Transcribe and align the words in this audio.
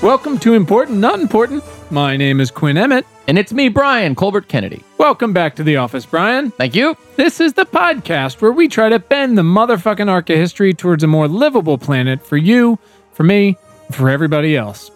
Welcome 0.00 0.38
to 0.38 0.54
Important 0.54 0.98
Not 0.98 1.18
Important. 1.18 1.64
My 1.90 2.16
name 2.16 2.40
is 2.40 2.52
Quinn 2.52 2.78
Emmett. 2.78 3.04
And 3.26 3.36
it's 3.36 3.52
me, 3.52 3.68
Brian 3.68 4.14
Colbert 4.14 4.46
Kennedy. 4.46 4.84
Welcome 4.96 5.32
back 5.32 5.56
to 5.56 5.64
the 5.64 5.76
office, 5.76 6.06
Brian. 6.06 6.52
Thank 6.52 6.76
you. 6.76 6.96
This 7.16 7.40
is 7.40 7.54
the 7.54 7.66
podcast 7.66 8.40
where 8.40 8.52
we 8.52 8.68
try 8.68 8.90
to 8.90 9.00
bend 9.00 9.36
the 9.36 9.42
motherfucking 9.42 10.08
arc 10.08 10.30
of 10.30 10.36
history 10.36 10.72
towards 10.72 11.02
a 11.02 11.08
more 11.08 11.26
livable 11.26 11.78
planet 11.78 12.24
for 12.24 12.36
you, 12.36 12.78
for 13.12 13.24
me, 13.24 13.56
for 13.90 14.08
everybody 14.08 14.56
else. 14.56 14.92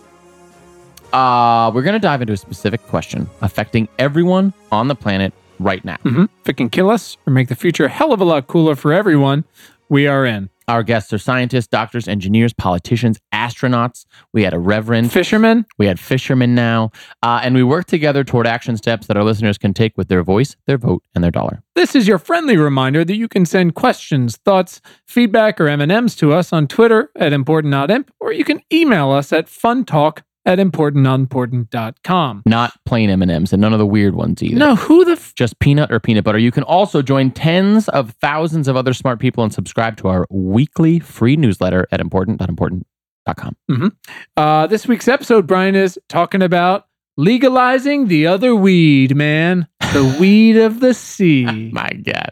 Uh, 1.12 1.72
we're 1.74 1.82
going 1.82 1.94
to 1.94 1.98
dive 1.98 2.22
into 2.22 2.34
a 2.34 2.36
specific 2.36 2.80
question 2.86 3.28
affecting 3.40 3.88
everyone 3.98 4.54
on 4.70 4.86
the 4.86 4.94
planet 4.94 5.34
right 5.58 5.84
now. 5.84 5.96
Mm-hmm. 6.04 6.26
If 6.42 6.48
it 6.48 6.56
can 6.56 6.70
kill 6.70 6.90
us 6.90 7.16
or 7.26 7.32
make 7.32 7.48
the 7.48 7.56
future 7.56 7.86
a 7.86 7.88
hell 7.88 8.12
of 8.12 8.20
a 8.20 8.24
lot 8.24 8.46
cooler 8.46 8.76
for 8.76 8.92
everyone, 8.92 9.42
we 9.88 10.06
are 10.06 10.24
in. 10.24 10.48
Our 10.72 10.82
guests 10.82 11.12
are 11.12 11.18
scientists, 11.18 11.66
doctors, 11.66 12.08
engineers, 12.08 12.54
politicians, 12.54 13.20
astronauts. 13.30 14.06
We 14.32 14.42
had 14.42 14.54
a 14.54 14.58
reverend. 14.58 15.12
Fishermen? 15.12 15.66
We 15.76 15.84
had 15.84 16.00
fishermen 16.00 16.54
now. 16.54 16.92
Uh, 17.22 17.42
and 17.42 17.54
we 17.54 17.62
work 17.62 17.84
together 17.84 18.24
toward 18.24 18.46
action 18.46 18.78
steps 18.78 19.06
that 19.08 19.18
our 19.18 19.22
listeners 19.22 19.58
can 19.58 19.74
take 19.74 19.98
with 19.98 20.08
their 20.08 20.22
voice, 20.22 20.56
their 20.66 20.78
vote, 20.78 21.02
and 21.14 21.22
their 21.22 21.30
dollar. 21.30 21.62
This 21.74 21.94
is 21.94 22.08
your 22.08 22.16
friendly 22.16 22.56
reminder 22.56 23.04
that 23.04 23.16
you 23.16 23.28
can 23.28 23.44
send 23.44 23.74
questions, 23.74 24.38
thoughts, 24.38 24.80
feedback, 25.04 25.60
or 25.60 25.68
M&Ms 25.68 26.16
to 26.16 26.32
us 26.32 26.54
on 26.54 26.66
Twitter 26.66 27.10
at 27.16 27.32
ImportantNotImp, 27.32 28.08
or 28.18 28.32
you 28.32 28.42
can 28.42 28.62
email 28.72 29.10
us 29.10 29.30
at 29.30 29.48
funtalk 29.48 30.22
at 30.44 30.58
importantnotimportant.com. 30.58 32.42
Not 32.46 32.72
plain 32.84 33.10
M&Ms 33.10 33.52
and 33.52 33.60
none 33.60 33.72
of 33.72 33.78
the 33.78 33.86
weird 33.86 34.14
ones 34.14 34.42
either. 34.42 34.56
No, 34.56 34.76
who 34.76 35.04
the 35.04 35.12
f- 35.12 35.34
just 35.34 35.58
peanut 35.58 35.92
or 35.92 36.00
peanut 36.00 36.24
butter. 36.24 36.38
You 36.38 36.50
can 36.50 36.64
also 36.64 37.02
join 37.02 37.30
tens 37.30 37.88
of 37.88 38.10
thousands 38.20 38.68
of 38.68 38.76
other 38.76 38.92
smart 38.92 39.20
people 39.20 39.44
and 39.44 39.52
subscribe 39.52 39.96
to 39.98 40.08
our 40.08 40.26
weekly 40.30 40.98
free 40.98 41.36
newsletter 41.36 41.86
at 41.92 42.00
important.important.com. 42.00 43.56
Mm-hmm. 43.70 43.88
Uh, 44.36 44.66
this 44.66 44.86
week's 44.86 45.08
episode, 45.08 45.46
Brian, 45.46 45.74
is 45.74 45.98
talking 46.08 46.42
about 46.42 46.86
legalizing 47.16 48.08
the 48.08 48.26
other 48.26 48.54
weed, 48.54 49.14
man. 49.14 49.68
The 49.92 50.16
weed 50.20 50.56
of 50.56 50.80
the 50.80 50.94
sea. 50.94 51.44
My 51.72 51.90
God. 51.90 52.30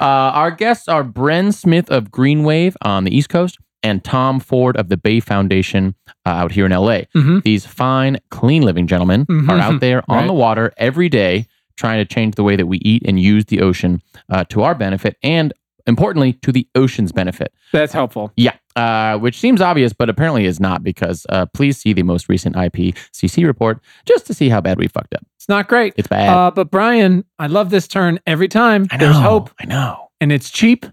Uh, 0.00 0.04
our 0.04 0.50
guests 0.50 0.88
are 0.88 1.04
Bren 1.04 1.52
Smith 1.52 1.90
of 1.90 2.10
Greenwave 2.10 2.76
on 2.82 3.04
the 3.04 3.14
East 3.14 3.28
Coast 3.28 3.58
and 3.82 4.02
Tom 4.04 4.40
Ford 4.40 4.76
of 4.76 4.88
the 4.88 4.96
Bay 4.96 5.20
Foundation 5.20 5.94
uh, 6.26 6.30
out 6.30 6.52
here 6.52 6.66
in 6.66 6.72
LA. 6.72 7.02
Mm-hmm. 7.14 7.40
These 7.44 7.66
fine, 7.66 8.18
clean 8.30 8.62
living 8.62 8.86
gentlemen 8.86 9.26
Mhm. 9.26 9.48
are 9.48 9.58
out 9.58 9.80
there 9.80 10.02
on 10.08 10.18
Right. 10.18 10.26
the 10.26 10.32
water 10.34 10.72
every 10.76 11.08
day 11.08 11.46
trying 11.76 11.98
to 11.98 12.04
change 12.14 12.34
the 12.34 12.44
way 12.44 12.54
that 12.56 12.66
we 12.66 12.78
eat 12.78 13.02
and 13.06 13.18
use 13.18 13.46
the 13.46 13.60
ocean 13.60 14.00
uh, 14.28 14.44
to 14.50 14.62
our 14.62 14.74
benefit 14.74 15.16
and, 15.22 15.52
importantly, 15.86 16.34
to 16.34 16.52
the 16.52 16.66
ocean's 16.74 17.10
benefit. 17.12 17.52
That's 17.72 17.92
helpful. 17.92 18.30
Yeah, 18.36 18.52
uh, 18.76 19.18
which 19.18 19.38
seems 19.40 19.60
obvious, 19.60 19.92
but 19.92 20.08
apparently 20.08 20.44
is 20.44 20.60
not 20.60 20.84
because 20.84 21.26
uh, 21.30 21.46
please 21.46 21.78
see 21.78 21.92
the 21.92 22.02
most 22.04 22.28
recent 22.28 22.54
IPCC 22.56 23.44
report 23.46 23.80
just 24.06 24.26
to 24.26 24.34
see 24.34 24.48
how 24.50 24.60
bad 24.60 24.78
we 24.78 24.86
fucked 24.86 25.14
up. 25.14 25.24
It's 25.38 25.48
not 25.48 25.66
great. 25.66 25.94
It's 25.96 26.06
bad. 26.08 26.28
Uh, 26.28 26.50
but 26.52 26.70
Brian, 26.70 27.24
I 27.38 27.46
love 27.48 27.70
this 27.70 27.88
turn 27.88 28.20
every 28.26 28.48
time. 28.48 28.86
I 28.90 28.96
know. 28.98 29.06
There's 29.06 29.16
hope, 29.18 29.50
I 29.60 29.64
know. 29.64 30.08
and 30.20 30.30
it's 30.30 30.50
cheap, 30.50 30.86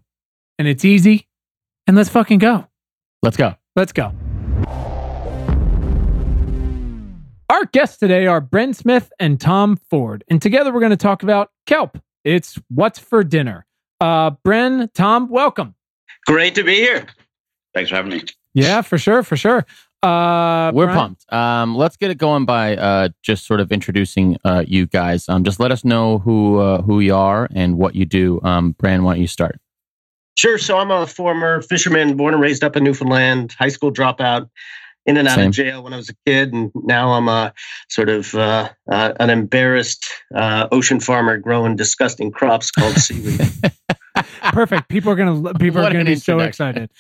and 0.58 0.68
it's 0.68 0.84
easy, 0.86 1.28
and 1.86 1.96
let's 1.96 2.10
fucking 2.10 2.40
go. 2.40 2.66
Let's 3.22 3.36
go. 3.36 3.56
Let's 3.76 3.92
go. 3.92 4.14
Our 7.50 7.66
guests 7.66 7.98
today 7.98 8.28
are 8.28 8.40
Bren 8.40 8.74
Smith 8.74 9.12
and 9.20 9.42
Tom 9.42 9.76
Ford, 9.76 10.24
and 10.30 10.42
together 10.42 10.72
we're 10.72 10.80
going 10.80 10.92
to 10.92 10.98
talk 10.98 11.24
about 11.24 11.52
kelp. 11.66 11.98
It's 12.24 12.58
what's 12.70 13.00
for 13.00 13.24
dinner. 13.24 13.66
Uh, 14.00 14.32
Bren, 14.46 14.88
Tom, 14.94 15.28
welcome. 15.30 15.76
Great 16.28 16.56
to 16.56 16.64
be 16.64 16.76
here. 16.76 17.08
Thanks 17.74 17.90
for 17.90 17.98
having 17.98 18.12
me. 18.12 18.24
Yeah, 18.54 18.82
for 18.82 18.98
sure, 18.98 19.24
for 19.24 19.36
sure. 19.36 19.66
Uh, 20.02 20.72
We're 20.74 20.86
Brian- 20.86 20.98
pumped. 20.98 21.34
Um, 21.34 21.76
let's 21.76 21.98
get 21.98 22.12
it 22.12 22.18
going 22.18 22.46
by 22.46 22.78
uh, 22.78 23.10
just 23.22 23.46
sort 23.46 23.60
of 23.60 23.72
introducing 23.72 24.38
uh, 24.46 24.64
you 24.66 24.86
guys. 24.86 25.28
Um, 25.28 25.44
just 25.44 25.60
let 25.60 25.72
us 25.74 25.84
know 25.84 26.20
who 26.20 26.60
uh, 26.60 26.82
who 26.84 27.02
you 27.02 27.16
are 27.16 27.50
and 27.54 27.78
what 27.78 27.96
you 27.96 28.06
do. 28.06 28.40
Um, 28.44 28.76
Bren, 28.82 29.04
why 29.04 29.16
don't 29.16 29.22
you 29.22 29.28
start? 29.28 29.60
Sure. 30.40 30.58
So 30.58 30.78
I'm 30.78 30.90
a 30.90 31.06
former 31.06 31.62
fisherman, 31.62 32.16
born 32.16 32.34
and 32.34 32.42
raised 32.42 32.64
up 32.64 32.78
in 32.78 32.86
Newfoundland, 32.86 33.54
high 33.60 33.68
school 33.68 33.92
dropout, 33.92 34.50
in 35.06 35.18
and 35.18 35.28
out 35.28 35.36
Same. 35.36 35.48
of 35.48 35.54
jail 35.54 35.84
when 35.84 35.92
I 35.92 35.98
was 35.98 36.08
a 36.08 36.16
kid, 36.26 36.54
and 36.54 36.72
now 36.76 37.12
I'm 37.12 37.28
a 37.28 37.54
sort 37.90 38.08
of 38.08 38.34
uh, 38.36 38.70
uh, 38.90 39.14
an 39.20 39.30
embarrassed 39.30 40.08
uh, 40.34 40.70
ocean 40.72 41.02
farmer 41.02 41.38
growing 41.38 41.76
disgusting 41.76 42.32
crops 42.32 42.72
called 42.72 42.96
seaweed. 42.96 43.42
Perfect. 44.54 44.88
People 44.88 45.12
are 45.12 45.16
gonna 45.16 45.54
people 45.56 45.82
are 45.82 45.92
gonna 45.92 46.06
be 46.06 46.16
so 46.16 46.40
excited. 46.40 46.90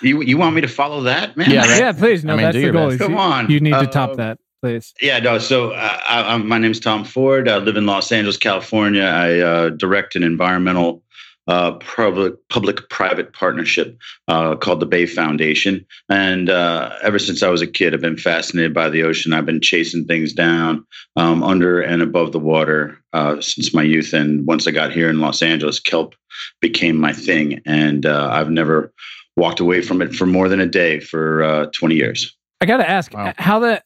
You 0.00 0.22
you 0.22 0.38
want 0.38 0.54
me 0.54 0.60
to 0.60 0.68
follow 0.68 1.02
that, 1.02 1.36
man? 1.36 1.50
Yeah, 1.50 1.66
right. 1.66 1.80
Yeah, 1.80 1.92
please. 1.92 2.24
No, 2.24 2.34
I 2.34 2.36
mean, 2.36 2.44
that's 2.44 2.56
the 2.56 2.70
goal. 2.70 2.96
Come 2.96 3.12
you, 3.12 3.18
on. 3.18 3.50
You 3.50 3.58
need 3.58 3.70
to 3.70 3.78
Uh, 3.78 3.86
top 3.86 4.16
that, 4.18 4.38
please. 4.64 4.94
Yeah, 5.02 5.18
no. 5.18 5.36
So 5.38 5.72
uh, 5.72 6.00
I, 6.08 6.34
I'm, 6.34 6.48
my 6.48 6.56
name's 6.56 6.80
Tom 6.80 7.04
Ford. 7.04 7.50
I 7.50 7.58
live 7.58 7.76
in 7.76 7.84
Los 7.84 8.10
Angeles, 8.10 8.38
California. 8.38 9.02
I 9.02 9.40
uh, 9.40 9.68
direct 9.68 10.16
an 10.16 10.22
environmental 10.22 11.02
uh, 11.46 11.72
public 11.72 12.32
public 12.48 12.88
private 12.88 13.34
partnership 13.34 13.98
uh, 14.28 14.56
called 14.56 14.80
the 14.80 14.86
Bay 14.86 15.04
Foundation. 15.04 15.84
And 16.08 16.48
uh, 16.48 16.96
ever 17.02 17.18
since 17.18 17.42
I 17.42 17.50
was 17.50 17.60
a 17.60 17.66
kid, 17.66 17.92
I've 17.92 18.00
been 18.00 18.16
fascinated 18.16 18.72
by 18.72 18.88
the 18.88 19.02
ocean. 19.02 19.34
I've 19.34 19.44
been 19.44 19.60
chasing 19.60 20.06
things 20.06 20.32
down 20.32 20.86
um, 21.16 21.42
under 21.42 21.82
and 21.82 22.00
above 22.00 22.32
the 22.32 22.38
water 22.38 22.98
uh, 23.12 23.42
since 23.42 23.74
my 23.74 23.82
youth. 23.82 24.14
And 24.14 24.46
once 24.46 24.66
I 24.66 24.70
got 24.70 24.92
here 24.92 25.10
in 25.10 25.20
Los 25.20 25.42
Angeles, 25.42 25.78
kelp 25.78 26.14
became 26.62 26.96
my 26.96 27.12
thing, 27.12 27.60
and 27.66 28.06
uh, 28.06 28.30
I've 28.32 28.50
never 28.50 28.94
walked 29.36 29.60
away 29.60 29.82
from 29.82 30.00
it 30.00 30.14
for 30.14 30.24
more 30.24 30.48
than 30.48 30.60
a 30.60 30.66
day 30.66 31.00
for 31.00 31.42
uh, 31.42 31.66
20 31.74 31.96
years. 31.96 32.34
I 32.64 32.66
got 32.66 32.78
to 32.78 32.88
ask 32.88 33.12
Wow. 33.12 33.34
how 33.36 33.58
the 33.58 33.82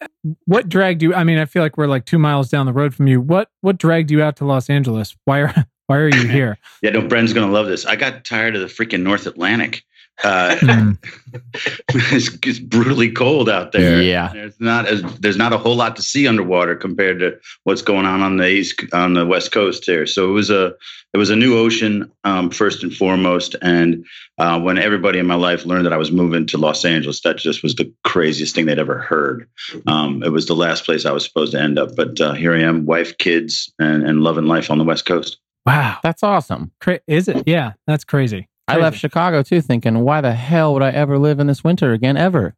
what 0.46 0.68
dragged 0.68 1.02
you? 1.02 1.14
I 1.14 1.24
mean, 1.24 1.38
I 1.38 1.44
feel 1.44 1.62
like 1.62 1.76
we're 1.76 1.86
like 1.86 2.04
two 2.04 2.18
miles 2.18 2.48
down 2.48 2.66
the 2.66 2.72
road 2.72 2.94
from 2.94 3.06
you. 3.06 3.20
What 3.20 3.50
what 3.60 3.78
dragged 3.78 4.10
you 4.10 4.22
out 4.22 4.36
to 4.36 4.44
Los 4.44 4.68
Angeles? 4.70 5.16
Why 5.24 5.40
are 5.40 5.54
why 5.86 5.96
are 5.96 6.08
you 6.08 6.28
here? 6.28 6.58
Yeah, 6.82 6.90
no, 6.90 7.02
Bren's 7.02 7.32
gonna 7.32 7.52
love 7.52 7.66
this. 7.66 7.86
I 7.86 7.96
got 7.96 8.24
tired 8.24 8.54
of 8.56 8.60
the 8.60 8.66
freaking 8.66 9.02
North 9.02 9.26
Atlantic. 9.26 9.84
Uh, 10.24 10.56
Mm. 10.58 10.98
it's, 11.88 12.28
it's 12.42 12.58
brutally 12.58 13.10
cold 13.10 13.48
out 13.48 13.72
there. 13.72 14.02
Yeah. 14.02 14.32
there's 14.32 14.58
not 14.58 14.86
as 14.86 15.02
there's 15.20 15.36
not 15.36 15.52
a 15.52 15.58
whole 15.58 15.76
lot 15.76 15.94
to 15.96 16.02
see 16.02 16.26
underwater 16.26 16.74
compared 16.74 17.20
to 17.20 17.38
what's 17.64 17.82
going 17.82 18.06
on 18.06 18.22
on 18.22 18.38
the 18.38 18.48
east 18.48 18.82
on 18.92 19.14
the 19.14 19.26
west 19.26 19.52
coast 19.52 19.84
here. 19.84 20.06
So 20.06 20.28
it 20.28 20.32
was 20.32 20.50
a 20.50 20.74
it 21.14 21.18
was 21.18 21.30
a 21.30 21.36
new 21.36 21.56
ocean 21.56 22.10
um, 22.24 22.50
first 22.50 22.82
and 22.82 22.94
foremost. 22.94 23.56
And 23.62 24.04
uh, 24.38 24.60
when 24.60 24.78
everybody 24.78 25.18
in 25.18 25.26
my 25.26 25.36
life 25.36 25.64
learned 25.64 25.86
that 25.86 25.92
I 25.92 25.96
was 25.96 26.12
moving 26.12 26.46
to 26.46 26.58
Los 26.58 26.84
Angeles, 26.84 27.22
that 27.22 27.38
just 27.38 27.62
was 27.62 27.74
the 27.76 27.92
craziest 28.04 28.54
thing 28.54 28.66
they'd 28.66 28.78
ever 28.78 28.98
heard. 28.98 29.48
Um, 29.86 30.22
it 30.22 30.32
was 30.32 30.46
the 30.46 30.54
last 30.54 30.84
place 30.84 31.06
I 31.06 31.12
was 31.12 31.24
supposed 31.24 31.52
to 31.52 31.60
end 31.60 31.78
up, 31.78 31.96
but 31.96 32.20
uh, 32.20 32.34
here 32.34 32.54
I 32.54 32.60
am, 32.60 32.84
wife, 32.84 33.16
kids, 33.18 33.72
and, 33.78 34.02
and 34.06 34.22
loving 34.22 34.46
life 34.46 34.70
on 34.70 34.78
the 34.78 34.84
west 34.84 35.06
coast. 35.06 35.38
Wow, 35.64 35.98
That's 36.02 36.22
awesome. 36.22 36.72
Cra- 36.80 37.00
is 37.06 37.28
it? 37.28 37.44
Yeah, 37.46 37.72
that's 37.86 38.04
crazy. 38.04 38.47
I 38.68 38.76
left 38.78 38.98
Chicago 38.98 39.42
too, 39.42 39.60
thinking, 39.60 40.00
why 40.00 40.20
the 40.20 40.32
hell 40.34 40.74
would 40.74 40.82
I 40.82 40.90
ever 40.90 41.18
live 41.18 41.40
in 41.40 41.46
this 41.46 41.64
winter 41.64 41.92
again? 41.92 42.16
Ever? 42.16 42.54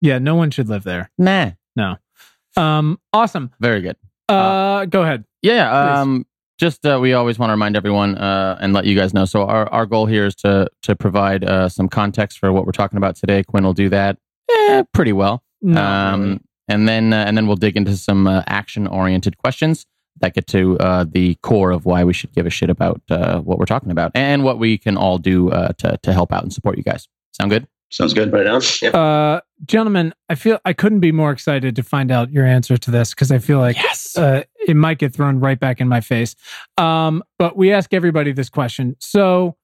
Yeah, 0.00 0.18
no 0.18 0.34
one 0.34 0.50
should 0.50 0.68
live 0.68 0.84
there. 0.84 1.10
Nah. 1.18 1.52
No. 1.76 1.96
Um, 2.56 2.98
awesome. 3.12 3.50
Very 3.60 3.80
good. 3.80 3.96
Uh, 4.28 4.84
go 4.86 5.02
ahead. 5.02 5.24
Yeah. 5.42 5.68
Please. 5.68 5.98
Um, 5.98 6.26
just 6.58 6.86
uh, 6.86 6.98
we 7.00 7.12
always 7.12 7.38
want 7.38 7.48
to 7.48 7.52
remind 7.52 7.76
everyone 7.76 8.16
uh, 8.16 8.56
and 8.60 8.72
let 8.72 8.84
you 8.84 8.96
guys 8.96 9.12
know. 9.12 9.24
So 9.24 9.42
our, 9.42 9.68
our 9.70 9.86
goal 9.86 10.06
here 10.06 10.26
is 10.26 10.34
to 10.36 10.68
to 10.82 10.94
provide 10.94 11.44
uh, 11.44 11.68
some 11.68 11.88
context 11.88 12.38
for 12.38 12.52
what 12.52 12.66
we're 12.66 12.72
talking 12.72 12.98
about 12.98 13.16
today. 13.16 13.42
Quinn 13.42 13.64
will 13.64 13.72
do 13.72 13.88
that 13.88 14.18
eh, 14.50 14.84
pretty 14.92 15.12
well. 15.12 15.42
No, 15.60 15.82
um, 15.82 16.22
really. 16.22 16.40
and 16.68 16.88
then 16.88 17.12
uh, 17.12 17.24
and 17.26 17.36
then 17.36 17.48
we'll 17.48 17.56
dig 17.56 17.76
into 17.76 17.96
some 17.96 18.28
uh, 18.28 18.44
action 18.46 18.86
oriented 18.86 19.38
questions 19.38 19.86
that 20.20 20.34
get 20.34 20.46
to 20.48 20.78
uh, 20.78 21.04
the 21.08 21.34
core 21.42 21.70
of 21.70 21.84
why 21.84 22.04
we 22.04 22.12
should 22.12 22.32
give 22.32 22.46
a 22.46 22.50
shit 22.50 22.70
about 22.70 23.00
uh, 23.10 23.40
what 23.40 23.58
we're 23.58 23.64
talking 23.66 23.90
about 23.90 24.12
and 24.14 24.44
what 24.44 24.58
we 24.58 24.78
can 24.78 24.96
all 24.96 25.18
do 25.18 25.50
uh, 25.50 25.72
to 25.78 25.98
to 26.02 26.12
help 26.12 26.32
out 26.32 26.42
and 26.42 26.52
support 26.52 26.76
you 26.76 26.82
guys. 26.84 27.08
Sound 27.32 27.50
good? 27.50 27.66
Sounds 27.90 28.14
good. 28.14 28.32
right 28.32 28.46
on. 28.46 28.62
Yep. 28.80 28.94
Uh, 28.94 29.40
gentlemen, 29.66 30.14
I 30.30 30.34
feel 30.34 30.58
I 30.64 30.72
couldn't 30.72 31.00
be 31.00 31.12
more 31.12 31.30
excited 31.30 31.76
to 31.76 31.82
find 31.82 32.10
out 32.10 32.30
your 32.32 32.46
answer 32.46 32.78
to 32.78 32.90
this 32.90 33.10
because 33.10 33.30
I 33.30 33.38
feel 33.38 33.58
like 33.58 33.76
Yes. 33.76 34.16
uh, 34.16 34.44
it 34.66 34.76
might 34.76 34.98
get 34.98 35.12
thrown 35.12 35.40
right 35.40 35.60
back 35.60 35.78
in 35.78 35.88
my 35.88 36.00
face. 36.00 36.34
Um, 36.78 37.22
but 37.38 37.54
we 37.54 37.70
ask 37.70 37.92
everybody 37.92 38.32
this 38.32 38.48
question. 38.48 38.96
So 38.98 39.56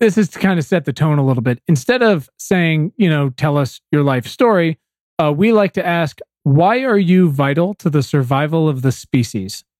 this 0.00 0.18
is 0.18 0.28
to 0.30 0.38
kind 0.38 0.58
of 0.58 0.64
set 0.66 0.84
the 0.84 0.92
tone 0.92 1.18
a 1.18 1.24
little 1.24 1.42
bit. 1.42 1.60
Instead 1.68 2.02
of 2.02 2.28
saying, 2.36 2.92
you 2.96 3.08
know, 3.08 3.30
tell 3.30 3.56
us 3.56 3.80
your 3.90 4.02
life 4.02 4.26
story, 4.26 4.78
uh, 5.18 5.32
we 5.34 5.52
like 5.52 5.72
to 5.74 5.86
ask, 5.86 6.18
why 6.44 6.80
are 6.82 6.98
you 6.98 7.30
vital 7.30 7.74
to 7.74 7.90
the 7.90 8.02
survival 8.02 8.68
of 8.68 8.82
the 8.82 8.92
species? 8.92 9.64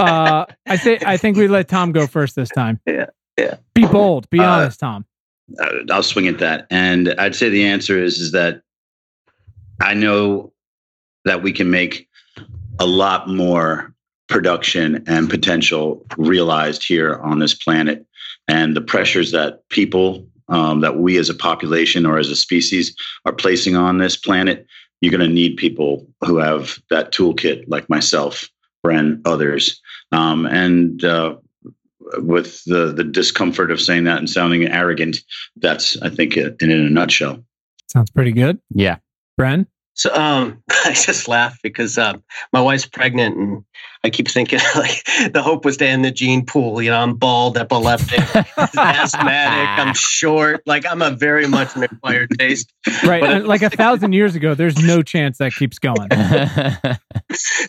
Uh, 0.00 0.44
I 0.66 0.76
say, 0.76 0.98
I 1.06 1.16
think 1.16 1.36
we 1.36 1.46
let 1.48 1.68
Tom 1.68 1.92
go 1.92 2.06
first 2.06 2.34
this 2.36 2.48
time. 2.50 2.80
Yeah, 2.86 3.06
yeah. 3.38 3.56
Be 3.74 3.86
bold. 3.86 4.28
Be 4.30 4.40
Uh, 4.40 4.44
honest, 4.44 4.80
Tom. 4.80 5.06
I'll 5.90 6.02
swing 6.02 6.26
at 6.26 6.38
that. 6.38 6.66
And 6.70 7.14
I'd 7.18 7.34
say 7.36 7.48
the 7.48 7.64
answer 7.64 8.02
is 8.02 8.18
is 8.18 8.32
that 8.32 8.62
I 9.80 9.94
know 9.94 10.52
that 11.24 11.42
we 11.42 11.52
can 11.52 11.70
make 11.70 12.08
a 12.78 12.86
lot 12.86 13.28
more 13.28 13.94
production 14.28 15.04
and 15.06 15.30
potential 15.30 16.04
realized 16.18 16.84
here 16.86 17.14
on 17.16 17.38
this 17.38 17.54
planet. 17.54 18.04
And 18.48 18.74
the 18.76 18.80
pressures 18.80 19.30
that 19.32 19.68
people 19.70 20.26
um, 20.48 20.80
that 20.80 20.98
we 20.98 21.18
as 21.18 21.28
a 21.28 21.34
population 21.34 22.06
or 22.06 22.18
as 22.18 22.30
a 22.30 22.36
species 22.36 22.94
are 23.24 23.32
placing 23.32 23.76
on 23.76 23.98
this 23.98 24.16
planet, 24.16 24.66
you're 25.00 25.10
going 25.10 25.28
to 25.28 25.34
need 25.34 25.56
people 25.56 26.06
who 26.24 26.38
have 26.38 26.78
that 26.90 27.12
toolkit, 27.12 27.64
like 27.68 27.88
myself, 27.88 28.48
Bren, 28.84 29.20
others. 29.24 29.80
Um, 30.12 30.46
and 30.46 31.04
uh, 31.04 31.36
with 32.18 32.62
the 32.64 32.92
the 32.92 33.04
discomfort 33.04 33.70
of 33.70 33.80
saying 33.80 34.04
that 34.04 34.18
and 34.18 34.30
sounding 34.30 34.66
arrogant, 34.66 35.18
that's 35.56 36.00
I 36.02 36.08
think 36.08 36.36
it, 36.36 36.56
in, 36.60 36.70
in 36.70 36.86
a 36.86 36.90
nutshell. 36.90 37.44
Sounds 37.88 38.10
pretty 38.10 38.32
good. 38.32 38.60
Yeah. 38.70 38.96
Bren? 39.38 39.66
So 39.96 40.14
um, 40.14 40.62
I 40.70 40.92
just 40.92 41.26
laugh 41.26 41.58
because 41.62 41.98
um, 41.98 42.22
my 42.52 42.60
wife's 42.60 42.86
pregnant, 42.86 43.36
and 43.36 43.64
I 44.04 44.10
keep 44.10 44.28
thinking 44.28 44.60
like 44.76 45.04
the 45.32 45.42
hope 45.42 45.64
was 45.64 45.78
to 45.78 45.86
end 45.86 46.04
the 46.04 46.10
gene 46.10 46.44
pool. 46.44 46.80
You 46.80 46.90
know, 46.90 47.00
I'm 47.00 47.14
bald, 47.14 47.58
epileptic, 47.58 48.20
asthmatic, 48.76 49.68
I'm 49.86 49.94
short. 49.96 50.62
Like 50.66 50.86
I'm 50.86 51.02
a 51.02 51.10
very 51.10 51.48
much 51.48 51.74
an 51.76 51.82
acquired 51.84 52.30
taste. 52.38 52.72
Right. 53.04 53.22
and 53.22 53.46
like 53.46 53.62
a 53.62 53.70
thousand 53.70 54.12
years 54.12 54.36
ago, 54.36 54.54
there's 54.54 54.78
no 54.78 55.02
chance 55.02 55.38
that 55.38 55.54
keeps 55.54 55.78
going. 55.78 56.08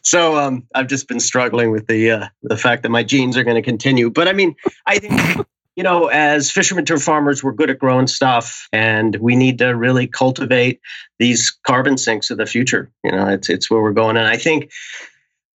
so 0.03 0.37
um, 0.37 0.67
I've 0.75 0.87
just 0.87 1.07
been 1.07 1.21
struggling 1.21 1.71
with 1.71 1.87
the 1.87 2.11
uh, 2.11 2.27
the 2.43 2.57
fact 2.57 2.83
that 2.83 2.89
my 2.89 3.03
genes 3.03 3.37
are 3.37 3.43
going 3.43 3.55
to 3.55 3.61
continue. 3.61 4.09
But 4.09 4.27
I 4.27 4.33
mean, 4.33 4.55
I 4.85 4.99
think 4.99 5.47
you 5.77 5.83
know, 5.83 6.07
as 6.07 6.49
fishermen 6.49 6.85
to 6.85 6.97
farmers, 6.97 7.43
we're 7.43 7.51
good 7.51 7.69
at 7.69 7.77
growing 7.77 8.07
stuff, 8.07 8.67
and 8.73 9.15
we 9.17 9.35
need 9.35 9.59
to 9.59 9.67
really 9.67 10.07
cultivate 10.07 10.81
these 11.19 11.55
carbon 11.65 11.99
sinks 11.99 12.31
of 12.31 12.39
the 12.39 12.47
future. 12.47 12.91
You 13.03 13.11
know, 13.11 13.27
it's 13.27 13.47
it's 13.47 13.69
where 13.69 13.81
we're 13.81 13.93
going, 13.93 14.17
and 14.17 14.27
I 14.27 14.37
think 14.37 14.71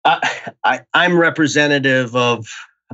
uh, 0.06 0.20
I, 0.64 0.82
I'm 0.94 1.18
representative 1.18 2.16
of 2.16 2.48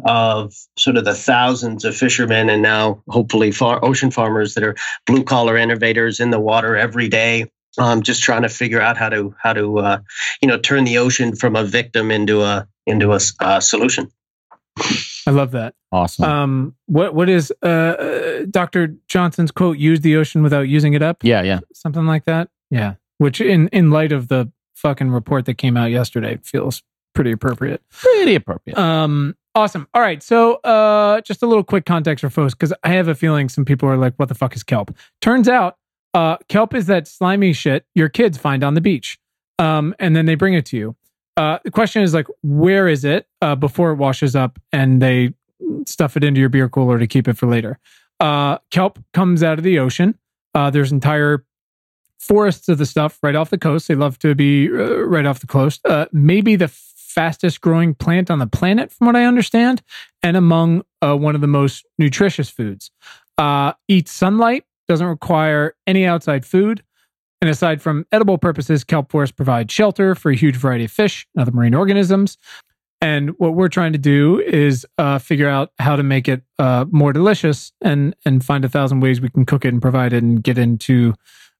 of 0.05 0.53
sort 0.77 0.95
of 0.95 1.03
the 1.03 1.13
thousands 1.13 1.83
of 1.83 1.97
fishermen 1.97 2.49
and 2.49 2.61
now 2.61 3.03
hopefully 3.09 3.51
far, 3.51 3.83
ocean 3.83 4.09
farmers 4.11 4.53
that 4.53 4.63
are 4.63 4.77
blue 5.05 5.23
collar 5.23 5.57
innovators 5.57 6.21
in 6.21 6.29
the 6.29 6.39
water 6.39 6.77
every 6.77 7.09
day. 7.09 7.51
Um, 7.77 8.03
just 8.03 8.23
trying 8.23 8.43
to 8.43 8.49
figure 8.49 8.79
out 8.79 8.95
how 8.97 9.09
to 9.09 9.35
how 9.37 9.51
to 9.51 9.79
uh, 9.79 9.99
you 10.41 10.47
know 10.47 10.57
turn 10.57 10.85
the 10.85 10.99
ocean 10.99 11.35
from 11.35 11.57
a 11.57 11.65
victim 11.65 12.09
into 12.09 12.41
a 12.41 12.69
into 12.85 13.11
a, 13.11 13.19
a 13.41 13.61
solution 13.61 14.11
I 15.27 15.31
love 15.31 15.51
that. 15.51 15.75
awesome. 15.91 16.25
Um, 16.25 16.75
what 16.85 17.13
what 17.13 17.29
is 17.29 17.51
uh, 17.63 17.67
uh, 17.67 18.45
Dr. 18.49 18.95
Johnson's 19.07 19.51
quote? 19.51 19.77
Use 19.77 20.01
the 20.01 20.15
ocean 20.17 20.41
without 20.43 20.67
using 20.67 20.93
it 20.93 21.01
up. 21.01 21.23
yeah, 21.23 21.41
yeah. 21.41 21.59
something 21.73 22.05
like 22.05 22.25
that. 22.25 22.49
Yeah, 22.69 22.95
which 23.17 23.41
in 23.41 23.67
in 23.69 23.91
light 23.91 24.11
of 24.11 24.27
the 24.27 24.51
fucking 24.75 25.09
report 25.11 25.45
that 25.45 25.55
came 25.55 25.75
out 25.77 25.91
yesterday 25.91 26.39
feels 26.43 26.83
pretty 27.13 27.31
appropriate. 27.31 27.81
Pretty 27.89 28.35
appropriate. 28.35 28.77
Um, 28.77 29.35
awesome. 29.55 29.87
All 29.93 30.01
right, 30.01 30.21
so 30.21 30.55
uh, 30.55 31.21
just 31.21 31.41
a 31.41 31.47
little 31.47 31.63
quick 31.63 31.85
context 31.85 32.21
for 32.21 32.29
folks 32.29 32.53
because 32.53 32.73
I 32.83 32.89
have 32.89 33.07
a 33.07 33.15
feeling 33.15 33.49
some 33.49 33.65
people 33.65 33.89
are 33.89 33.97
like, 33.97 34.13
"What 34.17 34.29
the 34.29 34.35
fuck 34.35 34.55
is 34.55 34.63
kelp?" 34.63 34.95
Turns 35.21 35.49
out, 35.49 35.77
uh, 36.13 36.37
kelp 36.47 36.73
is 36.73 36.85
that 36.87 37.07
slimy 37.07 37.53
shit 37.53 37.85
your 37.95 38.09
kids 38.09 38.37
find 38.37 38.63
on 38.63 38.73
the 38.75 38.81
beach, 38.81 39.19
um, 39.59 39.95
and 39.99 40.15
then 40.15 40.25
they 40.25 40.35
bring 40.35 40.53
it 40.53 40.65
to 40.67 40.77
you. 40.77 40.95
Uh, 41.37 41.59
the 41.63 41.71
question 41.71 42.01
is 42.01 42.13
like, 42.15 42.27
where 42.41 42.87
is 42.87 43.05
it 43.05 43.27
uh, 43.43 43.55
before 43.55 43.91
it 43.91 43.95
washes 43.95 44.35
up 44.35 44.57
and 44.73 45.01
they 45.01 45.33
stuff 45.85 46.17
it 46.17 46.23
into 46.23 46.39
your 46.39 46.49
beer 46.49 46.67
cooler 46.67 46.97
to 46.97 47.05
keep 47.05 47.27
it 47.27 47.37
for 47.37 47.45
later? 47.45 47.79
Uh, 48.19 48.57
kelp 48.71 48.97
comes 49.13 49.43
out 49.43 49.59
of 49.59 49.63
the 49.63 49.77
ocean. 49.77 50.17
Uh, 50.55 50.71
there's 50.71 50.91
entire 50.91 51.45
forests 52.19 52.67
of 52.67 52.79
the 52.79 52.85
stuff 52.87 53.19
right 53.21 53.35
off 53.35 53.51
the 53.51 53.57
coast. 53.57 53.87
They 53.87 53.93
love 53.93 54.17
to 54.19 54.33
be 54.33 54.67
uh, 54.67 55.05
right 55.05 55.27
off 55.27 55.39
the 55.39 55.47
coast. 55.47 55.85
Maybe 56.11 56.55
the 56.55 56.67
fastest 56.69 57.61
growing 57.61 57.93
plant 57.93 58.31
on 58.31 58.39
the 58.39 58.47
planet, 58.47 58.91
from 58.91 59.05
what 59.05 59.15
I 59.15 59.25
understand, 59.25 59.83
and 60.23 60.35
among 60.35 60.83
one 61.01 61.35
of 61.35 61.41
the 61.41 61.47
most 61.47 61.85
nutritious 61.99 62.49
foods. 62.49 62.89
Eats 63.87 64.11
sunlight, 64.11 64.65
doesn't 64.87 65.05
require 65.05 65.75
any 65.85 66.05
outside 66.05 66.45
food. 66.45 66.83
And 67.41 67.49
aside 67.49 67.81
from 67.81 68.05
edible 68.11 68.37
purposes, 68.37 68.83
kelp 68.83 69.11
forests 69.11 69.35
provide 69.35 69.71
shelter 69.71 70.15
for 70.15 70.31
a 70.31 70.35
huge 70.35 70.55
variety 70.55 70.85
of 70.85 70.91
fish 70.91 71.27
and 71.35 71.41
other 71.41 71.51
marine 71.51 71.75
organisms. 71.75 72.37
And 72.99 73.37
what 73.37 73.53
we're 73.53 73.67
trying 73.67 73.93
to 73.93 73.99
do 73.99 74.39
is 74.39 74.85
uh, 74.97 75.19
figure 75.19 75.47
out 75.47 75.71
how 75.77 75.95
to 75.95 76.01
make 76.01 76.27
it 76.27 76.41
uh, 76.57 76.85
more 76.89 77.13
delicious 77.13 77.71
and 77.81 78.15
and 78.25 78.43
find 78.43 78.65
a 78.65 78.69
thousand 78.69 79.01
ways 79.01 79.21
we 79.21 79.29
can 79.29 79.45
cook 79.45 79.65
it 79.65 79.67
and 79.69 79.81
provide 79.81 80.13
it 80.13 80.23
and 80.23 80.43
get 80.43 80.57
into 80.57 81.13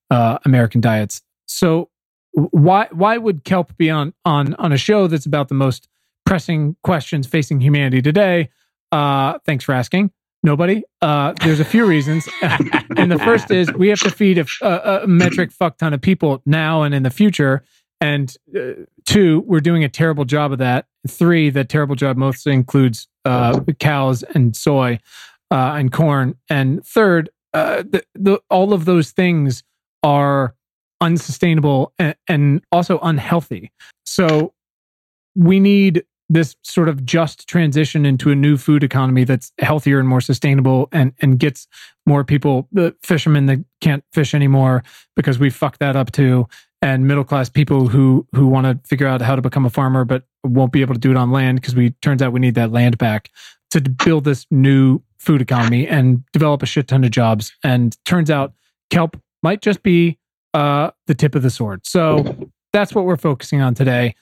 uh, 0.10 0.40
American 0.46 0.82
diets. 0.82 1.22
So 1.46 1.90
why 2.32 2.88
why 2.92 3.18
would 3.18 3.44
kelp 3.44 3.78
be 3.78 3.92
on 3.92 4.14
on 4.26 4.56
on 4.56 4.72
a 4.72 4.78
show 4.78 5.06
that's 5.06 5.28
about 5.28 5.48
the 5.48 5.56
most 5.56 5.88
pressing 6.26 6.76
questions 6.84 7.28
facing 7.28 7.62
humanity 7.62 8.02
today? 8.02 8.50
Uh, 8.92 9.38
thanks 9.46 9.64
for 9.64 9.74
asking. 9.74 10.12
Nobody. 10.44 10.84
Uh, 11.02 11.34
there's 11.44 11.60
a 11.60 11.66
few 11.66 11.86
reasons, 11.86 12.28
and 12.42 13.12
the 13.12 13.20
first 13.20 13.52
is 13.52 13.72
we 13.74 13.90
have 13.90 14.00
to 14.00 14.12
feed 14.12 14.38
a, 14.38 14.46
a, 14.62 15.04
a 15.04 15.08
metric 15.08 15.52
fuck 15.52 15.78
ton 15.78 15.94
of 15.94 16.02
people 16.02 16.42
now 16.46 16.84
and 16.84 16.94
in 16.94 17.04
the 17.04 17.10
future. 17.10 17.64
And 18.00 18.36
uh, 18.56 18.84
two, 19.06 19.44
we're 19.48 19.60
doing 19.60 19.84
a 19.84 19.90
terrible 19.90 20.26
job 20.26 20.52
of 20.52 20.60
that. 20.60 20.86
Three, 21.08 21.50
that 21.50 21.70
terrible 21.70 21.96
job 21.96 22.18
mostly 22.18 22.54
includes 22.54 23.08
uh, 23.26 23.60
cows 23.80 24.24
and 24.36 24.56
soy 24.56 25.00
uh, 25.52 25.74
and 25.78 25.92
corn. 25.92 26.36
And 26.50 26.86
third, 26.86 27.30
uh, 27.54 27.84
the, 27.90 28.04
the, 28.14 28.40
all 28.50 28.74
of 28.74 28.86
those 28.86 29.12
things 29.12 29.64
are 30.04 30.54
unsustainable 31.02 31.94
and, 31.98 32.16
and 32.28 32.62
also 32.72 33.00
unhealthy. 33.00 33.72
So 34.06 34.54
we 35.36 35.60
need 35.60 36.04
this 36.30 36.56
sort 36.64 36.90
of 36.90 37.06
just 37.06 37.48
transition 37.48 38.06
into 38.06 38.32
a 38.32 38.36
new 38.36 38.58
food 38.58 38.84
economy 38.84 39.24
that's 39.24 39.52
healthier 39.60 40.00
and 40.00 40.10
more 40.10 40.22
sustainable 40.22 40.90
and 40.92 41.14
and 41.22 41.40
gets 41.40 41.68
more 42.06 42.24
people 42.24 42.68
the 42.72 42.94
fishermen 43.02 43.46
that 43.46 43.64
can't 43.82 44.04
fish 44.14 44.34
anymore 44.34 44.84
because 45.16 45.40
we 45.40 45.50
fucked 45.50 45.80
that 45.80 45.96
up 45.96 46.12
too 46.12 46.46
and 46.82 47.08
middle 47.08 47.24
class 47.24 47.50
people 47.50 47.88
who 47.88 48.28
who 48.34 48.48
want 48.48 48.66
to 48.66 48.88
figure 48.88 49.08
out 49.08 49.22
how 49.22 49.36
to 49.36 49.42
become 49.42 49.66
a 49.66 49.70
farmer 49.70 50.04
but 50.04 50.24
won't 50.44 50.72
be 50.72 50.82
able 50.82 50.94
to 50.94 51.00
do 51.00 51.12
it 51.12 51.18
on 51.18 51.32
land 51.32 51.62
because 51.62 51.76
we 51.76 51.92
turns 52.02 52.22
out 52.22 52.34
we 52.34 52.40
need 52.40 52.56
that 52.56 52.72
land 52.72 52.98
back 52.98 53.30
to 53.72 53.82
build 53.82 54.24
this 54.24 54.46
new 54.52 55.02
food 55.18 55.42
economy 55.42 55.88
and 55.88 56.24
develop 56.32 56.64
a 56.64 56.66
shit 56.66 56.88
ton 56.88 57.04
of 57.04 57.12
jobs. 57.12 57.54
And 57.64 57.98
turns 58.06 58.30
out 58.30 58.54
kelp 58.90 59.20
might 59.44 59.62
just 59.62 59.84
be 59.84 60.18
uh 60.54 60.92
the 61.08 61.16
tip 61.16 61.36
of 61.36 61.44
the 61.44 61.50
sword. 61.50 61.86
So 61.86 62.50
that's 62.74 62.94
what 62.94 63.06
we're 63.06 63.18
focusing 63.18 63.62
on 63.62 63.74
today 63.74 64.16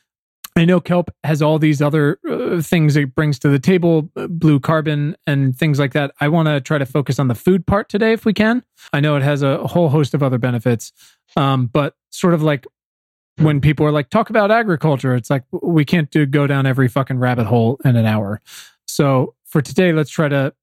I 0.57 0.63
know 0.63 0.79
kelp 0.79 1.11
has 1.23 1.41
all 1.41 1.59
these 1.59 1.81
other 1.81 2.17
uh, 2.29 2.61
things 2.61 2.95
it 2.95 3.13
brings 3.13 3.37
to 3.39 3.49
the 3.49 3.59
table, 3.59 4.09
uh, 4.15 4.27
blue 4.27 4.59
carbon 4.59 5.17
and 5.27 5.57
things 5.57 5.79
like 5.79 5.91
that. 5.93 6.13
I 6.21 6.29
want 6.29 6.47
to 6.47 6.61
try 6.61 6.77
to 6.77 6.85
focus 6.85 7.19
on 7.19 7.27
the 7.27 7.35
food 7.35 7.67
part 7.67 7.89
today 7.89 8.13
if 8.13 8.23
we 8.23 8.33
can. 8.33 8.63
I 8.93 9.01
know 9.01 9.17
it 9.17 9.21
has 9.21 9.41
a 9.43 9.67
whole 9.67 9.89
host 9.89 10.13
of 10.13 10.23
other 10.23 10.37
benefits, 10.37 10.93
um, 11.35 11.67
but 11.67 11.95
sort 12.09 12.33
of 12.33 12.41
like 12.41 12.65
when 13.37 13.59
people 13.59 13.85
are 13.85 13.91
like, 13.91 14.09
talk 14.09 14.29
about 14.29 14.49
agriculture, 14.49 15.13
it's 15.13 15.29
like 15.29 15.43
we 15.51 15.83
can't 15.83 16.09
do 16.09 16.25
go 16.25 16.47
down 16.47 16.65
every 16.65 16.87
fucking 16.87 17.19
rabbit 17.19 17.47
hole 17.47 17.79
in 17.83 17.97
an 17.97 18.05
hour. 18.05 18.39
So 18.87 19.35
for 19.43 19.61
today, 19.61 19.91
let's 19.91 20.09
try 20.09 20.29
to 20.29 20.53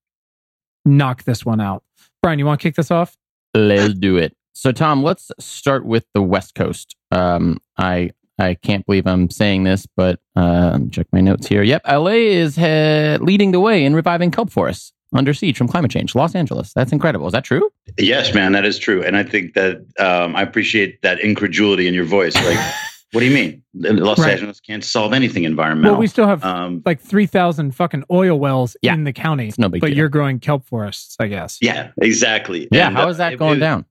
knock 0.86 1.24
this 1.24 1.44
one 1.44 1.60
out. 1.60 1.84
Brian, 2.22 2.38
you 2.38 2.46
want 2.46 2.60
to 2.60 2.66
kick 2.66 2.76
this 2.76 2.90
off? 2.90 3.18
Let's 3.54 3.94
do 3.94 4.16
it. 4.16 4.34
So, 4.54 4.72
Tom, 4.72 5.02
let's 5.02 5.30
start 5.38 5.84
with 5.84 6.06
the 6.14 6.22
West 6.22 6.54
Coast. 6.54 6.96
Um, 7.10 7.58
I 7.76 8.12
I 8.38 8.54
can't 8.54 8.84
believe 8.86 9.06
I'm 9.06 9.30
saying 9.30 9.64
this, 9.64 9.86
but 9.96 10.18
uh, 10.36 10.78
check 10.90 11.06
my 11.12 11.20
notes 11.20 11.46
here. 11.46 11.62
Yep, 11.62 11.82
LA 11.86 12.06
is 12.12 12.56
he- 12.56 13.18
leading 13.24 13.52
the 13.52 13.60
way 13.60 13.84
in 13.84 13.94
reviving 13.94 14.30
kelp 14.30 14.50
forests 14.50 14.92
under 15.14 15.34
siege 15.34 15.58
from 15.58 15.68
climate 15.68 15.90
change. 15.90 16.14
Los 16.14 16.34
Angeles, 16.34 16.72
that's 16.72 16.92
incredible. 16.92 17.26
Is 17.26 17.32
that 17.34 17.44
true? 17.44 17.68
Yes, 17.98 18.34
man, 18.34 18.52
that 18.52 18.64
is 18.64 18.78
true. 18.78 19.02
And 19.04 19.16
I 19.16 19.22
think 19.22 19.52
that 19.54 19.76
um, 19.98 20.34
I 20.34 20.42
appreciate 20.42 21.02
that 21.02 21.20
incredulity 21.20 21.86
in 21.86 21.92
your 21.94 22.06
voice. 22.06 22.34
Like, 22.34 22.58
what 23.12 23.20
do 23.20 23.26
you 23.26 23.34
mean? 23.34 23.62
Los 23.74 24.18
Right. 24.18 24.32
Angeles 24.32 24.58
can't 24.60 24.82
solve 24.82 25.12
anything 25.12 25.44
environmental. 25.44 25.92
Well, 25.92 26.00
we 26.00 26.06
still 26.06 26.26
have 26.26 26.42
um, 26.44 26.82
like 26.86 26.98
3,000 27.00 27.72
fucking 27.72 28.04
oil 28.10 28.38
wells 28.40 28.74
Yeah. 28.80 28.94
in 28.94 29.04
the 29.04 29.12
county, 29.12 29.48
It's 29.48 29.58
no 29.58 29.68
big 29.68 29.82
but 29.82 29.88
deal. 29.88 29.98
you're 29.98 30.08
growing 30.08 30.40
kelp 30.40 30.64
forests, 30.66 31.16
I 31.20 31.26
guess. 31.28 31.58
yeah, 31.60 31.90
exactly. 32.00 32.68
yeah, 32.72 32.86
And, 32.88 32.96
how 32.96 33.08
uh, 33.08 33.12
that 33.12 33.34
it- 33.34 33.38
going 33.38 33.58
it- 33.58 33.60
down? 33.60 33.84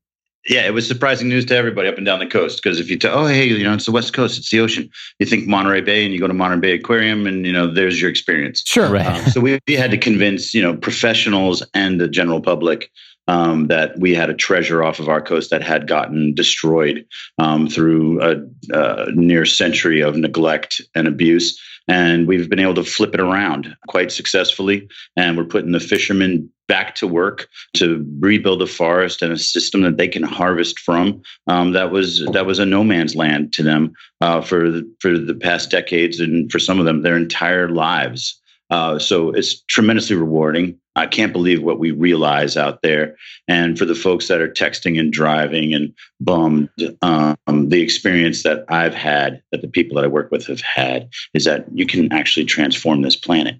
Yeah, 0.48 0.66
it 0.66 0.74
was 0.74 0.88
surprising 0.88 1.30
news 1.30 1.46
to 1.46 1.56
everybody 1.56 1.88
up 1.88 1.98
and 1.98 2.06
down 2.06 2.20
the 2.20 2.26
coast 2.26 2.62
because 2.62 2.80
if 2.80 2.90
you 2.90 2.98
tell, 2.98 3.20
oh, 3.20 3.28
hey, 3.28 3.46
you 3.46 3.64
know, 3.64 3.74
it's 3.74 3.86
the 3.86 3.92
West 3.92 4.14
Coast, 4.14 4.40
it's 4.40 4.50
the 4.50 4.60
ocean, 4.60 4.90
you 5.20 5.26
think 5.28 5.48
Monterey 5.48 5.82
Bay 5.82 6.04
and 6.04 6.14
you 6.14 6.20
go 6.20 6.28
to 6.28 6.34
Monterey 6.34 6.60
Bay 6.60 6.72
Aquarium 6.74 7.28
and, 7.28 7.46
you 7.46 7.54
know, 7.54 7.72
there's 7.72 8.02
your 8.02 8.10
experience. 8.10 8.64
Sure. 8.66 8.90
Right. 8.90 9.06
Um, 9.06 9.26
so 9.28 9.40
we, 9.40 9.60
we 9.68 9.76
had 9.76 9.92
to 9.92 9.98
convince, 9.98 10.54
you 10.54 10.62
know, 10.64 10.76
professionals 10.76 11.62
and 11.76 12.02
the 12.02 12.08
general 12.08 12.42
public 12.42 12.90
um, 13.28 13.68
that 13.68 14.00
we 14.00 14.16
had 14.16 14.30
a 14.32 14.34
treasure 14.34 14.84
off 14.84 15.00
of 15.00 15.08
our 15.08 15.22
coast 15.22 15.52
that 15.52 15.62
had 15.62 15.88
gotten 15.88 16.34
destroyed 16.34 17.06
um, 17.38 17.68
through 17.68 18.22
a, 18.22 18.42
a 18.72 19.12
near 19.12 19.46
century 19.46 20.02
of 20.02 20.16
neglect 20.16 20.82
and 20.96 21.08
abuse. 21.08 21.62
And 21.88 22.28
we've 22.28 22.50
been 22.50 22.60
able 22.60 22.76
to 22.76 22.84
flip 22.84 23.14
it 23.14 23.20
around 23.20 23.76
quite 23.88 24.12
successfully. 24.12 24.88
And 25.16 25.38
we're 25.38 25.46
putting 25.46 25.72
the 25.72 25.80
fishermen 25.80 26.50
back 26.72 26.96
to 26.96 27.06
work 27.06 27.50
to 27.74 28.06
rebuild 28.22 28.62
a 28.62 28.66
forest 28.66 29.22
and 29.22 29.34
a 29.34 29.38
system 29.38 29.82
that 29.82 29.98
they 29.98 30.08
can 30.08 30.24
harvest 30.24 30.80
from. 30.80 31.22
Um, 31.48 31.74
that 31.74 31.92
was 31.92 32.26
that 32.28 32.46
was 32.46 32.60
a 32.60 32.66
no 32.66 32.82
man's 32.82 33.14
land 33.14 33.52
to 33.54 33.64
them 33.64 33.92
uh, 34.22 34.40
for 34.40 34.72
the, 34.72 34.96
for 35.02 35.18
the 35.18 35.36
past 35.36 35.70
decades, 35.70 36.22
and 36.22 36.50
for 36.50 36.60
some 36.60 36.80
of 36.80 36.86
them, 36.86 37.02
their 37.02 37.18
entire 37.18 37.68
lives. 37.68 38.40
Uh, 38.70 38.98
so 38.98 39.32
it's 39.32 39.62
tremendously 39.64 40.16
rewarding. 40.16 40.80
I 40.96 41.08
can't 41.08 41.34
believe 41.34 41.62
what 41.62 41.78
we 41.78 41.92
realize 41.92 42.56
out 42.56 42.82
there. 42.84 43.18
And 43.50 43.78
for 43.78 43.84
the 43.84 43.96
folks 43.96 44.30
that 44.30 44.40
are 44.40 44.48
texting 44.64 44.98
and 44.98 45.12
driving 45.12 45.74
and 45.74 45.94
bummed, 46.22 46.70
um, 47.02 47.68
the 47.68 47.82
experience 47.82 48.44
that 48.44 48.64
I've 48.70 48.96
had, 48.96 49.42
that 49.52 49.62
the 49.62 49.68
people 49.68 49.96
that 49.96 50.06
I 50.06 50.08
work 50.08 50.32
with 50.32 50.48
have 50.48 50.62
had, 50.62 51.10
is 51.34 51.44
that 51.44 51.66
you 51.74 51.86
can 51.86 52.14
actually 52.14 52.46
transform 52.46 53.02
this 53.02 53.18
planet. 53.18 53.58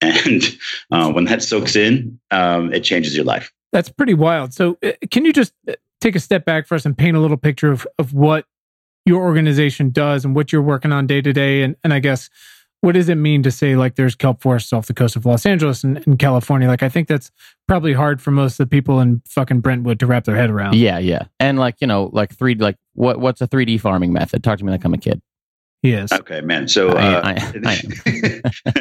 And 0.00 0.42
uh, 0.90 1.10
when 1.12 1.24
that 1.24 1.42
soaks 1.42 1.74
in, 1.74 2.18
um, 2.30 2.72
it 2.72 2.80
changes 2.80 3.16
your 3.16 3.24
life. 3.24 3.52
That's 3.72 3.88
pretty 3.88 4.14
wild. 4.14 4.52
So, 4.52 4.78
uh, 4.84 4.92
can 5.10 5.24
you 5.24 5.32
just 5.32 5.52
uh, 5.68 5.72
take 6.00 6.16
a 6.16 6.20
step 6.20 6.44
back 6.44 6.66
for 6.66 6.74
us 6.74 6.84
and 6.84 6.96
paint 6.96 7.16
a 7.16 7.20
little 7.20 7.36
picture 7.36 7.72
of, 7.72 7.86
of 7.98 8.12
what 8.12 8.46
your 9.04 9.22
organization 9.22 9.90
does 9.90 10.24
and 10.24 10.34
what 10.34 10.52
you're 10.52 10.62
working 10.62 10.92
on 10.92 11.06
day 11.06 11.20
to 11.20 11.32
day? 11.32 11.62
And, 11.62 11.76
and 11.82 11.92
I 11.92 12.00
guess, 12.00 12.30
what 12.82 12.92
does 12.92 13.08
it 13.08 13.16
mean 13.16 13.42
to 13.42 13.50
say 13.50 13.74
like 13.74 13.96
there's 13.96 14.14
kelp 14.14 14.40
forests 14.40 14.72
off 14.72 14.86
the 14.86 14.94
coast 14.94 15.16
of 15.16 15.26
Los 15.26 15.46
Angeles 15.46 15.82
and, 15.82 16.02
and 16.06 16.18
California? 16.18 16.68
Like, 16.68 16.82
I 16.82 16.88
think 16.88 17.08
that's 17.08 17.30
probably 17.66 17.94
hard 17.94 18.20
for 18.20 18.30
most 18.30 18.60
of 18.60 18.68
the 18.68 18.70
people 18.70 19.00
in 19.00 19.22
fucking 19.26 19.60
Brentwood 19.60 19.98
to 20.00 20.06
wrap 20.06 20.24
their 20.24 20.36
head 20.36 20.50
around. 20.50 20.74
Yeah, 20.74 20.98
yeah. 20.98 21.24
And 21.40 21.58
like, 21.58 21.76
you 21.80 21.86
know, 21.86 22.10
like 22.12 22.34
three, 22.34 22.54
like 22.54 22.76
what, 22.94 23.18
what's 23.18 23.40
a 23.40 23.48
3D 23.48 23.80
farming 23.80 24.12
method? 24.12 24.44
Talk 24.44 24.58
to 24.58 24.64
me 24.64 24.70
like 24.70 24.84
I'm 24.84 24.94
a 24.94 24.98
kid. 24.98 25.20
He 25.82 25.92
is. 25.92 26.10
Okay, 26.12 26.40
man. 26.40 26.68
So, 26.68 26.90
I- 26.90 27.14
uh, 27.14 27.50
I- 27.64 28.80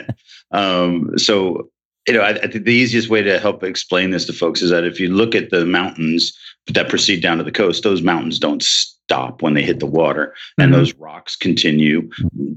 um, 0.52 1.18
so 1.18 1.70
you 2.08 2.14
know, 2.14 2.22
I, 2.22 2.30
I 2.30 2.48
think 2.48 2.66
the 2.66 2.74
easiest 2.74 3.10
way 3.10 3.24
to 3.24 3.40
help 3.40 3.64
explain 3.64 4.12
this 4.12 4.26
to 4.26 4.34
folks 4.34 4.62
is 4.62 4.70
that 4.70 4.84
if 4.84 5.00
you 5.00 5.10
look 5.10 5.34
at 5.34 5.50
the 5.50 5.66
mountains 5.66 6.38
that 6.68 6.88
proceed 6.88 7.22
down 7.22 7.40
to 7.40 7.44
the 7.44 7.52
coast, 7.52 7.82
those 7.84 8.04
mountains 8.04 8.38
don't 8.38 8.62
stop 8.62 9.42
when 9.42 9.56
they 9.56 9.64
hit 9.64 9.80
the 9.80 9.88
water, 9.88 10.36
and 10.60 10.72
Mhm. 10.72 10.76
those 10.76 10.94
rocks 10.96 11.36
continue 11.36 12.08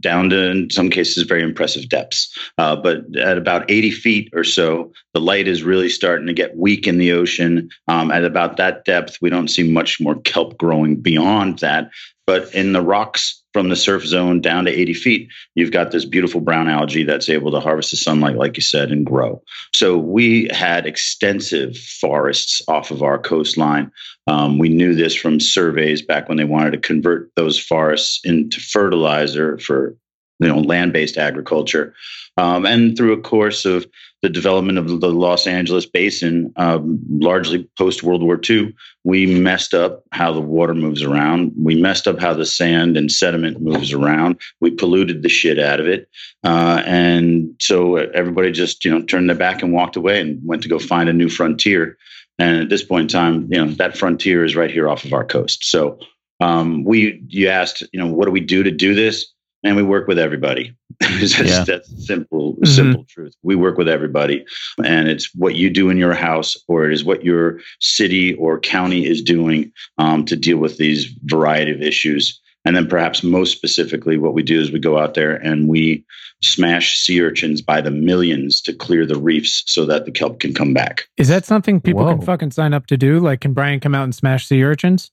down 0.01 0.29
to, 0.31 0.51
in 0.51 0.69
some 0.71 0.91
cases, 0.91 1.23
very 1.25 1.43
impressive 1.43 1.89
depths. 1.89 2.31
Uh, 2.59 2.77
but 2.77 3.05
at 3.17 3.39
about 3.39 3.71
80 3.71 3.91
feet 3.91 4.29
or 4.35 4.45
so, 4.45 4.93
the 5.15 5.21
light 5.21 5.49
is 5.49 5.63
really 5.63 5.89
starting 5.89 6.27
to 6.27 6.35
get 6.35 6.57
weak 6.57 6.87
in 6.87 6.99
the 6.99 7.13
ocean. 7.13 7.71
Um, 7.87 8.11
at 8.11 8.25
about 8.25 8.59
that 8.59 8.85
depth, 8.85 9.17
we 9.23 9.31
don't 9.31 9.49
see 9.49 9.63
much 9.63 9.99
more 9.99 10.21
kelp 10.23 10.59
growing 10.59 10.97
beyond 10.97 11.61
that. 11.61 11.91
But 12.27 12.55
in 12.55 12.75
the 12.75 12.83
rocks 12.83 13.43
from 13.59 13.71
the 13.71 13.75
surf 13.75 14.07
zone 14.07 14.41
down 14.41 14.67
to 14.67 14.71
80 14.71 14.95
feet, 14.95 15.29
you've 15.57 15.73
got 15.73 15.91
this 15.91 16.05
beautiful 16.05 16.41
brown 16.41 16.69
algae 16.69 17.03
that's 17.03 17.29
able 17.29 17.51
to 17.51 17.59
harvest 17.59 17.91
the 17.91 17.97
sunlight, 17.97 18.37
like 18.37 18.57
you 18.57 18.63
said, 18.63 18.93
and 18.93 19.05
grow. 19.05 19.43
So 19.75 19.99
we 19.99 20.47
had 20.53 20.87
extensive 20.87 21.77
forests 21.77 22.63
off 22.69 22.93
of 22.93 23.03
our 23.03 23.19
coastline. 23.19 23.91
Um, 24.29 24.59
we 24.59 24.69
knew 24.69 24.95
this 24.95 25.13
from 25.13 25.41
surveys 25.41 26.03
back 26.03 26.29
when 26.29 26.39
they 26.39 26.45
wanted 26.45 26.71
to 26.71 26.79
convert 26.79 27.35
those 27.35 27.59
forests 27.59 28.21
into 28.23 28.61
fertilizer 28.61 29.59
for 29.59 29.97
you 30.39 30.47
know 30.47 30.61
land-based 30.61 31.19
agriculture, 31.19 31.95
um, 32.37 32.65
and 32.65 32.97
through 32.97 33.15
a 33.15 33.21
course 33.21 33.65
of 33.65 33.89
the 34.23 34.29
development 34.29 34.79
of 34.79 35.01
the 35.01 35.13
Los 35.13 35.47
Angeles 35.47 35.87
basin, 35.87 36.53
um, 36.57 36.99
largely 37.09 37.69
post 37.79 38.03
World 38.03 38.23
War 38.23 38.41
II, 38.49 38.75
we 39.05 39.27
messed 39.27 39.75
up 39.75 40.03
how 40.11 40.33
the 40.33 40.41
water 40.41 40.75
moves 40.75 41.03
around. 41.03 41.53
We 41.57 41.81
messed 41.81 42.09
up 42.09 42.19
how 42.19 42.35
the 42.35 42.47
sand 42.47 42.97
and 42.97 43.13
sediment 43.13 43.61
moves 43.61 43.93
around. 43.93 44.41
We 44.61 44.73
polluted 44.73 45.23
the 45.23 45.29
shit 45.29 45.59
out 45.59 45.81
of 45.81 45.87
it, 45.87 46.09
uh, 46.43 46.83
and 46.85 47.55
so 47.61 47.97
everybody 47.97 48.51
just 48.51 48.85
you 48.85 48.91
know 48.91 49.03
turned 49.03 49.29
their 49.29 49.37
back 49.37 49.63
and 49.63 49.73
walked 49.73 49.97
away 49.97 50.21
and 50.21 50.41
went 50.45 50.63
to 50.63 50.69
go 50.69 50.79
find 50.79 51.09
a 51.09 51.13
new 51.13 51.29
frontier. 51.29 51.97
And 52.41 52.61
at 52.61 52.69
this 52.69 52.85
point 52.85 53.03
in 53.03 53.09
time, 53.09 53.49
you 53.53 53.65
know 53.65 53.71
that 53.73 53.97
frontier 53.97 54.45
is 54.45 54.57
right 54.57 54.71
here 54.71 54.89
off 54.89 55.05
of 55.05 55.13
our 55.13 55.25
coast. 55.25 55.65
So 55.65 55.99
um, 56.41 56.85
we, 56.85 57.23
you 57.29 57.49
asked, 57.49 57.83
you 57.93 58.01
know, 58.01 58.07
what 58.07 58.27
do 58.27 58.31
we 58.31 58.41
do 58.41 58.63
to 58.63 58.71
do 58.71 58.95
this? 58.95 59.33
And 59.65 59.77
we 59.77 59.83
work 59.83 60.07
with 60.07 60.19
everybody. 60.19 60.75
that's, 61.01 61.39
Yeah. 61.39 61.65
that's 61.65 62.07
simple, 62.07 62.57
simple 62.65 63.05
truth. 63.05 63.35
We 63.43 63.57
work 63.57 63.77
with 63.77 63.89
everybody, 63.89 64.45
and 64.85 65.09
it's 65.09 65.35
what 65.35 65.57
you 65.57 65.71
do 65.71 65.91
in 65.91 65.97
your 65.97 66.15
house, 66.15 66.57
or 66.69 66.87
it 66.87 66.93
is 66.93 67.05
what 67.05 67.25
your 67.25 67.61
city 67.81 68.35
or 68.35 68.59
county 68.61 69.07
is 69.07 69.23
doing 69.23 69.73
um, 69.99 70.25
to 70.27 70.37
deal 70.37 70.59
with 70.59 70.79
these 70.79 71.07
variety 71.25 71.73
of 71.73 71.83
issues. 71.83 72.41
And 72.65 72.77
then, 72.77 72.87
perhaps 72.89 73.23
most 73.23 73.53
specifically, 73.53 74.19
what 74.19 74.35
we 74.35 74.43
do 74.43 74.61
is 74.61 74.71
we 74.71 74.79
go 74.79 74.99
out 74.99 75.15
there 75.15 75.37
and 75.37 75.69
we 75.69 76.05
smash 76.43 76.97
sea 76.99 77.21
urchins 77.23 77.63
by 77.63 77.81
the 77.81 77.91
millions 77.91 78.61
to 78.63 78.73
clear 78.73 79.07
the 79.07 79.19
reefs 79.19 79.63
so 79.67 79.85
that 79.87 80.05
the 80.05 80.11
kelp 80.11 80.41
can 80.41 80.55
come 80.55 80.73
back. 80.73 81.09
Is 81.17 81.29
that 81.29 81.45
something 81.45 81.81
people 81.81 82.07
can 82.07 82.21
fucking 82.21 82.51
sign 82.53 82.75
up 82.75 82.87
to 82.87 82.97
do? 82.97 83.19
Like, 83.21 83.41
can 83.41 83.55
Brian 83.55 83.81
come 83.81 83.95
out 83.95 84.05
and 84.05 84.15
smash 84.15 84.47
sea 84.47 84.63
urchins? 84.63 85.11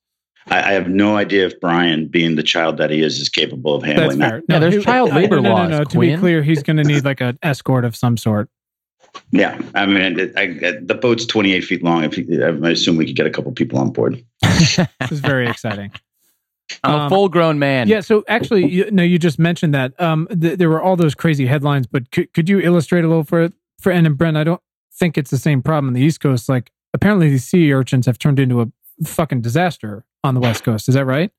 I, 0.48 0.60
I 0.60 0.72
have 0.74 0.88
no 0.88 1.18
idea 1.18 1.48
if 1.48 1.60
Brian, 1.60 2.08
being 2.08 2.36
the 2.36 2.44
child 2.44 2.78
that 2.78 2.92
he 2.92 3.02
is, 3.02 3.20
is 3.20 3.30
capable 3.30 3.76
of 3.76 3.84
That's 3.84 4.00
handling 4.00 4.20
that. 4.20 4.44
No, 4.48 4.60
there's 4.60 4.84
child 4.84 5.10
no, 5.10 5.16
labor 5.16 5.38
no, 5.38 5.42
no, 5.42 5.50
laws, 5.50 5.70
No, 5.70 5.78
no. 5.80 5.84
To 5.84 6.00
be 6.00 6.16
clear, 6.18 6.44
he's 6.44 6.62
going 6.64 6.78
to 6.78 6.84
need 6.84 7.04
like 7.04 7.22
an 7.22 7.40
escort 7.42 7.86
of 7.86 7.96
some 7.96 8.18
sort. 8.18 8.50
Yeah, 9.32 9.60
I 9.74 9.86
mean, 9.86 10.20
it, 10.20 10.34
I, 10.38 10.42
I, 10.42 10.80
the 10.82 10.98
boat's 11.02 11.26
28 11.26 11.62
feet 11.62 11.84
long. 11.84 12.04
If 12.04 12.18
you, 12.18 12.44
I 12.44 12.70
assume 12.70 12.98
we 12.98 13.06
could 13.06 13.16
get 13.16 13.26
a 13.26 13.30
couple 13.30 13.52
people 13.54 13.80
on 13.80 13.92
board. 13.92 14.24
This 14.42 15.12
is 15.12 15.20
very 15.20 15.50
exciting. 15.50 15.92
I'm 16.84 16.96
Um, 16.96 17.02
a 17.02 17.10
full 17.10 17.30
grown 17.30 17.60
man. 17.60 17.88
Yeah. 17.88 18.02
So 18.02 18.24
actually, 18.28 18.68
you, 18.68 18.90
no, 18.92 19.04
you 19.04 19.20
just 19.20 19.38
mentioned 19.38 19.74
that. 19.74 20.00
Um, 20.02 20.28
th- 20.28 20.58
there 20.58 20.70
were 20.70 20.82
all 20.82 20.96
those 20.96 21.14
crazy 21.14 21.46
headlines, 21.46 21.88
but 21.88 22.10
could, 22.12 22.34
could 22.34 22.50
you 22.50 22.60
illustrate 22.60 23.04
a 23.04 23.08
little 23.08 23.24
for 23.24 23.50
for 23.80 23.92
Ann 23.92 24.06
and 24.06 24.18
Brent? 24.18 24.38
I 24.38 24.44
don't 24.44 24.62
think 24.94 25.18
it's 25.18 25.30
the 25.32 25.38
same 25.38 25.62
problem 25.62 25.88
on 25.90 25.94
the 25.94 26.02
East 26.02 26.22
Coast. 26.22 26.50
Like, 26.50 26.72
apparently, 26.94 27.30
these 27.30 27.46
sea 27.46 27.72
urchins 27.74 28.06
have 28.06 28.18
turned 28.18 28.40
into 28.40 28.62
a 28.62 28.72
fucking 29.04 29.42
disaster 29.42 30.06
on 30.26 30.34
the 30.34 30.42
West 30.42 30.64
Coast. 30.64 30.90
Is 30.90 30.96
that 30.96 31.06
right? 31.06 31.32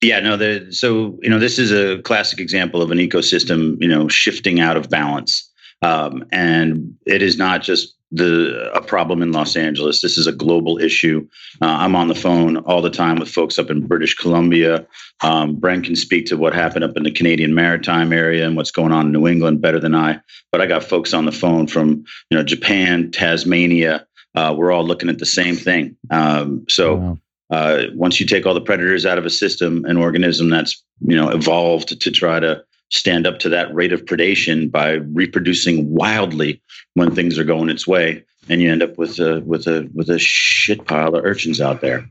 Yeah, 0.00 0.20
no. 0.20 0.36
The, 0.36 0.66
so 0.70 1.18
you 1.22 1.30
know, 1.30 1.38
this 1.38 1.58
is 1.58 1.72
a 1.72 2.02
classic 2.02 2.38
example 2.38 2.82
of 2.82 2.90
an 2.90 2.98
ecosystem, 2.98 3.80
you 3.80 3.88
know, 3.88 4.08
shifting 4.08 4.60
out 4.60 4.76
of 4.76 4.90
balance, 4.90 5.50
um, 5.82 6.24
and 6.30 6.94
it 7.06 7.22
is 7.22 7.38
not 7.38 7.62
just 7.62 7.94
the 8.10 8.70
a 8.74 8.80
problem 8.80 9.22
in 9.22 9.32
Los 9.32 9.56
Angeles. 9.56 10.00
This 10.00 10.18
is 10.18 10.26
a 10.26 10.32
global 10.32 10.78
issue. 10.78 11.26
Uh, 11.60 11.66
I'm 11.66 11.96
on 11.96 12.08
the 12.08 12.14
phone 12.14 12.58
all 12.58 12.80
the 12.80 12.90
time 12.90 13.16
with 13.18 13.28
folks 13.28 13.58
up 13.58 13.70
in 13.70 13.86
British 13.86 14.14
Columbia. 14.14 14.86
Um, 15.22 15.56
Bren 15.56 15.82
can 15.82 15.96
speak 15.96 16.26
to 16.26 16.36
what 16.36 16.54
happened 16.54 16.84
up 16.84 16.96
in 16.96 17.02
the 17.02 17.10
Canadian 17.10 17.54
Maritime 17.54 18.12
area 18.12 18.46
and 18.46 18.56
what's 18.56 18.70
going 18.70 18.92
on 18.92 19.06
in 19.06 19.12
New 19.12 19.26
England 19.26 19.60
better 19.60 19.80
than 19.80 19.94
I. 19.94 20.20
But 20.52 20.60
I 20.60 20.66
got 20.66 20.84
folks 20.84 21.12
on 21.12 21.24
the 21.24 21.32
phone 21.32 21.66
from 21.66 22.04
you 22.30 22.36
know 22.36 22.44
Japan, 22.44 23.10
Tasmania. 23.10 24.06
Uh, 24.34 24.54
we're 24.56 24.72
all 24.72 24.84
looking 24.84 25.08
at 25.08 25.18
the 25.18 25.26
same 25.26 25.56
thing. 25.56 25.96
Um, 26.10 26.66
so. 26.68 26.96
Wow. 26.96 27.18
Uh, 27.50 27.84
once 27.94 28.18
you 28.18 28.26
take 28.26 28.46
all 28.46 28.54
the 28.54 28.60
predators 28.60 29.04
out 29.04 29.18
of 29.18 29.26
a 29.26 29.30
system, 29.30 29.84
an 29.84 29.96
organism 29.96 30.50
that's 30.50 30.82
you 31.00 31.16
know 31.16 31.28
evolved 31.28 32.00
to 32.00 32.10
try 32.10 32.40
to 32.40 32.62
stand 32.90 33.26
up 33.26 33.38
to 33.40 33.48
that 33.48 33.74
rate 33.74 33.92
of 33.92 34.04
predation 34.04 34.70
by 34.70 34.92
reproducing 34.92 35.92
wildly 35.92 36.62
when 36.94 37.14
things 37.14 37.38
are 37.38 37.44
going 37.44 37.68
its 37.68 37.86
way, 37.86 38.24
and 38.48 38.60
you 38.62 38.70
end 38.70 38.82
up 38.82 38.96
with 38.96 39.18
a 39.18 39.40
with 39.40 39.66
a 39.66 39.88
with 39.94 40.08
a 40.08 40.18
shit 40.18 40.86
pile 40.86 41.14
of 41.14 41.24
urchins 41.24 41.60
out 41.60 41.80
there. 41.80 42.08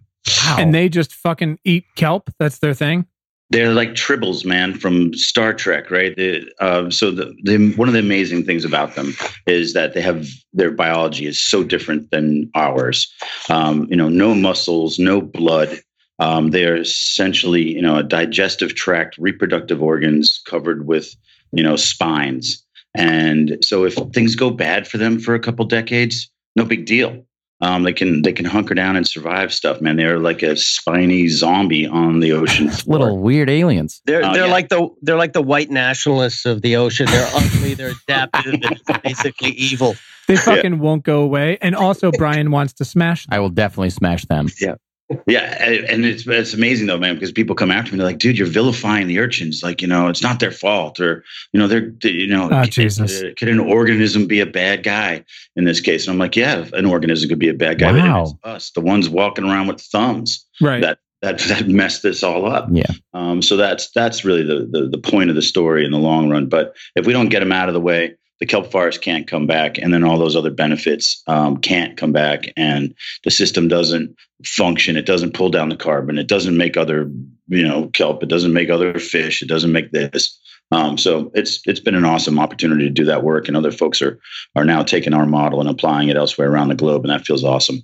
And 0.60 0.74
they 0.74 0.90
just 0.90 1.14
fucking 1.14 1.60
eat 1.64 1.86
kelp. 1.96 2.30
That's 2.40 2.60
their 2.60 2.74
thing. 2.74 3.08
They're 3.54 3.74
like 3.74 3.92
tribbles, 3.92 4.44
man, 4.44 4.74
from 4.74 5.14
Star 5.14 5.54
Trek, 5.54 5.92
right? 5.92 6.16
The, 6.16 6.52
uh, 6.60 6.90
so 6.90 7.12
the, 7.12 7.36
the 7.44 7.74
one 7.76 7.88
of 7.88 7.94
the 7.94 8.00
amazing 8.00 8.46
things 8.46 8.66
about 8.66 8.96
them 8.96 9.14
is 9.46 9.74
that 9.74 9.94
they 9.94 10.02
have 10.02 10.28
their 10.54 10.72
biology 10.72 11.28
is 11.28 11.40
so 11.40 11.64
different 11.64 12.10
than 12.10 12.50
ours. 12.56 13.14
Um, 13.50 13.88
you 13.90 13.96
know, 13.96 14.10
no 14.10 14.34
muscles, 14.34 14.98
no 14.98 15.22
blood. 15.22 15.80
Um, 16.20 16.50
they 16.50 16.66
are 16.66 16.78
essentially, 16.78 17.62
you 17.62 17.82
know, 17.82 17.98
a 17.98 18.04
digestive 18.04 18.76
tract, 18.76 19.18
reproductive 19.18 19.82
organs 19.82 20.42
covered 20.46 20.88
with, 20.88 21.16
you 21.52 21.64
know, 21.64 21.76
spines. 21.76 22.66
And 22.96 23.58
so 23.62 23.86
if 23.86 23.96
things 24.14 24.36
go 24.36 24.50
bad 24.50 24.88
for 24.88 24.98
them 24.98 25.20
for 25.20 25.36
a 25.36 25.40
couple 25.40 25.66
decades, 25.66 26.30
no 26.56 26.66
big 26.66 26.86
deal. 26.86 27.26
Um, 27.64 27.84
they 27.84 27.94
can 27.94 28.22
they 28.24 28.34
can 28.34 28.46
hunker 28.46 28.74
down 28.74 28.96
and 28.98 29.08
survive 29.08 29.54
stuff, 29.54 29.80
man. 29.80 29.96
They're 29.96 30.20
like 30.20 30.44
a 30.44 30.56
spiny 30.58 31.30
zombie 31.30 31.88
on 31.88 32.20
the 32.20 32.34
ocean 32.34 32.70
floor. 32.72 33.00
Little 33.00 33.18
weird 33.20 33.50
aliens. 33.50 34.02
They're 34.06 34.26
Oh, 34.26 34.34
they're 34.34 34.48
yeah. 34.48 34.52
like 34.52 34.68
the 34.70 34.90
they're 35.02 35.16
like 35.18 35.32
the 35.34 35.42
white 35.42 35.70
nationalists 35.70 36.46
of 36.46 36.62
the 36.62 36.76
ocean. 36.76 37.06
They're 37.06 37.30
ugly. 37.34 37.74
They're 37.74 37.94
adaptive. 38.08 38.54
and 38.56 38.82
basically 39.04 39.52
evil. 39.52 39.96
They 40.28 40.36
fucking 40.38 40.80
won't 40.80 41.04
go 41.04 41.22
away. 41.22 41.58
And 41.62 41.76
also, 41.76 42.12
Brian 42.18 42.52
wants 42.52 42.74
to 42.74 42.86
smash. 42.86 43.26
Them. 43.28 43.36
I 43.36 43.40
will 43.40 43.50
definitely 43.50 43.90
smash 43.92 44.26
them. 44.26 44.48
Yeah, 44.60 44.76
and 45.10 45.86
and 45.86 46.06
it's 46.06 46.26
it's 46.28 46.54
amazing 46.54 46.88
though, 46.88 46.98
man, 46.98 47.16
because 47.16 47.32
people 47.32 47.56
come 47.56 47.72
after 47.72 47.92
me. 47.92 47.98
They're 47.98 48.08
like, 48.08 48.20
"Dude, 48.20 48.38
you're 48.38 48.48
vilifying 48.48 49.08
the 49.08 49.20
urchins. 49.20 49.62
Like, 49.64 49.82
you 49.82 49.88
know, 49.88 50.08
it's 50.08 50.24
not 50.24 50.40
their 50.40 50.52
fault, 50.52 51.00
or 51.00 51.24
you 51.52 51.60
know, 51.60 51.68
they're 51.68 51.92
you 52.04 52.28
know, 52.28 52.50
Oh, 52.52 52.62
could- 52.64 52.72
Jesus. 52.72 53.22
uh, 53.22 53.32
could 53.38 53.50
an 53.50 53.60
organism 53.60 54.26
be 54.28 54.40
a 54.40 54.46
bad 54.46 54.84
guy 54.84 55.24
in 55.56 55.66
this 55.66 55.80
case?" 55.80 56.06
And 56.08 56.14
I'm 56.14 56.20
like, 56.20 56.36
"Yeah, 56.36 56.66
an 56.74 56.86
organism 56.86 57.30
could 57.30 57.40
be 57.40 57.50
a 57.50 57.54
bad 57.54 57.80
guy, 57.80 57.92
but 57.92 58.02
Wow. 58.02 58.22
it's 58.24 58.34
us, 58.44 58.72
the 58.72 58.82
ones 58.82 59.10
walking 59.10 59.46
around 59.46 59.68
with 59.68 59.82
thumbs 59.82 60.46
Right. 60.62 60.82
that 60.82 61.00
that 61.22 61.38
that 61.50 61.68
messed 61.68 62.04
this 62.04 62.24
all 62.24 62.46
up." 62.46 62.68
Yeah. 62.72 62.86
Um, 63.14 63.42
so 63.42 63.56
that's 63.58 63.90
that's 63.92 64.24
really 64.26 64.44
the, 64.44 64.68
the 64.72 64.88
the 64.90 64.98
point 64.98 65.30
of 65.30 65.36
the 65.36 65.42
story 65.42 65.86
in 65.86 65.92
the 65.92 66.00
long 66.00 66.30
run. 66.30 66.48
But 66.48 66.76
if 66.96 67.06
we 67.06 67.14
don't 67.14 67.30
get 67.30 67.40
them 67.42 67.52
out 67.52 67.68
of 67.68 67.74
the 67.74 67.82
way, 67.82 68.16
the 68.44 68.48
kelp 68.48 68.70
forest 68.70 69.02
can't 69.02 69.26
come 69.26 69.48
back, 69.48 69.78
and 69.78 69.94
then 69.94 70.04
all 70.04 70.18
those 70.18 70.36
other 70.36 70.52
benefits 70.52 71.24
um, 71.28 71.56
can't 71.56 71.96
come 71.96 72.12
back, 72.12 72.52
and 72.58 72.94
the 73.24 73.32
system 73.32 73.70
doesn't 73.70 74.14
function. 74.44 74.98
It 74.98 75.06
doesn't 75.06 75.34
pull 75.34 75.48
down 75.48 75.70
the 75.70 75.78
carbon. 75.78 76.18
It 76.18 76.28
doesn't 76.28 76.58
make 76.58 76.76
other 76.76 77.10
you 77.48 77.66
know 77.66 77.88
kelp. 77.94 78.22
It 78.22 78.28
doesn't 78.28 78.52
make 78.52 78.70
other 78.70 79.00
fish. 79.00 79.42
It 79.42 79.48
doesn't 79.48 79.72
make 79.72 79.94
this. 79.94 80.38
Um, 80.74 80.98
so 80.98 81.32
it's 81.34 81.62
it's 81.66 81.80
been 81.80 81.96
an 81.96 82.04
awesome 82.04 82.38
opportunity 82.38 82.84
to 82.84 82.90
do 82.90 83.06
that 83.06 83.24
work, 83.24 83.48
and 83.48 83.56
other 83.56 83.72
folks 83.72 84.02
are 84.02 84.20
are 84.58 84.66
now 84.66 84.84
taking 84.84 85.14
our 85.14 85.26
model 85.26 85.62
and 85.62 85.70
applying 85.70 86.10
it 86.10 86.18
elsewhere 86.18 86.52
around 86.52 86.68
the 86.68 86.76
globe, 86.76 87.06
and 87.06 87.12
that 87.12 87.26
feels 87.26 87.46
awesome. 87.46 87.82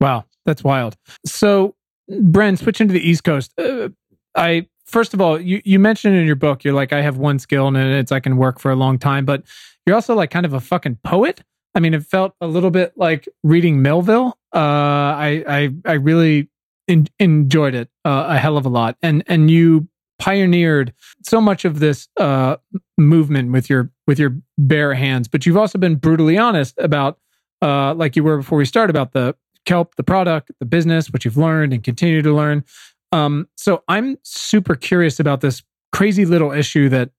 Wow, 0.00 0.24
that's 0.46 0.64
wild. 0.64 0.96
So, 1.26 1.74
Bren, 2.10 2.56
switching 2.56 2.88
to 2.88 2.94
the 2.94 3.06
East 3.06 3.22
Coast, 3.24 3.52
uh, 3.58 3.90
I 4.34 4.66
first 4.86 5.12
of 5.12 5.20
all, 5.20 5.38
you 5.38 5.60
you 5.66 5.78
mentioned 5.78 6.16
in 6.16 6.24
your 6.24 6.36
book, 6.36 6.64
you're 6.64 6.72
like, 6.72 6.94
I 6.94 7.02
have 7.02 7.18
one 7.18 7.38
skill 7.38 7.68
and 7.68 7.76
it's 7.76 8.12
I 8.12 8.20
can 8.20 8.38
work 8.38 8.58
for 8.58 8.70
a 8.70 8.76
long 8.76 8.98
time, 8.98 9.26
but 9.26 9.42
you're 9.86 9.96
also 9.96 10.14
like 10.14 10.30
kind 10.30 10.46
of 10.46 10.52
a 10.52 10.60
fucking 10.60 10.98
poet. 11.04 11.42
I 11.74 11.80
mean, 11.80 11.94
it 11.94 12.04
felt 12.04 12.34
a 12.40 12.46
little 12.46 12.70
bit 12.70 12.92
like 12.96 13.28
reading 13.42 13.82
Melville. 13.82 14.38
Uh, 14.54 14.58
I 14.58 15.44
I 15.48 15.70
I 15.84 15.92
really 15.94 16.48
in, 16.86 17.08
enjoyed 17.18 17.74
it 17.74 17.88
uh, 18.04 18.26
a 18.28 18.38
hell 18.38 18.56
of 18.56 18.66
a 18.66 18.68
lot, 18.68 18.96
and 19.02 19.24
and 19.26 19.50
you 19.50 19.88
pioneered 20.18 20.92
so 21.22 21.40
much 21.40 21.64
of 21.64 21.80
this 21.80 22.08
uh, 22.18 22.56
movement 22.96 23.52
with 23.52 23.68
your 23.68 23.90
with 24.06 24.18
your 24.18 24.36
bare 24.56 24.94
hands. 24.94 25.28
But 25.28 25.44
you've 25.44 25.56
also 25.56 25.78
been 25.78 25.96
brutally 25.96 26.38
honest 26.38 26.74
about, 26.78 27.18
uh, 27.60 27.94
like 27.94 28.16
you 28.16 28.22
were 28.22 28.38
before 28.38 28.58
we 28.58 28.64
start 28.64 28.90
about 28.90 29.12
the 29.12 29.34
kelp, 29.64 29.96
the 29.96 30.04
product, 30.04 30.50
the 30.60 30.66
business, 30.66 31.12
what 31.12 31.24
you've 31.24 31.36
learned 31.36 31.72
and 31.72 31.82
continue 31.82 32.22
to 32.22 32.32
learn. 32.32 32.64
Um, 33.12 33.48
so 33.56 33.82
I'm 33.88 34.18
super 34.22 34.74
curious 34.74 35.18
about 35.18 35.40
this 35.40 35.62
crazy 35.92 36.24
little 36.24 36.52
issue 36.52 36.88
that 36.90 37.10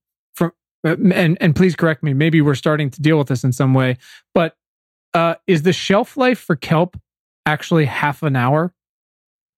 and 0.85 1.37
and 1.41 1.55
please 1.55 1.75
correct 1.75 2.03
me. 2.03 2.13
Maybe 2.13 2.41
we're 2.41 2.55
starting 2.55 2.89
to 2.91 3.01
deal 3.01 3.17
with 3.17 3.27
this 3.27 3.43
in 3.43 3.51
some 3.51 3.73
way, 3.73 3.97
but 4.33 4.55
uh, 5.13 5.35
is 5.47 5.63
the 5.63 5.73
shelf 5.73 6.17
life 6.17 6.39
for 6.39 6.55
kelp 6.55 6.97
actually 7.45 7.85
half 7.85 8.23
an 8.23 8.35
hour? 8.35 8.73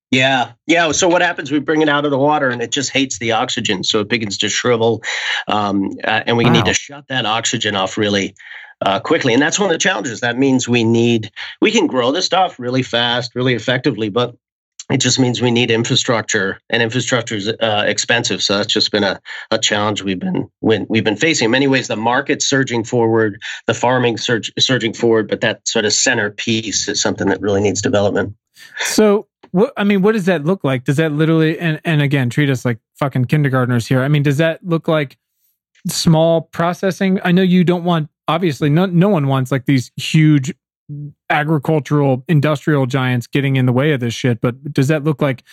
Yeah, 0.09 0.53
yeah. 0.65 0.91
So 0.93 1.09
what 1.09 1.21
happens? 1.21 1.51
We 1.51 1.59
bring 1.59 1.81
it 1.81 1.89
out 1.89 2.05
of 2.05 2.11
the 2.11 2.17
water, 2.17 2.49
and 2.49 2.61
it 2.61 2.71
just 2.71 2.91
hates 2.91 3.19
the 3.19 3.33
oxygen, 3.33 3.83
so 3.83 3.99
it 3.99 4.07
begins 4.07 4.37
to 4.39 4.49
shrivel, 4.49 5.03
um, 5.47 5.91
uh, 6.03 6.23
and 6.25 6.37
we 6.37 6.45
wow. 6.45 6.51
need 6.51 6.65
to 6.65 6.73
shut 6.73 7.07
that 7.09 7.25
oxygen 7.25 7.75
off 7.75 7.97
really 7.97 8.33
uh, 8.85 9.01
quickly. 9.01 9.33
And 9.33 9.41
that's 9.41 9.59
one 9.59 9.69
of 9.69 9.73
the 9.73 9.79
challenges. 9.79 10.21
That 10.21 10.37
means 10.37 10.67
we 10.67 10.85
need 10.85 11.31
we 11.61 11.71
can 11.71 11.87
grow 11.87 12.11
this 12.11 12.25
stuff 12.25 12.57
really 12.57 12.83
fast, 12.83 13.35
really 13.35 13.53
effectively, 13.53 14.09
but 14.09 14.35
it 14.89 14.97
just 14.97 15.19
means 15.19 15.41
we 15.41 15.51
need 15.51 15.69
infrastructure, 15.69 16.59
and 16.69 16.81
infrastructure 16.81 17.35
is 17.35 17.49
uh, 17.49 17.83
expensive. 17.85 18.41
So 18.41 18.57
that's 18.57 18.71
just 18.71 18.89
been 18.91 19.03
a, 19.03 19.19
a 19.51 19.57
challenge 19.57 20.01
we've 20.01 20.19
been 20.19 20.49
we've 20.61 21.03
been 21.03 21.17
facing. 21.17 21.45
In 21.45 21.51
many 21.51 21.67
ways, 21.67 21.89
the 21.89 21.97
market's 21.97 22.47
surging 22.47 22.85
forward, 22.85 23.41
the 23.65 23.73
farming 23.73 24.17
surge, 24.17 24.51
surging 24.57 24.93
forward, 24.93 25.27
but 25.27 25.41
that 25.41 25.67
sort 25.67 25.83
of 25.83 25.91
centerpiece 25.91 26.87
is 26.87 27.01
something 27.01 27.27
that 27.27 27.41
really 27.41 27.61
needs 27.61 27.81
development. 27.81 28.35
So, 28.79 29.27
what 29.51 29.73
I 29.75 29.83
mean, 29.83 30.01
what 30.01 30.13
does 30.13 30.25
that 30.25 30.45
look 30.45 30.63
like? 30.63 30.85
Does 30.85 30.97
that 30.97 31.11
literally, 31.11 31.59
and 31.59 31.81
and 31.83 32.01
again, 32.01 32.29
treat 32.29 32.49
us 32.49 32.63
like 32.63 32.79
fucking 32.97 33.25
kindergartners 33.25 33.87
here? 33.87 34.03
I 34.03 34.07
mean, 34.07 34.23
does 34.23 34.37
that 34.37 34.65
look 34.65 34.87
like 34.87 35.17
small 35.87 36.41
processing? 36.41 37.19
I 37.25 37.33
know 37.33 37.41
you 37.41 37.65
don't 37.65 37.83
want, 37.83 38.09
obviously, 38.29 38.69
no 38.69 38.85
no 38.85 39.09
one 39.09 39.27
wants 39.27 39.51
like 39.51 39.65
these 39.65 39.91
huge 39.97 40.53
agricultural 41.29 42.23
industrial 42.27 42.85
giants 42.85 43.27
getting 43.27 43.55
in 43.55 43.65
the 43.65 43.73
way 43.73 43.91
of 43.91 43.99
this 43.99 44.13
shit 44.13 44.39
but 44.41 44.73
does 44.73 44.87
that 44.87 45.03
look 45.03 45.21
like 45.21 45.43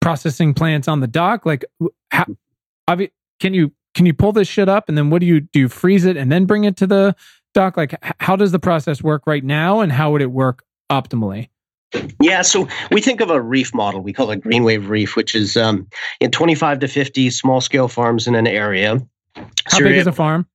processing 0.00 0.54
plants 0.54 0.86
on 0.86 1.00
the 1.00 1.06
dock 1.06 1.44
like 1.44 1.64
how 2.10 2.96
can 3.40 3.52
you 3.52 3.72
can 3.94 4.06
you 4.06 4.14
pull 4.14 4.32
this 4.32 4.46
shit 4.46 4.68
up 4.68 4.88
and 4.88 4.96
then 4.96 5.10
what 5.10 5.20
do 5.20 5.26
you 5.26 5.40
do 5.40 5.60
you 5.60 5.68
freeze 5.68 6.04
it 6.04 6.16
and 6.16 6.30
then 6.30 6.44
bring 6.44 6.64
it 6.64 6.76
to 6.76 6.86
the 6.86 7.14
dock 7.54 7.76
like 7.76 7.94
how 8.20 8.36
does 8.36 8.52
the 8.52 8.58
process 8.58 9.02
work 9.02 9.22
right 9.26 9.44
now 9.44 9.80
and 9.80 9.90
how 9.90 10.12
would 10.12 10.22
it 10.22 10.30
work 10.30 10.62
optimally 10.90 11.48
yeah, 12.20 12.42
so 12.42 12.68
we 12.90 13.00
think 13.00 13.20
of 13.20 13.30
a 13.30 13.40
reef 13.40 13.72
model. 13.74 14.00
We 14.00 14.12
call 14.12 14.30
it 14.30 14.42
Green 14.42 14.64
Wave 14.64 14.88
Reef, 14.88 15.16
which 15.16 15.34
is 15.34 15.56
um, 15.56 15.86
in 16.20 16.30
25 16.30 16.80
to 16.80 16.88
50 16.88 17.30
small 17.30 17.60
scale 17.60 17.88
farms 17.88 18.26
in 18.26 18.34
an 18.34 18.46
area. 18.46 19.00
How 19.34 19.78
so 19.78 19.84
big 19.84 19.96
is 19.96 20.06
a 20.06 20.12
farm? 20.12 20.46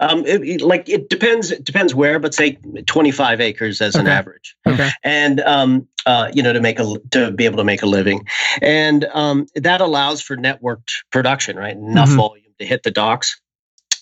Um, 0.00 0.24
it, 0.26 0.62
like 0.62 0.88
it 0.88 1.08
depends. 1.10 1.50
It 1.50 1.64
depends 1.64 1.94
where, 1.94 2.18
but 2.18 2.34
say 2.34 2.58
25 2.86 3.40
acres 3.40 3.80
as 3.80 3.94
okay. 3.94 4.00
an 4.00 4.08
average. 4.08 4.56
Okay. 4.66 4.88
And 5.04 5.40
um, 5.40 5.86
uh, 6.06 6.30
you 6.32 6.42
know, 6.42 6.52
to 6.52 6.60
make 6.60 6.80
a 6.80 6.96
to 7.10 7.30
be 7.30 7.44
able 7.44 7.58
to 7.58 7.64
make 7.64 7.82
a 7.82 7.86
living, 7.86 8.26
and 8.62 9.04
um, 9.12 9.46
that 9.54 9.80
allows 9.80 10.22
for 10.22 10.36
networked 10.36 11.04
production, 11.12 11.56
right? 11.56 11.76
Enough 11.76 12.08
mm-hmm. 12.08 12.16
volume 12.16 12.52
to 12.58 12.66
hit 12.66 12.82
the 12.82 12.90
docks. 12.90 13.40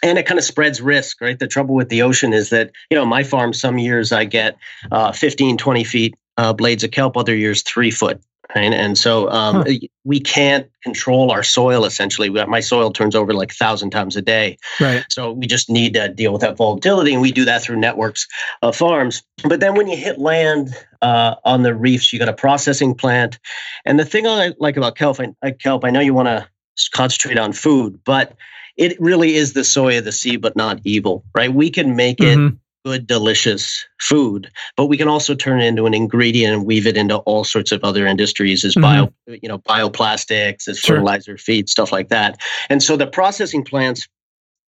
And 0.00 0.16
it 0.16 0.26
kind 0.26 0.38
of 0.38 0.44
spreads 0.44 0.80
risk, 0.80 1.20
right? 1.20 1.36
The 1.36 1.48
trouble 1.48 1.74
with 1.74 1.88
the 1.88 2.02
ocean 2.02 2.32
is 2.32 2.50
that, 2.50 2.70
you 2.88 2.96
know, 2.96 3.04
my 3.04 3.24
farm, 3.24 3.52
some 3.52 3.78
years 3.78 4.12
I 4.12 4.26
get 4.26 4.56
uh, 4.92 5.10
15, 5.10 5.58
20 5.58 5.82
feet 5.82 6.14
uh, 6.36 6.52
blades 6.52 6.84
of 6.84 6.92
kelp, 6.92 7.16
other 7.16 7.34
years 7.34 7.62
three 7.62 7.90
foot. 7.90 8.22
Right? 8.54 8.72
And 8.72 8.96
so 8.96 9.28
um, 9.30 9.56
huh. 9.66 9.74
we 10.04 10.20
can't 10.20 10.70
control 10.82 11.30
our 11.30 11.42
soil 11.42 11.84
essentially. 11.84 12.30
My 12.30 12.60
soil 12.60 12.90
turns 12.90 13.14
over 13.14 13.34
like 13.34 13.52
a 13.52 13.54
thousand 13.54 13.90
times 13.90 14.16
a 14.16 14.22
day. 14.22 14.56
Right. 14.80 15.04
So 15.10 15.32
we 15.32 15.46
just 15.46 15.68
need 15.68 15.94
to 15.94 16.08
deal 16.08 16.32
with 16.32 16.40
that 16.40 16.56
volatility. 16.56 17.12
And 17.12 17.20
we 17.20 17.30
do 17.30 17.44
that 17.44 17.62
through 17.62 17.76
networks 17.76 18.26
of 18.62 18.74
farms. 18.74 19.22
But 19.44 19.60
then 19.60 19.74
when 19.74 19.86
you 19.86 19.96
hit 19.96 20.18
land 20.18 20.70
uh, 21.02 21.34
on 21.44 21.62
the 21.62 21.74
reefs, 21.74 22.10
you 22.12 22.18
got 22.18 22.28
a 22.28 22.32
processing 22.34 22.94
plant. 22.94 23.38
And 23.84 24.00
the 24.00 24.06
thing 24.06 24.26
I 24.26 24.54
like 24.58 24.78
about 24.78 24.96
kelp, 24.96 25.20
I, 25.42 25.50
kelp, 25.50 25.84
I 25.84 25.90
know 25.90 26.00
you 26.00 26.14
want 26.14 26.28
to 26.28 26.48
concentrate 26.92 27.38
on 27.38 27.52
food, 27.52 28.00
but 28.04 28.34
it 28.78 28.98
really 28.98 29.34
is 29.34 29.52
the 29.52 29.64
soy 29.64 29.98
of 29.98 30.04
the 30.04 30.12
sea, 30.12 30.36
but 30.36 30.56
not 30.56 30.80
evil, 30.84 31.24
right? 31.34 31.52
We 31.52 31.68
can 31.68 31.96
make 31.96 32.20
it 32.20 32.38
mm-hmm 32.38 32.56
good, 32.88 33.06
delicious 33.06 33.86
food, 34.00 34.50
but 34.74 34.86
we 34.86 34.96
can 34.96 35.08
also 35.08 35.34
turn 35.34 35.60
it 35.60 35.66
into 35.66 35.84
an 35.84 35.92
ingredient 35.92 36.54
and 36.54 36.64
weave 36.64 36.86
it 36.86 36.96
into 36.96 37.18
all 37.18 37.44
sorts 37.44 37.70
of 37.70 37.84
other 37.84 38.06
industries 38.06 38.64
as 38.64 38.74
mm-hmm. 38.74 38.82
bio, 38.82 39.12
you 39.26 39.48
know, 39.48 39.58
bioplastics, 39.58 40.66
as 40.68 40.78
sure. 40.78 40.96
fertilizer, 40.96 41.36
feed, 41.36 41.68
stuff 41.68 41.92
like 41.92 42.08
that. 42.08 42.40
And 42.70 42.82
so 42.82 42.96
the 42.96 43.06
processing 43.06 43.62
plants 43.62 44.08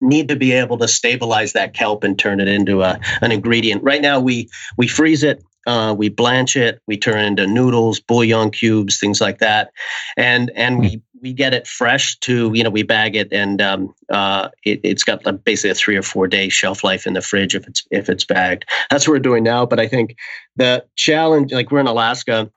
need 0.01 0.27
to 0.27 0.35
be 0.35 0.51
able 0.51 0.77
to 0.77 0.87
stabilize 0.87 1.53
that 1.53 1.73
kelp 1.73 2.03
and 2.03 2.17
turn 2.17 2.39
it 2.39 2.47
into 2.47 2.83
a, 2.83 2.99
an 3.21 3.31
ingredient. 3.31 3.81
Right 3.81 4.01
now, 4.01 4.19
we 4.19 4.49
we 4.77 4.87
freeze 4.87 5.23
it, 5.23 5.43
uh, 5.65 5.95
we 5.97 6.09
blanch 6.09 6.55
it, 6.55 6.79
we 6.85 6.97
turn 6.97 7.17
it 7.17 7.25
into 7.27 7.47
noodles, 7.47 7.99
bouillon 7.99 8.51
cubes, 8.51 8.99
things 8.99 9.19
like 9.19 9.39
that, 9.39 9.71
and 10.15 10.51
and 10.55 10.79
we 10.79 10.89
hmm 10.89 11.10
we 11.21 11.33
get 11.33 11.53
it 11.53 11.67
fresh 11.67 12.17
to 12.19 12.51
you 12.53 12.63
know 12.63 12.69
we 12.69 12.83
bag 12.83 13.15
it 13.15 13.31
and 13.31 13.61
um, 13.61 13.93
uh, 14.11 14.49
it, 14.65 14.85
has 14.85 15.03
got 15.03 15.23
basically 15.43 15.69
a 15.69 15.75
three 15.75 15.95
or 15.95 16.01
four 16.01 16.27
day 16.27 16.49
shelf 16.49 16.83
life 16.83 17.05
in 17.05 17.13
the 17.13 17.21
fridge 17.21 17.55
if 17.55 17.67
it's 17.67 17.85
if 17.91 18.09
it's 18.09 18.25
bagged. 18.25 18.65
That's 18.89 19.07
what 19.07 19.13
we're 19.13 19.19
doing 19.19 19.43
now. 19.43 19.65
But 19.65 19.79
I 19.79 19.87
think 19.87 20.17
the 20.55 20.85
challenge, 20.95 21.53
like 21.53 21.71
we're 21.71 21.79
in 21.79 21.87
Alaska, 21.87 22.51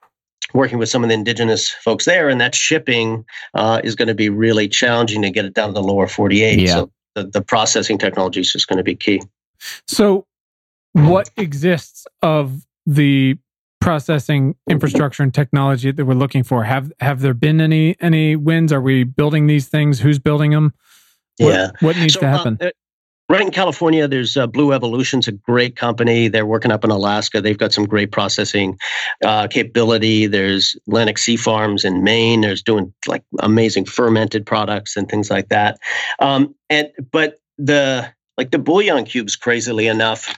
working 0.52 0.78
with 0.78 0.88
some 0.88 1.02
of 1.02 1.08
the 1.08 1.14
indigenous 1.14 1.70
folks 1.70 2.04
there, 2.04 2.28
and 2.28 2.40
that 2.40 2.54
shipping 2.54 3.24
uh, 3.54 3.80
is 3.84 3.94
going 3.94 4.08
to 4.08 4.14
be 4.14 4.28
really 4.28 4.68
challenging 4.68 5.22
to 5.22 5.30
get 5.30 5.44
it 5.44 5.54
down 5.54 5.68
to 5.68 5.74
the 5.74 5.82
lower 5.82 6.06
48. 6.06 6.58
Yeah. 6.58 6.72
So 6.72 6.90
the, 7.14 7.24
the 7.24 7.42
processing 7.42 7.98
technology 7.98 8.40
is 8.40 8.52
just 8.52 8.68
going 8.68 8.78
to 8.78 8.82
be 8.82 8.96
key. 8.96 9.22
So, 9.86 10.26
what 10.92 11.30
exists 11.36 12.06
of 12.22 12.64
the 12.86 13.36
processing 13.84 14.54
infrastructure 14.68 15.22
and 15.22 15.34
technology 15.34 15.90
that 15.90 16.04
we're 16.04 16.14
looking 16.14 16.42
for. 16.42 16.64
Have 16.64 16.90
have 17.00 17.20
there 17.20 17.34
been 17.34 17.60
any 17.60 17.96
any 18.00 18.34
wins? 18.34 18.72
Are 18.72 18.80
we 18.80 19.04
building 19.04 19.46
these 19.46 19.68
things? 19.68 20.00
Who's 20.00 20.18
building 20.18 20.52
them? 20.52 20.72
What, 21.36 21.52
yeah. 21.52 21.70
what 21.80 21.96
needs 21.96 22.14
so, 22.14 22.20
to 22.20 22.28
happen? 22.28 22.58
uh, 22.60 22.70
right 23.28 23.40
in 23.40 23.50
california 23.50 24.06
there's 24.06 24.36
uh, 24.36 24.46
blue 24.46 24.72
evolution's 24.72 25.28
a 25.28 25.32
great 25.32 25.76
company. 25.76 26.28
They're 26.28 26.46
working 26.46 26.70
up 26.70 26.84
in 26.84 26.90
alaska. 26.90 27.40
They've 27.40 27.58
got 27.58 27.72
some 27.72 27.84
great 27.84 28.10
processing 28.10 28.78
uh, 29.22 29.48
capability. 29.48 30.26
There's 30.26 30.76
atlantic 30.86 31.18
sea 31.18 31.36
farms 31.36 31.84
in 31.84 32.02
maine. 32.02 32.40
There's 32.40 32.62
doing 32.62 32.92
like 33.06 33.24
amazing 33.40 33.84
fermented 33.84 34.46
products 34.46 34.96
and 34.96 35.08
things 35.08 35.30
like 35.30 35.48
that. 35.48 35.78
Um, 36.20 36.54
and 36.70 36.88
but 37.10 37.36
the 37.58 38.12
like 38.38 38.50
the 38.50 38.58
bouillon 38.58 39.04
cubes 39.04 39.36
crazily 39.36 39.86
enough 39.86 40.34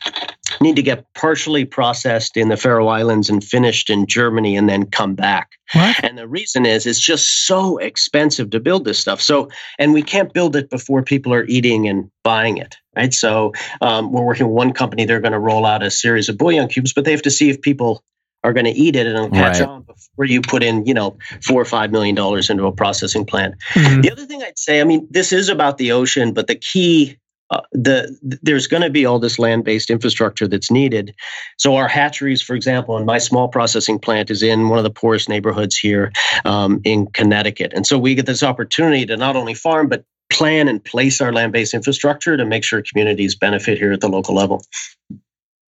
need 0.61 0.77
to 0.77 0.83
get 0.83 1.13
partially 1.15 1.65
processed 1.65 2.37
in 2.37 2.49
the 2.49 2.57
Faroe 2.57 2.89
Islands 2.89 3.29
and 3.31 3.43
finished 3.43 3.91
in 3.91 4.07
Germany 4.07 4.57
and 4.57 4.69
then 4.69 4.87
come 4.87 5.15
back. 5.15 5.53
What? 5.73 6.05
And 6.05 6.17
the 6.17 6.29
reason 6.29 6.67
is 6.67 6.87
it's 6.87 7.01
just 7.01 7.47
so 7.47 7.79
expensive 7.79 8.51
to 8.51 8.61
build 8.61 8.85
this 8.85 8.99
stuff. 8.99 9.21
So, 9.21 9.51
and 9.79 9.93
we 9.93 10.03
can't 10.03 10.33
build 10.33 10.57
it 10.57 10.71
before 10.71 11.03
people 11.03 11.35
are 11.35 11.45
eating 11.45 11.89
and 11.89 12.11
buying 12.23 12.59
it, 12.59 12.77
right? 12.95 13.13
So, 13.13 13.53
um, 13.81 14.13
we're 14.13 14.25
working 14.25 14.47
with 14.47 14.55
one 14.55 14.73
company. 14.73 15.05
They're 15.05 15.21
going 15.21 15.33
to 15.33 15.39
roll 15.39 15.67
out 15.67 15.83
a 15.83 15.91
series 15.91 16.29
of 16.29 16.39
bouillon 16.39 16.69
cubes, 16.69 16.93
but 16.93 17.05
they 17.05 17.13
have 17.13 17.23
to 17.23 17.31
see 17.31 17.51
if 17.51 17.61
people 17.61 18.05
are 18.45 18.53
going 18.53 18.67
to 18.67 18.71
eat 18.71 18.95
it 18.95 19.07
and 19.07 19.17
it'll 19.17 19.31
catch 19.31 19.59
right. 19.59 19.69
on 19.69 19.83
before 19.83 20.25
you 20.25 20.41
put 20.41 20.63
in, 20.63 20.87
you 20.87 20.95
know, 20.95 21.19
four 21.43 21.61
or 21.61 21.65
five 21.65 21.91
million 21.91 22.15
dollars 22.15 22.49
into 22.49 22.67
a 22.67 22.73
processing 22.73 23.25
plant. 23.25 23.57
Mm-hmm. 23.73 24.03
The 24.03 24.13
other 24.13 24.25
thing 24.25 24.43
I'd 24.43 24.59
say, 24.59 24.81
I 24.81 24.85
mean, 24.85 25.09
this 25.11 25.33
is 25.33 25.49
about 25.49 25.79
the 25.79 25.93
ocean, 25.93 26.33
but 26.33 26.47
the 26.47 26.55
key 26.55 27.19
uh, 27.51 27.61
the 27.73 28.17
there's 28.43 28.67
going 28.67 28.83
to 28.83 28.91
be 28.91 29.07
all 29.07 29.19
this 29.19 29.39
land-based 29.39 29.91
infrastructure 29.91 30.49
that's 30.49 30.71
needed. 30.71 31.15
So 31.59 31.77
our 31.77 31.89
hatcheries, 31.89 32.43
for 32.43 32.55
example, 32.55 32.97
and 32.97 33.07
my 33.07 33.19
small 33.19 33.49
processing 33.49 33.99
plant 33.99 34.31
is 34.31 34.43
in 34.43 34.69
one 34.69 34.79
of 34.79 34.85
the 34.85 34.91
poorest 34.91 35.29
neighborhoods 35.29 35.77
here 35.77 36.13
um, 36.45 36.81
in 36.85 37.07
Connecticut, 37.07 37.73
and 37.75 37.87
so 37.87 37.99
we 37.99 38.15
get 38.15 38.27
this 38.27 38.43
opportunity 38.43 39.07
to 39.07 39.17
not 39.17 39.37
only 39.37 39.55
farm 39.55 39.89
but 39.89 40.05
plan 40.31 40.67
and 40.67 40.85
place 40.85 41.21
our 41.21 41.33
land-based 41.33 41.73
infrastructure 41.73 42.37
to 42.37 42.45
make 42.45 42.65
sure 42.65 42.83
communities 42.83 43.37
benefit 43.37 43.79
here 43.79 43.93
at 43.93 44.01
the 44.01 44.09
local 44.09 44.35
level. 44.35 44.65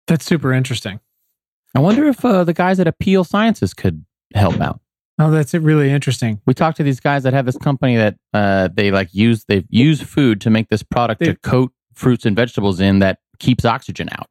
That's 0.06 0.24
super 0.24 0.54
interesting. 0.54 1.00
I 1.74 1.80
wonder 1.80 2.06
if 2.08 2.24
uh, 2.24 2.44
the 2.44 2.54
guys 2.54 2.80
at 2.80 2.86
Apeel 2.86 3.26
Sciences 3.26 3.74
could 3.74 4.04
help 4.34 4.60
out. 4.60 4.80
Oh, 5.20 5.30
that's 5.30 5.52
really 5.54 5.90
interesting. 5.90 6.40
We 6.46 6.54
talked 6.54 6.76
to 6.76 6.82
these 6.84 7.00
guys 7.00 7.24
that 7.24 7.32
have 7.32 7.44
this 7.44 7.58
company 7.58 7.96
that 7.96 8.16
uh, 8.32 8.68
they 8.72 8.90
like 8.90 9.12
use 9.12 9.44
they 9.44 9.64
use 9.68 10.00
food 10.00 10.40
to 10.42 10.50
make 10.50 10.68
this 10.68 10.82
product 10.82 11.20
They- 11.20 11.26
to 11.26 11.36
coat 11.36 11.72
fruits 11.94 12.24
and 12.24 12.36
vegetables 12.36 12.78
in 12.80 13.00
that 13.00 13.18
keeps 13.40 13.64
oxygen 13.64 14.08
out. 14.12 14.28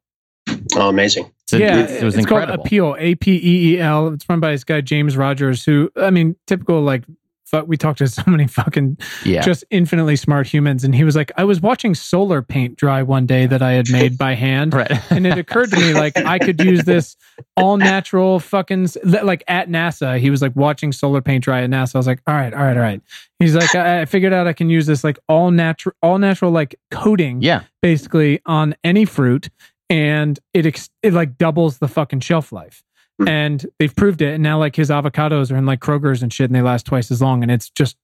Oh, 0.76 0.88
amazing. 0.88 1.30
So 1.46 1.58
yeah, 1.58 1.80
it, 1.80 1.90
it 1.90 2.04
was 2.04 2.14
it's 2.14 2.24
incredible. 2.24 2.56
called 2.56 2.66
Apeel, 2.68 2.96
A 2.98 3.14
P 3.16 3.32
E 3.36 3.74
E 3.74 3.80
L. 3.80 4.08
It's 4.08 4.26
run 4.28 4.40
by 4.40 4.52
this 4.52 4.64
guy 4.64 4.80
James 4.80 5.16
Rogers, 5.16 5.64
who 5.64 5.90
I 5.96 6.10
mean, 6.10 6.36
typical 6.46 6.80
like. 6.80 7.04
Fuck, 7.50 7.66
we 7.66 7.78
talked 7.78 7.98
to 7.98 8.08
so 8.08 8.22
many 8.26 8.46
fucking 8.46 8.98
yeah, 9.24 9.40
just 9.40 9.64
infinitely 9.70 10.16
smart 10.16 10.46
humans, 10.46 10.84
and 10.84 10.94
he 10.94 11.02
was 11.02 11.16
like, 11.16 11.32
"I 11.36 11.44
was 11.44 11.62
watching 11.62 11.94
solar 11.94 12.42
paint 12.42 12.76
dry 12.76 13.02
one 13.02 13.24
day 13.24 13.46
that 13.46 13.62
I 13.62 13.72
had 13.72 13.90
made 13.90 14.18
by 14.18 14.34
hand, 14.34 14.74
right. 14.74 14.90
and 15.10 15.26
it 15.26 15.38
occurred 15.38 15.70
to 15.70 15.78
me 15.78 15.94
like 15.94 16.16
I 16.18 16.38
could 16.38 16.60
use 16.62 16.84
this 16.84 17.16
all 17.56 17.78
natural 17.78 18.38
fucking 18.38 18.88
like 19.02 19.44
at 19.48 19.70
NASA. 19.70 20.18
He 20.18 20.28
was 20.28 20.42
like 20.42 20.54
watching 20.56 20.92
solar 20.92 21.22
paint 21.22 21.44
dry 21.44 21.62
at 21.62 21.70
NASA. 21.70 21.94
I 21.94 21.98
was 21.98 22.06
like, 22.06 22.20
all 22.26 22.34
right, 22.34 22.52
all 22.52 22.62
right, 22.62 22.76
all 22.76 22.82
right. 22.82 23.00
He's 23.38 23.54
like, 23.54 23.74
I, 23.74 24.02
I 24.02 24.04
figured 24.04 24.32
out 24.32 24.46
I 24.46 24.52
can 24.52 24.68
use 24.68 24.86
this 24.86 25.02
like 25.02 25.18
all 25.28 25.50
natural, 25.50 25.94
all 26.02 26.18
natural 26.18 26.50
like 26.50 26.78
coating 26.90 27.40
yeah, 27.40 27.62
basically 27.80 28.42
on 28.44 28.74
any 28.84 29.06
fruit, 29.06 29.48
and 29.88 30.38
it 30.52 30.66
ex- 30.66 30.90
it 31.02 31.14
like 31.14 31.38
doubles 31.38 31.78
the 31.78 31.88
fucking 31.88 32.20
shelf 32.20 32.52
life. 32.52 32.82
Hmm. 33.18 33.28
And 33.28 33.66
they've 33.78 33.94
proved 33.94 34.22
it, 34.22 34.34
and 34.34 34.42
now 34.42 34.58
like 34.58 34.76
his 34.76 34.90
avocados 34.90 35.52
are 35.52 35.56
in 35.56 35.66
like 35.66 35.80
Kroger's 35.80 36.22
and 36.22 36.32
shit, 36.32 36.48
and 36.48 36.54
they 36.54 36.62
last 36.62 36.86
twice 36.86 37.10
as 37.10 37.20
long. 37.20 37.42
And 37.42 37.50
it's 37.50 37.70
just 37.70 37.96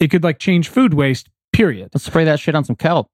it 0.00 0.08
could 0.08 0.24
like 0.24 0.38
change 0.38 0.68
food 0.68 0.94
waste. 0.94 1.28
Period. 1.52 1.90
let's 1.92 2.06
spray 2.06 2.24
that 2.24 2.40
shit 2.40 2.54
on 2.54 2.64
some 2.64 2.76
kelp. 2.76 3.08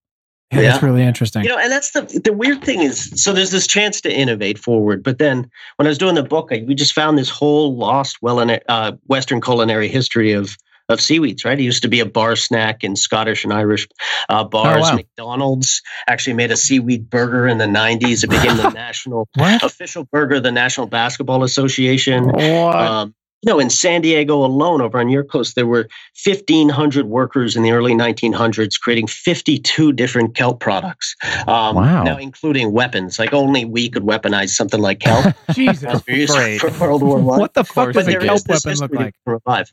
Yeah, 0.52 0.62
that's 0.62 0.82
really 0.82 1.02
interesting. 1.02 1.42
You 1.42 1.50
know, 1.50 1.58
and 1.58 1.70
that's 1.70 1.90
the 1.90 2.20
the 2.24 2.32
weird 2.32 2.62
thing 2.62 2.80
is, 2.80 3.22
so 3.22 3.32
there's 3.32 3.50
this 3.50 3.66
chance 3.66 4.00
to 4.02 4.12
innovate 4.12 4.58
forward, 4.58 5.02
but 5.02 5.18
then 5.18 5.50
when 5.76 5.86
I 5.86 5.90
was 5.90 5.98
doing 5.98 6.14
the 6.14 6.22
book, 6.22 6.50
I, 6.52 6.64
we 6.66 6.74
just 6.74 6.94
found 6.94 7.18
this 7.18 7.28
whole 7.28 7.76
lost 7.76 8.18
well 8.22 8.40
in 8.40 8.58
uh, 8.68 8.92
Western 9.06 9.40
culinary 9.40 9.88
history 9.88 10.32
of 10.32 10.56
of 10.88 11.01
seaweeds. 11.01 11.44
Right, 11.44 11.59
it 11.59 11.62
used 11.62 11.83
to 11.83 11.88
be 11.88 12.01
a 12.01 12.07
bar 12.07 12.37
snack 12.37 12.85
in 12.85 12.96
Scottish 12.96 13.44
and 13.44 13.53
Irish 13.53 13.88
uh, 14.29 14.44
bars. 14.44 14.83
wow. 14.83 14.96
McDonald's 14.96 15.83
actually 16.07 16.35
made 16.35 16.51
a 16.51 16.57
seaweed 16.57 17.11
burger 17.11 17.46
in 17.46 17.59
the 17.59 17.66
'90s. 17.66 18.24
It 18.24 18.31
became 18.31 18.57
the 18.57 18.70
national 18.74 19.29
official 19.37 20.05
burger 20.05 20.37
of 20.37 20.42
the 20.42 20.53
National 20.53 20.87
Basketball 20.87 21.44
Association. 21.44 22.31
Um, 22.40 23.14
you 23.42 23.53
know, 23.53 23.61
in 23.61 23.70
San 23.70 24.01
Diego 24.01 24.44
alone, 24.44 24.81
over 24.81 24.98
on 24.98 25.09
your 25.09 25.22
coast, 25.22 25.55
there 25.55 25.66
were 25.66 25.88
1,500 26.24 27.07
workers 27.07 27.55
in 27.55 27.62
the 27.62 27.70
early 27.70 27.92
1900s 27.92 28.81
creating 28.81 29.07
52 29.07 29.92
different 29.92 30.35
kelp 30.35 30.59
products. 30.59 31.14
Um, 31.46 31.77
Wow. 31.77 32.03
Now, 32.03 32.18
including 32.18 32.72
weapons. 32.72 33.16
Like 33.18 33.33
only 33.33 33.64
we 33.64 33.90
could 33.90 34.03
weaponize 34.03 34.51
something 34.51 34.81
like 34.81 34.98
kelp 34.98 35.37
Jesus. 35.53 35.85
as 35.85 36.05
we 36.07 36.16
used 36.16 36.35
Great. 36.35 36.61
for 36.61 36.70
World 36.81 37.03
War 37.03 37.20
One. 37.20 37.38
What 37.38 37.55
the 37.55 37.62
fuck 37.62 37.92
does 37.92 38.09
a 38.09 38.18
kelp 38.18 38.42
weapon 38.48 38.74
look 38.74 38.92
like? 38.92 39.14
revive. 39.24 39.72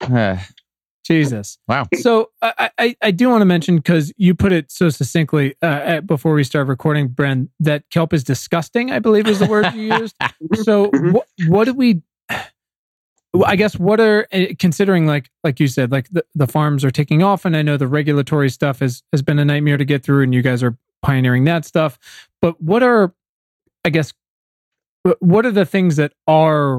Uh, 0.00 0.38
Jesus. 1.06 1.58
wow. 1.68 1.86
So 1.94 2.30
I, 2.42 2.70
I, 2.78 2.96
I 3.00 3.10
do 3.12 3.28
want 3.28 3.40
to 3.42 3.44
mention 3.46 3.76
because 3.76 4.12
you 4.16 4.34
put 4.34 4.50
it 4.52 4.72
so 4.72 4.88
succinctly 4.88 5.54
uh, 5.62 5.66
at- 5.66 6.06
before 6.06 6.34
we 6.34 6.42
start 6.42 6.66
recording, 6.66 7.08
Bren, 7.08 7.48
that 7.60 7.88
kelp 7.90 8.12
is 8.12 8.24
disgusting. 8.24 8.90
I 8.90 8.98
believe 8.98 9.28
is 9.28 9.38
the 9.38 9.46
word 9.46 9.72
you 9.72 9.82
used. 9.82 10.16
So 10.54 10.90
Mhm. 10.90 11.12
what 11.12 11.26
what 11.48 11.64
do 11.66 11.74
we? 11.74 12.02
I 13.44 13.56
guess 13.56 13.78
what 13.78 14.00
are 14.00 14.26
eh, 14.32 14.54
considering 14.58 15.06
like 15.06 15.30
like 15.44 15.60
you 15.60 15.68
said 15.68 15.92
like 15.92 16.08
the, 16.10 16.24
the 16.34 16.46
farms 16.46 16.84
are 16.84 16.90
taking 16.90 17.22
off 17.22 17.44
and 17.44 17.56
I 17.56 17.62
know 17.62 17.76
the 17.76 17.86
regulatory 17.86 18.48
stuff 18.50 18.80
has 18.80 19.02
has 19.12 19.22
been 19.22 19.38
a 19.38 19.44
nightmare 19.44 19.76
to 19.76 19.84
get 19.84 20.02
through 20.02 20.22
and 20.22 20.34
you 20.34 20.42
guys 20.42 20.62
are 20.62 20.76
pioneering 21.02 21.44
that 21.44 21.64
stuff 21.66 21.98
but 22.40 22.60
what 22.62 22.82
are 22.82 23.12
I 23.84 23.90
guess 23.90 24.12
what 25.20 25.44
are 25.44 25.50
the 25.52 25.66
things 25.66 25.96
that 25.96 26.12
are 26.26 26.78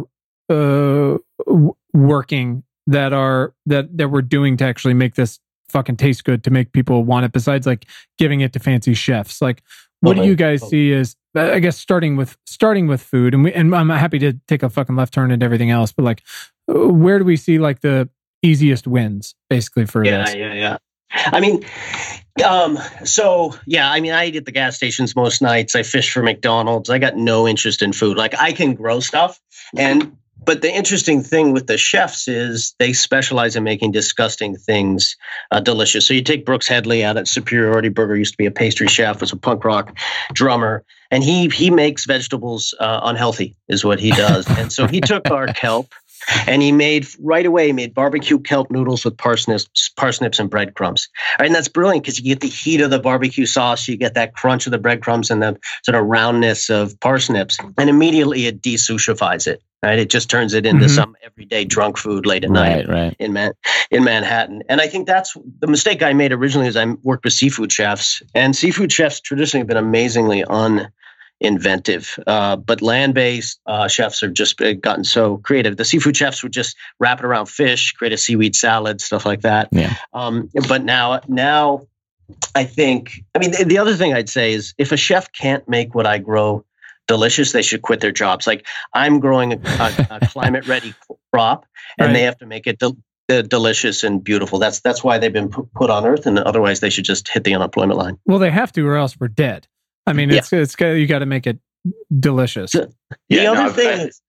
uh 0.50 1.18
w- 1.46 1.76
working 1.94 2.64
that 2.88 3.14
are 3.14 3.54
that 3.66 3.96
that 3.98 4.10
we're 4.10 4.22
doing 4.22 4.58
to 4.58 4.66
actually 4.66 4.94
make 4.94 5.16
this 5.16 5.40
fucking 5.70 5.98
taste 5.98 6.24
good 6.24 6.44
to 6.44 6.50
make 6.50 6.72
people 6.72 7.04
want 7.04 7.26
it 7.26 7.32
besides 7.32 7.68
like 7.68 7.86
giving 8.18 8.42
it 8.42 8.54
to 8.54 8.60
fancy 8.60 8.94
chefs 8.94 9.42
like 9.42 9.62
what 10.00 10.16
do 10.16 10.24
you 10.24 10.36
guys 10.36 10.66
see 10.70 10.94
as 10.94 11.18
i 11.36 11.60
guess 11.60 11.78
starting 11.78 12.16
with 12.16 12.38
starting 12.46 12.88
with 12.88 13.02
food 13.02 13.34
and 13.34 13.44
we 13.44 13.52
and 13.52 13.76
i'm 13.76 13.90
happy 13.90 14.18
to 14.18 14.34
take 14.48 14.64
a 14.64 14.70
fucking 14.70 14.96
left 14.96 15.14
turn 15.14 15.30
and 15.30 15.44
everything 15.44 15.70
else 15.70 15.92
but 15.92 16.04
like 16.04 16.24
where 16.68 17.20
do 17.20 17.26
we 17.26 17.36
see 17.36 17.60
like 17.60 17.82
the 17.82 18.10
easiest 18.42 18.88
wins 18.88 19.36
basically 19.50 19.86
for 19.86 20.04
Yeah, 20.04 20.26
this 20.26 20.36
yeah, 20.36 20.54
yeah. 20.54 20.78
I 21.10 21.40
mean, 21.40 21.66
um, 22.46 22.78
so 23.06 23.56
yeah, 23.66 23.90
I 23.90 24.02
mean, 24.02 24.12
I 24.12 24.26
eat 24.26 24.36
at 24.36 24.46
the 24.46 24.52
gas 24.52 24.76
stations 24.76 25.16
most 25.16 25.42
nights. 25.42 25.76
I 25.76 25.84
fish 25.84 26.12
for 26.12 26.22
McDonald's. 26.22 26.90
I 26.90 27.00
got 27.00 27.16
no 27.16 27.48
interest 27.48 27.82
in 27.82 27.94
food. 27.94 28.18
Like 28.18 28.36
I 28.38 28.52
can 28.52 28.74
grow 28.74 29.00
stuff, 29.00 29.40
and 29.76 30.18
but 30.46 30.62
the 30.62 30.74
interesting 30.74 31.22
thing 31.22 31.52
with 31.52 31.68
the 31.68 31.78
chefs 31.78 32.28
is 32.28 32.74
they 32.80 32.94
specialize 32.94 33.56
in 33.56 33.64
making 33.64 33.92
disgusting 33.92 34.56
things 34.56 35.16
uh, 35.52 35.60
delicious. 35.60 36.08
So 36.08 36.14
you 36.14 36.22
take 36.22 36.46
Brooks 36.46 36.68
Headley 36.68 37.04
out 37.04 37.18
at 37.18 37.28
Superiority 37.28 37.90
Burger. 37.90 38.16
Used 38.16 38.34
to 38.34 38.38
be 38.38 38.46
a 38.46 38.52
pastry 38.52 38.88
chef, 38.88 39.22
was 39.22 39.32
a 39.32 39.38
punk 39.38 39.66
rock 39.66 39.98
drummer, 40.34 40.84
and 41.12 41.24
he 41.24 41.50
he 41.50 41.70
makes 41.70 42.06
vegetables 42.06 42.74
uh, 42.80 43.02
unhealthy, 43.04 43.56
is 43.68 43.84
what 43.84 44.00
he 44.00 44.12
does. 44.12 44.48
and 44.58 44.72
so 44.72 44.88
he 44.88 45.02
took 45.02 45.30
our 45.32 45.48
kelp 45.48 45.94
and 46.48 46.62
he 46.62 46.72
made 46.72 47.08
right 47.20 47.46
away 47.46 47.68
he 47.68 47.74
made 47.74 47.94
barbecue 47.94 48.40
kelp 48.40 48.70
noodles 48.72 49.06
with 49.06 49.18
parsnips 49.18 49.90
parsnips 49.96 50.40
and 50.40 50.50
breadcrumbs 50.50 51.10
right, 51.40 51.46
and 51.46 51.56
that's 51.56 51.68
brilliant 51.68 52.04
because 52.04 52.18
you 52.20 52.26
get 52.26 52.40
the 52.42 52.48
heat 52.48 52.82
of 52.82 52.90
the 52.90 53.00
barbecue 53.00 53.46
sauce 53.46 53.88
you 53.88 53.98
get 53.98 54.14
that 54.14 54.34
crunch 54.36 54.66
of 54.68 54.72
the 54.72 54.78
breadcrumbs 54.78 55.30
and 55.32 55.42
the 55.42 55.58
sort 55.84 55.96
of 55.96 56.06
roundness 56.06 56.70
of 56.70 57.00
parsnips 57.00 57.58
and 57.78 57.90
immediately 57.90 58.46
it 58.46 58.62
desuchifies 58.62 59.48
it 59.48 59.62
right 59.84 60.00
it 60.00 60.10
just 60.10 60.30
turns 60.30 60.54
it 60.54 60.66
into 60.66 60.86
Mhm. 60.86 60.96
some 60.96 61.16
everyday 61.24 61.64
drunk 61.66 61.98
food 61.98 62.26
late 62.26 62.44
at 62.44 62.50
night 62.50 62.88
Right, 62.88 62.90
right. 62.90 63.16
in 63.20 63.34
Man- 63.34 63.54
in 63.90 64.04
Manhattan. 64.04 64.64
And 64.68 64.82
I 64.82 64.88
think 64.88 65.08
that's 65.08 65.38
the 65.62 65.68
mistake 65.68 66.04
I 66.04 66.12
made 66.12 66.34
originally. 66.34 66.68
Is 66.68 66.76
I 66.76 66.86
worked 67.04 67.24
with 67.24 67.32
seafood 67.34 67.72
chefs, 67.72 68.22
and 68.36 68.54
seafood 68.54 68.92
chefs 68.92 69.22
traditionally 69.22 69.62
have 69.62 69.68
been 69.68 69.78
amazingly 69.78 70.44
uninventive. 71.44 72.18
Uh, 72.28 72.56
but 72.56 72.82
land-based 72.82 73.60
uh, 73.66 73.88
chefs 73.88 74.22
have 74.22 74.34
just 74.34 74.62
uh, 74.62 74.74
gotten 74.74 75.04
so 75.04 75.38
creative. 75.38 75.78
The 75.78 75.86
seafood 75.86 76.18
chefs 76.18 76.44
would 76.44 76.54
just 76.54 76.76
wrap 77.00 77.20
it 77.20 77.26
around 77.26 77.48
fish, 77.48 77.92
create 77.94 78.14
a 78.14 78.18
seaweed 78.18 78.56
salad, 78.56 79.02
stuff 79.02 79.26
like 79.26 79.42
that. 79.42 79.70
Yeah. 79.72 79.96
Um, 80.14 80.50
but 80.68 80.84
now, 80.84 81.22
now. 81.28 81.82
I 82.56 82.66
think, 82.66 83.24
I 83.36 83.40
mean, 83.40 83.52
the, 83.52 83.64
the 83.64 83.78
other 83.78 83.96
thing 83.96 84.14
I'd 84.14 84.28
say 84.28 84.52
is 84.52 84.74
if 84.78 84.92
a 84.92 84.98
chef 84.98 85.32
can't 85.32 85.66
make 85.70 85.96
what 85.96 86.06
I 86.06 86.18
grow 86.18 86.66
delicious, 87.08 87.54
they 87.54 87.62
should 87.62 87.84
quit 87.84 88.02
their 88.02 88.12
jobs. 88.12 88.46
Like 88.46 88.68
I'm 88.94 89.22
growing 89.22 89.54
a, 89.54 89.56
a, 89.66 90.08
a 90.12 90.20
climate 90.28 90.68
ready 90.68 90.94
crop 91.32 91.66
and 91.98 92.08
Right. 92.08 92.14
they 92.14 92.24
have 92.24 92.38
to 92.40 92.46
make 92.46 92.68
it 92.68 92.80
del- 92.80 92.98
uh, 93.32 93.44
delicious 93.44 94.04
and 94.04 94.22
beautiful. 94.22 94.60
That's 94.60 94.82
that's 94.82 95.06
why 95.06 95.20
they've 95.20 95.32
been 95.32 95.48
put 95.48 95.90
on 95.90 96.06
Earth, 96.06 96.26
and 96.26 96.38
otherwise 96.38 96.82
they 96.82 96.90
should 96.90 97.06
just 97.06 97.30
hit 97.30 97.46
the 97.46 97.56
unemployment 97.56 97.98
line. 97.98 98.20
well 98.26 98.40
they 98.40 98.52
have 98.52 98.74
to 98.74 98.86
or 98.86 98.98
else 98.98 99.18
we're 99.18 99.30
dead 99.30 99.66
i 100.08 100.14
mean 100.14 100.30
Yeah. 100.30 100.38
it's 100.40 100.52
it's 100.54 100.76
you 100.80 101.06
got 101.06 101.20
to 101.20 101.26
make 101.28 101.46
it 101.46 101.60
delicious 102.20 102.72
So- 102.72 102.90
Yeah, 103.30 103.38
the 103.40 103.44
no, 103.44 103.52
other 103.54 103.62
I've- 103.62 103.74
thing, 103.74 103.88
I- 104.00 104.04
is, 104.06 104.22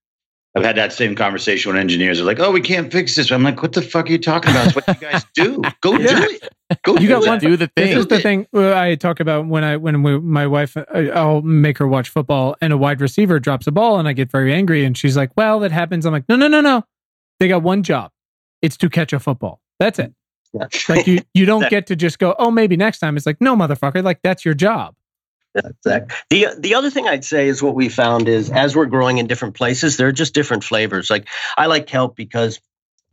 I've 0.55 0.63
had 0.65 0.77
that 0.77 0.91
same 0.91 1.13
conversation 1.15 1.71
with 1.71 1.79
engineers. 1.79 2.17
They're 2.17 2.25
like, 2.25 2.39
"Oh, 2.39 2.49
we 2.51 2.59
can't 2.59 2.91
fix 2.91 3.15
this." 3.15 3.31
I'm 3.31 3.43
like, 3.43 3.61
"What 3.61 3.73
the 3.73 3.83
fuck 3.83 4.07
are 4.07 4.11
you 4.11 4.17
talking 4.17 4.49
about? 4.49 4.65
It's 4.65 4.75
what 4.75 4.87
you 4.87 4.95
guys 5.07 5.23
do. 5.35 5.61
Go 5.81 5.93
Yeah. 5.93 6.07
do 6.07 6.23
it. 6.31 6.81
Go 6.83 6.93
You 6.93 6.99
do 7.01 7.07
got 7.07 7.23
it." 7.23 7.27
one- 7.27 7.39
do 7.39 7.55
the 7.55 7.67
thing." 7.67 7.85
This 7.89 7.97
is 7.97 8.07
the 8.07 8.19
thing 8.19 8.47
uh, 8.55 8.75
I 8.75 8.95
talk 8.95 9.19
about 9.19 9.45
when 9.45 9.63
I 9.63 9.77
when 9.77 10.01
we, 10.01 10.17
my 10.19 10.47
wife 10.47 10.75
I, 10.75 11.09
I'll 11.09 11.43
make 11.43 11.77
her 11.77 11.87
watch 11.87 12.09
football 12.09 12.55
and 12.61 12.73
a 12.73 12.77
wide 12.77 12.99
receiver 12.99 13.39
drops 13.39 13.67
a 13.67 13.71
ball 13.71 13.99
and 13.99 14.07
I 14.07 14.13
get 14.13 14.31
very 14.31 14.51
angry 14.51 14.83
and 14.85 14.97
she's 14.97 15.15
like, 15.15 15.29
"Well, 15.37 15.59
that 15.59 15.71
happens." 15.71 16.03
I'm 16.07 16.13
like, 16.13 16.27
"No, 16.27 16.35
no, 16.35 16.47
no, 16.47 16.61
no. 16.61 16.83
They 17.39 17.47
got 17.47 17.61
one 17.61 17.83
job. 17.83 18.11
It's 18.63 18.75
to 18.77 18.89
catch 18.89 19.13
a 19.13 19.19
football. 19.19 19.61
That's 19.79 19.99
it. 19.99 20.13
Yeah. 20.53 20.65
Like 20.89 21.05
you 21.05 21.21
you 21.35 21.45
don't 21.45 21.57
Exactly. 21.65 21.77
get 21.77 21.87
to 21.87 21.95
just 21.95 22.17
go, 22.17 22.35
"Oh, 22.39 22.49
maybe 22.49 22.75
next 22.75 22.97
time." 22.99 23.17
It's 23.17 23.27
like, 23.27 23.39
"No, 23.39 23.55
motherfucker. 23.55 24.03
Like 24.03 24.21
that's 24.23 24.43
your 24.43 24.55
job." 24.55 24.95
Exactly. 25.55 26.15
The 26.29 26.47
the 26.59 26.75
other 26.75 26.89
thing 26.89 27.07
I'd 27.07 27.25
say 27.25 27.47
is 27.47 27.61
what 27.61 27.75
we 27.75 27.89
found 27.89 28.27
is 28.27 28.49
as 28.51 28.75
we're 28.75 28.85
growing 28.85 29.17
in 29.17 29.27
different 29.27 29.55
places, 29.55 29.97
there 29.97 30.07
are 30.07 30.11
just 30.11 30.33
different 30.33 30.63
flavors. 30.63 31.09
Like 31.09 31.27
I 31.57 31.65
like 31.65 31.87
kelp 31.87 32.15
because 32.15 32.59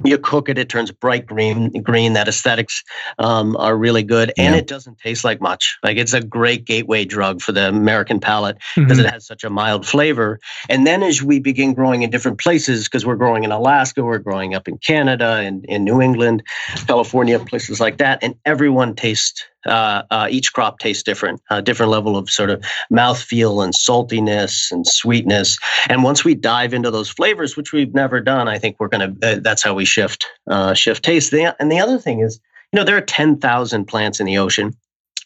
you 0.05 0.18
cook 0.18 0.51
it, 0.51 0.59
it 0.59 0.68
turns 0.68 0.90
bright 0.90 1.25
green. 1.25 1.70
Green. 1.83 2.12
That 2.12 2.29
aesthetics 2.29 2.85
um, 3.18 3.57
are 3.57 3.75
really 3.75 4.03
good, 4.03 4.31
and 4.37 4.53
Yeah. 4.55 4.59
it 4.61 4.66
doesn't 4.66 4.99
taste 4.99 5.25
like 5.25 5.40
much. 5.40 5.79
Like 5.83 5.96
it's 5.96 6.12
a 6.12 6.20
great 6.20 6.66
gateway 6.66 7.07
drug 7.07 7.40
for 7.40 7.53
the 7.53 7.66
American 7.68 8.20
palate 8.20 8.59
because 8.75 8.99
Mhm. 8.99 9.07
it 9.07 9.11
has 9.11 9.27
such 9.27 9.42
a 9.42 9.49
mild 9.49 9.87
flavor. 9.87 10.38
And 10.68 10.87
then 10.87 11.03
as 11.03 11.22
we 11.22 11.40
begin 11.40 11.72
growing 11.72 12.03
in 12.03 12.11
different 12.11 12.38
places, 12.38 12.85
because 12.85 13.07
we're 13.07 13.16
growing 13.16 13.44
in 13.44 13.53
Alaska, 13.53 14.05
we're 14.05 14.18
growing 14.18 14.55
up 14.55 14.68
in 14.68 14.77
Canada 14.77 15.37
and 15.42 15.64
in 15.64 15.85
New 15.85 16.03
England, 16.03 16.42
California, 16.87 17.38
places 17.38 17.81
like 17.81 17.96
that, 17.96 18.18
and 18.22 18.35
everyone 18.44 18.94
tastes. 18.96 19.44
Uh, 19.66 20.02
uh, 20.11 20.29
each 20.31 20.52
crop 20.52 20.79
tastes 20.79 21.02
different, 21.02 21.40
a 21.50 21.61
different 21.61 21.90
level 21.90 22.16
of 22.16 22.31
sort 22.31 22.50
of 22.50 22.62
mouthfeel 22.92 23.62
and 23.62 23.74
saltiness 23.74 24.70
and 24.70 24.87
sweetness. 24.87 25.59
And 25.88 26.02
once 26.02 26.24
we 26.24 26.35
dive 26.35 26.72
into 26.72 26.90
those 26.90 27.11
flavors, 27.11 27.57
which 27.57 27.72
we've 27.72 27.94
never 27.94 28.20
done, 28.20 28.48
I 28.48 28.59
think 28.59 28.76
we're 28.79 28.88
gonna. 28.88 29.14
Uh, 29.22 29.37
that's 29.40 29.62
how 29.62 29.74
we 29.74 29.85
shift 29.85 30.26
uh, 30.48 30.74
shift 30.74 31.05
taste. 31.05 31.31
The, 31.31 31.55
and 31.61 31.70
the 31.70 31.81
other 31.81 31.98
thing 31.98 32.20
is, 32.20 32.40
you 32.72 32.79
know, 32.79 32.85
there 32.85 32.96
are 32.96 33.02
ten 33.02 33.38
thousand 33.38 33.87
plants 33.87 34.20
in 34.20 34.26
the 34.26 34.38
ocean. 34.38 34.74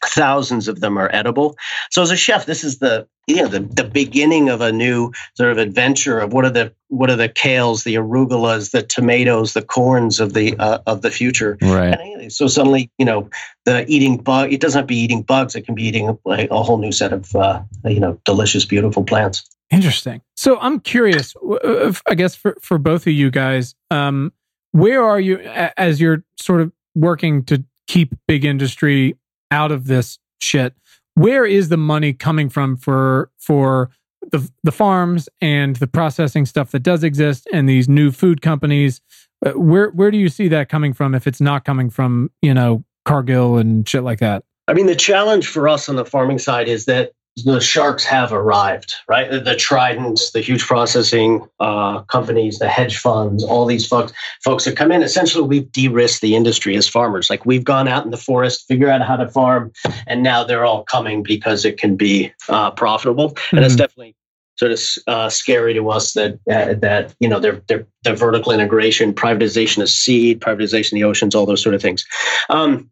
Thousands 0.04 0.68
of 0.68 0.80
them 0.80 0.98
are 0.98 1.10
edible. 1.12 1.56
So 1.90 2.02
as 2.02 2.10
a 2.10 2.16
chef, 2.16 2.46
this 2.46 2.64
is 2.64 2.78
the 2.78 3.06
you 3.26 3.36
know 3.36 3.48
the, 3.48 3.60
the 3.60 3.84
beginning 3.84 4.48
of 4.48 4.60
a 4.60 4.72
new 4.72 5.12
sort 5.34 5.52
of 5.52 5.58
adventure 5.58 6.18
of 6.18 6.32
what 6.32 6.44
are 6.44 6.50
the 6.50 6.72
what 6.88 7.10
are 7.10 7.16
the 7.16 7.28
kales, 7.28 7.84
the 7.84 7.94
arugulas, 7.94 8.72
the 8.72 8.82
tomatoes, 8.82 9.52
the 9.52 9.62
corns 9.62 10.20
of 10.20 10.32
the 10.34 10.56
uh, 10.58 10.78
of 10.86 11.02
the 11.02 11.10
future. 11.10 11.56
Right. 11.62 11.98
And 11.98 12.32
so 12.32 12.46
suddenly, 12.48 12.90
you 12.98 13.04
know, 13.04 13.30
the 13.64 13.84
eating 13.88 14.16
bug. 14.16 14.52
It 14.52 14.60
doesn't 14.60 14.78
have 14.78 14.84
to 14.84 14.88
be 14.88 14.98
eating 14.98 15.22
bugs. 15.22 15.54
It 15.54 15.62
can 15.62 15.74
be 15.74 15.84
eating 15.84 16.08
a, 16.08 16.48
a 16.50 16.62
whole 16.62 16.78
new 16.78 16.92
set 16.92 17.12
of 17.12 17.34
uh, 17.36 17.62
you 17.84 18.00
know 18.00 18.20
delicious, 18.24 18.64
beautiful 18.64 19.04
plants. 19.04 19.48
Interesting. 19.70 20.20
So 20.36 20.58
I'm 20.58 20.80
curious. 20.80 21.34
I 21.62 22.14
guess 22.16 22.34
for 22.34 22.56
for 22.60 22.78
both 22.78 23.06
of 23.06 23.12
you 23.12 23.30
guys, 23.30 23.74
um, 23.90 24.32
where 24.72 25.02
are 25.02 25.20
you 25.20 25.38
as 25.38 26.00
you're 26.00 26.24
sort 26.36 26.60
of 26.60 26.72
working 26.94 27.44
to 27.44 27.64
keep 27.86 28.14
big 28.26 28.44
industry 28.44 29.16
out 29.50 29.72
of 29.72 29.86
this 29.86 30.18
shit? 30.40 30.74
Where 31.14 31.44
is 31.44 31.68
the 31.68 31.76
money 31.76 32.12
coming 32.12 32.48
from 32.48 32.76
for 32.76 33.30
for 33.38 33.90
the 34.30 34.50
the 34.62 34.72
farms 34.72 35.28
and 35.40 35.76
the 35.76 35.86
processing 35.86 36.46
stuff 36.46 36.70
that 36.70 36.82
does 36.82 37.02
exist 37.02 37.48
and 37.52 37.68
these 37.68 37.88
new 37.88 38.10
food 38.10 38.42
companies? 38.42 39.00
Uh, 39.44 39.52
where 39.52 39.90
where 39.90 40.10
do 40.10 40.18
you 40.18 40.28
see 40.28 40.48
that 40.48 40.68
coming 40.68 40.92
from 40.92 41.14
if 41.14 41.26
it's 41.26 41.40
not 41.40 41.64
coming 41.64 41.90
from 41.90 42.30
you 42.42 42.54
know 42.54 42.84
Cargill 43.04 43.56
and 43.56 43.88
shit 43.88 44.02
like 44.02 44.20
that? 44.20 44.44
I 44.68 44.72
mean, 44.72 44.86
the 44.86 44.96
challenge 44.96 45.48
for 45.48 45.68
us 45.68 45.88
on 45.88 45.96
the 45.96 46.04
farming 46.04 46.38
side 46.38 46.68
is 46.68 46.84
that 46.84 47.12
the 47.44 47.60
sharks 47.60 48.04
have 48.04 48.32
arrived, 48.32 48.94
right? 49.08 49.30
The, 49.30 49.40
the 49.40 49.54
Tridents, 49.54 50.32
the 50.32 50.40
huge 50.40 50.66
processing 50.66 51.48
uh, 51.60 52.02
companies, 52.02 52.58
the 52.58 52.68
hedge 52.68 52.98
funds, 52.98 53.42
all 53.44 53.66
these 53.66 53.86
folks, 53.86 54.12
folks 54.44 54.64
that 54.64 54.76
come 54.76 54.92
in. 54.92 55.02
Essentially, 55.02 55.44
we've 55.44 55.70
de-risked 55.72 56.20
the 56.20 56.36
industry 56.36 56.76
as 56.76 56.88
farmers. 56.88 57.30
Like 57.30 57.46
we've 57.46 57.64
gone 57.64 57.88
out 57.88 58.04
in 58.04 58.10
the 58.10 58.16
forest, 58.16 58.66
figure 58.66 58.88
out 58.88 59.02
how 59.02 59.16
to 59.16 59.28
farm, 59.28 59.72
and 60.06 60.22
now 60.22 60.44
they're 60.44 60.64
all 60.64 60.84
coming 60.84 61.22
because 61.22 61.64
it 61.64 61.78
can 61.78 61.96
be 61.96 62.32
uh, 62.48 62.70
profitable. 62.72 63.30
Mm-hmm. 63.30 63.56
And 63.56 63.66
it's 63.66 63.76
definitely 63.76 64.16
sort 64.60 64.72
of 64.72 64.80
uh, 65.06 65.30
scary 65.30 65.72
to 65.72 65.88
us 65.88 66.12
that 66.12 66.34
uh, 66.50 66.74
that 66.74 67.14
you 67.18 67.28
know 67.28 67.40
their 67.40 67.62
their 67.66 67.86
their 68.02 68.14
vertical 68.14 68.52
integration, 68.52 69.14
privatization 69.14 69.82
of 69.82 69.88
seed, 69.88 70.40
privatization 70.40 70.92
of 70.92 70.96
the 70.96 71.04
oceans, 71.04 71.34
all 71.34 71.46
those 71.46 71.62
sort 71.62 71.74
of 71.74 71.80
things. 71.80 72.04
Um, 72.50 72.90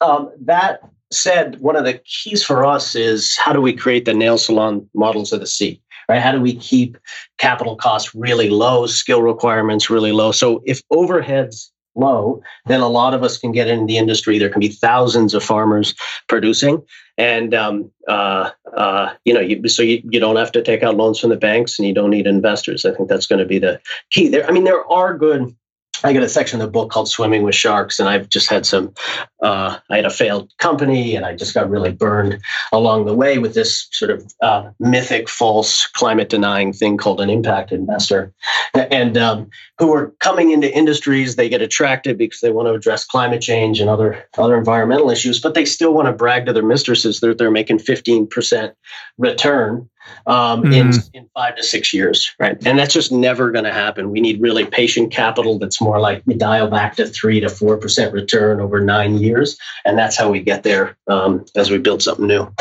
um, 0.00 0.32
that 0.40 0.80
said, 1.12 1.60
one 1.60 1.76
of 1.76 1.84
the 1.84 2.00
keys 2.04 2.42
for 2.44 2.64
us 2.64 2.94
is 2.94 3.36
how 3.36 3.52
do 3.52 3.60
we 3.60 3.72
create 3.72 4.04
the 4.04 4.14
nail 4.14 4.38
salon 4.38 4.88
models 4.94 5.32
of 5.32 5.40
the 5.40 5.46
sea? 5.46 5.80
Right? 6.08 6.20
How 6.20 6.32
do 6.32 6.40
we 6.40 6.56
keep 6.56 6.98
capital 7.38 7.76
costs 7.76 8.14
really 8.14 8.50
low, 8.50 8.86
skill 8.86 9.22
requirements 9.22 9.90
really 9.90 10.12
low? 10.12 10.32
So 10.32 10.62
if 10.66 10.82
overheads 10.88 11.70
low, 11.94 12.42
then 12.66 12.80
a 12.80 12.88
lot 12.88 13.14
of 13.14 13.22
us 13.22 13.38
can 13.38 13.52
get 13.52 13.68
into 13.68 13.86
the 13.86 13.98
industry. 13.98 14.38
There 14.38 14.48
can 14.48 14.60
be 14.60 14.68
thousands 14.68 15.34
of 15.34 15.42
farmers 15.42 15.94
producing, 16.28 16.82
and 17.18 17.54
um, 17.54 17.90
uh, 18.08 18.50
uh, 18.76 19.14
you 19.24 19.34
know, 19.34 19.40
you, 19.40 19.68
so 19.68 19.82
you, 19.82 20.00
you 20.10 20.20
don't 20.20 20.36
have 20.36 20.52
to 20.52 20.62
take 20.62 20.82
out 20.82 20.96
loans 20.96 21.18
from 21.18 21.30
the 21.30 21.36
banks, 21.36 21.78
and 21.78 21.86
you 21.86 21.94
don't 21.94 22.10
need 22.10 22.26
investors. 22.26 22.84
I 22.84 22.92
think 22.94 23.08
that's 23.08 23.26
going 23.26 23.40
to 23.40 23.44
be 23.44 23.58
the 23.58 23.80
key. 24.10 24.28
There, 24.28 24.46
I 24.46 24.52
mean, 24.52 24.64
there 24.64 24.90
are 24.90 25.16
good 25.16 25.54
I 26.02 26.12
got 26.12 26.22
a 26.22 26.28
section 26.28 26.60
of 26.60 26.66
the 26.66 26.72
book 26.72 26.90
called 26.90 27.08
Swimming 27.08 27.42
with 27.42 27.54
Sharks, 27.54 27.98
and 27.98 28.08
I've 28.08 28.28
just 28.28 28.48
had 28.48 28.64
some. 28.64 28.94
Uh, 29.42 29.78
I 29.90 29.96
had 29.96 30.04
a 30.04 30.10
failed 30.10 30.52
company, 30.58 31.16
and 31.16 31.26
I 31.26 31.34
just 31.34 31.54
got 31.54 31.68
really 31.68 31.92
burned 31.92 32.40
along 32.72 33.04
the 33.04 33.14
way 33.14 33.38
with 33.38 33.54
this 33.54 33.88
sort 33.90 34.10
of 34.10 34.32
uh, 34.40 34.70
mythic, 34.78 35.28
false, 35.28 35.86
climate 35.88 36.28
denying 36.28 36.72
thing 36.72 36.96
called 36.96 37.20
an 37.20 37.28
impact 37.28 37.72
investor, 37.72 38.32
and 38.74 39.18
um, 39.18 39.50
who 39.78 39.92
are 39.92 40.14
coming 40.20 40.52
into 40.52 40.74
industries. 40.74 41.36
They 41.36 41.48
get 41.48 41.62
attracted 41.62 42.16
because 42.16 42.40
they 42.40 42.50
want 42.50 42.68
to 42.68 42.74
address 42.74 43.04
climate 43.04 43.42
change 43.42 43.80
and 43.80 43.90
other 43.90 44.24
other 44.38 44.56
environmental 44.56 45.10
issues, 45.10 45.40
but 45.40 45.54
they 45.54 45.64
still 45.64 45.92
want 45.92 46.06
to 46.06 46.12
brag 46.12 46.46
to 46.46 46.52
their 46.52 46.62
mistresses 46.62 47.20
that 47.20 47.36
they're 47.36 47.50
making 47.50 47.80
fifteen 47.80 48.26
percent 48.26 48.74
return 49.18 49.89
um, 50.26 50.62
mm-hmm. 50.62 50.72
in 50.72 50.92
in 51.14 51.30
five 51.34 51.56
to 51.56 51.62
six 51.62 51.92
years, 51.92 52.34
right? 52.38 52.56
And 52.66 52.78
that's 52.78 52.94
just 52.94 53.12
never 53.12 53.50
going 53.50 53.64
to 53.64 53.72
happen. 53.72 54.10
We 54.10 54.20
need 54.20 54.40
really 54.40 54.64
patient 54.64 55.12
capital 55.12 55.58
that's 55.58 55.80
more 55.80 56.00
like 56.00 56.22
we 56.26 56.34
dial 56.34 56.68
back 56.68 56.96
to 56.96 57.06
three 57.06 57.40
to 57.40 57.48
four 57.48 57.76
percent 57.76 58.12
return 58.12 58.60
over 58.60 58.80
nine 58.80 59.18
years, 59.18 59.58
and 59.84 59.98
that's 59.98 60.16
how 60.16 60.30
we 60.30 60.40
get 60.40 60.62
there 60.62 60.96
um, 61.06 61.44
as 61.56 61.70
we 61.70 61.78
build 61.78 62.02
something 62.02 62.26
new. 62.26 62.52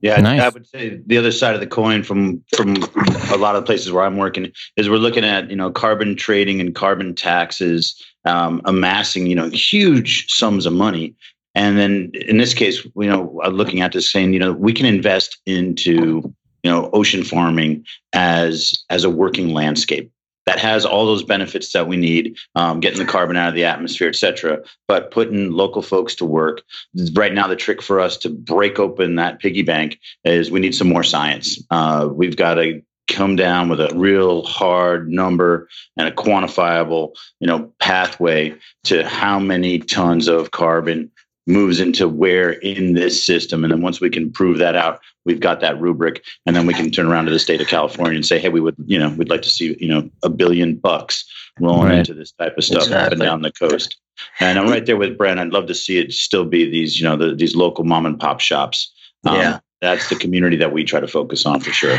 Yeah, 0.00 0.20
nice. 0.20 0.40
I 0.40 0.48
would 0.48 0.66
say 0.66 1.00
the 1.06 1.18
other 1.18 1.32
side 1.32 1.54
of 1.54 1.60
the 1.60 1.66
coin 1.66 2.04
from 2.04 2.44
from 2.56 2.76
a 3.32 3.36
lot 3.36 3.56
of 3.56 3.64
places 3.64 3.90
where 3.90 4.04
I'm 4.04 4.16
working 4.16 4.52
is 4.76 4.88
we're 4.88 4.96
looking 4.96 5.24
at 5.24 5.50
you 5.50 5.56
know 5.56 5.70
carbon 5.70 6.14
trading 6.14 6.60
and 6.60 6.74
carbon 6.74 7.14
taxes 7.14 8.00
um, 8.24 8.60
amassing 8.64 9.26
you 9.26 9.34
know 9.34 9.48
huge 9.48 10.26
sums 10.28 10.66
of 10.66 10.72
money, 10.72 11.16
and 11.56 11.78
then 11.78 12.12
in 12.14 12.38
this 12.38 12.54
case, 12.54 12.84
you 12.84 13.08
know, 13.08 13.40
looking 13.50 13.80
at 13.80 13.92
this 13.92 14.10
saying 14.10 14.32
you 14.32 14.38
know 14.38 14.52
we 14.52 14.72
can 14.72 14.86
invest 14.86 15.38
into 15.46 16.32
you 16.62 16.70
know 16.70 16.90
ocean 16.92 17.24
farming 17.24 17.84
as 18.12 18.74
as 18.90 19.04
a 19.04 19.10
working 19.10 19.52
landscape 19.52 20.10
that 20.48 20.58
has 20.58 20.86
all 20.86 21.04
those 21.04 21.22
benefits 21.22 21.74
that 21.74 21.86
we 21.86 21.98
need 21.98 22.34
um, 22.54 22.80
getting 22.80 22.98
the 22.98 23.04
carbon 23.04 23.36
out 23.36 23.50
of 23.50 23.54
the 23.54 23.66
atmosphere 23.66 24.08
et 24.08 24.16
cetera. 24.16 24.58
But 24.86 25.10
putting 25.10 25.52
local 25.52 25.82
folks 25.82 26.14
to 26.16 26.24
work 26.24 26.62
right 27.12 27.34
now 27.34 27.46
the 27.48 27.56
trick 27.56 27.82
for 27.82 28.00
us 28.00 28.16
to 28.18 28.30
break 28.30 28.78
open 28.78 29.16
that 29.16 29.40
piggy 29.40 29.60
bank 29.60 30.00
is 30.24 30.50
we 30.50 30.60
need 30.60 30.74
some 30.74 30.88
more 30.88 31.04
science. 31.04 31.62
Uh, 31.70 32.08
we've 32.10 32.36
got 32.36 32.54
to 32.54 32.82
come 33.08 33.36
down 33.36 33.68
with 33.68 33.80
a 33.80 33.90
real 33.94 34.42
hard 34.42 35.10
number 35.10 35.68
and 35.96 36.08
a 36.08 36.12
quantifiable 36.12 37.14
you 37.40 37.46
know 37.46 37.72
pathway 37.78 38.54
to 38.84 39.06
how 39.06 39.38
many 39.38 39.78
tons 39.78 40.28
of 40.28 40.50
carbon 40.50 41.10
moves 41.48 41.80
into 41.80 42.06
where 42.06 42.50
in 42.50 42.92
this 42.92 43.24
system. 43.24 43.64
And 43.64 43.72
then 43.72 43.80
once 43.80 44.00
we 44.00 44.10
can 44.10 44.30
prove 44.30 44.58
that 44.58 44.76
out, 44.76 45.00
we've 45.24 45.40
got 45.40 45.60
that 45.60 45.80
rubric. 45.80 46.22
And 46.44 46.54
then 46.54 46.66
we 46.66 46.74
can 46.74 46.90
turn 46.90 47.06
around 47.06 47.24
to 47.24 47.30
the 47.30 47.38
state 47.38 47.60
of 47.60 47.66
California 47.66 48.16
and 48.16 48.26
say, 48.26 48.38
hey, 48.38 48.50
we 48.50 48.60
would, 48.60 48.76
you 48.84 48.98
know, 48.98 49.08
we'd 49.10 49.30
like 49.30 49.42
to 49.42 49.50
see, 49.50 49.76
you 49.80 49.88
know, 49.88 50.10
a 50.22 50.28
billion 50.28 50.76
bucks 50.76 51.24
rolling 51.58 51.88
right. 51.88 51.98
into 52.00 52.14
this 52.14 52.32
type 52.32 52.56
of 52.58 52.64
stuff 52.64 52.82
exactly. 52.82 53.06
up 53.06 53.12
and 53.12 53.22
down 53.22 53.42
the 53.42 53.52
coast. 53.52 53.96
And 54.40 54.58
I'm 54.58 54.68
right 54.68 54.84
there 54.84 54.96
with 54.96 55.16
Bren. 55.16 55.38
I'd 55.38 55.52
love 55.52 55.66
to 55.66 55.74
see 55.74 55.98
it 55.98 56.12
still 56.12 56.44
be 56.44 56.68
these, 56.70 57.00
you 57.00 57.08
know, 57.08 57.16
the, 57.16 57.34
these 57.34 57.56
local 57.56 57.84
mom 57.84 58.04
and 58.04 58.20
pop 58.20 58.40
shops. 58.40 58.92
Um, 59.24 59.36
yeah. 59.36 59.60
That's 59.80 60.08
the 60.08 60.16
community 60.16 60.56
that 60.56 60.72
we 60.72 60.84
try 60.84 61.00
to 61.00 61.08
focus 61.08 61.46
on 61.46 61.60
for 61.60 61.70
sure. 61.70 61.98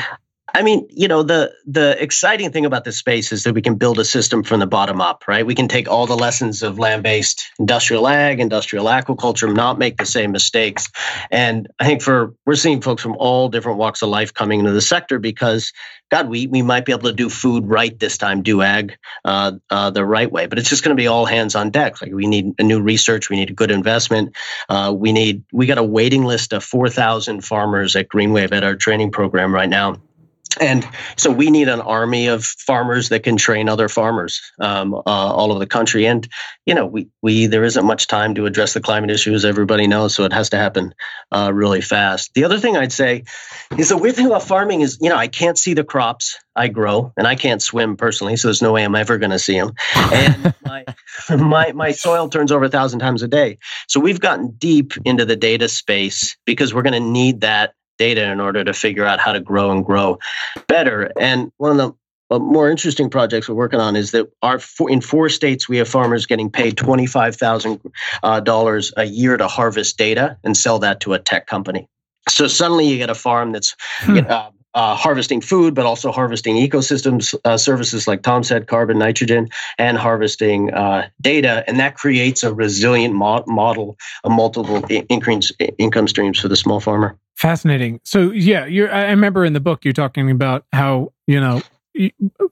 I 0.53 0.63
mean, 0.63 0.87
you 0.89 1.07
know, 1.07 1.23
the 1.23 1.53
the 1.65 2.01
exciting 2.01 2.51
thing 2.51 2.65
about 2.65 2.83
this 2.83 2.97
space 2.97 3.31
is 3.31 3.43
that 3.43 3.53
we 3.53 3.61
can 3.61 3.75
build 3.75 3.99
a 3.99 4.05
system 4.05 4.43
from 4.43 4.59
the 4.59 4.67
bottom 4.67 5.01
up, 5.01 5.25
right? 5.27 5.45
We 5.45 5.55
can 5.55 5.67
take 5.67 5.89
all 5.89 6.05
the 6.07 6.17
lessons 6.17 6.63
of 6.63 6.79
land-based 6.79 7.51
industrial 7.59 8.07
ag, 8.07 8.39
industrial 8.39 8.85
aquaculture, 8.85 9.53
not 9.53 9.77
make 9.77 9.97
the 9.97 10.05
same 10.05 10.31
mistakes. 10.31 10.89
And 11.31 11.67
I 11.79 11.85
think 11.85 12.01
for 12.01 12.33
we're 12.45 12.55
seeing 12.55 12.81
folks 12.81 13.03
from 13.03 13.15
all 13.17 13.49
different 13.49 13.77
walks 13.77 14.01
of 14.01 14.09
life 14.09 14.33
coming 14.33 14.59
into 14.59 14.71
the 14.71 14.81
sector 14.81 15.19
because 15.19 15.71
God, 16.09 16.27
we 16.27 16.47
we 16.47 16.61
might 16.61 16.85
be 16.85 16.91
able 16.91 17.09
to 17.09 17.13
do 17.13 17.29
food 17.29 17.67
right 17.67 17.97
this 17.99 18.17
time, 18.17 18.41
do 18.41 18.61
ag 18.61 18.97
uh, 19.23 19.53
uh, 19.69 19.91
the 19.91 20.03
right 20.03 20.31
way. 20.31 20.47
But 20.47 20.57
it's 20.57 20.69
just 20.69 20.83
going 20.83 20.95
to 20.95 20.99
be 20.99 21.07
all 21.07 21.25
hands 21.25 21.55
on 21.55 21.69
deck. 21.69 22.01
Like 22.01 22.11
we 22.11 22.25
need 22.25 22.55
a 22.57 22.63
new 22.63 22.81
research, 22.81 23.29
we 23.29 23.35
need 23.35 23.51
a 23.51 23.53
good 23.53 23.71
investment. 23.71 24.35
Uh, 24.67 24.93
we 24.95 25.11
need 25.11 25.43
we 25.53 25.67
got 25.67 25.77
a 25.77 25.83
waiting 25.83 26.23
list 26.25 26.53
of 26.53 26.63
four 26.63 26.89
thousand 26.89 27.41
farmers 27.45 27.95
at 27.95 28.09
GreenWave 28.09 28.51
at 28.51 28.63
our 28.63 28.75
training 28.75 29.11
program 29.11 29.53
right 29.53 29.69
now 29.69 30.01
and 30.59 30.87
so 31.15 31.29
we 31.29 31.51
need 31.51 31.67
an 31.67 31.81
army 31.81 32.27
of 32.27 32.43
farmers 32.43 33.09
that 33.09 33.23
can 33.23 33.37
train 33.37 33.69
other 33.69 33.87
farmers 33.87 34.41
um, 34.59 34.95
uh, 34.95 34.99
all 35.05 35.51
over 35.51 35.59
the 35.59 35.67
country. 35.67 36.07
And 36.07 36.27
you 36.65 36.73
know, 36.73 36.87
we 36.87 37.09
we 37.21 37.45
there 37.45 37.63
isn't 37.63 37.85
much 37.85 38.07
time 38.07 38.33
to 38.35 38.45
address 38.45 38.73
the 38.73 38.81
climate 38.81 39.11
issue, 39.11 39.33
as 39.33 39.45
everybody 39.45 39.85
knows. 39.85 40.15
So 40.15 40.23
it 40.23 40.33
has 40.33 40.49
to 40.49 40.57
happen 40.57 40.95
uh, 41.31 41.51
really 41.53 41.81
fast. 41.81 42.33
The 42.33 42.45
other 42.45 42.59
thing 42.59 42.75
I'd 42.75 42.91
say 42.91 43.25
is 43.77 43.89
the 43.89 43.97
weird 43.97 44.15
thing 44.15 44.25
about 44.25 44.43
farming 44.43 44.81
is, 44.81 44.97
you 45.01 45.09
know, 45.09 45.17
I 45.17 45.27
can't 45.27 45.57
see 45.57 45.75
the 45.75 45.83
crops 45.83 46.39
I 46.55 46.67
grow, 46.67 47.13
and 47.15 47.27
I 47.27 47.35
can't 47.35 47.61
swim 47.61 47.95
personally, 47.95 48.35
so 48.35 48.47
there's 48.47 48.61
no 48.61 48.73
way 48.73 48.83
I'm 48.83 48.95
ever 48.95 49.19
going 49.19 49.31
to 49.31 49.39
see 49.39 49.57
them. 49.59 49.73
And 49.95 50.55
my, 50.65 50.85
my 51.29 51.71
my 51.73 51.91
soil 51.91 52.27
turns 52.27 52.51
over 52.51 52.65
a 52.65 52.69
thousand 52.69 52.99
times 52.99 53.21
a 53.21 53.27
day. 53.27 53.59
So 53.87 53.99
we've 53.99 54.19
gotten 54.19 54.51
deep 54.57 54.93
into 55.05 55.25
the 55.25 55.35
data 55.35 55.69
space 55.69 56.37
because 56.45 56.73
we're 56.73 56.81
going 56.81 56.93
to 56.93 56.99
need 56.99 57.41
that 57.41 57.75
data 57.99 58.31
in 58.31 58.39
order 58.39 58.63
to 58.63 58.73
figure 58.73 59.05
out 59.05 59.19
how 59.19 59.33
to 59.33 59.39
grow 59.39 59.69
and 59.71 59.85
grow 59.85 60.17
better. 60.67 61.11
And 61.19 61.51
one 61.57 61.71
of 61.71 61.77
the 61.77 61.93
uh, 62.35 62.39
more 62.39 62.69
interesting 62.69 63.09
projects 63.09 63.49
we're 63.49 63.55
working 63.55 63.79
on 63.79 63.95
is 63.95 64.11
that 64.11 64.31
our 64.41 64.59
in 64.87 65.01
four 65.01 65.29
states 65.29 65.67
we 65.67 65.77
have 65.77 65.87
farmers 65.87 66.25
getting 66.25 66.49
paid 66.49 66.77
twenty 66.77 67.05
five 67.05 67.35
thousand 67.35 67.81
uh, 68.23 68.39
dollars 68.39 68.93
a 68.97 69.03
year 69.03 69.37
to 69.37 69.47
harvest 69.47 69.97
data 69.97 70.37
and 70.43 70.55
sell 70.55 70.79
that 70.79 70.99
to 71.01 71.13
a 71.13 71.19
tech 71.19 71.47
company. 71.47 71.87
So 72.27 72.47
suddenly 72.47 72.87
you 72.87 72.97
get 72.97 73.09
a 73.09 73.15
farm 73.15 73.51
that's 73.51 73.75
hmm. 74.01 74.19
uh, 74.29 74.51
uh, 74.73 74.95
harvesting 74.95 75.41
food, 75.41 75.73
but 75.73 75.85
also 75.85 76.11
harvesting 76.11 76.55
ecosystems 76.55 77.35
uh, 77.45 77.57
services 77.57 78.07
like 78.07 78.21
Tom 78.21 78.43
said, 78.43 78.67
carbon, 78.67 78.99
nitrogen, 78.99 79.49
and 79.77 79.97
harvesting 79.97 80.71
uh, 80.73 81.07
data, 81.21 81.63
and 81.67 81.79
that 81.79 81.95
creates 81.95 82.43
a 82.43 82.53
resilient 82.53 83.13
mo- 83.13 83.43
model 83.47 83.97
of 84.23 84.31
multiple 84.31 84.83
increase, 85.09 85.51
income 85.77 86.07
streams 86.07 86.39
for 86.39 86.47
the 86.47 86.55
small 86.55 86.79
farmer. 86.79 87.17
Fascinating. 87.35 88.01
So 88.03 88.31
yeah, 88.31 88.63
I 88.63 89.09
remember 89.09 89.45
in 89.45 89.53
the 89.53 89.59
book 89.59 89.85
you're 89.85 89.93
talking 89.93 90.29
about 90.29 90.65
how 90.73 91.13
you 91.25 91.39
know 91.39 91.61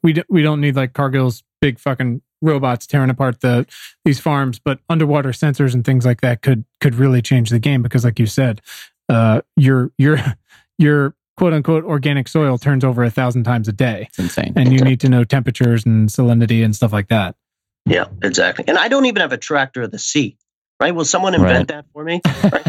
we 0.02 0.24
we 0.30 0.42
don't 0.42 0.62
need 0.62 0.76
like 0.76 0.94
Cargill's 0.94 1.44
big 1.62 1.80
fucking 1.80 2.22
robots 2.42 2.86
tearing 2.88 3.10
apart 3.10 3.42
the 3.42 3.66
these 4.06 4.20
farms, 4.20 4.60
but 4.60 4.80
underwater 4.90 5.30
sensors 5.30 5.74
and 5.74 5.86
things 5.86 6.06
like 6.06 6.22
that 6.22 6.42
could 6.42 6.66
could 6.80 6.96
really 6.96 7.22
change 7.22 7.50
the 7.50 7.60
game 7.60 7.82
because, 7.82 8.06
like 8.06 8.20
you 8.20 8.26
said, 8.26 8.62
uh, 9.10 9.42
your 9.56 9.92
your 9.98 10.20
your 10.78 11.16
quote 11.38 11.54
unquote 11.54 11.84
organic 11.84 12.28
soil 12.28 12.58
turns 12.58 12.84
over 12.84 13.04
a 13.04 13.10
thousand 13.10 13.43
times 13.43 13.67
a 13.67 13.73
day. 13.73 14.08
It's 14.10 14.19
insane. 14.19 14.54
And 14.56 14.73
you 14.73 14.80
need 14.80 15.00
to 15.02 15.10
know 15.10 15.23
temperatures 15.23 15.86
and 15.86 16.10
salinity 16.10 16.63
and 16.63 16.76
stuff 16.76 16.91
like 16.91 17.08
that. 17.08 17.36
Yeah, 17.86 18.06
exactly. 18.21 18.65
And 18.67 18.78
I 18.78 18.89
don't 18.89 19.06
even 19.06 19.21
have 19.21 19.32
a 19.32 19.38
tractor 19.38 19.84
of 19.84 19.91
the 19.91 20.00
sea 20.00 20.38
right? 20.80 20.93
Will 20.93 21.06
someone 21.06 21.34
invent 21.34 21.58
right. 21.58 21.67
that 21.67 21.86
for 21.93 22.04
me? 22.04 22.21
Right? 22.43 22.67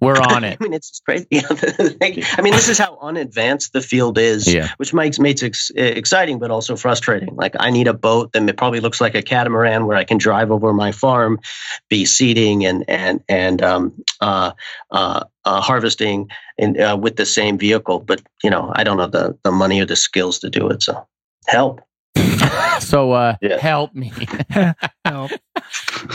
We're 0.00 0.16
on 0.16 0.44
it. 0.44 0.58
I 0.60 0.64
mean, 0.64 0.72
it's 0.72 1.00
crazy. 1.00 1.26
I 1.32 2.42
mean, 2.42 2.52
this 2.52 2.68
is 2.68 2.78
how 2.78 2.98
unadvanced 3.00 3.72
the 3.72 3.80
field 3.80 4.18
is, 4.18 4.52
yeah. 4.52 4.68
which 4.76 4.94
makes 4.94 5.18
makes 5.18 5.42
it 5.42 5.56
exciting, 5.74 6.38
but 6.38 6.50
also 6.50 6.76
frustrating. 6.76 7.34
Like, 7.36 7.54
I 7.58 7.70
need 7.70 7.88
a 7.88 7.94
boat 7.94 8.32
that 8.32 8.56
probably 8.56 8.80
looks 8.80 9.00
like 9.00 9.14
a 9.14 9.22
catamaran 9.22 9.86
where 9.86 9.96
I 9.96 10.04
can 10.04 10.18
drive 10.18 10.50
over 10.50 10.72
my 10.72 10.92
farm, 10.92 11.40
be 11.88 12.04
seeding 12.04 12.64
and 12.64 12.84
and 12.88 13.22
and 13.28 13.62
um, 13.62 14.04
uh, 14.20 14.52
uh, 14.90 15.24
uh, 15.44 15.60
harvesting 15.60 16.28
in, 16.56 16.80
uh, 16.80 16.96
with 16.96 17.16
the 17.16 17.26
same 17.26 17.58
vehicle. 17.58 18.00
But 18.00 18.22
you 18.42 18.50
know, 18.50 18.72
I 18.74 18.84
don't 18.84 18.98
have 18.98 19.12
the 19.12 19.36
the 19.42 19.52
money 19.52 19.80
or 19.80 19.86
the 19.86 19.96
skills 19.96 20.40
to 20.40 20.50
do 20.50 20.68
it. 20.68 20.82
So, 20.82 21.06
help. 21.46 21.80
so 22.80 23.12
uh, 23.12 23.36
yeah. 23.40 23.58
help 23.58 23.94
me. 23.94 24.12
help. 25.04 25.30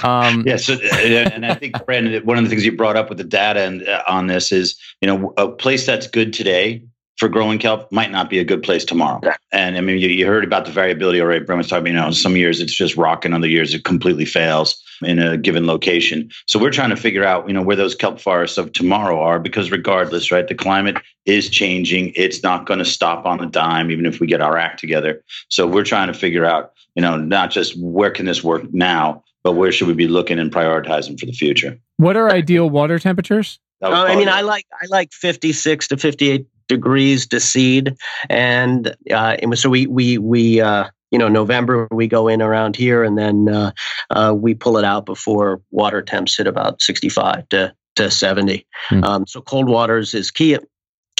Um, 0.03 0.43
yeah. 0.45 0.57
So, 0.57 0.73
and 0.73 1.45
I 1.45 1.53
think 1.53 1.85
Brandon, 1.85 2.25
one 2.25 2.37
of 2.37 2.43
the 2.43 2.49
things 2.49 2.65
you 2.65 2.75
brought 2.75 2.95
up 2.95 3.09
with 3.09 3.17
the 3.17 3.23
data 3.23 3.61
and 3.61 3.87
uh, 3.87 4.03
on 4.07 4.27
this 4.27 4.51
is, 4.51 4.77
you 5.01 5.07
know, 5.07 5.33
a 5.37 5.49
place 5.49 5.85
that's 5.85 6.07
good 6.07 6.33
today 6.33 6.83
for 7.17 7.29
growing 7.29 7.59
kelp 7.59 7.91
might 7.91 8.11
not 8.11 8.29
be 8.29 8.39
a 8.39 8.43
good 8.43 8.63
place 8.63 8.83
tomorrow. 8.83 9.21
And 9.51 9.77
I 9.77 9.81
mean, 9.81 9.99
you, 9.99 10.09
you 10.09 10.25
heard 10.25 10.43
about 10.43 10.65
the 10.65 10.71
variability 10.71 11.21
already. 11.21 11.45
Bren 11.45 11.57
was 11.57 11.67
talking, 11.67 11.87
you 11.87 11.93
know, 11.93 12.11
some 12.11 12.35
years 12.35 12.59
it's 12.59 12.73
just 12.73 12.97
rocking, 12.97 13.33
other 13.33 13.47
years 13.47 13.73
it 13.73 13.83
completely 13.83 14.25
fails 14.25 14.82
in 15.05 15.19
a 15.19 15.37
given 15.37 15.67
location. 15.67 16.29
So 16.47 16.59
we're 16.59 16.71
trying 16.71 16.89
to 16.89 16.95
figure 16.95 17.23
out, 17.23 17.47
you 17.47 17.53
know, 17.53 17.61
where 17.61 17.75
those 17.75 17.95
kelp 17.95 18.19
forests 18.19 18.57
of 18.57 18.71
tomorrow 18.71 19.19
are, 19.19 19.39
because 19.39 19.71
regardless, 19.71 20.31
right, 20.31 20.47
the 20.47 20.55
climate 20.55 20.97
is 21.25 21.49
changing. 21.49 22.13
It's 22.15 22.43
not 22.43 22.65
going 22.65 22.79
to 22.79 22.85
stop 22.85 23.25
on 23.25 23.41
a 23.41 23.45
dime, 23.45 23.91
even 23.91 24.05
if 24.05 24.19
we 24.19 24.27
get 24.27 24.41
our 24.41 24.57
act 24.57 24.79
together. 24.79 25.23
So 25.49 25.67
we're 25.67 25.83
trying 25.83 26.07
to 26.07 26.13
figure 26.13 26.45
out, 26.45 26.73
you 26.95 27.01
know, 27.01 27.17
not 27.17 27.51
just 27.51 27.79
where 27.79 28.11
can 28.11 28.25
this 28.25 28.43
work 28.43 28.73
now, 28.73 29.23
but 29.43 29.53
where 29.53 29.71
should 29.71 29.87
we 29.87 29.93
be 29.93 30.07
looking 30.07 30.39
and 30.39 30.51
prioritizing 30.51 31.19
for 31.19 31.25
the 31.25 31.33
future? 31.33 31.77
What 31.97 32.15
are 32.15 32.31
ideal 32.31 32.69
water 32.69 32.99
temperatures? 32.99 33.59
Uh, 33.81 33.89
I 33.89 34.15
mean, 34.15 34.29
I 34.29 34.41
like 34.41 34.65
I 34.81 34.85
like 34.89 35.11
56 35.11 35.89
to 35.89 35.97
58 35.97 36.47
degrees 36.69 37.27
to 37.27 37.39
seed, 37.41 37.97
and 38.29 38.95
uh, 39.13 39.35
so 39.55 39.69
we 39.69 39.87
we 39.87 40.17
we 40.17 40.61
uh, 40.61 40.85
you 41.13 41.19
know 41.19 41.29
November 41.29 41.87
we 41.91 42.07
go 42.07 42.27
in 42.27 42.41
around 42.41 42.75
here, 42.75 43.03
and 43.03 43.17
then 43.17 43.47
uh, 43.47 43.71
uh 44.09 44.33
we 44.35 44.53
pull 44.53 44.77
it 44.77 44.83
out 44.83 45.05
before 45.05 45.61
water 45.71 46.01
temps 46.01 46.35
hit 46.35 46.47
about 46.47 46.81
65 46.81 47.47
to 47.49 47.73
to 47.95 48.09
70. 48.09 48.65
Mm. 48.89 49.05
Um, 49.05 49.27
so 49.27 49.39
cold 49.39 49.69
waters 49.69 50.15
is 50.15 50.31
key 50.31 50.57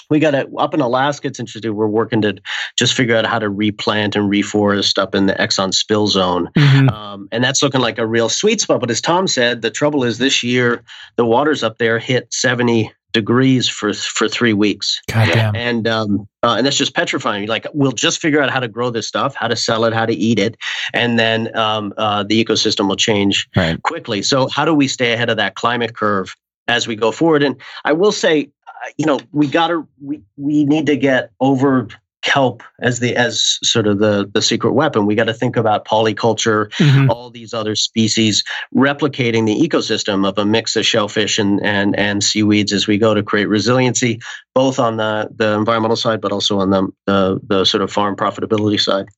we 0.10 0.20
got 0.20 0.32
to 0.32 0.48
up 0.58 0.74
in 0.74 0.82
Alaska. 0.82 1.28
It's 1.28 1.40
interesting. 1.40 1.74
We're 1.74 1.88
working 1.88 2.22
to 2.22 2.36
just 2.78 2.94
figure 2.94 3.16
out 3.16 3.26
how 3.26 3.40
to 3.40 3.50
replant 3.50 4.16
and 4.16 4.30
reforest 4.30 4.98
up 4.98 5.16
in 5.16 5.26
the 5.26 5.34
Exxon 5.34 5.74
spill 5.74 6.08
zone, 6.08 6.50
mm-hmm. 6.56 6.90
um, 6.90 7.28
and 7.32 7.44
that's 7.44 7.64
looking 7.64 7.82
like 7.82 7.98
a 7.98 8.08
real 8.08 8.30
sweet 8.30 8.62
spot. 8.62 8.80
But 8.80 8.92
as 8.92 9.02
Tom 9.02 9.28
said, 9.28 9.62
the 9.62 9.72
trouble 9.72 10.04
is 10.04 10.18
this 10.18 10.44
year 10.44 10.84
the 11.16 11.26
waters 11.26 11.64
up 11.64 11.78
there 11.78 12.00
hit 12.00 12.34
seventy 12.34 12.92
degrees 13.14 13.70
for 13.70 13.94
for 13.94 14.28
three 14.28 14.54
weeks. 14.54 15.02
Goddamn. 15.08 15.56
And 15.56 15.88
um, 15.88 16.28
uh, 16.42 16.56
and 16.58 16.66
that's 16.66 16.76
just 16.76 16.94
petrifying. 16.94 17.48
Like 17.48 17.66
we'll 17.74 17.92
just 17.92 18.20
figure 18.20 18.42
out 18.42 18.50
how 18.50 18.60
to 18.60 18.68
grow 18.68 18.90
this 18.90 19.08
stuff, 19.08 19.36
how 19.36 19.48
to 19.48 19.56
sell 19.56 19.86
it, 19.86 19.94
how 19.94 20.06
to 20.06 20.14
eat 20.14 20.40
it, 20.40 20.58
and 20.94 21.18
then 21.18 21.56
um, 21.56 21.94
uh, 21.98 22.24
the 22.24 22.44
ecosystem 22.44 22.90
will 22.90 22.98
change 22.98 23.48
right. 23.56 23.82
quickly. 23.84 24.22
So 24.22 24.48
how 24.50 24.66
do 24.66 24.74
we 24.74 24.88
stay 24.88 25.14
ahead 25.14 25.30
of 25.30 25.38
that 25.38 25.56
climate 25.56 25.96
curve 25.96 26.36
as 26.68 26.88
we 26.88 26.96
go 26.96 27.12
forward? 27.12 27.44
And 27.44 27.56
I 27.86 27.94
will 27.94 28.12
say, 28.12 28.50
you 28.98 29.06
know, 29.06 29.20
we 29.32 29.48
got 29.48 29.68
to 29.68 29.88
we 30.02 30.22
we 30.38 30.66
need 30.66 30.88
to 30.88 30.98
get 30.98 31.32
over 31.40 31.88
kelp 32.24 32.64
as 32.82 33.00
the 33.00 33.16
as 33.16 33.60
sort 33.64 33.86
of 33.86 34.00
the 34.00 34.30
the 34.34 34.42
secret 34.42 34.74
weapon. 34.74 35.06
We 35.06 35.16
got 35.16 35.26
to 35.26 35.34
think 35.34 35.56
about 35.56 35.86
polyculture, 35.86 36.72
mm-hmm. 36.74 37.10
all 37.10 37.30
these 37.30 37.54
other 37.54 37.76
species 37.76 38.44
replicating 38.76 39.46
the 39.46 39.56
ecosystem 39.56 40.28
of 40.28 40.38
a 40.38 40.46
mix 40.46 40.76
of 40.76 40.86
shellfish 40.86 41.38
and 41.38 41.64
and 41.64 41.98
and 41.98 42.24
seaweeds 42.24 42.74
as 42.74 42.88
we 42.88 42.98
go 42.98 43.14
to 43.14 43.22
create 43.22 43.50
resiliency, 43.50 44.22
both 44.56 44.80
on 44.80 44.98
the 44.98 45.30
the 45.36 45.54
environmental 45.54 45.98
side, 45.98 46.22
but 46.22 46.32
also 46.32 46.60
on 46.60 46.70
the 46.70 46.88
the, 47.06 47.40
the 47.48 47.66
sort 47.66 47.84
of 47.84 47.92
farm 47.92 48.16
profitability 48.16 48.80
side. 48.80 49.10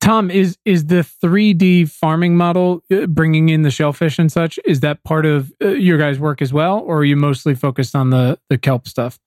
Tom, 0.00 0.30
is 0.30 0.58
is 0.64 0.86
the 0.86 1.06
3D 1.22 1.88
farming 1.88 2.36
model 2.36 2.82
uh, 2.90 3.06
bringing 3.06 3.48
in 3.48 3.62
the 3.62 3.70
shellfish 3.70 4.18
and 4.18 4.30
such? 4.30 4.58
Is 4.64 4.80
that 4.80 5.04
part 5.04 5.24
of 5.24 5.52
uh, 5.62 5.68
your 5.68 5.98
guys' 5.98 6.18
work 6.18 6.42
as 6.42 6.52
well, 6.52 6.80
or 6.80 6.98
are 6.98 7.04
you 7.04 7.16
mostly 7.16 7.54
focused 7.54 7.94
on 7.94 8.10
the 8.10 8.38
the 8.48 8.58
kelp 8.58 8.88
stuff? 8.88 9.18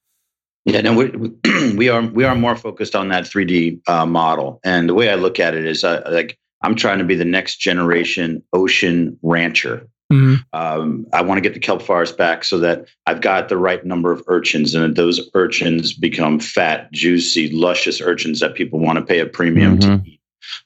Yeah, 0.66 0.82
no, 0.82 0.94
we, 0.94 1.74
we 1.76 1.90
are 1.90 2.02
we 2.02 2.24
are 2.24 2.36
more 2.36 2.56
focused 2.56 2.96
on 2.96 3.10
that 3.10 3.26
3D 3.26 3.88
uh, 3.88 4.06
model, 4.06 4.60
and 4.64 4.90
the 4.90 4.94
way 4.94 5.10
I 5.10 5.16
look 5.16 5.40
at 5.40 5.54
it 5.54 5.66
is, 5.66 5.84
uh, 5.84 6.02
like 6.10 6.38
I'm 6.62 6.76
trying 6.76 6.98
to 7.00 7.06
be 7.06 7.16
the 7.16 7.26
next 7.26 7.58
generation 7.58 8.44
ocean 8.52 9.20
rancher. 9.22 9.88
Mm-hmm. 10.12 10.36
Um, 10.54 11.08
I 11.14 11.22
want 11.22 11.38
to 11.38 11.42
get 11.42 11.54
the 11.54 11.60
kelp 11.60 11.82
forest 11.82 12.18
back 12.18 12.44
so 12.44 12.60
that 12.60 12.88
I've 13.08 13.22
got 13.22 13.50
the 13.50 13.58
right 13.58 13.84
number 13.86 14.12
of 14.12 14.24
urchins, 14.28 14.74
and 14.74 14.96
those 14.96 15.30
urchins 15.34 15.94
become 15.94 16.40
fat, 16.40 16.92
juicy, 16.92 17.50
luscious 17.52 18.02
urchins 18.02 18.40
that 18.40 18.56
people 18.56 18.80
want 18.80 18.98
to 18.98 19.06
pay 19.06 19.20
a 19.20 19.26
premium 19.26 19.80
mm-hmm. 19.80 20.04
to 20.04 20.10
eat 20.10 20.15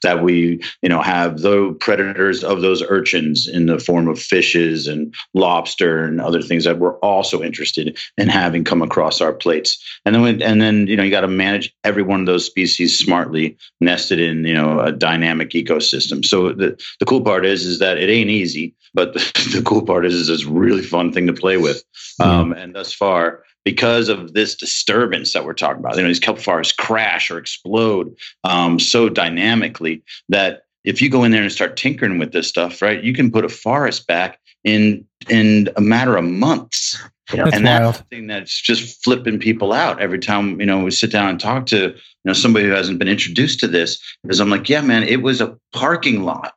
that 0.02 0.22
we 0.22 0.62
you 0.82 0.88
know 0.88 1.00
have 1.00 1.40
the 1.40 1.76
predators 1.80 2.42
of 2.44 2.60
those 2.60 2.82
urchins 2.82 3.48
in 3.48 3.66
the 3.66 3.78
form 3.78 4.08
of 4.08 4.18
fishes 4.18 4.86
and 4.86 5.14
lobster 5.34 6.04
and 6.04 6.20
other 6.20 6.42
things 6.42 6.64
that 6.64 6.78
we're 6.78 6.98
also 6.98 7.42
interested 7.42 7.98
in 8.18 8.28
having 8.28 8.64
come 8.64 8.82
across 8.82 9.20
our 9.20 9.32
plates. 9.32 9.82
And 10.04 10.14
then 10.14 10.22
we, 10.22 10.42
and 10.42 10.60
then 10.60 10.86
you 10.86 10.96
know 10.96 11.02
you 11.02 11.10
got 11.10 11.22
to 11.22 11.28
manage 11.28 11.74
every 11.84 12.02
one 12.02 12.20
of 12.20 12.26
those 12.26 12.46
species 12.46 12.98
smartly 12.98 13.56
nested 13.80 14.20
in 14.20 14.44
you 14.44 14.54
know 14.54 14.80
a 14.80 14.92
dynamic 14.92 15.50
ecosystem. 15.50 16.24
So 16.24 16.52
the, 16.52 16.80
the 16.98 17.06
cool 17.06 17.22
part 17.22 17.46
is 17.46 17.64
is 17.64 17.78
that 17.78 17.98
it 17.98 18.10
ain't 18.10 18.30
easy 18.30 18.74
but 18.94 19.12
the, 19.12 19.18
the 19.56 19.62
cool 19.62 19.82
part 19.82 20.06
is, 20.06 20.14
is 20.14 20.28
it's 20.28 20.44
a 20.44 20.50
really 20.50 20.82
fun 20.82 21.12
thing 21.12 21.26
to 21.26 21.32
play 21.32 21.56
with. 21.56 21.82
Um, 22.18 22.52
and 22.52 22.74
thus 22.74 22.92
far 22.92 23.44
because 23.64 24.08
of 24.08 24.32
this 24.32 24.54
disturbance 24.54 25.32
that 25.32 25.44
we're 25.44 25.54
talking 25.54 25.80
about. 25.80 25.96
You 25.96 26.02
know, 26.02 26.08
these 26.08 26.20
kelp 26.20 26.38
forests 26.38 26.72
crash 26.72 27.30
or 27.30 27.38
explode 27.38 28.14
um, 28.44 28.78
so 28.78 29.08
dynamically 29.08 30.02
that 30.28 30.62
if 30.84 31.02
you 31.02 31.10
go 31.10 31.24
in 31.24 31.32
there 31.32 31.42
and 31.42 31.52
start 31.52 31.76
tinkering 31.76 32.18
with 32.18 32.32
this 32.32 32.48
stuff, 32.48 32.80
right, 32.80 33.02
you 33.02 33.12
can 33.12 33.30
put 33.30 33.44
a 33.44 33.48
forest 33.48 34.06
back 34.06 34.38
in 34.64 35.04
in 35.28 35.68
a 35.76 35.80
matter 35.80 36.16
of 36.16 36.24
months. 36.24 36.98
that's 37.32 37.54
and 37.54 37.64
wild. 37.64 37.82
that's 37.82 37.98
something 37.98 38.26
that's 38.26 38.60
just 38.60 39.02
flipping 39.04 39.38
people 39.38 39.72
out 39.72 40.00
every 40.00 40.18
time 40.18 40.58
you 40.58 40.66
know 40.66 40.82
we 40.82 40.90
sit 40.90 41.12
down 41.12 41.28
and 41.28 41.40
talk 41.40 41.66
to 41.66 41.76
you 41.88 41.94
know 42.24 42.32
somebody 42.32 42.66
who 42.66 42.72
hasn't 42.72 42.98
been 42.98 43.08
introduced 43.08 43.60
to 43.60 43.68
this. 43.68 44.00
Because 44.22 44.40
I'm 44.40 44.50
like, 44.50 44.68
yeah, 44.68 44.80
man, 44.80 45.02
it 45.02 45.22
was 45.22 45.40
a 45.40 45.56
parking 45.72 46.22
lot. 46.22 46.54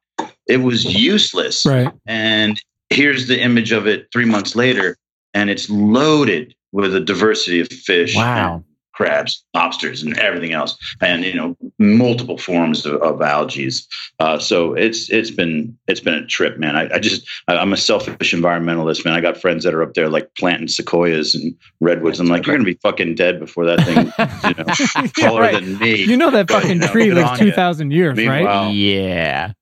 It 0.48 0.58
was 0.58 0.86
useless. 0.86 1.66
Right. 1.66 1.92
And 2.06 2.62
here's 2.90 3.28
the 3.28 3.42
image 3.42 3.72
of 3.72 3.88
it 3.88 4.08
three 4.12 4.26
months 4.26 4.56
later, 4.56 4.98
and 5.34 5.50
it's 5.50 5.70
loaded 5.70 6.54
with 6.74 6.94
a 6.94 7.00
diversity 7.00 7.62
of 7.62 7.70
fish. 7.70 8.16
Wow. 8.16 8.64
Crabs, 8.94 9.44
lobsters, 9.56 10.04
and 10.04 10.16
everything 10.20 10.54
else, 10.54 10.78
and 11.02 11.24
you 11.24 11.34
know 11.34 11.58
multiple 11.80 12.38
forms 12.38 12.86
of, 12.86 13.02
of 13.02 13.24
algae. 13.24 13.72
Uh, 14.20 14.38
so 14.38 14.76
it's 14.76 15.10
it's 15.10 15.32
been 15.32 15.76
it's 15.88 16.00
been 16.00 16.14
a 16.14 16.28
trip, 16.28 16.60
man. 16.60 16.76
I, 16.76 16.94
I 16.94 17.00
just 17.00 17.28
I, 17.48 17.56
am 17.56 17.74
a 17.74 17.78
selfish 17.78 18.36
environmentalist, 18.36 19.04
man. 19.04 19.16
I 19.16 19.20
got 19.20 19.36
friends 19.36 19.64
that 19.64 19.74
are 19.74 19.82
up 19.82 19.96
there 19.96 20.10
like 20.10 20.30
planting 20.38 20.68
sequoias 20.68 21.34
and 21.34 21.56
redwoods. 21.80 22.20
I'm 22.20 22.28
like, 22.28 22.46
you're 22.46 22.56
gonna 22.56 22.66
be 22.66 22.78
fucking 22.84 23.16
dead 23.16 23.40
before 23.40 23.66
that 23.66 23.80
thing, 23.82 24.14
you 24.48 24.64
know, 24.64 25.08
taller 25.28 25.42
right. 25.42 25.56
than 25.56 25.80
me. 25.80 26.04
You 26.04 26.16
know 26.16 26.30
that 26.30 26.52
fucking 26.52 26.78
but, 26.78 26.92
tree 26.92 27.06
you 27.06 27.16
know, 27.16 27.22
lives 27.22 27.40
two 27.40 27.52
thousand 27.52 27.90
years, 27.94 28.16
meanwhile, 28.16 28.66
right? 28.66 28.70
Yeah. 28.76 29.54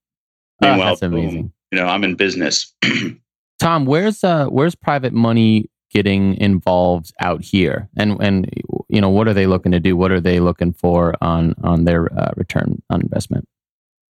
Meanwhile, 0.60 0.82
oh, 0.82 0.86
that's 0.89 1.02
amazing. 1.04 1.43
Boom, 1.43 1.54
you 1.71 1.80
know, 1.80 1.86
I'm 1.86 2.04
in 2.04 2.15
business. 2.15 2.76
Tom, 3.62 3.86
where's 3.86 4.26
uh 4.26 4.47
where's 4.47 4.76
private 4.76 5.13
money 5.13 5.69
getting 5.91 6.36
involved 6.38 7.13
out 7.19 7.41
here? 7.41 7.89
And 7.97 8.17
and 8.21 8.49
you 8.89 9.01
know 9.01 9.10
what 9.10 9.27
are 9.27 9.34
they 9.34 9.47
looking 9.47 9.71
to 9.71 9.80
do? 9.80 9.95
What 9.95 10.12
are 10.12 10.21
they 10.21 10.39
looking 10.39 10.73
for 10.73 11.15
on 11.21 11.56
on 11.63 11.86
their 11.86 12.12
uh, 12.17 12.32
return 12.36 12.82
on 12.89 13.01
investment? 13.01 13.47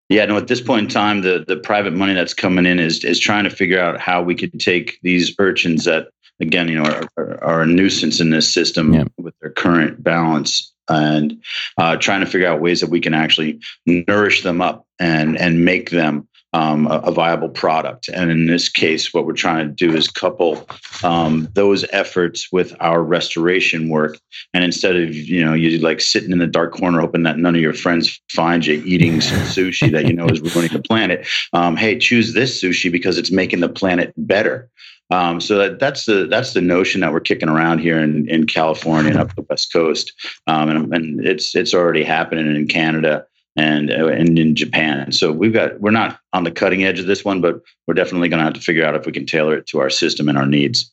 Yeah 0.10 0.26
no 0.26 0.38
at 0.38 0.48
this 0.48 0.62
point 0.62 0.84
in 0.84 0.90
time 0.90 1.22
the 1.22 1.46
the 1.48 1.58
private 1.58 1.94
money 1.94 2.14
that's 2.14 2.34
coming 2.34 2.66
in 2.66 2.80
is 2.80 3.04
is 3.04 3.20
trying 3.20 3.46
to 3.46 3.50
figure 3.50 3.80
out 3.80 4.00
how 4.00 4.22
we 4.22 4.36
could 4.36 4.60
take 4.60 5.00
these 5.04 5.34
urchins 5.40 5.86
that 5.86 6.10
again 6.42 6.68
you 6.68 6.76
know 6.76 6.84
are, 6.84 7.08
are, 7.18 7.44
are 7.44 7.62
a 7.62 7.66
nuisance 7.66 8.20
in 8.20 8.30
this 8.30 8.54
system 8.54 8.94
yeah. 8.94 9.06
with 9.18 9.34
their 9.40 9.52
current 9.52 10.04
balance 10.04 10.74
and 10.90 11.42
uh, 11.78 11.96
trying 11.96 12.20
to 12.20 12.26
figure 12.26 12.48
out 12.48 12.60
ways 12.60 12.82
that 12.82 12.90
we 12.90 13.00
can 13.00 13.14
actually 13.14 13.60
nourish 13.86 14.44
them 14.44 14.62
up 14.62 14.86
and 15.00 15.38
and 15.38 15.64
make 15.64 15.92
them 15.92 16.28
um, 16.54 16.88
a, 16.88 16.98
a, 17.00 17.12
viable 17.12 17.50
product. 17.50 18.10
And 18.10 18.30
in 18.30 18.46
this 18.46 18.68
case, 18.68 19.14
what 19.14 19.26
we're 19.26 19.34
trying 19.34 19.68
to 19.68 19.74
do 19.74 19.96
is 19.96 20.08
couple 20.08 20.68
um, 21.04 21.48
those 21.54 21.86
efforts 21.92 22.52
with 22.52 22.76
our 22.82 23.02
restoration 23.02 23.90
work. 23.90 24.20
And 24.54 24.64
instead 24.64 24.96
of 24.96 25.16
you 25.16 25.44
know 25.44 25.54
you 25.54 25.80
like 25.80 26.02
sitting 26.02 26.32
in 26.32 26.40
the 26.40 26.48
dark 26.48 26.74
corner 26.74 27.00
hoping 27.00 27.24
that 27.24 27.38
none 27.38 27.56
of 27.56 27.62
your 27.62 27.74
friends 27.74 28.20
find 28.30 28.66
you 28.66 28.84
eating 28.86 29.22
some 29.22 29.40
sushi 29.56 29.92
that 29.92 30.06
you 30.06 30.14
know 30.14 30.28
is 30.28 30.42
ruining 30.42 30.74
the 30.74 30.82
planet, 30.82 31.28
um, 31.54 31.78
hey, 31.78 31.98
choose 31.98 32.34
this 32.34 32.62
sushi 32.62 32.92
because 32.92 33.18
it's 33.18 33.32
making 33.32 33.62
the 33.62 33.70
planet 33.70 34.14
better. 34.18 34.70
Um, 35.10 35.42
so 35.42 35.58
that, 35.58 35.80
that's 35.80 36.06
the 36.06 36.26
that's 36.30 36.54
the 36.54 36.62
notion 36.62 37.02
that 37.02 37.12
we're 37.12 37.20
kicking 37.20 37.50
around 37.50 37.80
here 37.80 38.00
in, 38.00 38.30
in 38.30 38.46
California 38.46 39.12
and 39.12 39.20
up 39.20 39.36
the 39.36 39.46
West 39.50 39.72
Coast, 39.74 40.14
um, 40.48 40.70
and, 40.70 40.94
and 40.94 41.26
it's 41.26 41.54
it's 41.54 41.74
already 41.74 42.04
happening 42.04 42.56
in 42.56 42.68
Canada 42.68 43.26
and 43.56 43.92
uh, 43.92 44.08
and 44.08 44.38
in 44.40 44.56
Japan. 44.56 45.12
So 45.12 45.32
we've 45.32 45.54
got 45.54 45.80
we're 45.80 45.92
not 45.92 46.20
on 46.34 46.44
the 46.44 46.52
cutting 46.52 46.84
edge 46.84 47.00
of 47.00 47.08
this 47.08 47.26
one, 47.26 47.42
but 47.42 47.62
we're 47.88 47.94
definitely 47.94 48.30
going 48.30 48.40
to 48.40 48.46
have 48.46 48.54
to 48.54 48.62
figure 48.62 48.86
out 48.86 48.96
if 48.96 49.06
we 49.06 49.12
can 49.12 49.26
tailor 49.26 49.58
it 49.58 49.68
to 49.68 49.80
our 49.80 49.90
system 49.90 50.30
and 50.30 50.38
our 50.38 50.46
needs. 50.46 50.92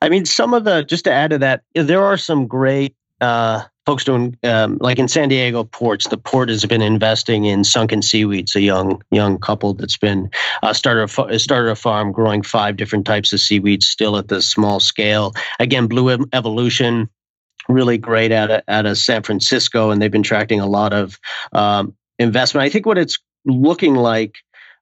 I 0.00 0.08
mean, 0.08 0.24
some 0.24 0.54
of 0.54 0.64
the 0.64 0.82
just 0.82 1.04
to 1.04 1.12
add 1.12 1.30
to 1.30 1.38
that, 1.38 1.62
there 1.74 2.04
are 2.04 2.16
some 2.16 2.46
great 2.46 2.94
uh, 3.20 3.62
folks 3.86 4.04
doing 4.04 4.36
um, 4.42 4.78
like 4.80 4.98
in 4.98 5.08
San 5.08 5.28
Diego 5.28 5.64
ports. 5.64 6.08
The 6.08 6.18
port 6.18 6.48
has 6.48 6.64
been 6.64 6.82
investing 6.82 7.44
in 7.44 7.64
sunken 7.64 8.02
seaweeds. 8.02 8.54
A 8.54 8.60
young 8.60 9.02
young 9.10 9.38
couple 9.38 9.74
that's 9.74 9.96
been 9.96 10.30
uh, 10.62 10.72
started 10.72 11.04
a 11.04 11.38
started 11.38 11.70
a 11.70 11.76
farm 11.76 12.12
growing 12.12 12.42
five 12.42 12.76
different 12.76 13.06
types 13.06 13.32
of 13.32 13.40
seaweeds, 13.40 13.88
still 13.88 14.16
at 14.16 14.28
the 14.28 14.42
small 14.42 14.80
scale. 14.80 15.32
Again, 15.58 15.86
Blue 15.86 16.26
Evolution 16.32 17.08
really 17.68 17.98
great 17.98 18.32
at 18.32 18.50
a, 18.50 18.70
at 18.70 18.86
a 18.86 18.96
San 18.96 19.22
Francisco, 19.22 19.90
and 19.90 20.00
they've 20.00 20.10
been 20.10 20.22
attracting 20.22 20.60
a 20.60 20.66
lot 20.66 20.92
of 20.92 21.18
um, 21.52 21.94
investment. 22.18 22.64
I 22.64 22.68
think 22.68 22.86
what 22.86 22.98
it's 22.98 23.18
looking 23.44 23.94
like 23.94 24.36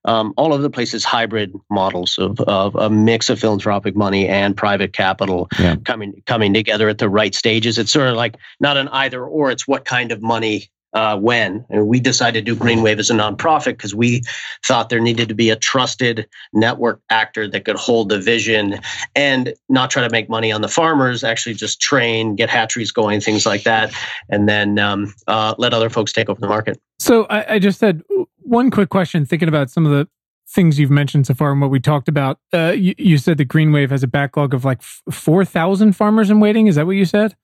um, 0.05 0.33
all 0.35 0.53
over 0.53 0.61
the 0.61 0.69
place 0.69 0.93
is 0.93 1.05
hybrid 1.05 1.53
models 1.69 2.17
of, 2.17 2.39
of 2.41 2.75
a 2.75 2.89
mix 2.89 3.29
of 3.29 3.39
philanthropic 3.39 3.95
money 3.95 4.27
and 4.27 4.57
private 4.57 4.93
capital 4.93 5.47
yeah. 5.59 5.75
coming 5.85 6.23
coming 6.25 6.53
together 6.53 6.89
at 6.89 6.97
the 6.97 7.09
right 7.09 7.35
stages. 7.35 7.77
It's 7.77 7.91
sort 7.91 8.07
of 8.07 8.15
like 8.15 8.35
not 8.59 8.77
an 8.77 8.87
either 8.89 9.23
or. 9.23 9.51
It's 9.51 9.67
what 9.67 9.85
kind 9.85 10.11
of 10.11 10.21
money 10.21 10.71
uh, 10.93 11.17
when. 11.17 11.65
And 11.69 11.87
we 11.87 11.99
decided 11.99 12.45
to 12.45 12.53
do 12.53 12.59
Greenwave 12.59 12.99
as 12.99 13.09
a 13.09 13.13
nonprofit 13.13 13.77
because 13.77 13.95
we 13.95 14.21
thought 14.65 14.89
there 14.89 14.99
needed 14.99 15.29
to 15.29 15.35
be 15.35 15.49
a 15.49 15.55
trusted 15.55 16.27
network 16.53 17.01
actor 17.09 17.47
that 17.49 17.65
could 17.65 17.77
hold 17.77 18.09
the 18.09 18.19
vision 18.19 18.79
and 19.15 19.53
not 19.69 19.89
try 19.89 20.03
to 20.03 20.09
make 20.09 20.29
money 20.29 20.51
on 20.51 20.61
the 20.61 20.67
farmers, 20.67 21.23
actually 21.23 21.55
just 21.55 21.81
train, 21.81 22.35
get 22.35 22.49
hatcheries 22.49 22.91
going, 22.91 23.21
things 23.21 23.45
like 23.45 23.63
that, 23.63 23.93
and 24.29 24.47
then 24.47 24.79
um, 24.79 25.13
uh, 25.27 25.55
let 25.57 25.73
other 25.73 25.89
folks 25.89 26.11
take 26.11 26.29
over 26.29 26.39
the 26.39 26.47
market. 26.47 26.79
So 26.99 27.25
I, 27.25 27.55
I 27.55 27.59
just 27.59 27.81
had 27.81 28.03
one 28.37 28.69
quick 28.69 28.89
question 28.89 29.25
thinking 29.25 29.47
about 29.47 29.69
some 29.69 29.85
of 29.85 29.91
the 29.91 30.07
things 30.47 30.77
you've 30.77 30.91
mentioned 30.91 31.25
so 31.27 31.33
far 31.33 31.51
and 31.51 31.61
what 31.61 31.71
we 31.71 31.79
talked 31.79 32.09
about. 32.09 32.37
Uh, 32.53 32.73
you, 32.75 32.93
you, 32.97 33.17
said 33.17 33.37
the 33.37 33.45
Greenwave 33.45 33.89
has 33.89 34.03
a 34.03 34.07
backlog 34.07 34.53
of 34.53 34.65
like 34.65 34.81
4,000 34.81 35.93
farmers 35.93 36.29
in 36.29 36.39
waiting. 36.39 36.67
Is 36.67 36.75
that 36.75 36.85
what 36.85 36.97
you 36.97 37.05
said? 37.05 37.35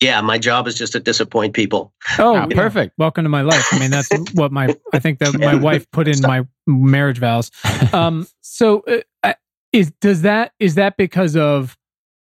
Yeah, 0.00 0.20
my 0.20 0.36
job 0.36 0.66
is 0.66 0.74
just 0.74 0.92
to 0.92 1.00
disappoint 1.00 1.54
people. 1.54 1.92
Oh, 2.18 2.46
perfect. 2.50 2.94
Welcome 2.98 3.24
to 3.24 3.30
my 3.30 3.40
life. 3.40 3.66
I 3.72 3.78
mean, 3.78 3.90
that's 3.90 4.10
what 4.34 4.52
my, 4.52 4.74
I 4.92 4.98
think 4.98 5.20
that 5.20 5.38
my 5.38 5.54
wife 5.54 5.90
put 5.90 6.06
in 6.06 6.20
my 6.20 6.46
marriage 6.66 7.18
vows. 7.18 7.50
Um, 7.92 8.26
so 8.42 8.84
uh, 9.22 9.32
is, 9.72 9.92
does 10.00 10.22
that, 10.22 10.52
is 10.58 10.74
that 10.74 10.96
because 10.96 11.36
of, 11.36 11.78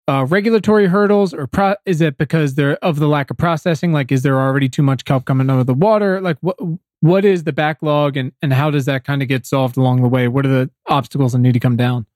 uh, 0.08 0.26
regulatory 0.28 0.88
hurdles 0.88 1.34
or 1.34 1.46
pro- 1.46 1.76
is 1.86 2.02
it 2.02 2.18
because 2.18 2.56
they're 2.56 2.76
of 2.78 2.98
the 2.98 3.08
lack 3.08 3.30
of 3.30 3.38
processing? 3.38 3.94
Like, 3.94 4.12
is 4.12 4.24
there 4.24 4.40
already 4.40 4.68
too 4.68 4.82
much 4.82 5.06
kelp 5.06 5.26
coming 5.26 5.50
out 5.50 5.60
of 5.60 5.68
the 5.68 5.76
water? 5.76 6.20
Like 6.20 6.38
what, 6.42 6.58
what 7.02 7.24
is 7.26 7.44
the 7.44 7.54
backlog 7.54 8.18
and, 8.18 8.32
and 8.42 8.52
how 8.54 8.72
does 8.72 8.86
that 8.86 9.04
kind 9.04 9.22
of 9.22 9.28
get 9.28 9.46
solved 9.46 9.78
along 9.78 10.02
the 10.02 10.08
way? 10.08 10.28
What 10.28 10.46
are 10.48 10.50
the 10.50 10.72
obstacles 10.88 11.34
that 11.34 11.40
need 11.40 11.54
to 11.54 11.60
come 11.60 11.78
down? 11.78 12.08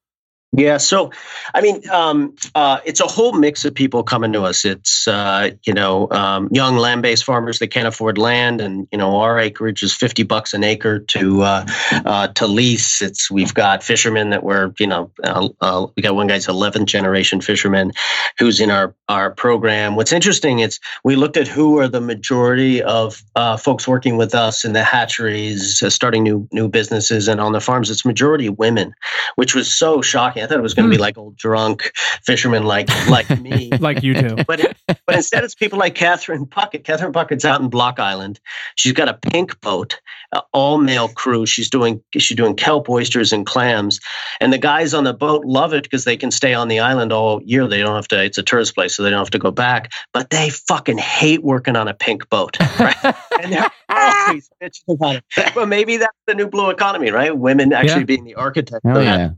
Yeah, 0.57 0.77
so 0.77 1.11
I 1.53 1.61
mean, 1.61 1.87
um, 1.89 2.35
uh, 2.53 2.79
it's 2.85 3.01
a 3.01 3.07
whole 3.07 3.33
mix 3.33 3.65
of 3.65 3.73
people 3.73 4.03
coming 4.03 4.31
to 4.33 4.43
us. 4.43 4.63
It's 4.63 5.07
uh, 5.07 5.51
you 5.65 5.73
know 5.73 6.09
um, 6.11 6.47
young 6.51 6.77
land-based 6.77 7.25
farmers 7.25 7.59
that 7.59 7.67
can't 7.67 7.87
afford 7.87 8.17
land, 8.17 8.61
and 8.61 8.87
you 8.91 8.97
know 8.97 9.17
our 9.17 9.37
acreage 9.37 9.83
is 9.83 9.93
fifty 9.93 10.23
bucks 10.23 10.53
an 10.53 10.63
acre 10.63 10.99
to 10.99 11.41
uh, 11.41 11.65
uh 12.05 12.27
to 12.29 12.47
lease. 12.47 13.01
It's 13.01 13.29
we've 13.29 13.53
got 13.53 13.83
fishermen 13.83 14.29
that 14.29 14.43
were 14.43 14.73
you 14.79 14.87
know 14.87 15.11
uh, 15.23 15.49
uh, 15.59 15.87
we 15.95 16.03
got 16.03 16.15
one 16.15 16.27
guy's 16.27 16.47
eleventh 16.47 16.87
generation 16.87 17.41
fisherman 17.41 17.91
who's 18.39 18.61
in 18.61 18.71
our 18.71 18.95
our 19.09 19.31
program. 19.31 19.95
What's 19.95 20.13
interesting 20.13 20.59
is 20.59 20.79
we 21.03 21.17
looked 21.17 21.35
at 21.35 21.47
who 21.47 21.79
are 21.79 21.89
the 21.89 22.01
majority 22.01 22.81
of 22.81 23.21
folks 23.59 23.87
working 23.87 24.15
with 24.15 24.33
us 24.33 24.63
in 24.63 24.71
the 24.71 24.83
hatcheries, 24.83 25.83
starting 25.93 26.23
new 26.23 26.47
new 26.53 26.69
businesses, 26.69 27.27
and 27.27 27.41
on 27.41 27.51
the 27.51 27.59
farms. 27.59 27.89
It's 27.89 28.05
majority 28.05 28.47
women, 28.47 28.93
which 29.35 29.53
was 29.53 29.69
so 29.69 30.01
shocking. 30.01 30.44
I 30.45 30.47
thought 30.47 30.59
it 30.59 30.61
was 30.61 30.75
going 30.75 30.85
to 30.85 30.91
be 30.91 30.97
hmm. 30.97 31.01
like 31.01 31.17
old 31.17 31.35
drunk 31.35 31.91
fishermen 32.23 32.63
like 32.63 32.87
like 33.09 33.27
me, 33.41 33.71
like 33.79 34.03
you 34.03 34.13
do. 34.13 34.35
But 34.45 34.59
it, 34.59 34.77
but 34.87 35.15
instead, 35.15 35.43
it's 35.43 35.55
people 35.55 35.79
like 35.79 35.95
Catherine 35.95 36.45
Puckett. 36.45 36.83
Catherine 36.83 37.11
Puckett's 37.11 37.43
out 37.43 37.61
in 37.61 37.69
Block 37.69 37.99
Island. 37.99 38.39
She's 38.75 38.93
got 38.93 39.09
a 39.09 39.15
pink 39.15 39.59
boat, 39.61 39.99
uh, 40.33 40.41
all 40.53 40.77
male 40.77 41.07
crew. 41.07 41.47
She's 41.47 41.69
doing 41.69 42.03
she's 42.15 42.37
doing 42.37 42.55
kelp, 42.55 42.89
oysters, 42.89 43.33
and 43.33 43.43
clams. 43.43 43.99
And 44.39 44.53
the 44.53 44.59
guys 44.59 44.93
on 44.93 45.03
the 45.03 45.13
boat 45.13 45.45
love 45.45 45.73
it 45.73 45.83
because 45.83 46.03
they 46.03 46.15
can 46.15 46.29
stay 46.29 46.53
on 46.53 46.67
the 46.67 46.79
island 46.79 47.11
all 47.11 47.41
year. 47.41 47.67
They 47.67 47.79
don't 47.79 47.95
have 47.95 48.07
to. 48.09 48.23
It's 48.23 48.37
a 48.37 48.43
tourist 48.43 48.75
place, 48.75 48.95
so 48.95 49.01
they 49.01 49.09
don't 49.09 49.19
have 49.19 49.31
to 49.31 49.39
go 49.39 49.49
back. 49.49 49.91
But 50.13 50.29
they 50.29 50.51
fucking 50.51 50.99
hate 50.99 51.43
working 51.43 51.75
on 51.75 51.87
a 51.87 51.95
pink 51.95 52.29
boat, 52.29 52.59
right? 52.79 53.15
and 53.41 53.51
they're 53.51 53.71
always 53.89 54.49
bitching 54.61 54.93
about 54.95 55.15
it. 55.15 55.51
But 55.55 55.67
maybe 55.67 55.97
that's 55.97 56.17
the 56.27 56.35
new 56.35 56.47
blue 56.47 56.69
economy, 56.69 57.09
right? 57.09 57.35
Women 57.35 57.73
actually 57.73 58.01
yeah. 58.01 58.05
being 58.05 58.23
the 58.23 58.35
architect. 58.35 58.81
Oh, 58.85 58.99
yeah. 58.99 59.31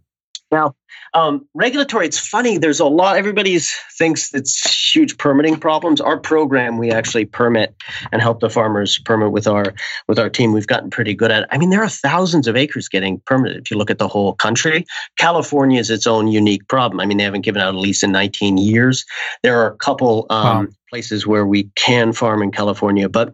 Now, 0.51 0.75
um, 1.13 1.47
regulatory, 1.53 2.05
it's 2.05 2.19
funny. 2.19 2.57
There's 2.57 2.79
a 2.79 2.85
lot. 2.85 3.17
Everybody 3.17 3.59
thinks 3.97 4.33
it's 4.33 4.93
huge 4.93 5.17
permitting 5.17 5.57
problems. 5.57 5.99
Our 5.99 6.17
program, 6.17 6.77
we 6.77 6.91
actually 6.91 7.25
permit 7.25 7.75
and 8.11 8.21
help 8.21 8.39
the 8.39 8.49
farmers 8.49 8.97
permit 8.99 9.31
with 9.31 9.47
our 9.47 9.73
with 10.07 10.19
our 10.19 10.29
team. 10.29 10.53
We've 10.53 10.67
gotten 10.67 10.89
pretty 10.89 11.13
good 11.13 11.31
at 11.31 11.43
it. 11.43 11.49
I 11.51 11.57
mean, 11.57 11.69
there 11.69 11.83
are 11.83 11.89
thousands 11.89 12.47
of 12.47 12.55
acres 12.55 12.87
getting 12.87 13.19
permitted. 13.25 13.63
If 13.63 13.71
you 13.71 13.77
look 13.77 13.91
at 13.91 13.97
the 13.97 14.07
whole 14.07 14.33
country, 14.33 14.85
California 15.17 15.79
is 15.79 15.89
its 15.89 16.07
own 16.07 16.27
unique 16.27 16.67
problem. 16.67 17.01
I 17.01 17.05
mean, 17.05 17.17
they 17.17 17.25
haven't 17.25 17.41
given 17.41 17.61
out 17.61 17.75
a 17.75 17.79
lease 17.79 18.03
in 18.03 18.11
19 18.11 18.57
years. 18.57 19.05
There 19.43 19.59
are 19.59 19.67
a 19.67 19.77
couple 19.77 20.27
um, 20.29 20.65
wow. 20.65 20.67
places 20.89 21.27
where 21.27 21.45
we 21.45 21.69
can 21.75 22.13
farm 22.13 22.41
in 22.41 22.51
California, 22.51 23.09
but 23.09 23.33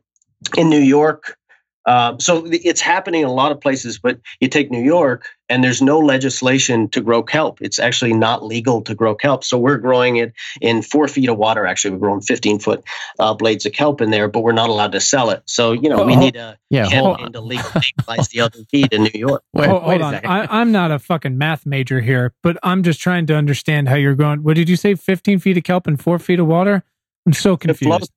in 0.58 0.70
New 0.70 0.82
York, 0.82 1.38
uh, 1.86 2.18
so 2.18 2.44
it's 2.46 2.82
happening 2.82 3.22
in 3.22 3.28
a 3.28 3.34
lot 3.34 3.52
of 3.52 3.60
places, 3.60 4.00
but 4.00 4.20
you 4.40 4.48
take 4.48 4.72
New 4.72 4.82
York 4.82 5.28
and 5.50 5.64
there's 5.64 5.82
no 5.82 6.00
legislation 6.00 6.88
to 6.90 7.02
grow 7.02 7.22
kelp. 7.22 7.62
It's 7.62 7.78
actually 7.78 8.14
not 8.14 8.44
legal 8.44 8.82
to 8.84 8.96
grow 8.96 9.16
kelp. 9.16 9.44
So 9.44 9.58
we're 9.58 9.78
growing 9.78 10.16
it 10.16 10.34
in 10.62 10.82
four 10.82 11.10
feet 11.10 11.30
of 11.30 11.38
water. 11.38 11.66
Actually, 11.66 11.92
we're 11.92 12.00
growing 12.00 12.22
15 12.22 12.60
foot 12.60 12.84
uh, 13.20 13.34
blades 13.34 13.66
of 13.66 13.74
kelp 13.74 14.00
in 14.00 14.12
there, 14.12 14.30
but 14.30 14.42
we're 14.42 14.54
not 14.54 14.70
allowed 14.70 14.94
to 14.94 15.02
sell 15.02 15.30
it. 15.30 15.44
So, 15.46 15.74
you 15.74 15.90
know, 15.90 16.04
oh, 16.04 16.06
we 16.06 16.16
need 16.16 16.38
a 16.38 16.58
yeah, 16.70 16.88
campaign 16.88 17.34
to 17.34 17.42
legalize 17.42 18.30
the 18.30 18.40
other 18.40 18.60
feet 18.72 18.94
in 18.94 19.04
New 19.04 19.20
York. 19.20 19.44
Wait, 19.54 19.68
hold, 19.70 19.84
hold 19.84 20.02
on. 20.02 20.16
I, 20.26 20.62
am 20.62 20.72
not 20.72 20.92
a 20.92 21.00
fucking 21.00 21.38
math 21.38 21.66
major 21.66 22.00
here, 22.00 22.34
but 22.42 22.58
I'm 22.64 22.82
just 22.82 23.02
trying 23.02 23.26
to 23.28 23.36
understand 23.36 23.90
how 23.90 23.96
you're 23.96 24.16
going. 24.16 24.44
What 24.44 24.56
did 24.56 24.70
you 24.70 24.78
say? 24.78 24.96
15 24.96 25.40
feet 25.40 25.58
of 25.58 25.64
kelp 25.64 25.86
and 25.86 26.02
four 26.02 26.18
feet 26.18 26.40
of 26.40 26.48
water? 26.48 26.84
I'm 27.26 27.34
so 27.34 27.58
confused. 27.58 28.12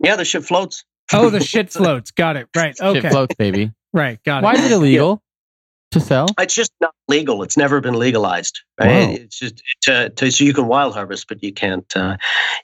Yeah, 0.00 0.16
the 0.16 0.24
ship 0.24 0.44
floats. 0.44 0.84
Oh, 1.12 1.30
the 1.30 1.40
shit 1.40 1.70
floats. 1.70 2.10
Got 2.10 2.36
it. 2.36 2.48
Right. 2.54 2.78
Okay. 2.80 3.00
Shit 3.00 3.10
floats, 3.10 3.34
baby. 3.36 3.72
Right. 3.92 4.22
Got 4.24 4.42
it. 4.42 4.44
Why 4.44 4.52
is 4.54 4.64
it 4.64 4.72
illegal 4.72 5.22
yeah. 5.92 5.98
to 5.98 6.04
sell? 6.04 6.26
It's 6.38 6.54
just 6.54 6.72
not 6.80 6.94
legal. 7.08 7.42
It's 7.42 7.56
never 7.56 7.80
been 7.80 7.94
legalized. 7.94 8.60
Right. 8.78 9.20
It's 9.20 9.38
just 9.38 9.62
to, 9.82 10.10
to, 10.10 10.30
so 10.30 10.44
you 10.44 10.52
can 10.52 10.66
wild 10.66 10.94
harvest, 10.94 11.28
but 11.28 11.42
you 11.42 11.52
can't 11.52 11.90
uh, 11.96 12.16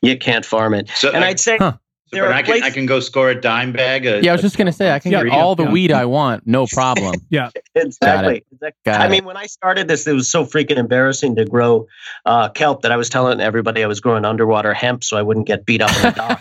you 0.03 0.19
can't 0.19 0.45
farm 0.45 0.75
it. 0.75 0.91
So, 0.91 1.11
and 1.11 1.25
I, 1.25 1.29
I'd 1.29 1.41
say 1.41 1.57
huh. 1.59 1.79
There 2.15 2.33
I 2.33 2.43
can, 2.43 2.63
I 2.63 2.71
can 2.71 2.87
go 2.87 3.01
score 3.01 3.31
a 3.31 3.41
dime 3.41 3.73
bag. 3.73 4.07
A, 4.07 4.23
yeah, 4.23 4.31
I 4.31 4.35
was 4.35 4.43
just 4.43 4.57
going 4.57 4.67
to 4.67 4.73
say, 4.73 4.91
I 4.91 4.99
can 4.99 5.11
get 5.11 5.29
all 5.29 5.55
the 5.55 5.65
yeah. 5.65 5.71
weed 5.71 5.93
I 5.93 6.05
want, 6.07 6.47
no 6.47 6.67
problem. 6.73 7.17
yeah, 7.31 7.51
exactly. 7.75 8.45
exactly. 8.53 8.93
I 8.93 9.09
mean, 9.09 9.25
when 9.25 9.37
I 9.37 9.47
started 9.47 9.89
this, 9.89 10.07
it 10.07 10.13
was 10.13 10.31
so 10.31 10.45
freaking 10.45 10.77
embarrassing 10.77 11.37
to 11.37 11.45
grow 11.45 11.87
uh, 12.25 12.49
kelp 12.51 12.83
that 12.83 12.93
I 12.93 12.97
was 12.97 13.09
telling 13.09 13.41
everybody 13.41 13.85
I 13.85 13.87
was 13.87 14.01
growing 14.01 14.25
underwater 14.25 14.75
hemp 14.75 15.05
so 15.05 15.17
I 15.17 15.23
wouldn't 15.23 15.47
get 15.47 15.67
beat 15.67 15.83
up 15.83 15.95
in 15.97 16.03
the 16.03 16.11
dock. 16.17 16.41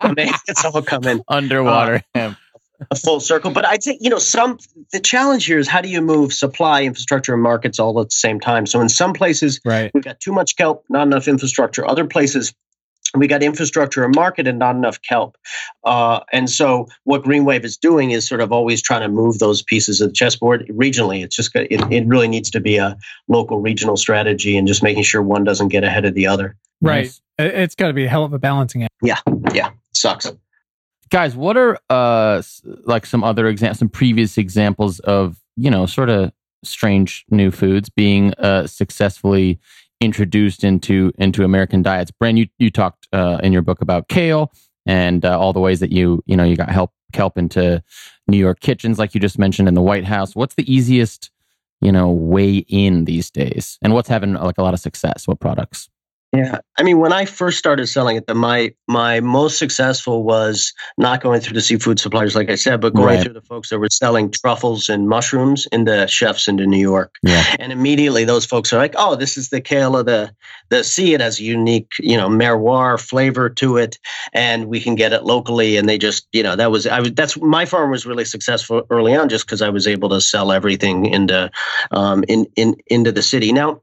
I 0.00 0.12
mean, 0.12 0.32
it's 0.48 0.64
all 0.64 0.82
coming 0.82 1.22
underwater 1.28 2.02
uh, 2.14 2.18
hemp. 2.18 2.38
A 2.92 2.94
full 2.94 3.18
circle, 3.18 3.50
but 3.50 3.66
I'd 3.66 3.82
say 3.82 3.98
you 4.00 4.08
know 4.08 4.20
some. 4.20 4.56
The 4.92 5.00
challenge 5.00 5.46
here 5.46 5.58
is 5.58 5.66
how 5.66 5.80
do 5.80 5.88
you 5.88 6.00
move 6.00 6.32
supply, 6.32 6.84
infrastructure, 6.84 7.34
and 7.34 7.42
markets 7.42 7.80
all 7.80 8.00
at 8.00 8.06
the 8.06 8.10
same 8.12 8.38
time. 8.38 8.66
So 8.66 8.80
in 8.80 8.88
some 8.88 9.14
places, 9.14 9.60
right. 9.64 9.90
we've 9.92 10.04
got 10.04 10.20
too 10.20 10.30
much 10.30 10.54
kelp, 10.54 10.84
not 10.88 11.04
enough 11.04 11.26
infrastructure. 11.26 11.84
Other 11.84 12.04
places, 12.04 12.54
we 13.18 13.26
got 13.26 13.42
infrastructure 13.42 14.04
and 14.04 14.14
market 14.14 14.46
and 14.46 14.58
not 14.58 14.76
enough 14.76 15.00
kelp. 15.02 15.36
Uh, 15.84 16.20
and 16.32 16.48
so 16.50 16.88
what 17.04 17.22
Greenwave 17.22 17.64
is 17.64 17.76
doing 17.76 18.10
is 18.10 18.26
sort 18.26 18.40
of 18.40 18.52
always 18.52 18.82
trying 18.82 19.02
to 19.02 19.08
move 19.08 19.38
those 19.38 19.62
pieces 19.62 20.00
of 20.00 20.08
the 20.08 20.14
chessboard 20.14 20.66
regionally. 20.68 21.22
It's 21.24 21.36
just 21.36 21.54
it, 21.54 21.68
it 21.70 22.06
really 22.06 22.28
needs 22.28 22.50
to 22.50 22.60
be 22.60 22.76
a 22.76 22.96
local 23.28 23.60
regional 23.60 23.96
strategy 23.96 24.56
and 24.56 24.66
just 24.66 24.82
making 24.82 25.02
sure 25.02 25.22
one 25.22 25.44
doesn't 25.44 25.68
get 25.68 25.84
ahead 25.84 26.04
of 26.04 26.14
the 26.14 26.26
other. 26.26 26.56
Right. 26.80 27.04
Nice. 27.04 27.20
It's 27.38 27.74
got 27.74 27.88
to 27.88 27.94
be 27.94 28.04
a 28.04 28.08
hell 28.08 28.24
of 28.24 28.32
a 28.32 28.38
balancing 28.38 28.82
act. 28.84 28.94
Yeah. 29.02 29.18
Yeah. 29.52 29.70
Sucks. 29.94 30.30
Guys, 31.10 31.34
what 31.34 31.56
are 31.56 31.78
uh 31.88 32.42
like 32.84 33.06
some 33.06 33.24
other 33.24 33.46
examples, 33.46 33.78
some 33.78 33.88
previous 33.88 34.36
examples 34.36 35.00
of 35.00 35.38
you 35.58 35.70
know, 35.70 35.86
sort 35.86 36.08
of 36.08 36.32
strange 36.64 37.24
new 37.30 37.50
foods 37.50 37.88
being 37.90 38.32
uh, 38.34 38.66
successfully 38.66 39.58
introduced 40.00 40.64
into 40.64 41.12
into 41.18 41.44
American 41.44 41.82
diets. 41.82 42.10
Bren, 42.10 42.36
you 42.38 42.46
you 42.58 42.70
talked 42.70 43.08
uh, 43.12 43.38
in 43.42 43.52
your 43.52 43.62
book 43.62 43.80
about 43.80 44.08
kale 44.08 44.52
and 44.86 45.24
uh, 45.24 45.38
all 45.38 45.52
the 45.52 45.60
ways 45.60 45.80
that 45.80 45.92
you 45.92 46.22
you 46.26 46.36
know 46.36 46.44
you 46.44 46.56
got 46.56 46.70
help 46.70 46.92
kelp 47.12 47.38
into 47.38 47.82
New 48.26 48.36
York 48.36 48.60
kitchens, 48.60 48.98
like 48.98 49.14
you 49.14 49.20
just 49.20 49.38
mentioned 49.38 49.68
in 49.68 49.74
the 49.74 49.82
White 49.82 50.04
House. 50.04 50.36
What's 50.36 50.54
the 50.54 50.72
easiest 50.72 51.30
you 51.80 51.92
know 51.92 52.10
way 52.10 52.58
in 52.68 53.04
these 53.04 53.30
days, 53.30 53.78
and 53.82 53.94
what's 53.94 54.08
having 54.08 54.34
like 54.34 54.58
a 54.58 54.62
lot 54.62 54.74
of 54.74 54.80
success? 54.80 55.26
What 55.26 55.40
products? 55.40 55.88
Yeah, 56.32 56.58
I 56.76 56.82
mean, 56.82 56.98
when 56.98 57.10
I 57.12 57.24
first 57.24 57.58
started 57.58 57.86
selling 57.86 58.16
it, 58.16 58.26
the, 58.26 58.34
my 58.34 58.74
my 58.86 59.20
most 59.20 59.58
successful 59.58 60.24
was 60.24 60.74
not 60.98 61.22
going 61.22 61.40
through 61.40 61.54
the 61.54 61.62
seafood 61.62 61.98
suppliers, 61.98 62.34
like 62.36 62.50
I 62.50 62.54
said, 62.54 62.82
but 62.82 62.92
going 62.92 63.06
Right. 63.06 63.22
through 63.22 63.32
the 63.32 63.40
folks 63.40 63.70
that 63.70 63.78
were 63.78 63.88
selling 63.90 64.30
truffles 64.30 64.90
and 64.90 65.08
mushrooms 65.08 65.66
into 65.72 66.06
chefs 66.06 66.46
into 66.46 66.66
New 66.66 66.78
York. 66.78 67.14
Yeah. 67.22 67.56
And 67.58 67.72
immediately, 67.72 68.26
those 68.26 68.44
folks 68.44 68.74
are 68.74 68.76
like, 68.76 68.94
"Oh, 68.98 69.14
this 69.16 69.38
is 69.38 69.48
the 69.48 69.62
kale 69.62 69.96
of 69.96 70.04
the 70.04 70.30
the 70.68 70.84
sea. 70.84 71.14
It 71.14 71.22
has 71.22 71.40
a 71.40 71.44
unique, 71.44 71.92
you 71.98 72.18
know, 72.18 72.28
merroir 72.28 72.98
flavor 72.98 73.48
to 73.48 73.78
it, 73.78 73.98
and 74.34 74.66
we 74.66 74.80
can 74.80 74.96
get 74.96 75.14
it 75.14 75.24
locally." 75.24 75.78
And 75.78 75.88
they 75.88 75.96
just, 75.96 76.28
you 76.32 76.42
know, 76.42 76.56
that 76.56 76.70
was 76.70 76.86
I 76.86 77.00
was 77.00 77.12
that's 77.14 77.38
my 77.40 77.64
farm 77.64 77.90
was 77.90 78.04
really 78.04 78.26
successful 78.26 78.82
early 78.90 79.16
on, 79.16 79.30
just 79.30 79.46
because 79.46 79.62
I 79.62 79.70
was 79.70 79.86
able 79.86 80.10
to 80.10 80.20
sell 80.20 80.52
everything 80.52 81.06
into 81.06 81.50
um, 81.90 82.22
in 82.28 82.44
in 82.54 82.76
into 82.88 83.12
the 83.12 83.22
city. 83.22 83.50
Now, 83.50 83.80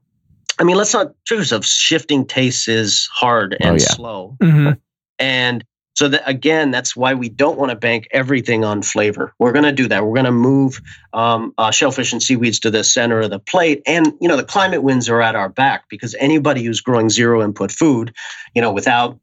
I 0.58 0.64
mean, 0.64 0.76
let's 0.76 0.92
not 0.94 1.12
truth 1.26 1.52
of 1.52 1.64
shifting 1.64 2.26
tastes 2.26 2.68
is 2.68 3.08
hard 3.12 3.56
and 3.60 3.70
Oh, 3.70 3.72
yeah. 3.74 3.78
slow. 3.90 4.36
Mhm. 4.42 4.78
And 5.18 5.64
so 5.94 6.08
that 6.08 6.22
again, 6.28 6.70
that's 6.70 6.94
why 6.94 7.14
we 7.14 7.28
don't 7.30 7.58
want 7.58 7.70
to 7.70 7.76
bank 7.76 8.06
everything 8.10 8.64
on 8.64 8.82
flavor. 8.82 9.32
We're 9.38 9.52
going 9.52 9.64
to 9.64 9.72
do 9.72 9.88
that. 9.88 10.04
We're 10.04 10.14
going 10.14 10.26
to 10.26 10.32
move 10.32 10.80
um, 11.14 11.54
uh, 11.56 11.70
shellfish 11.70 12.12
and 12.12 12.22
seaweeds 12.22 12.60
to 12.60 12.70
the 12.70 12.84
center 12.84 13.20
of 13.20 13.30
the 13.30 13.38
plate, 13.38 13.82
and 13.86 14.12
you 14.20 14.28
know 14.28 14.36
the 14.36 14.44
climate 14.44 14.82
winds 14.82 15.08
are 15.08 15.22
at 15.22 15.34
our 15.34 15.48
back 15.48 15.84
because 15.88 16.14
anybody 16.18 16.62
who's 16.62 16.82
growing 16.82 17.08
zero 17.08 17.42
input 17.42 17.72
food, 17.72 18.14
you 18.54 18.60
know, 18.60 18.72
without 18.72 19.18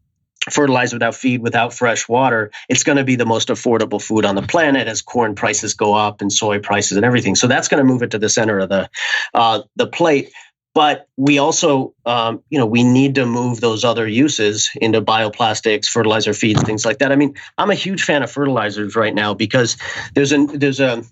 fertilizer, 0.49 0.95
without 0.95 1.15
feed, 1.15 1.41
without 1.41 1.73
fresh 1.73 2.09
water, 2.09 2.51
it's 2.69 2.84
going 2.84 2.97
to 2.97 3.03
be 3.03 3.15
the 3.15 3.25
most 3.25 3.49
affordable 3.49 4.01
food 4.01 4.25
on 4.25 4.36
the 4.36 4.41
planet 4.41 4.88
as 4.88 5.01
corn 5.01 5.36
prices 5.36 5.73
go 5.75 5.93
up 5.93 6.21
and 6.21 6.34
soy 6.34 6.59
prices 6.59 6.97
and 6.97 7.05
everything. 7.05 7.36
So 7.36 7.47
that's 7.47 7.67
going 7.67 7.77
to 7.79 7.86
move 7.86 8.01
it 8.01 8.11
to 8.11 8.19
the 8.19 8.29
center 8.29 8.59
of 8.59 8.69
the 8.69 8.89
uh, 9.36 9.61
the 9.75 9.88
plate 9.88 10.31
but 10.74 11.07
we 11.17 11.38
also 11.38 11.93
um, 12.05 12.41
you 12.49 12.57
know 12.57 12.65
we 12.65 12.84
need 12.84 13.15
to 13.15 13.26
move 13.26 13.61
those 13.61 13.84
other 13.84 14.07
uses 14.07 14.69
into 14.76 15.01
bioplastics 15.01 15.86
fertilizer 15.86 16.34
feeds 16.34 16.61
things 16.63 16.86
like 16.86 16.99
that. 16.99 17.11
I 17.11 17.15
mean 17.15 17.36
i'm 17.57 17.69
a 17.69 17.76
huge 17.76 18.03
fan 18.03 18.24
of 18.24 18.32
fertilizers 18.32 18.95
right 18.95 19.13
now 19.13 19.34
because 19.34 19.78
there's 20.13 20.32
a 20.32 20.45
there's 20.45 20.80
a 20.80 21.03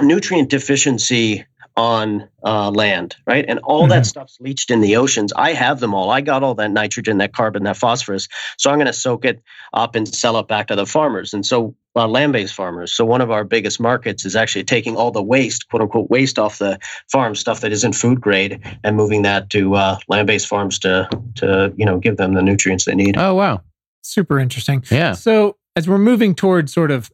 nutrient 0.00 0.50
deficiency 0.50 1.44
on 1.78 2.28
uh, 2.44 2.70
land 2.70 3.14
right 3.26 3.44
and 3.46 3.60
all 3.60 3.86
that 3.86 4.04
stuff's 4.04 4.38
leached 4.40 4.70
in 4.70 4.80
the 4.80 4.96
oceans 4.96 5.32
i 5.36 5.52
have 5.52 5.78
them 5.78 5.94
all 5.94 6.10
i 6.10 6.20
got 6.20 6.42
all 6.42 6.54
that 6.54 6.70
nitrogen 6.70 7.18
that 7.18 7.32
carbon 7.32 7.62
that 7.62 7.76
phosphorus 7.76 8.26
so 8.58 8.68
i'm 8.68 8.78
going 8.78 8.86
to 8.86 8.92
soak 8.92 9.24
it 9.24 9.40
up 9.72 9.94
and 9.94 10.08
sell 10.08 10.36
it 10.38 10.48
back 10.48 10.66
to 10.66 10.74
the 10.74 10.86
farmers 10.86 11.32
and 11.32 11.46
so 11.46 11.74
uh, 11.96 12.06
land-based 12.06 12.54
farmers 12.54 12.92
so 12.92 13.04
one 13.04 13.20
of 13.20 13.30
our 13.30 13.44
biggest 13.44 13.80
markets 13.80 14.24
is 14.24 14.36
actually 14.36 14.64
taking 14.64 14.96
all 14.96 15.10
the 15.10 15.22
waste 15.22 15.68
quote 15.68 15.82
unquote 15.82 16.10
waste 16.10 16.38
off 16.38 16.58
the 16.58 16.78
farm 17.10 17.34
stuff 17.34 17.60
that 17.60 17.72
isn't 17.72 17.92
food 17.92 18.20
grade 18.20 18.60
and 18.84 18.96
moving 18.96 19.22
that 19.22 19.50
to 19.50 19.74
uh, 19.74 19.98
land-based 20.08 20.46
farms 20.46 20.78
to 20.78 21.08
to 21.36 21.72
you 21.76 21.84
know 21.84 21.98
give 21.98 22.16
them 22.16 22.34
the 22.34 22.42
nutrients 22.42 22.84
they 22.84 22.94
need. 22.94 23.16
Oh 23.16 23.34
wow. 23.34 23.62
Super 24.02 24.38
interesting. 24.38 24.84
Yeah. 24.90 25.12
So, 25.12 25.56
as 25.76 25.88
we're 25.88 25.98
moving 25.98 26.34
towards 26.34 26.72
sort 26.72 26.90
of 26.90 27.10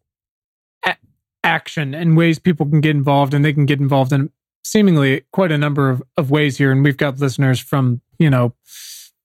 a- 0.87 0.97
action 1.43 1.95
and 1.95 2.17
ways 2.17 2.39
people 2.39 2.67
can 2.67 2.81
get 2.81 2.95
involved, 2.95 3.35
and 3.35 3.45
they 3.45 3.53
can 3.53 3.67
get 3.67 3.81
involved 3.81 4.13
in 4.13 4.31
seemingly 4.65 5.25
quite 5.33 5.53
a 5.53 5.59
number 5.59 5.91
of, 5.91 6.03
of 6.17 6.31
ways 6.31 6.59
here. 6.59 6.73
And 6.73 6.83
we've 6.83 6.97
got 6.97 7.19
listeners 7.21 7.61
from, 7.61 8.01
you 8.19 8.31
know, 8.31 8.55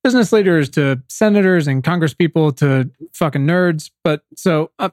business 0.04 0.32
leaders 0.32 0.70
to 0.72 1.02
senators 1.08 1.68
and 1.68 1.84
congresspeople 1.84 2.56
to 2.58 2.90
fucking 3.14 3.46
nerds. 3.46 3.90
But 4.04 4.24
so 4.36 4.72
uh, 4.80 4.90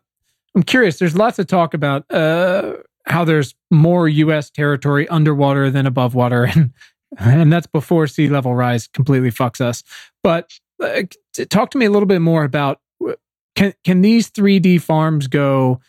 I'm 0.54 0.62
curious, 0.62 0.98
there's 0.98 1.16
lots 1.16 1.38
of 1.38 1.46
talk 1.46 1.74
about 1.74 2.10
uh, 2.10 2.74
how 3.06 3.24
there's 3.24 3.54
more 3.70 4.08
U.S. 4.08 4.50
territory 4.50 5.06
underwater 5.08 5.70
than 5.70 5.86
above 5.86 6.14
water. 6.14 6.50
And, 7.18 7.40
and 7.40 7.52
that's 7.52 7.68
before 7.68 8.08
sea 8.08 8.28
level 8.28 8.52
rise 8.56 8.88
completely 8.88 9.30
fucks 9.30 9.60
us. 9.60 9.84
But 10.24 10.58
uh, 10.82 11.02
talk 11.48 11.70
to 11.70 11.78
me 11.78 11.86
a 11.86 11.90
little 11.90 12.06
bit 12.06 12.20
more 12.20 12.42
about 12.42 12.80
can 13.54 13.74
can 13.84 14.02
these 14.02 14.30
3D 14.30 14.80
farms 14.80 15.26
go? 15.26 15.80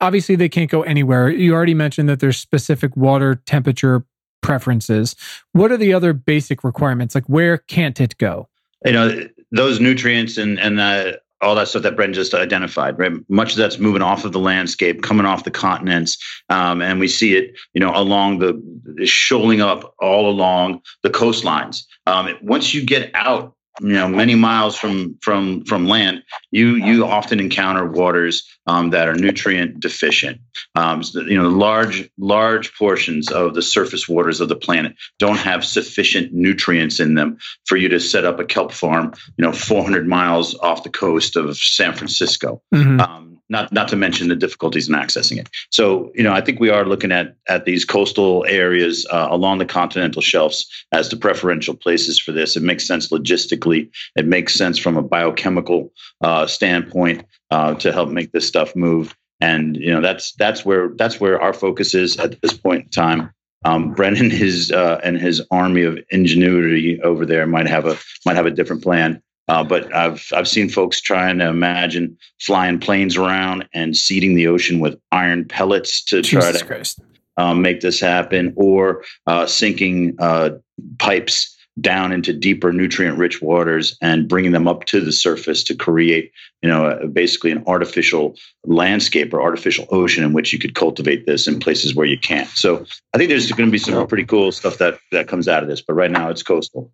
Obviously, 0.00 0.36
they 0.36 0.48
can't 0.48 0.70
go 0.70 0.82
anywhere. 0.82 1.30
You 1.30 1.54
already 1.54 1.74
mentioned 1.74 2.08
that 2.08 2.20
there's 2.20 2.36
specific 2.36 2.96
water 2.96 3.36
temperature 3.46 4.04
preferences. 4.40 5.14
What 5.52 5.70
are 5.72 5.76
the 5.76 5.92
other 5.92 6.12
basic 6.12 6.64
requirements? 6.64 7.14
Like, 7.14 7.26
where 7.26 7.58
can't 7.58 8.00
it 8.00 8.16
go? 8.18 8.48
you 8.84 8.92
know 8.92 9.28
those 9.50 9.80
nutrients 9.80 10.36
and 10.36 10.58
and 10.60 11.18
all 11.40 11.54
that 11.54 11.68
stuff 11.68 11.82
that 11.82 11.96
Bren 11.96 12.12
just 12.12 12.34
identified, 12.34 12.98
right? 12.98 13.12
Much 13.28 13.52
of 13.52 13.58
that's 13.58 13.78
moving 13.78 14.02
off 14.02 14.24
of 14.24 14.32
the 14.32 14.40
landscape, 14.40 15.02
coming 15.02 15.24
off 15.24 15.44
the 15.44 15.52
continents, 15.52 16.18
um, 16.48 16.82
and 16.82 16.98
we 16.98 17.06
see 17.06 17.36
it, 17.36 17.56
you 17.74 17.80
know, 17.80 17.92
along 17.94 18.40
the 18.40 19.06
shoaling 19.06 19.60
up 19.60 19.94
all 20.00 20.28
along 20.28 20.80
the 21.02 21.10
coastlines. 21.10 21.84
Um, 22.06 22.36
once 22.42 22.74
you 22.74 22.84
get 22.84 23.10
out, 23.14 23.54
you 23.80 23.92
know, 23.92 24.08
many 24.08 24.34
miles 24.34 24.76
from 24.76 25.16
from 25.22 25.64
from 25.64 25.86
land, 25.86 26.22
you 26.50 26.76
you 26.76 27.04
often 27.04 27.40
encounter 27.40 27.86
waters 27.86 28.44
um, 28.66 28.90
that 28.90 29.08
are 29.08 29.14
nutrient 29.14 29.80
deficient. 29.80 30.40
Um, 30.74 31.02
you 31.14 31.40
know, 31.40 31.48
large 31.48 32.10
large 32.18 32.74
portions 32.76 33.30
of 33.30 33.54
the 33.54 33.62
surface 33.62 34.08
waters 34.08 34.40
of 34.40 34.48
the 34.48 34.56
planet 34.56 34.94
don't 35.18 35.38
have 35.38 35.64
sufficient 35.64 36.32
nutrients 36.32 37.00
in 37.00 37.14
them 37.14 37.38
for 37.66 37.76
you 37.76 37.88
to 37.88 38.00
set 38.00 38.24
up 38.24 38.40
a 38.40 38.44
kelp 38.44 38.72
farm, 38.72 39.12
you 39.36 39.44
know, 39.44 39.52
400 39.52 40.06
miles 40.06 40.54
off 40.58 40.82
the 40.82 40.90
coast 40.90 41.36
of 41.36 41.56
San 41.56 41.94
Francisco. 41.94 42.62
Mhm. 42.74 43.00
Um, 43.00 43.37
not 43.48 43.72
not 43.72 43.88
to 43.88 43.96
mention 43.96 44.28
the 44.28 44.36
difficulties 44.36 44.88
in 44.88 44.94
accessing 44.94 45.38
it. 45.38 45.48
So, 45.70 46.10
you 46.14 46.22
know, 46.22 46.32
I 46.32 46.40
think 46.40 46.60
we 46.60 46.70
are 46.70 46.84
looking 46.84 47.12
at 47.12 47.36
at 47.48 47.64
these 47.64 47.84
coastal 47.84 48.44
areas 48.48 49.06
uh, 49.10 49.28
along 49.30 49.58
the 49.58 49.66
continental 49.66 50.22
shelves 50.22 50.66
as 50.92 51.08
the 51.08 51.16
preferential 51.16 51.74
places 51.74 52.18
for 52.18 52.32
this. 52.32 52.56
It 52.56 52.62
makes 52.62 52.86
sense 52.86 53.08
logistically. 53.08 53.90
It 54.16 54.26
makes 54.26 54.54
sense 54.54 54.78
from 54.78 54.96
a 54.96 55.02
biochemical 55.02 55.92
uh, 56.20 56.46
standpoint 56.46 57.24
uh, 57.50 57.74
to 57.74 57.92
help 57.92 58.10
make 58.10 58.32
this 58.32 58.46
stuff 58.46 58.76
move. 58.76 59.14
And 59.40 59.76
you 59.76 59.92
know, 59.92 60.00
that's 60.00 60.32
that's 60.32 60.64
where 60.64 60.90
that's 60.96 61.20
where 61.20 61.40
our 61.40 61.52
focus 61.52 61.94
is 61.94 62.16
at 62.18 62.40
this 62.42 62.52
point 62.52 62.84
in 62.84 62.90
time. 62.90 63.30
Um, 63.64 63.92
Brennan 63.92 64.30
his 64.30 64.70
uh, 64.70 65.00
and 65.02 65.18
his 65.18 65.42
army 65.50 65.82
of 65.82 65.98
ingenuity 66.10 67.00
over 67.02 67.26
there 67.26 67.46
might 67.46 67.66
have 67.66 67.86
a 67.86 67.96
might 68.24 68.36
have 68.36 68.46
a 68.46 68.50
different 68.50 68.82
plan. 68.82 69.22
Uh, 69.48 69.64
but 69.64 69.94
I've 69.94 70.26
I've 70.34 70.48
seen 70.48 70.68
folks 70.68 71.00
trying 71.00 71.38
to 71.38 71.48
imagine 71.48 72.18
flying 72.40 72.78
planes 72.78 73.16
around 73.16 73.68
and 73.72 73.96
seeding 73.96 74.34
the 74.34 74.46
ocean 74.46 74.78
with 74.78 74.98
iron 75.10 75.46
pellets 75.46 76.04
to 76.04 76.22
try 76.22 76.52
to 76.52 76.64
Christ. 76.64 77.00
um, 77.38 77.62
make 77.62 77.80
this 77.80 77.98
happen, 78.00 78.52
or 78.56 79.04
uh, 79.26 79.46
sinking 79.46 80.16
uh, 80.18 80.50
pipes 80.98 81.54
down 81.80 82.10
into 82.10 82.32
deeper 82.32 82.72
nutrient-rich 82.72 83.40
waters 83.40 83.96
and 84.02 84.28
bringing 84.28 84.50
them 84.50 84.66
up 84.66 84.84
to 84.86 85.00
the 85.00 85.12
surface 85.12 85.62
to 85.62 85.76
create, 85.76 86.32
you 86.60 86.68
know, 86.68 86.86
uh, 86.86 87.06
basically 87.06 87.52
an 87.52 87.62
artificial 87.68 88.34
landscape 88.64 89.32
or 89.32 89.40
artificial 89.40 89.86
ocean 89.90 90.24
in 90.24 90.32
which 90.32 90.52
you 90.52 90.58
could 90.58 90.74
cultivate 90.74 91.24
this 91.24 91.46
in 91.46 91.60
places 91.60 91.94
where 91.94 92.04
you 92.06 92.18
can't. 92.18 92.48
So 92.48 92.84
I 93.14 93.18
think 93.18 93.28
there's 93.28 93.50
going 93.52 93.68
to 93.68 93.72
be 93.72 93.78
some 93.78 94.06
pretty 94.08 94.24
cool 94.24 94.50
stuff 94.50 94.78
that 94.78 94.98
that 95.12 95.28
comes 95.28 95.46
out 95.46 95.62
of 95.62 95.68
this. 95.68 95.80
But 95.80 95.94
right 95.94 96.10
now, 96.10 96.28
it's 96.30 96.42
coastal. 96.42 96.92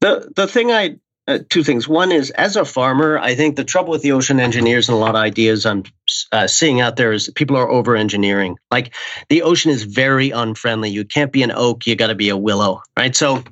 The 0.00 0.30
the 0.36 0.46
thing 0.46 0.70
I 0.70 0.96
uh, 1.30 1.38
two 1.48 1.62
things. 1.62 1.86
One 1.86 2.10
is 2.10 2.30
as 2.30 2.56
a 2.56 2.64
farmer, 2.64 3.18
I 3.18 3.34
think 3.34 3.56
the 3.56 3.64
trouble 3.64 3.90
with 3.90 4.02
the 4.02 4.12
ocean 4.12 4.40
engineers 4.40 4.88
and 4.88 4.96
a 4.96 4.98
lot 4.98 5.10
of 5.10 5.22
ideas 5.22 5.64
I'm 5.64 5.84
uh, 6.32 6.46
seeing 6.46 6.80
out 6.80 6.96
there 6.96 7.12
is 7.12 7.30
people 7.36 7.56
are 7.56 7.70
over 7.70 7.94
engineering. 7.96 8.56
Like 8.70 8.94
the 9.28 9.42
ocean 9.42 9.70
is 9.70 9.84
very 9.84 10.30
unfriendly. 10.30 10.90
You 10.90 11.04
can't 11.04 11.32
be 11.32 11.42
an 11.42 11.52
oak. 11.52 11.86
You 11.86 11.94
got 11.94 12.08
to 12.08 12.14
be 12.14 12.28
a 12.28 12.36
willow, 12.36 12.82
right? 12.96 13.14
So. 13.14 13.44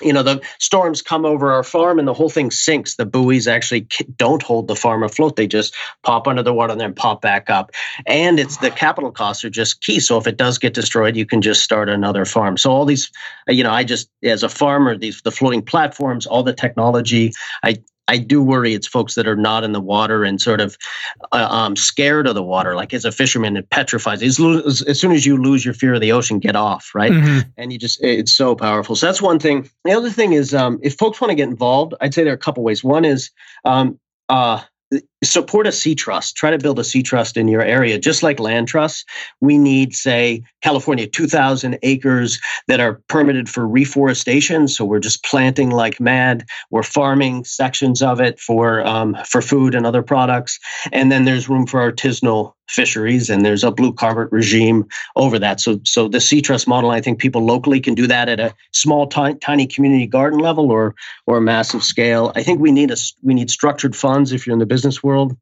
You 0.00 0.12
know 0.12 0.22
the 0.22 0.42
storms 0.58 1.02
come 1.02 1.24
over 1.24 1.52
our 1.52 1.62
farm 1.62 1.98
and 1.98 2.06
the 2.06 2.14
whole 2.14 2.28
thing 2.28 2.50
sinks. 2.50 2.96
The 2.96 3.06
buoys 3.06 3.46
actually 3.46 3.86
don't 4.16 4.42
hold 4.42 4.68
the 4.68 4.76
farm 4.76 5.02
afloat; 5.02 5.36
they 5.36 5.46
just 5.46 5.74
pop 6.02 6.28
under 6.28 6.42
the 6.42 6.54
water 6.54 6.72
and 6.72 6.80
then 6.80 6.94
pop 6.94 7.22
back 7.22 7.48
up. 7.48 7.70
And 8.06 8.38
it's 8.38 8.58
the 8.58 8.70
capital 8.70 9.10
costs 9.10 9.44
are 9.44 9.50
just 9.50 9.82
key. 9.82 10.00
So 10.00 10.18
if 10.18 10.26
it 10.26 10.36
does 10.36 10.58
get 10.58 10.74
destroyed, 10.74 11.16
you 11.16 11.26
can 11.26 11.42
just 11.42 11.62
start 11.62 11.88
another 11.88 12.24
farm. 12.24 12.56
So 12.56 12.70
all 12.70 12.84
these 12.84 13.10
you 13.48 13.62
know, 13.62 13.70
I 13.70 13.84
just 13.84 14.08
as 14.22 14.42
a 14.42 14.48
farmer, 14.48 14.96
these 14.96 15.22
the 15.22 15.32
floating 15.32 15.62
platforms, 15.62 16.26
all 16.26 16.42
the 16.42 16.52
technology, 16.52 17.32
I 17.62 17.76
I 18.08 18.18
do 18.18 18.42
worry 18.42 18.74
it's 18.74 18.86
folks 18.86 19.14
that 19.14 19.26
are 19.26 19.36
not 19.36 19.64
in 19.64 19.72
the 19.72 19.80
water 19.80 20.24
and 20.24 20.40
sort 20.40 20.60
of 20.60 20.78
uh, 21.32 21.48
um, 21.50 21.76
scared 21.76 22.26
of 22.26 22.34
the 22.34 22.42
water. 22.42 22.74
Like 22.76 22.94
as 22.94 23.04
a 23.04 23.12
fisherman, 23.12 23.56
it 23.56 23.70
petrifies. 23.70 24.22
As, 24.22 24.38
as, 24.86 25.00
soon 25.00 25.12
as 25.12 25.26
you 25.26 25.36
lose 25.36 25.64
your 25.64 25.74
fear 25.74 25.94
of 25.94 26.00
the 26.00 26.12
ocean, 26.12 26.38
get 26.38 26.56
off, 26.56 26.90
right? 26.94 27.12
Mhm. 27.12 27.44
and 27.56 27.72
you 27.72 27.78
just 27.78 28.02
it's 28.02 28.32
so 28.32 28.54
powerful 28.54 28.94
so 28.94 29.06
that's 29.06 29.22
one 29.22 29.38
thing 29.38 29.68
the 29.84 29.92
other 29.92 30.10
thing 30.10 30.32
is 30.32 30.54
um, 30.54 30.78
if 30.82 30.94
folks 30.94 31.20
want 31.20 31.30
to 31.30 31.34
get 31.34 31.48
involved 31.48 31.94
i'd 32.00 32.12
say 32.14 32.22
there 32.24 32.32
are 32.32 32.36
a 32.36 32.38
couple 32.38 32.62
ways 32.62 32.84
one 32.84 33.04
is 33.04 33.30
um, 33.64 33.98
uh, 34.28 34.60
support 35.24 35.66
a 35.66 35.72
sea 35.72 35.94
trust. 35.94 36.36
Try 36.36 36.50
to 36.50 36.58
build 36.58 36.78
a 36.78 36.84
sea 36.84 37.02
trust 37.02 37.36
in 37.36 37.48
your 37.48 37.62
area, 37.62 37.98
just 37.98 38.22
like 38.22 38.38
land 38.38 38.68
trusts. 38.68 39.04
We 39.40 39.58
need, 39.58 39.94
say, 39.94 40.44
California, 40.62 41.06
2,000 41.06 41.78
acres 41.82 42.40
that 42.68 42.80
are 42.80 43.00
permitted 43.08 43.48
for 43.48 43.66
reforestation. 43.66 44.68
So 44.68 44.84
we're 44.84 45.00
just 45.00 45.24
planting 45.24 45.70
like 45.70 46.00
mad. 46.00 46.44
We're 46.70 46.82
farming 46.82 47.44
sections 47.44 48.02
of 48.02 48.20
it 48.20 48.38
for 48.38 48.86
um, 48.86 49.16
for 49.24 49.42
food 49.42 49.74
and 49.74 49.86
other 49.86 50.02
products. 50.02 50.58
And 50.92 51.10
then 51.10 51.24
there's 51.24 51.48
room 51.48 51.66
for 51.66 51.80
artisanal 51.80 52.55
fisheries, 52.68 53.30
and 53.30 53.44
there's 53.44 53.64
a 53.64 53.70
blue 53.70 53.92
carbon 53.92 54.28
regime 54.30 54.86
over 55.14 55.38
that. 55.38 55.60
So, 55.60 55.80
so 55.84 56.08
the 56.08 56.20
sea 56.20 56.42
trust 56.42 56.68
model, 56.68 56.90
I 56.90 57.00
think 57.00 57.18
people 57.18 57.44
locally 57.44 57.80
can 57.80 57.94
do 57.94 58.06
that 58.06 58.28
at 58.28 58.40
a 58.40 58.54
small, 58.72 59.06
tiny, 59.06 59.38
tiny 59.38 59.66
community 59.66 60.06
garden 60.06 60.38
level 60.38 60.70
or 60.70 60.94
or 61.26 61.38
a 61.38 61.40
massive 61.42 61.82
scale. 61.82 62.32
I 62.34 62.42
think 62.42 62.60
we 62.60 62.72
need 62.72 62.90
a 62.90 62.96
we 63.22 63.34
need 63.34 63.50
structured 63.50 63.96
funds 63.96 64.32
if 64.32 64.46
you're 64.46 64.54
in 64.54 64.60
the 64.60 64.66
business 64.66 65.02
world 65.02 65.36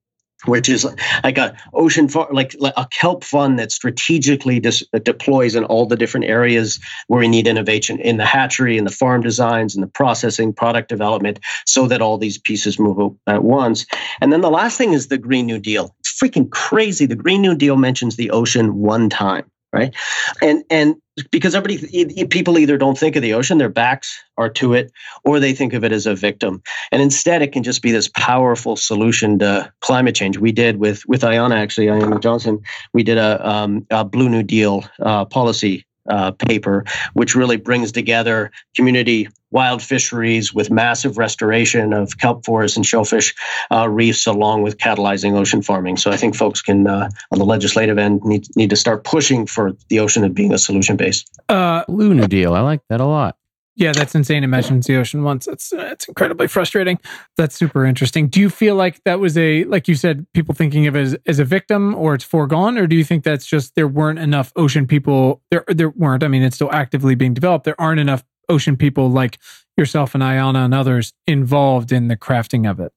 which 0.47 0.69
is 0.69 0.87
like 1.23 1.39
a 1.39 1.57
ocean 1.73 2.09
like, 2.31 2.55
like 2.59 2.75
a 2.77 2.87
kelp 2.91 3.25
fund 3.25 3.59
that 3.59 3.73
strategically 3.73 4.61
dis, 4.61 4.85
deploys 5.03 5.55
in 5.55 5.65
all 5.65 5.87
the 5.87 5.97
different 5.97 6.27
areas 6.27 6.79
where 7.09 7.21
we 7.21 7.29
need 7.29 7.47
innovation 7.47 7.99
in 8.01 8.17
the 8.17 8.25
hatchery 8.25 8.79
in 8.79 8.85
the 8.85 8.91
farm 8.91 9.23
designs 9.23 9.75
and 9.75 9.83
the 9.83 9.89
processing 9.89 10.53
product 10.53 10.89
development 10.89 11.41
so 11.67 11.87
that 11.87 12.03
all 12.03 12.19
these 12.19 12.39
pieces 12.39 12.79
move 12.79 13.15
at 13.27 13.45
once. 13.45 13.87
And 14.21 14.33
then 14.33 14.41
the 14.41 14.51
last 14.51 14.79
thing 14.79 14.93
is 14.93 15.09
the 15.09 15.19
green 15.19 15.47
new 15.47 15.59
deal. 15.59 15.95
It's 16.01 16.19
freaking 16.19 16.51
crazy. 16.51 17.07
The 17.07 17.17
green 17.17 17.43
new 17.43 17.55
deal 17.55 17.77
mentions 17.77 18.17
the 18.17 18.31
ocean 18.31 18.77
one 18.77 19.09
time 19.09 19.51
right? 19.75 19.95
And 20.41 20.65
and 20.71 20.97
because 21.31 21.55
everybody 21.55 22.27
people 22.27 22.59
either 22.59 22.79
don't 22.79 22.99
think 22.99 23.17
of 23.17 23.23
the 23.23 23.35
ocean, 23.35 23.59
their 23.59 23.69
backs 23.69 24.23
are 24.37 24.49
to 24.51 24.75
it, 24.75 24.93
or 25.25 25.41
they 25.41 25.53
think 25.53 25.73
of 25.73 25.85
it 25.85 25.93
as 25.93 26.07
a 26.07 26.15
victim. 26.15 26.63
And 26.91 27.03
instead, 27.03 27.43
it 27.43 27.53
can 27.53 27.63
just 27.63 27.83
be 27.83 27.93
this 27.93 28.09
powerful 28.15 28.77
solution 28.77 29.39
to 29.41 29.73
climate 29.81 30.15
change. 30.15 30.39
We 30.39 30.53
did 30.53 30.79
with 30.79 31.07
with 31.07 31.23
Ayana 31.23 31.57
actually, 31.57 31.87
Ayana 31.87 32.21
Johnson. 32.21 32.61
We 32.93 33.03
did 33.03 33.19
a, 33.19 33.47
um, 33.49 33.87
a 33.91 34.05
Blue 34.05 34.29
New 34.29 34.43
Deal 34.43 34.85
uh, 35.01 35.25
policy 35.25 35.85
uh, 36.09 36.33
paper, 36.33 36.85
which 37.13 37.35
really 37.35 37.57
brings 37.57 37.93
together 37.93 38.51
community 38.77 39.29
wild 39.51 39.81
fisheries 39.81 40.53
with 40.53 40.71
massive 40.71 41.17
restoration 41.17 41.93
of 41.93 42.19
kelp 42.19 42.45
forests 42.45 42.77
and 42.77 42.85
shellfish 42.85 43.35
uh, 43.71 43.89
reefs, 43.89 44.27
along 44.27 44.63
with 44.63 44.77
catalyzing 44.79 45.35
ocean 45.35 45.63
farming. 45.63 45.97
So 45.97 46.11
I 46.11 46.17
think 46.17 46.35
folks 46.35 46.61
can, 46.61 46.87
uh, 46.87 47.09
on 47.31 47.39
the 47.39 47.45
legislative 47.45 47.97
end, 47.97 48.23
need 48.25 48.47
need 48.57 48.71
to 48.71 48.77
start 48.77 49.05
pushing 49.05 49.47
for 49.47 49.73
the 49.89 50.01
ocean 50.01 50.25
of 50.25 50.35
being 50.35 50.53
a 50.53 50.59
solution 50.59 50.97
base. 50.97 51.25
Uh, 51.49 51.85
Blue 51.89 52.15
New 52.15 52.27
Deal, 52.27 52.53
I 52.55 52.61
like 52.61 52.81
that 52.89 53.01
a 53.01 53.07
lot. 53.07 53.37
Yeah, 53.77 53.93
that's 53.93 54.15
insane. 54.15 54.49
Mentions 54.49 54.87
the 54.87 54.97
ocean 54.97 55.25
once. 55.25 55.49
It's 55.49 55.73
it's 55.73 56.07
incredibly 56.07 56.47
frustrating. 56.47 56.99
That's 57.37 57.57
super 57.57 57.85
interesting. 57.85 58.29
Do 58.29 58.41
you 58.41 58.49
feel 58.49 58.77
like 58.77 59.03
that 59.05 59.19
was 59.19 59.37
a 59.37 59.65
like 59.65 59.89
you 59.89 59.97
said, 59.97 60.27
people 60.33 60.55
thinking 60.55 60.87
of 60.87 60.95
as, 60.95 61.17
as 61.27 61.41
a 61.41 61.45
victim 61.45 61.95
or 61.95 62.15
it's 62.15 62.25
foregone, 62.25 62.79
or 62.79 62.87
do 62.87 62.95
you 62.95 63.05
think 63.05 63.25
that's 63.25 63.47
just 63.47 63.75
there 63.75 63.89
weren't 63.89 64.21
enough 64.21 64.53
ocean 64.55 64.87
people? 64.87 65.43
There 65.51 65.65
there 65.67 65.91
weren't. 65.91 66.23
I 66.23 66.29
mean, 66.29 66.43
it's 66.43 66.55
still 66.55 66.73
actively 66.73 67.17
being 67.17 67.35
developed. 67.35 67.65
There 67.65 67.81
aren't 67.81 68.01
enough 68.01 68.23
ocean 68.49 68.77
people 68.77 69.11
like 69.11 69.39
yourself 69.77 70.15
and 70.15 70.23
Ayana 70.23 70.65
and 70.65 70.75
others 70.75 71.13
involved 71.27 71.91
in 71.91 72.07
the 72.07 72.17
crafting 72.17 72.71
of 72.71 72.79
it. 72.79 72.93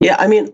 Yeah, 0.00 0.16
I 0.18 0.26
mean, 0.26 0.52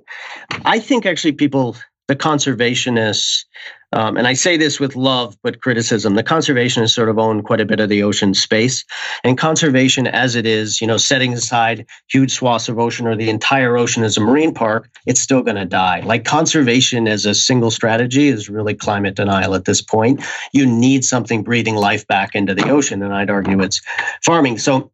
I 0.64 0.78
think 0.78 1.06
actually 1.06 1.32
people 1.32 1.76
the 2.06 2.16
conservationists, 2.16 3.44
um, 3.92 4.16
and 4.16 4.26
I 4.26 4.34
say 4.34 4.56
this 4.56 4.78
with 4.78 4.94
love 4.94 5.36
but 5.42 5.60
criticism, 5.60 6.14
the 6.14 6.22
conservationists 6.22 6.94
sort 6.94 7.08
of 7.08 7.18
own 7.18 7.42
quite 7.42 7.60
a 7.60 7.64
bit 7.64 7.80
of 7.80 7.88
the 7.88 8.02
ocean 8.02 8.34
space. 8.34 8.84
And 9.24 9.36
conservation, 9.36 10.06
as 10.06 10.36
it 10.36 10.46
is, 10.46 10.80
you 10.80 10.86
know, 10.86 10.96
setting 10.96 11.32
aside 11.32 11.86
huge 12.08 12.32
swaths 12.32 12.68
of 12.68 12.78
ocean 12.78 13.06
or 13.06 13.16
the 13.16 13.30
entire 13.30 13.76
ocean 13.76 14.04
as 14.04 14.16
a 14.16 14.20
marine 14.20 14.54
park, 14.54 14.88
it's 15.06 15.20
still 15.20 15.42
going 15.42 15.56
to 15.56 15.64
die. 15.64 16.00
Like 16.00 16.24
conservation 16.24 17.08
as 17.08 17.26
a 17.26 17.34
single 17.34 17.70
strategy 17.70 18.28
is 18.28 18.48
really 18.48 18.74
climate 18.74 19.16
denial 19.16 19.54
at 19.54 19.64
this 19.64 19.82
point. 19.82 20.22
You 20.52 20.66
need 20.66 21.04
something 21.04 21.42
breathing 21.42 21.74
life 21.76 22.06
back 22.06 22.34
into 22.34 22.54
the 22.54 22.68
ocean, 22.68 23.02
and 23.02 23.12
I'd 23.12 23.30
argue 23.30 23.60
it's 23.60 23.80
farming. 24.22 24.58
So 24.58 24.92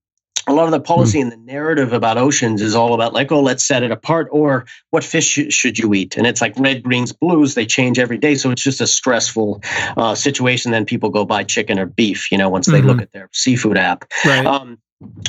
a 0.49 0.53
lot 0.53 0.67
of 0.67 0.71
the 0.71 0.81
policy 0.81 1.21
and 1.21 1.33
the 1.33 1.37
narrative 1.37 1.93
about 1.93 2.19
oceans 2.19 2.63
is 2.63 2.75
all 2.75 2.95
about 2.95 3.13
like, 3.13 3.33
oh, 3.33 3.43
let's 3.43 3.65
set 3.65 3.83
it 3.83 3.91
apart, 3.91 4.29
or 4.31 4.67
what 4.91 5.03
fish 5.03 5.27
sh- 5.27 5.53
should 5.53 5.79
you 5.79 5.93
eat? 5.95 6.17
And 6.17 6.27
it's 6.27 6.41
like 6.41 6.55
red, 6.57 6.83
greens, 6.83 7.13
blues. 7.13 7.55
They 7.55 7.67
change 7.67 7.99
every 7.99 8.19
day, 8.19 8.37
so 8.37 8.51
it's 8.51 8.63
just 8.63 8.81
a 8.81 8.87
stressful 8.87 9.63
uh, 9.97 10.15
situation. 10.15 10.71
Then 10.71 10.85
people 10.85 11.11
go 11.11 11.25
buy 11.25 11.43
chicken 11.43 11.79
or 11.79 11.87
beef, 11.87 12.31
you 12.31 12.39
know, 12.39 12.49
once 12.49 12.67
they 12.67 12.79
mm-hmm. 12.79 12.89
look 12.89 13.03
at 13.03 13.13
their 13.13 13.29
seafood 13.33 13.77
app. 13.77 14.05
Right. 14.25 14.47
Um, 14.47 14.79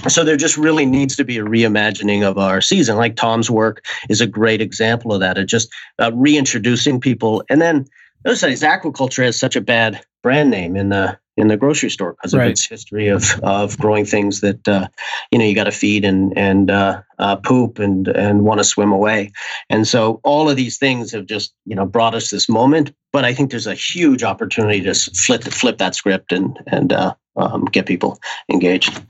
so 0.07 0.23
there 0.23 0.37
just 0.37 0.55
really 0.55 0.85
needs 0.85 1.15
to 1.17 1.25
be 1.25 1.39
a 1.39 1.43
reimagining 1.43 2.23
of 2.23 2.37
our 2.37 2.61
season. 2.61 2.95
Like 2.95 3.15
Tom's 3.15 3.49
work 3.49 3.83
is 4.09 4.21
a 4.21 4.27
great 4.27 4.61
example 4.61 5.13
of 5.13 5.21
that. 5.21 5.37
Of 5.37 5.47
just 5.47 5.73
uh, 5.99 6.11
reintroducing 6.13 7.01
people, 7.01 7.43
and 7.49 7.59
then 7.59 7.87
notice 8.23 8.41
that 8.41 8.51
aquaculture 8.51 9.25
has 9.25 9.39
such 9.39 9.55
a 9.55 9.61
bad 9.61 10.05
brand 10.21 10.51
name 10.51 10.75
in 10.75 10.89
the 10.89 11.17
in 11.37 11.47
the 11.47 11.57
grocery 11.57 11.89
store 11.89 12.13
because 12.13 12.33
of 12.33 12.39
right. 12.39 12.51
its 12.51 12.65
history 12.65 13.07
of 13.09 13.39
of 13.43 13.77
growing 13.77 14.05
things 14.05 14.41
that 14.41 14.67
uh, 14.67 14.87
you 15.31 15.39
know 15.39 15.45
you 15.45 15.55
got 15.55 15.65
to 15.65 15.71
feed 15.71 16.03
and 16.03 16.37
and 16.37 16.71
uh, 16.71 17.01
uh, 17.19 17.35
poop 17.37 17.79
and 17.79 18.07
and 18.07 18.43
want 18.43 18.59
to 18.59 18.63
swim 18.63 18.91
away, 18.91 19.31
and 19.69 19.87
so 19.87 20.19
all 20.23 20.49
of 20.49 20.57
these 20.57 20.77
things 20.77 21.11
have 21.11 21.25
just 21.25 21.53
you 21.65 21.75
know 21.75 21.85
brought 21.85 22.15
us 22.15 22.29
this 22.29 22.49
moment. 22.49 22.93
But 23.13 23.23
I 23.23 23.33
think 23.33 23.51
there's 23.51 23.67
a 23.67 23.75
huge 23.75 24.23
opportunity 24.23 24.81
to 24.81 24.93
flip 24.93 25.43
flip 25.43 25.77
that 25.77 25.95
script 25.95 26.31
and 26.31 26.57
and 26.67 26.91
uh, 26.91 27.13
um, 27.37 27.65
get 27.65 27.85
people 27.85 28.19
engaged. 28.51 29.01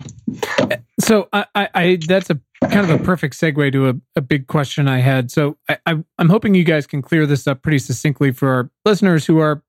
So 0.99 1.29
I, 1.31 1.45
I, 1.55 1.69
I 1.73 1.99
that's 2.05 2.29
a 2.29 2.39
kind 2.63 2.89
of 2.89 3.01
a 3.01 3.03
perfect 3.03 3.35
segue 3.35 3.71
to 3.71 3.89
a, 3.89 3.93
a 4.15 4.21
big 4.21 4.47
question 4.47 4.87
I 4.87 4.99
had. 4.99 5.31
So 5.31 5.57
I, 5.69 5.77
I 5.85 6.03
I'm 6.17 6.29
hoping 6.29 6.55
you 6.55 6.63
guys 6.63 6.87
can 6.87 7.01
clear 7.01 7.25
this 7.25 7.47
up 7.47 7.61
pretty 7.61 7.79
succinctly 7.79 8.31
for 8.31 8.49
our 8.49 8.71
listeners 8.85 9.25
who 9.25 9.39
are 9.39 9.63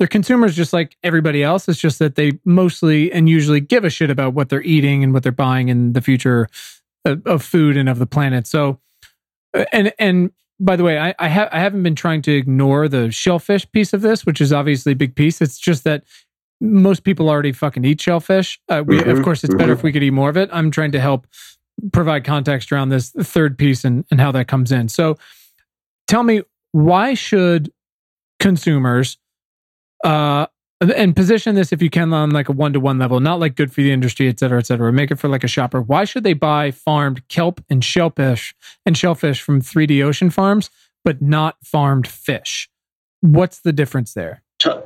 they're 0.00 0.08
consumers 0.08 0.56
just 0.56 0.72
like 0.72 0.96
everybody 1.02 1.42
else. 1.42 1.68
It's 1.68 1.78
just 1.78 1.98
that 1.98 2.14
they 2.14 2.32
mostly 2.46 3.12
and 3.12 3.28
usually 3.28 3.60
give 3.60 3.84
a 3.84 3.90
shit 3.90 4.08
about 4.08 4.32
what 4.32 4.48
they're 4.48 4.62
eating 4.62 5.04
and 5.04 5.12
what 5.12 5.22
they're 5.22 5.30
buying 5.30 5.68
in 5.68 5.92
the 5.92 6.00
future 6.00 6.48
of, 7.04 7.24
of 7.26 7.42
food 7.42 7.76
and 7.76 7.86
of 7.86 7.98
the 7.98 8.06
planet. 8.06 8.46
So, 8.46 8.80
uh, 9.52 9.66
and 9.74 9.92
and 9.98 10.30
by 10.58 10.76
the 10.76 10.84
way, 10.84 10.98
I 10.98 11.14
I, 11.18 11.28
ha- 11.28 11.50
I 11.52 11.60
haven't 11.60 11.82
been 11.82 11.94
trying 11.94 12.22
to 12.22 12.32
ignore 12.32 12.88
the 12.88 13.10
shellfish 13.10 13.70
piece 13.72 13.92
of 13.92 14.00
this, 14.00 14.24
which 14.24 14.40
is 14.40 14.54
obviously 14.54 14.92
a 14.92 14.96
big 14.96 15.14
piece. 15.14 15.42
It's 15.42 15.58
just 15.58 15.84
that 15.84 16.04
most 16.62 17.04
people 17.04 17.28
already 17.28 17.52
fucking 17.52 17.84
eat 17.84 18.00
shellfish. 18.00 18.58
Uh, 18.70 18.82
we, 18.86 18.96
mm-hmm. 18.96 19.10
Of 19.10 19.22
course, 19.22 19.44
it's 19.44 19.54
better 19.54 19.74
if 19.74 19.82
we 19.82 19.92
could 19.92 20.02
eat 20.02 20.12
more 20.12 20.30
of 20.30 20.38
it. 20.38 20.48
I'm 20.50 20.70
trying 20.70 20.92
to 20.92 21.00
help 21.00 21.26
provide 21.92 22.24
context 22.24 22.72
around 22.72 22.88
this 22.88 23.10
third 23.10 23.58
piece 23.58 23.84
and, 23.84 24.06
and 24.10 24.18
how 24.18 24.32
that 24.32 24.48
comes 24.48 24.72
in. 24.72 24.88
So, 24.88 25.18
tell 26.08 26.22
me 26.22 26.40
why 26.72 27.12
should 27.12 27.70
consumers 28.38 29.18
uh, 30.04 30.46
and 30.80 31.14
position 31.14 31.54
this 31.54 31.72
if 31.72 31.82
you 31.82 31.90
can 31.90 32.12
on 32.12 32.30
like 32.30 32.48
a 32.48 32.52
one 32.52 32.72
to 32.72 32.80
one 32.80 32.98
level, 32.98 33.20
not 33.20 33.38
like 33.38 33.54
good 33.54 33.72
for 33.72 33.82
the 33.82 33.92
industry, 33.92 34.28
et 34.28 34.38
cetera, 34.38 34.58
et 34.58 34.66
cetera. 34.66 34.92
Make 34.92 35.10
it 35.10 35.18
for 35.18 35.28
like 35.28 35.44
a 35.44 35.48
shopper. 35.48 35.80
Why 35.80 36.04
should 36.04 36.24
they 36.24 36.32
buy 36.32 36.70
farmed 36.70 37.26
kelp 37.28 37.62
and 37.68 37.84
shellfish 37.84 38.54
and 38.86 38.96
shellfish 38.96 39.42
from 39.42 39.60
3D 39.60 40.02
Ocean 40.02 40.30
Farms, 40.30 40.70
but 41.04 41.20
not 41.20 41.56
farmed 41.62 42.08
fish? 42.08 42.70
What's 43.20 43.60
the 43.60 43.72
difference 43.72 44.14
there? 44.14 44.42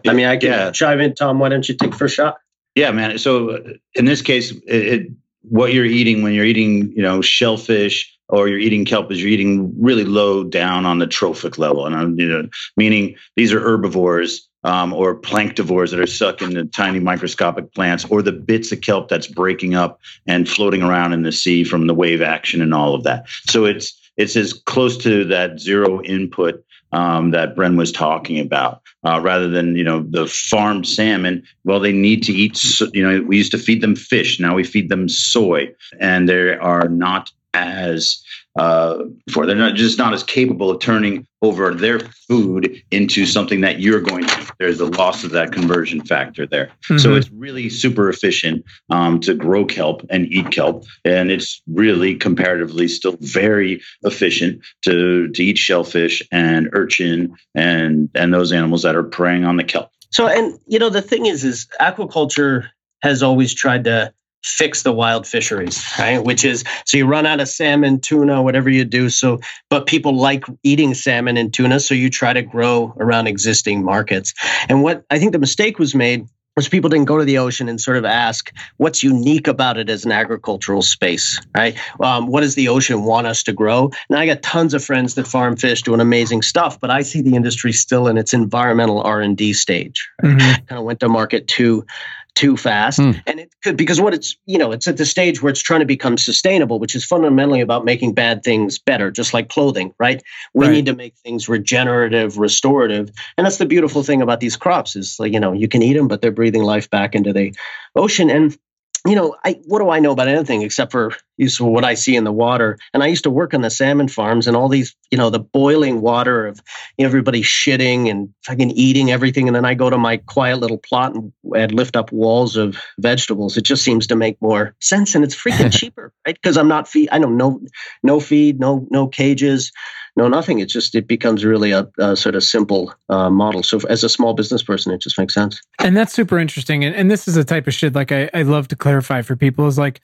I 0.09 0.13
mean, 0.13 0.27
I 0.27 0.37
can 0.37 0.51
yeah. 0.51 0.71
chime 0.73 1.01
in, 1.01 1.15
Tom. 1.15 1.39
Why 1.39 1.49
don't 1.49 1.69
you 1.69 1.77
take 1.77 1.95
first 1.95 2.17
shot? 2.17 2.39
Yeah, 2.75 2.91
man. 2.91 3.19
So 3.19 3.51
uh, 3.51 3.61
in 3.95 4.05
this 4.05 4.23
case, 4.23 4.51
it, 4.51 4.63
it, 4.67 5.13
what 5.43 5.73
you're 5.73 5.85
eating 5.85 6.23
when 6.23 6.33
you're 6.33 6.45
eating, 6.45 6.93
you 6.93 7.03
know, 7.03 7.21
shellfish 7.21 8.11
or 8.29 8.49
you're 8.49 8.59
eating 8.59 8.85
kelp 8.85 9.13
is 9.13 9.23
you're 9.23 9.31
eating 9.31 9.73
really 9.81 10.05
low 10.05 10.43
down 10.43 10.87
on 10.87 10.99
the 10.99 11.07
trophic 11.07 11.59
level, 11.59 11.87
and 11.87 11.95
I'm, 11.95 12.19
you 12.19 12.27
know, 12.27 12.49
meaning 12.77 13.17
these 13.37 13.53
are 13.53 13.61
herbivores 13.61 14.49
um, 14.65 14.93
or 14.93 15.15
planktivores 15.15 15.91
that 15.91 16.01
are 16.01 16.07
sucking 16.07 16.55
the 16.55 16.65
tiny 16.65 16.99
microscopic 16.99 17.73
plants, 17.75 18.05
or 18.07 18.23
the 18.23 18.33
bits 18.33 18.73
of 18.73 18.81
kelp 18.81 19.09
that's 19.09 19.27
breaking 19.27 19.75
up 19.75 20.01
and 20.27 20.49
floating 20.49 20.83
around 20.83 21.13
in 21.13 21.23
the 21.23 21.33
sea 21.33 21.65
from 21.65 21.87
the 21.87 21.95
wave 21.95 22.23
action 22.23 22.61
and 22.61 22.75
all 22.75 22.95
of 22.95 23.05
that. 23.05 23.27
So 23.49 23.65
it's 23.65 24.01
it's 24.17 24.37
as 24.37 24.53
close 24.53 24.97
to 24.99 25.25
that 25.25 25.61
zero 25.61 26.03
input 26.03 26.65
um, 26.93 27.33
that 27.33 27.57
Bren 27.57 27.77
was 27.77 27.91
talking 27.91 28.39
about, 28.39 28.81
uh, 29.05 29.21
rather 29.21 29.49
than 29.49 29.77
you 29.77 29.85
know 29.85 30.05
the 30.09 30.27
farmed 30.27 30.87
salmon. 30.87 31.43
Well, 31.65 31.81
they 31.81 31.93
need 31.93 32.23
to 32.25 32.33
eat. 32.33 32.81
You 32.95 33.03
know, 33.03 33.23
we 33.23 33.37
used 33.37 33.53
to 33.53 33.59
feed 33.59 33.81
them 33.81 33.97
fish. 33.97 34.39
Now 34.39 34.55
we 34.55 34.65
feed 34.65 34.89
them 34.89 35.09
soy, 35.09 35.75
and 35.99 36.29
they 36.29 36.55
are 36.55 36.89
not 36.89 37.31
as 37.53 38.23
uh, 38.57 39.05
for 39.33 39.47
they're 39.47 39.57
not 39.57 39.75
just 39.75 39.99
not 39.99 40.15
as 40.15 40.23
capable 40.23 40.71
of 40.71 40.81
turning 40.81 41.27
over 41.43 41.75
their 41.75 41.99
food 42.29 42.81
into 42.91 43.27
something 43.27 43.61
that 43.61 43.81
you're 43.81 44.01
going 44.01 44.25
to. 44.25 44.53
There's 44.59 44.81
a 44.81 44.87
loss 44.87 45.25
of 45.25 45.33
that 45.33 45.53
conversion 45.53 46.05
factor 46.05 46.47
there. 46.47 46.67
Mm-hmm. 46.85 46.99
So 46.99 47.15
it's 47.15 47.31
really 47.31 47.69
super 47.69 48.09
efficient 48.09 48.65
um, 48.91 49.21
to 49.21 49.35
grow 49.35 49.65
kelp 49.65 50.07
and 50.09 50.27
eat 50.27 50.51
kelp, 50.51 50.85
and 51.05 51.31
it's 51.31 51.61
really 51.67 52.15
comparatively 52.15 52.89
still 52.89 53.17
very 53.21 53.83
efficient 54.03 54.63
to 54.83 55.29
to 55.29 55.45
eat 55.45 55.59
shellfish 55.59 56.23
and 56.31 56.69
urchin 56.73 57.35
and 57.55 58.09
and 58.15 58.33
those 58.33 58.53
animals 58.53 58.83
that 58.83 58.97
are 58.97 59.03
preying 59.03 59.45
on 59.45 59.57
the 59.57 59.65
kelp. 59.65 59.91
So 60.11 60.29
and 60.29 60.59
you 60.67 60.79
know 60.79 60.91
the 60.91 61.03
thing 61.03 61.27
is 61.27 61.45
is 61.45 61.67
aquaculture 61.81 62.69
has 63.03 63.23
always 63.23 63.53
tried 63.53 63.85
to 63.85 64.15
fix 64.45 64.83
the 64.83 64.93
wild 64.93 65.27
fisheries, 65.27 65.83
right? 65.99 66.23
Which 66.23 66.45
is 66.45 66.65
so 66.85 66.99
you 66.99 67.07
run 67.07 67.25
out 67.27 67.41
of 67.41 67.49
salmon, 67.49 67.99
tuna, 68.01 68.43
whatever 68.43 68.69
you 68.69 68.85
do. 68.85 69.09
So, 69.09 69.41
but 69.71 69.87
people 69.87 70.17
like 70.17 70.45
eating 70.63 70.93
salmon 70.95 71.37
and 71.39 71.53
tuna, 71.53 71.81
so 71.81 71.95
you 71.95 72.11
try 72.11 72.33
to 72.35 72.43
grow 72.43 72.95
around 72.99 73.27
existing 73.27 73.83
markets. 73.83 74.35
And 74.69 74.83
what 74.83 75.05
I 75.11 75.19
think 75.19 75.33
the 75.33 75.39
mistake 75.39 75.79
was 75.79 75.95
made 75.95 76.27
was 76.57 76.69
people 76.69 76.89
didn't 76.89 77.07
go 77.07 77.19
to 77.19 77.25
the 77.25 77.39
ocean 77.39 77.69
and 77.69 77.81
sort 77.81 77.97
of 77.97 78.05
ask 78.05 78.53
what's 78.77 79.03
unique 79.03 79.49
about 79.49 79.77
it 79.77 79.91
as 79.91 80.05
an 80.05 80.13
agricultural 80.13 80.83
space, 80.83 81.41
right? 81.57 81.77
Um, 81.99 82.29
what 82.29 82.43
does 82.43 82.55
the 82.55 82.69
ocean 82.69 83.03
want 83.03 83.27
us 83.27 83.43
to 83.45 83.53
grow? 83.53 83.91
And 84.09 84.19
I 84.19 84.27
got 84.27 84.43
tons 84.43 84.73
of 84.75 84.85
friends 84.85 85.15
that 85.15 85.27
farm 85.27 85.57
fish 85.57 85.83
doing 85.83 86.01
amazing 86.01 86.43
stuff, 86.43 86.79
but 86.79 86.91
I 86.91 87.03
see 87.03 87.23
the 87.23 87.35
industry 87.35 87.73
still 87.73 88.07
in 88.07 88.19
its 88.19 88.35
environmental 88.35 89.01
R 89.01 89.21
and 89.21 89.37
D 89.37 89.53
stage. 89.53 90.09
Right? 90.23 90.37
Mm-hmm. 90.37 90.67
Kind 90.67 90.79
of 90.79 90.85
went 90.85 91.01
to 91.01 91.09
market 91.09 91.49
too 91.49 91.87
too 92.35 92.57
fast 92.57 92.99
mm. 92.99 93.21
and 93.27 93.39
it 93.39 93.55
could 93.63 93.77
because 93.77 94.01
what 94.01 94.13
it's 94.13 94.37
you 94.47 94.59
know 94.59 94.73
it's 94.73 94.89
at 94.89 94.97
the 94.97 95.05
stage 95.05 95.41
where 95.41 95.51
it's 95.51 95.63
trying 95.63 95.81
to 95.81 95.87
become 95.87 96.19
sustainable 96.19 96.81
which 96.81 96.97
is 96.97 97.05
fundamentally 97.05 97.61
about 97.61 97.85
making 97.85 98.13
bad 98.13 98.43
things 98.43 98.79
better 98.79 99.11
just 99.11 99.33
like 99.33 99.49
clothing 99.49 99.95
right 99.99 100.23
we 100.53 100.67
right. 100.67 100.73
need 100.73 100.87
to 100.87 100.95
make 100.97 101.15
things 101.19 101.49
regenerative 101.49 102.37
restorative 102.37 103.11
and 103.39 103.45
that's 103.45 103.59
the 103.59 103.67
beautiful 103.67 104.03
thing 104.03 104.21
about 104.21 104.41
these 104.41 104.57
crops 104.57 104.97
is 104.97 105.19
like 105.21 105.33
you 105.33 105.39
know 105.39 105.53
you 105.53 105.69
can 105.69 105.83
eat 105.83 105.95
them 105.95 106.09
but 106.09 106.21
they're 106.21 106.33
breathing 106.33 106.65
life 106.65 106.91
back 106.91 107.15
into 107.15 107.33
the 107.33 107.55
ocean 107.95 108.31
and 108.31 108.59
you 109.07 109.15
know, 109.15 109.37
I 109.45 109.61
what 109.67 109.81
do 109.81 109.91
I 109.91 109.99
know 109.99 110.13
about 110.13 110.29
anything 110.29 110.63
except 110.63 110.91
for 110.91 111.13
what 111.61 111.85
I 111.85 111.95
see 111.95 112.17
in 112.17 112.25
the 112.25 112.33
water? 112.33 112.79
And 112.95 113.03
I 113.03 113.09
used 113.09 113.25
to 113.25 113.31
work 113.31 113.53
on 113.53 113.61
the 113.61 113.69
salmon 113.69 114.09
farms, 114.09 114.47
and 114.47 114.57
all 114.57 114.69
these, 114.69 114.97
you 115.11 115.19
know, 115.19 115.29
the 115.29 115.41
boiling 115.41 116.01
water 116.01 116.47
of 116.47 116.63
everybody 116.99 117.43
shitting 117.43 118.11
and 118.11 118.33
fucking 118.47 118.71
eating 118.71 119.11
everything, 119.11 119.47
and 119.47 119.55
then 119.55 119.67
I 119.67 119.75
go 119.75 119.91
to 119.91 119.99
my 119.99 120.17
quiet 120.17 120.59
little 120.59 120.79
plot 120.79 121.15
and, 121.15 121.33
and 121.55 121.73
lift 121.73 121.97
up 121.97 122.13
walls 122.13 122.57
of 122.57 122.81
vegetables. 122.99 123.59
It 123.59 123.65
just 123.65 123.85
seems 123.85 124.07
to 124.07 124.17
make 124.17 124.41
more 124.41 124.75
sense, 124.81 125.15
and 125.15 125.23
it's 125.23 125.37
freaking 125.37 125.73
cheaper, 125.79 126.13
right? 126.27 126.35
Because 126.35 126.57
I'm 126.57 126.69
not 126.69 126.89
feed. 126.89 127.11
I 127.11 127.19
don't 127.19 127.37
know, 127.37 127.61
no 128.03 128.21
feed, 128.21 128.59
no 128.59 128.87
no 128.91 129.07
cages 129.09 129.71
no 130.17 130.29
nothing. 130.29 130.61
It's 130.61 130.73
just 130.73 130.95
it 130.95 131.07
becomes 131.07 131.45
really 131.45 131.73
a, 131.73 131.89
a 131.99 132.17
sort 132.17 132.35
of 132.35 132.45
simple 132.45 132.95
uh, 133.09 133.31
model. 133.31 133.63
So 133.63 133.81
as 133.89 134.05
a 134.05 134.09
small 134.09 134.35
business 134.35 134.63
person 134.63 134.93
it 134.93 135.01
just 135.01 135.19
makes 135.19 135.35
sense. 135.35 135.61
And 135.79 135.97
that's 135.97 136.13
super 136.13 136.39
interesting. 136.39 136.85
And, 136.85 136.95
and 136.95 137.11
this 137.11 137.27
is 137.29 137.37
a 137.37 137.45
type 137.45 137.67
of 137.67 137.75
shit 137.75 137.95
like 137.95 138.13
I, 138.13 138.31
I 138.35 138.43
love 138.43 138.69
to 138.69 138.77
clarify 138.77 139.23
for 139.23 139.37
people 139.37 139.67
is 139.67 139.79
like 139.79 140.01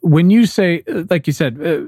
when 0.00 0.30
you 0.30 0.46
say 0.46 0.82
like 1.10 1.26
you 1.26 1.32
said 1.32 1.60
uh, 1.64 1.86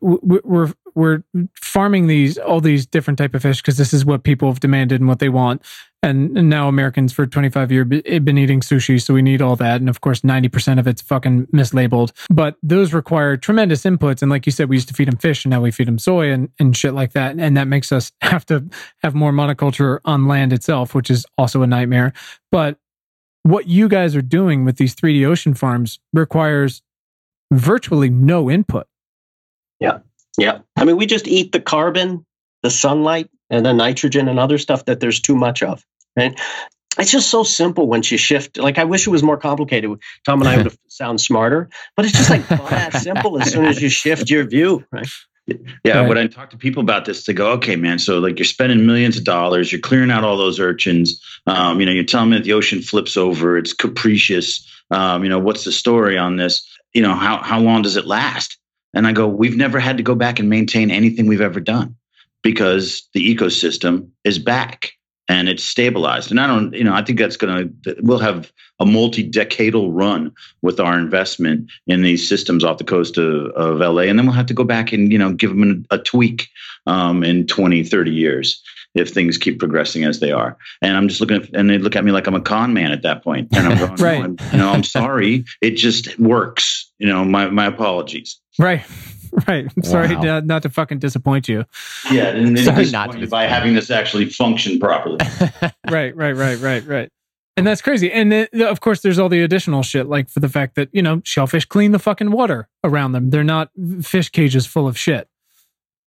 we're 0.00 0.72
we're 0.94 1.22
farming 1.54 2.06
these 2.06 2.38
all 2.38 2.60
these 2.60 2.86
different 2.86 3.18
type 3.18 3.34
of 3.34 3.42
fish 3.42 3.60
because 3.62 3.76
this 3.76 3.92
is 3.92 4.04
what 4.04 4.24
people 4.24 4.48
have 4.48 4.60
demanded 4.60 5.00
and 5.00 5.08
what 5.08 5.18
they 5.18 5.28
want. 5.28 5.62
And, 6.04 6.36
and 6.36 6.50
now 6.50 6.66
americans 6.66 7.12
for 7.12 7.26
25 7.26 7.70
years 7.70 7.86
have 7.92 8.02
eh, 8.06 8.18
been 8.18 8.36
eating 8.36 8.60
sushi 8.60 9.00
so 9.00 9.14
we 9.14 9.22
need 9.22 9.40
all 9.40 9.56
that. 9.56 9.80
And 9.80 9.88
of 9.88 10.00
course 10.00 10.22
90% 10.22 10.78
of 10.78 10.86
it's 10.86 11.00
fucking 11.00 11.46
mislabeled. 11.46 12.12
But 12.28 12.56
those 12.62 12.92
require 12.92 13.36
tremendous 13.36 13.82
inputs. 13.84 14.20
And 14.20 14.30
like 14.30 14.44
you 14.44 14.52
said 14.52 14.68
we 14.68 14.76
used 14.76 14.88
to 14.88 14.94
feed 14.94 15.08
them 15.08 15.16
fish 15.16 15.44
and 15.44 15.50
now 15.50 15.60
we 15.60 15.70
feed 15.70 15.88
them 15.88 15.98
soy 15.98 16.30
and, 16.30 16.48
and 16.58 16.76
shit 16.76 16.94
like 16.94 17.12
that. 17.12 17.38
And 17.38 17.56
that 17.56 17.68
makes 17.68 17.92
us 17.92 18.12
have 18.20 18.44
to 18.46 18.68
have 19.02 19.14
more 19.14 19.32
monoculture 19.32 20.00
on 20.04 20.26
land 20.26 20.52
itself 20.52 20.94
which 20.94 21.10
is 21.10 21.24
also 21.38 21.62
a 21.62 21.66
nightmare. 21.66 22.12
But 22.50 22.78
what 23.44 23.68
you 23.68 23.88
guys 23.88 24.14
are 24.14 24.22
doing 24.22 24.64
with 24.64 24.76
these 24.76 24.94
3d 24.94 25.26
ocean 25.26 25.54
farms 25.54 25.98
requires 26.12 26.82
virtually 27.52 28.10
no 28.10 28.50
input 28.50 28.86
yeah. 29.82 29.98
Yeah. 30.38 30.60
I 30.76 30.84
mean, 30.84 30.96
we 30.96 31.06
just 31.06 31.28
eat 31.28 31.52
the 31.52 31.60
carbon, 31.60 32.24
the 32.62 32.70
sunlight, 32.70 33.28
and 33.50 33.66
the 33.66 33.72
nitrogen 33.72 34.28
and 34.28 34.38
other 34.38 34.58
stuff 34.58 34.86
that 34.86 35.00
there's 35.00 35.20
too 35.20 35.36
much 35.36 35.62
of. 35.62 35.84
Right. 36.16 36.38
It's 36.98 37.10
just 37.10 37.30
so 37.30 37.42
simple 37.42 37.86
once 37.86 38.10
you 38.10 38.18
shift. 38.18 38.58
Like, 38.58 38.78
I 38.78 38.84
wish 38.84 39.06
it 39.06 39.10
was 39.10 39.22
more 39.22 39.38
complicated. 39.38 39.90
Tom 40.26 40.40
and 40.40 40.48
I 40.48 40.58
would 40.58 40.76
sound 40.88 41.20
smarter, 41.20 41.70
but 41.96 42.04
it's 42.04 42.16
just 42.16 42.30
like 42.30 42.46
that 42.48 42.92
simple 43.02 43.40
as 43.40 43.50
soon 43.50 43.64
as 43.64 43.80
you 43.80 43.88
shift 43.88 44.30
your 44.30 44.44
view. 44.44 44.84
Right. 44.90 45.06
Yeah, 45.84 46.00
right. 46.00 46.08
when 46.08 46.18
I 46.18 46.28
talk 46.28 46.50
to 46.50 46.56
people 46.56 46.82
about 46.82 47.04
this, 47.04 47.24
they 47.24 47.32
go, 47.32 47.52
"Okay, 47.52 47.74
man. 47.74 47.98
So 47.98 48.20
like 48.20 48.38
you're 48.38 48.46
spending 48.46 48.86
millions 48.86 49.16
of 49.16 49.24
dollars, 49.24 49.72
you're 49.72 49.80
clearing 49.80 50.10
out 50.10 50.22
all 50.22 50.36
those 50.36 50.60
urchins. 50.60 51.20
Um, 51.46 51.80
you 51.80 51.86
know, 51.86 51.92
you're 51.92 52.04
telling 52.04 52.30
me 52.30 52.36
that 52.36 52.44
the 52.44 52.52
ocean 52.52 52.80
flips 52.80 53.16
over. 53.16 53.58
It's 53.58 53.72
capricious. 53.72 54.64
Um, 54.92 55.24
you 55.24 55.30
know, 55.30 55.40
what's 55.40 55.64
the 55.64 55.72
story 55.72 56.16
on 56.16 56.36
this? 56.36 56.64
You 56.94 57.02
know, 57.02 57.14
how 57.14 57.42
how 57.42 57.58
long 57.58 57.82
does 57.82 57.96
it 57.96 58.06
last? 58.06 58.56
And 58.94 59.06
I 59.06 59.12
go, 59.12 59.26
we've 59.26 59.56
never 59.56 59.78
had 59.78 59.96
to 59.96 60.02
go 60.02 60.14
back 60.14 60.38
and 60.38 60.48
maintain 60.48 60.90
anything 60.90 61.26
we've 61.26 61.40
ever 61.40 61.60
done 61.60 61.96
because 62.42 63.08
the 63.14 63.34
ecosystem 63.34 64.08
is 64.24 64.38
back 64.38 64.92
and 65.28 65.48
it's 65.48 65.62
stabilized. 65.62 66.30
And 66.30 66.40
I 66.40 66.46
don't, 66.46 66.74
you 66.74 66.84
know, 66.84 66.92
I 66.92 67.02
think 67.02 67.18
that's 67.18 67.36
going 67.36 67.72
to, 67.84 67.96
we'll 68.00 68.18
have 68.18 68.52
a 68.80 68.86
multi 68.86 69.28
decadal 69.28 69.88
run 69.90 70.32
with 70.60 70.80
our 70.80 70.98
investment 70.98 71.70
in 71.86 72.02
these 72.02 72.28
systems 72.28 72.64
off 72.64 72.78
the 72.78 72.84
coast 72.84 73.16
of, 73.16 73.46
of 73.52 73.78
LA. 73.78 74.02
And 74.02 74.18
then 74.18 74.26
we'll 74.26 74.34
have 74.34 74.46
to 74.46 74.54
go 74.54 74.64
back 74.64 74.92
and, 74.92 75.12
you 75.12 75.18
know, 75.18 75.32
give 75.32 75.50
them 75.50 75.86
a, 75.90 75.94
a 75.94 75.98
tweak 75.98 76.48
um, 76.86 77.22
in 77.22 77.46
20, 77.46 77.84
30 77.84 78.10
years 78.10 78.62
if 78.94 79.10
things 79.10 79.38
keep 79.38 79.58
progressing 79.58 80.04
as 80.04 80.20
they 80.20 80.32
are. 80.32 80.56
And 80.80 80.96
I'm 80.96 81.08
just 81.08 81.20
looking 81.20 81.42
at, 81.42 81.54
and 81.54 81.68
they 81.70 81.78
look 81.78 81.96
at 81.96 82.04
me 82.04 82.12
like 82.12 82.26
I'm 82.26 82.34
a 82.34 82.40
con 82.40 82.74
man 82.74 82.92
at 82.92 83.02
that 83.02 83.22
point. 83.22 83.48
And 83.52 83.66
I'm 83.66 83.78
going, 83.86 83.94
right. 83.96 84.18
no, 84.18 84.24
I'm, 84.24 84.36
you 84.52 84.58
know, 84.58 84.70
I'm 84.70 84.84
sorry. 84.84 85.44
It 85.60 85.72
just 85.72 86.18
works. 86.18 86.90
You 86.98 87.06
know, 87.08 87.24
my, 87.24 87.48
my 87.50 87.66
apologies. 87.66 88.40
Right. 88.58 88.84
Right. 89.48 89.66
I'm 89.74 89.82
sorry 89.82 90.14
wow. 90.14 90.20
to, 90.20 90.40
not 90.42 90.62
to 90.64 90.68
fucking 90.68 90.98
disappoint 90.98 91.48
you. 91.48 91.64
Yeah, 92.10 92.28
and 92.28 92.58
sorry 92.58 92.90
not 92.90 93.12
to 93.12 93.26
by 93.26 93.44
having 93.44 93.72
this 93.72 93.90
actually 93.90 94.28
function 94.28 94.78
properly. 94.78 95.16
right, 95.90 96.14
right, 96.14 96.32
right, 96.32 96.58
right, 96.58 96.86
right. 96.86 97.08
And 97.56 97.66
that's 97.66 97.80
crazy. 97.80 98.12
And 98.12 98.30
then, 98.30 98.48
of 98.60 98.80
course, 98.80 99.00
there's 99.00 99.18
all 99.18 99.30
the 99.30 99.42
additional 99.42 99.82
shit, 99.82 100.06
like 100.06 100.28
for 100.28 100.40
the 100.40 100.50
fact 100.50 100.74
that, 100.74 100.90
you 100.92 101.00
know, 101.00 101.22
shellfish 101.24 101.64
clean 101.64 101.92
the 101.92 101.98
fucking 101.98 102.30
water 102.30 102.68
around 102.84 103.12
them. 103.12 103.30
They're 103.30 103.42
not 103.42 103.70
fish 104.02 104.28
cages 104.28 104.66
full 104.66 104.86
of 104.86 104.98
shit. 104.98 105.28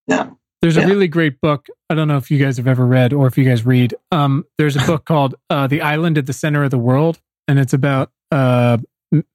Yeah. 0.08 0.30
There's 0.66 0.78
yeah. 0.78 0.86
a 0.86 0.88
really 0.88 1.08
great 1.08 1.40
book. 1.42 1.68
I 1.92 1.94
don't 1.94 2.08
know 2.08 2.18
if 2.18 2.32
you 2.32 2.40
guys 2.40 2.58
have 2.58 2.68
ever 2.68 2.88
read 2.88 3.14
or 3.14 3.28
if 3.28 3.38
you 3.38 3.46
guys 3.46 3.68
read. 3.68 3.94
Um, 4.12 4.46
there's 4.58 4.76
a 4.76 4.80
book 4.80 5.06
called 5.06 5.36
uh, 5.52 5.68
The 5.68 5.84
Island 5.84 6.18
at 6.18 6.26
the 6.26 6.34
Center 6.34 6.64
of 6.64 6.72
the 6.72 6.80
World. 6.80 7.22
And 7.48 7.60
it's 7.60 7.72
about 7.72 8.12
uh, 8.32 8.80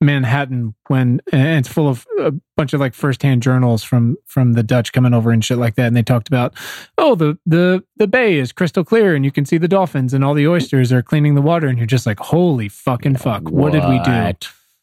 Manhattan 0.00 0.74
when 0.88 1.20
and 1.30 1.60
it's 1.60 1.68
full 1.68 1.86
of 1.86 2.04
a 2.18 2.32
bunch 2.56 2.72
of 2.72 2.80
like 2.80 2.94
firsthand 2.94 3.44
journals 3.44 3.84
from 3.84 4.16
from 4.26 4.54
the 4.54 4.64
Dutch 4.64 4.92
coming 4.92 5.14
over 5.14 5.30
and 5.30 5.44
shit 5.44 5.58
like 5.58 5.76
that. 5.76 5.86
And 5.86 5.96
they 5.96 6.02
talked 6.02 6.26
about, 6.26 6.52
oh, 6.98 7.14
the 7.14 7.38
the 7.46 7.84
the 7.94 8.08
bay 8.08 8.40
is 8.40 8.50
crystal 8.50 8.82
clear 8.82 9.14
and 9.14 9.24
you 9.24 9.30
can 9.30 9.46
see 9.46 9.56
the 9.56 9.68
dolphins 9.68 10.12
and 10.12 10.24
all 10.24 10.34
the 10.34 10.48
oysters 10.48 10.92
are 10.92 11.00
cleaning 11.00 11.36
the 11.36 11.42
water. 11.42 11.68
And 11.68 11.78
you're 11.78 11.86
just 11.86 12.06
like, 12.06 12.18
holy 12.18 12.68
fucking 12.68 13.18
fuck, 13.18 13.44
what, 13.44 13.52
what 13.52 13.72
did 13.72 13.88
we 13.88 14.00
do? 14.00 14.10
Yeah, 14.10 14.34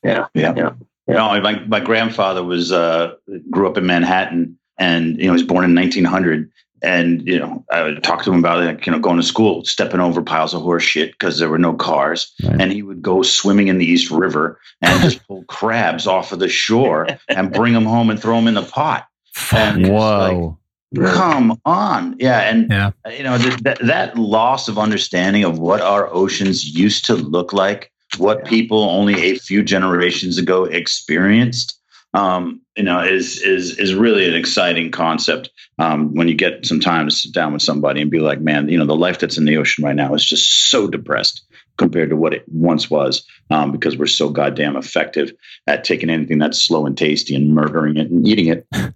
yeah, 0.04 0.28
yeah. 0.34 0.54
yeah. 0.56 0.72
You 1.08 1.14
know, 1.14 1.42
my 1.42 1.60
my 1.66 1.82
grandfather 1.82 2.42
was 2.42 2.72
uh, 2.72 3.16
grew 3.52 3.68
up 3.68 3.78
in 3.78 3.86
Manhattan, 3.86 4.57
and 4.78 5.18
you 5.18 5.26
know, 5.26 5.34
he 5.34 5.42
was 5.42 5.44
born 5.44 5.66
in 5.66 5.76
1900 5.76 6.52
and 6.84 7.28
you 7.28 7.40
know 7.40 7.66
i 7.72 7.82
would 7.82 8.04
talk 8.04 8.24
to 8.24 8.32
him 8.32 8.40
about 8.40 8.64
like 8.64 8.86
you 8.86 8.92
know 8.92 9.00
going 9.00 9.18
to 9.18 9.24
school 9.24 9.66
stepping 9.66 10.00
over 10.00 10.22
piles 10.22 10.54
of 10.54 10.62
horse 10.62 10.84
shit 10.84 11.12
because 11.14 11.40
there 11.40 11.50
were 11.50 11.58
no 11.58 11.74
cars. 11.74 12.34
Right. 12.44 12.62
and 12.62 12.72
he 12.72 12.84
would 12.84 13.02
go 13.02 13.24
swimming 13.24 13.68
in 13.68 13.78
the 13.80 13.86
east 13.86 14.12
river 14.12 14.60
and 14.82 15.02
just 15.10 15.26
pull 15.28 15.44
crabs 15.46 16.06
off 16.06 16.32
of 16.32 16.40
the 16.40 16.50
shore 16.50 17.08
and 17.30 17.52
bring 17.52 17.74
them 17.74 17.86
home 17.86 18.10
and 18.10 18.22
throw 18.22 18.36
them 18.36 18.48
in 18.48 18.54
the 18.54 18.64
pot. 18.64 19.08
And 19.52 19.90
whoa. 19.90 20.58
like, 20.94 21.14
come 21.14 21.60
on. 21.66 22.16
Yeah. 22.20 22.42
And 22.42 22.70
yeah. 22.70 22.92
you 23.12 23.24
know 23.24 23.38
that, 23.38 23.80
that 23.80 24.18
loss 24.18 24.68
of 24.68 24.78
understanding 24.78 25.44
of 25.44 25.60
what 25.60 25.82
our 25.82 26.12
oceans 26.14 26.66
used 26.66 27.06
to 27.06 27.16
look 27.16 27.54
like 27.54 27.92
what 28.18 28.40
yeah. 28.44 28.50
people 28.50 28.84
only 28.84 29.16
a 29.32 29.38
few 29.38 29.64
generations 29.64 30.38
ago 30.38 30.66
experienced 30.66 31.78
um, 32.14 32.62
you 32.78 32.84
know, 32.84 33.00
is 33.00 33.42
is 33.42 33.78
is 33.80 33.96
really 33.96 34.28
an 34.28 34.36
exciting 34.36 34.92
concept 34.92 35.50
um, 35.80 36.14
when 36.14 36.28
you 36.28 36.36
get 36.36 36.66
some 36.66 36.80
time 36.80 37.08
to 37.08 37.14
sit 37.14 37.34
down 37.34 37.52
with 37.52 37.64
somebody 37.64 38.02
and 38.02 38.12
be 38.12 38.20
like, 38.20 38.40
man, 38.40 38.70
you 38.70 38.78
know, 38.78 38.86
the 38.86 38.96
life 38.96 39.20
that's 39.20 39.38
in 39.38 39.46
the 39.46 39.58
ocean 39.58 39.84
right 39.84 39.96
now 39.96 40.14
is 40.14 40.24
just 40.24 40.70
so 40.70 40.88
depressed 40.88 41.44
compared 41.78 42.10
to 42.12 42.16
what 42.16 42.34
it 42.34 42.44
once 42.48 42.90
was 42.90 43.26
um, 43.50 43.72
because 43.72 43.98
we're 43.98 44.06
so 44.06 44.30
goddamn 44.30 44.76
effective 44.76 45.34
at 45.66 45.84
taking 45.84 46.10
anything 46.10 46.38
that's 46.38 46.62
slow 46.62 46.86
and 46.86 46.98
tasty 46.98 47.36
and 47.36 47.54
murdering 47.54 47.98
it 47.98 48.10
and 48.10 48.28
eating 48.28 48.48
it. 48.48 48.68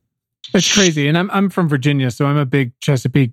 It's 0.54 0.74
crazy, 0.74 1.08
and 1.08 1.18
I'm 1.18 1.32
I'm 1.32 1.50
from 1.50 1.70
Virginia, 1.70 2.12
so 2.12 2.26
I'm 2.26 2.36
a 2.36 2.46
big 2.46 2.74
Chesapeake 2.82 3.32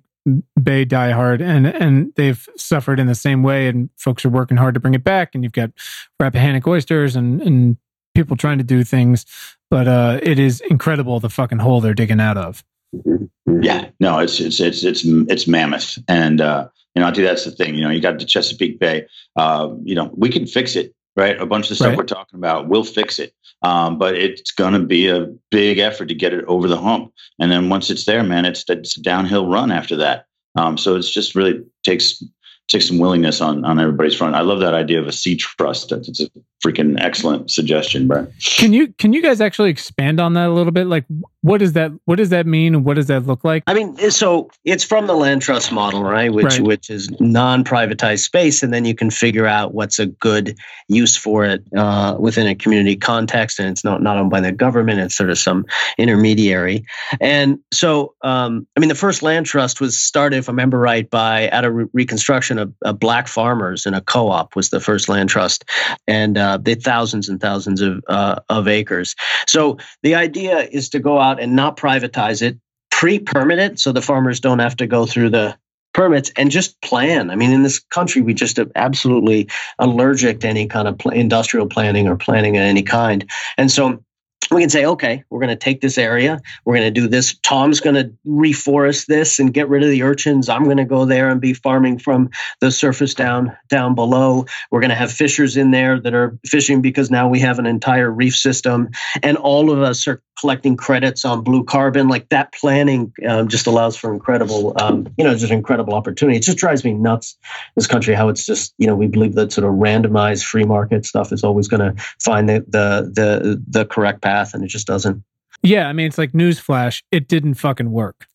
Bay 0.61 0.85
diehard, 0.85 1.41
and 1.41 1.67
and 1.67 2.13
they've 2.15 2.47
suffered 2.55 2.97
in 2.97 3.07
the 3.07 3.15
same 3.15 3.43
way, 3.43 3.67
and 3.67 3.89
folks 3.97 4.23
are 4.23 4.29
working 4.29 4.55
hard 4.55 4.73
to 4.75 4.79
bring 4.79 4.93
it 4.93 5.03
back. 5.03 5.35
And 5.35 5.43
you've 5.43 5.51
got 5.51 5.71
Rappahannock 6.17 6.65
oysters 6.65 7.17
and 7.17 7.41
and 7.41 7.77
people 8.15 8.37
trying 8.37 8.57
to 8.57 8.63
do 8.63 8.83
things 8.83 9.25
but 9.69 9.87
uh, 9.87 10.19
it 10.21 10.39
is 10.39 10.61
incredible 10.61 11.19
the 11.19 11.29
fucking 11.29 11.59
hole 11.59 11.81
they're 11.81 11.93
digging 11.93 12.19
out 12.19 12.37
of. 12.37 12.63
Mm-hmm. 12.95 13.61
Yeah, 13.61 13.89
no, 13.99 14.19
it's 14.19 14.39
it's 14.39 14.59
it's 14.59 14.83
it's 14.83 15.03
it's 15.05 15.47
mammoth, 15.47 15.97
and 16.07 16.41
uh, 16.41 16.69
you 16.95 17.01
know 17.01 17.07
I 17.07 17.11
think 17.11 17.27
that's 17.27 17.45
the 17.45 17.51
thing. 17.51 17.75
You 17.75 17.81
know, 17.81 17.89
you 17.89 18.01
got 18.01 18.19
the 18.19 18.25
Chesapeake 18.25 18.79
Bay. 18.79 19.07
Uh, 19.35 19.75
you 19.83 19.95
know, 19.95 20.11
we 20.15 20.29
can 20.29 20.47
fix 20.47 20.75
it, 20.75 20.93
right? 21.15 21.39
A 21.39 21.45
bunch 21.45 21.65
of 21.65 21.69
the 21.69 21.75
stuff 21.75 21.89
right. 21.89 21.97
we're 21.97 22.03
talking 22.03 22.37
about, 22.37 22.67
we'll 22.67 22.83
fix 22.83 23.19
it, 23.19 23.33
um, 23.61 23.97
but 23.97 24.15
it's 24.15 24.51
going 24.51 24.73
to 24.73 24.79
be 24.79 25.07
a 25.07 25.27
big 25.51 25.79
effort 25.79 26.07
to 26.07 26.15
get 26.15 26.33
it 26.33 26.45
over 26.45 26.67
the 26.67 26.79
hump. 26.79 27.13
And 27.39 27.51
then 27.51 27.69
once 27.69 27.89
it's 27.89 28.05
there, 28.05 28.23
man, 28.23 28.45
it's 28.45 28.63
it's 28.69 28.97
a 28.97 29.01
downhill 29.01 29.47
run 29.47 29.71
after 29.71 29.97
that. 29.97 30.25
Um, 30.55 30.77
so 30.77 30.95
it's 30.95 31.09
just 31.09 31.35
really 31.35 31.61
takes 31.83 32.23
take 32.69 32.81
some 32.83 32.99
willingness 32.99 33.41
on 33.41 33.65
on 33.65 33.79
everybody's 33.79 34.15
front. 34.15 34.35
I 34.35 34.41
love 34.41 34.59
that 34.61 34.73
idea 34.73 34.99
of 34.99 35.07
a 35.07 35.11
sea 35.11 35.35
trust. 35.35 35.91
It's 35.91 36.21
a 36.21 36.29
freaking 36.65 36.95
excellent 36.99 37.51
suggestion, 37.51 38.07
Bren. 38.07 38.31
Can 38.57 38.73
you 38.73 38.93
can 38.93 39.11
you 39.11 39.21
guys 39.21 39.41
actually 39.41 39.71
expand 39.71 40.19
on 40.19 40.33
that 40.33 40.47
a 40.47 40.53
little 40.53 40.71
bit? 40.71 40.87
Like, 40.87 41.05
what 41.41 41.59
does 41.59 41.73
that 41.73 41.91
what 42.05 42.17
does 42.17 42.29
that 42.29 42.45
mean, 42.45 42.75
and 42.75 42.83
what 42.83 42.95
does 42.95 43.07
that 43.07 43.25
look 43.25 43.43
like? 43.43 43.63
I 43.67 43.73
mean, 43.73 43.97
so 44.11 44.49
it's 44.65 44.83
from 44.83 45.07
the 45.07 45.13
land 45.13 45.41
trust 45.41 45.71
model, 45.71 46.03
right? 46.03 46.33
Which 46.33 46.45
Right. 46.45 46.61
which 46.61 46.89
is 46.89 47.09
non-privatized 47.21 48.19
space, 48.19 48.61
and 48.61 48.73
then 48.73 48.83
you 48.83 48.93
can 48.93 49.09
figure 49.09 49.45
out 49.45 49.73
what's 49.73 49.99
a 49.99 50.07
good 50.07 50.57
use 50.89 51.15
for 51.15 51.45
it 51.45 51.63
uh, 51.77 52.17
within 52.19 52.47
a 52.47 52.55
community 52.55 52.95
context, 52.97 53.59
and 53.59 53.69
it's 53.69 53.83
not 53.83 54.01
not 54.01 54.17
owned 54.17 54.31
by 54.31 54.41
the 54.41 54.51
government; 54.51 54.99
it's 54.99 55.15
sort 55.15 55.29
of 55.29 55.37
some 55.37 55.65
intermediary. 55.97 56.83
And 57.21 57.59
so, 57.71 58.15
um, 58.21 58.67
I 58.75 58.81
mean, 58.81 58.89
the 58.89 58.95
first 58.95 59.23
land 59.23 59.45
trust 59.45 59.79
was 59.79 59.97
started, 59.97 60.37
if 60.37 60.49
I 60.49 60.51
remember 60.51 60.79
right, 60.79 61.09
by 61.09 61.49
out 61.51 61.63
of 61.63 61.73
re- 61.73 61.85
Reconstruction, 61.93 62.57
of, 62.59 62.73
of 62.83 62.99
black 62.99 63.27
farmers 63.27 63.85
in 63.85 63.93
a 63.93 64.01
co-op 64.01 64.55
was 64.55 64.69
the 64.69 64.79
first 64.79 65.07
land 65.09 65.29
trust, 65.29 65.63
and 66.07 66.37
uh, 66.37 66.57
they 66.57 66.75
thousands 66.75 67.29
and 67.29 67.39
thousands 67.39 67.81
of 67.81 68.03
uh, 68.07 68.39
of 68.49 68.67
acres. 68.67 69.15
So 69.47 69.77
the 70.03 70.15
idea 70.15 70.67
is 70.71 70.89
to 70.89 70.99
go 70.99 71.19
out 71.19 71.28
and 71.37 71.55
not 71.55 71.77
privatize 71.77 72.41
it, 72.41 72.57
pre-permit 72.91 73.59
it, 73.59 73.79
so 73.79 73.91
the 73.91 74.01
farmers 74.01 74.39
don't 74.39 74.59
have 74.59 74.77
to 74.77 74.87
go 74.87 75.05
through 75.05 75.29
the 75.29 75.57
permits 75.93 76.31
and 76.37 76.49
just 76.49 76.79
plan. 76.81 77.29
I 77.29 77.35
mean, 77.35 77.51
in 77.51 77.63
this 77.63 77.79
country, 77.79 78.21
we 78.21 78.33
just 78.33 78.57
are 78.57 78.71
absolutely 78.75 79.49
allergic 79.79 80.39
to 80.39 80.47
any 80.47 80.65
kind 80.67 80.87
of 80.87 80.97
pl- 80.97 81.11
industrial 81.11 81.67
planning 81.67 82.07
or 82.07 82.15
planning 82.15 82.57
of 82.57 82.63
any 82.63 82.83
kind, 82.83 83.29
and 83.57 83.69
so. 83.69 84.03
We 84.51 84.61
can 84.61 84.69
say, 84.69 84.85
okay, 84.85 85.23
we're 85.29 85.39
going 85.39 85.49
to 85.49 85.55
take 85.55 85.81
this 85.81 85.97
area. 85.97 86.41
We're 86.65 86.75
going 86.75 86.93
to 86.93 87.01
do 87.01 87.07
this. 87.07 87.35
Tom's 87.43 87.79
going 87.79 87.95
to 87.95 88.11
reforest 88.25 89.05
this 89.05 89.39
and 89.39 89.53
get 89.53 89.69
rid 89.69 89.83
of 89.83 89.89
the 89.89 90.03
urchins. 90.03 90.49
I'm 90.49 90.63
going 90.63 90.77
to 90.77 90.85
go 90.85 91.05
there 91.05 91.29
and 91.29 91.39
be 91.39 91.53
farming 91.53 91.99
from 91.99 92.29
the 92.61 92.71
surface 92.71 93.13
down 93.13 93.55
down 93.69 93.95
below. 93.95 94.45
We're 94.71 94.81
going 94.81 94.89
to 94.89 94.95
have 94.95 95.11
fishers 95.11 95.57
in 95.57 95.71
there 95.71 95.99
that 95.99 96.13
are 96.13 96.37
fishing 96.45 96.81
because 96.81 97.11
now 97.11 97.27
we 97.29 97.39
have 97.41 97.59
an 97.59 97.65
entire 97.65 98.09
reef 98.09 98.35
system, 98.35 98.89
and 99.21 99.37
all 99.37 99.71
of 99.71 99.81
us 99.81 100.07
are 100.07 100.21
collecting 100.39 100.77
credits 100.77 101.25
on 101.25 101.43
blue 101.43 101.63
carbon. 101.63 102.07
Like 102.07 102.29
that 102.29 102.53
planning 102.53 103.13
um, 103.27 103.49
just 103.49 103.67
allows 103.67 103.97
for 103.97 104.13
incredible, 104.13 104.73
um, 104.81 105.07
you 105.17 105.23
know, 105.23 105.35
just 105.35 105.51
incredible 105.51 105.93
opportunity. 105.93 106.37
It 106.37 106.43
just 106.43 106.57
drives 106.57 106.83
me 106.83 106.93
nuts. 106.93 107.37
This 107.75 107.87
country, 107.87 108.13
how 108.13 108.29
it's 108.29 108.45
just, 108.45 108.73
you 108.77 108.87
know, 108.87 108.95
we 108.95 109.07
believe 109.07 109.35
that 109.35 109.51
sort 109.51 109.67
of 109.67 109.73
randomized 109.73 110.45
free 110.45 110.63
market 110.63 111.05
stuff 111.05 111.33
is 111.33 111.43
always 111.43 111.67
going 111.67 111.95
to 111.95 112.01
find 112.23 112.47
the 112.47 112.65
the 112.67 113.11
the 113.13 113.63
the 113.67 113.85
correct 113.85 114.21
path, 114.21 114.38
and 114.53 114.63
it 114.63 114.67
just 114.67 114.87
doesn't. 114.87 115.23
Yeah, 115.63 115.87
I 115.87 115.93
mean, 115.93 116.07
it's 116.07 116.17
like 116.17 116.31
newsflash. 116.31 117.01
It 117.11 117.27
didn't 117.27 117.55
fucking 117.55 117.91
work. 117.91 118.27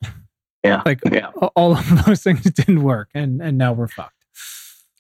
Yeah. 0.65 0.83
Like 0.85 1.01
Yeah. 1.11 1.29
all 1.57 1.77
of 1.77 1.87
those 2.07 2.23
things 2.23 2.43
didn't 2.43 2.83
work, 2.83 3.09
and 3.15 3.41
and 3.43 3.57
now 3.59 3.73
we're 3.73 3.89
fucked. 3.89 4.13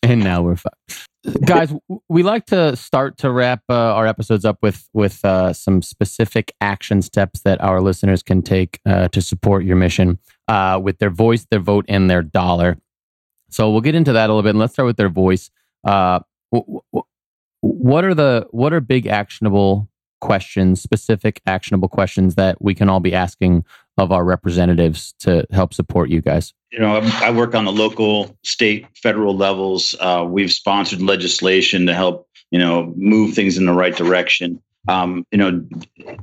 and 0.03 0.23
now 0.23 0.43
we're 0.43 0.57
fucked. 0.57 1.09
Guys, 1.47 1.73
we 2.11 2.23
like 2.23 2.45
to 2.47 2.77
start 2.77 3.17
to 3.19 3.31
wrap 3.33 3.63
uh, 3.71 3.75
our 3.75 4.07
episodes 4.07 4.45
up 4.45 4.59
with 4.63 4.89
with 4.93 5.25
uh, 5.25 5.53
some 5.55 5.81
specific 5.81 6.53
action 6.61 7.01
steps 7.01 7.41
that 7.43 7.61
our 7.63 7.81
listeners 7.81 8.23
can 8.23 8.43
take 8.43 8.79
uh, 8.85 9.09
to 9.09 9.23
support 9.23 9.65
your 9.65 9.77
mission 9.77 10.19
uh, 10.49 10.79
with 10.83 10.99
their 10.99 11.09
voice, 11.11 11.47
their 11.51 11.61
vote, 11.61 11.87
and 11.89 12.11
their 12.11 12.23
dollar. 12.23 12.77
So 13.51 13.71
we'll 13.71 13.81
get 13.81 13.95
into 13.95 14.13
that 14.13 14.29
a 14.29 14.33
little 14.35 14.43
bit, 14.43 14.51
and 14.51 14.59
let's 14.59 14.75
start 14.75 14.87
with 14.87 14.99
their 14.99 15.09
voice. 15.09 15.51
Uh, 15.83 16.21
w- 16.53 16.81
w- 16.93 17.05
what 17.63 18.05
are 18.05 18.15
the 18.15 18.47
what 18.51 18.75
are 18.75 18.81
big 18.81 19.07
actionable 19.07 19.89
questions, 20.21 20.83
specific 20.83 21.41
actionable 21.47 21.89
questions 21.89 22.35
that 22.37 22.61
we 22.63 22.75
can 22.75 22.89
all 22.89 23.01
be 23.01 23.15
asking 23.15 23.65
of 23.99 24.11
our 24.11 24.25
representatives 24.25 25.15
to 25.21 25.47
help 25.53 25.73
support 25.75 26.11
you 26.11 26.21
guys? 26.21 26.53
you 26.73 26.81
know, 26.81 26.97
I 26.97 27.27
I 27.27 27.31
work 27.31 27.55
on 27.55 27.65
the 27.65 27.73
local, 27.73 28.37
state, 28.43 28.87
federal 29.01 29.37
levels. 29.37 29.95
Uh, 30.01 30.25
we've 30.29 30.51
sponsored 30.53 31.01
legislation 31.01 31.87
to 31.87 31.95
help, 31.95 32.29
you 32.51 32.59
know, 32.59 32.93
move 32.97 33.35
things 33.35 33.57
in 33.59 33.67
the 33.67 33.73
right 33.73 33.95
direction. 33.95 34.61
Um, 34.89 35.25
you 35.31 35.39
know, 35.39 35.65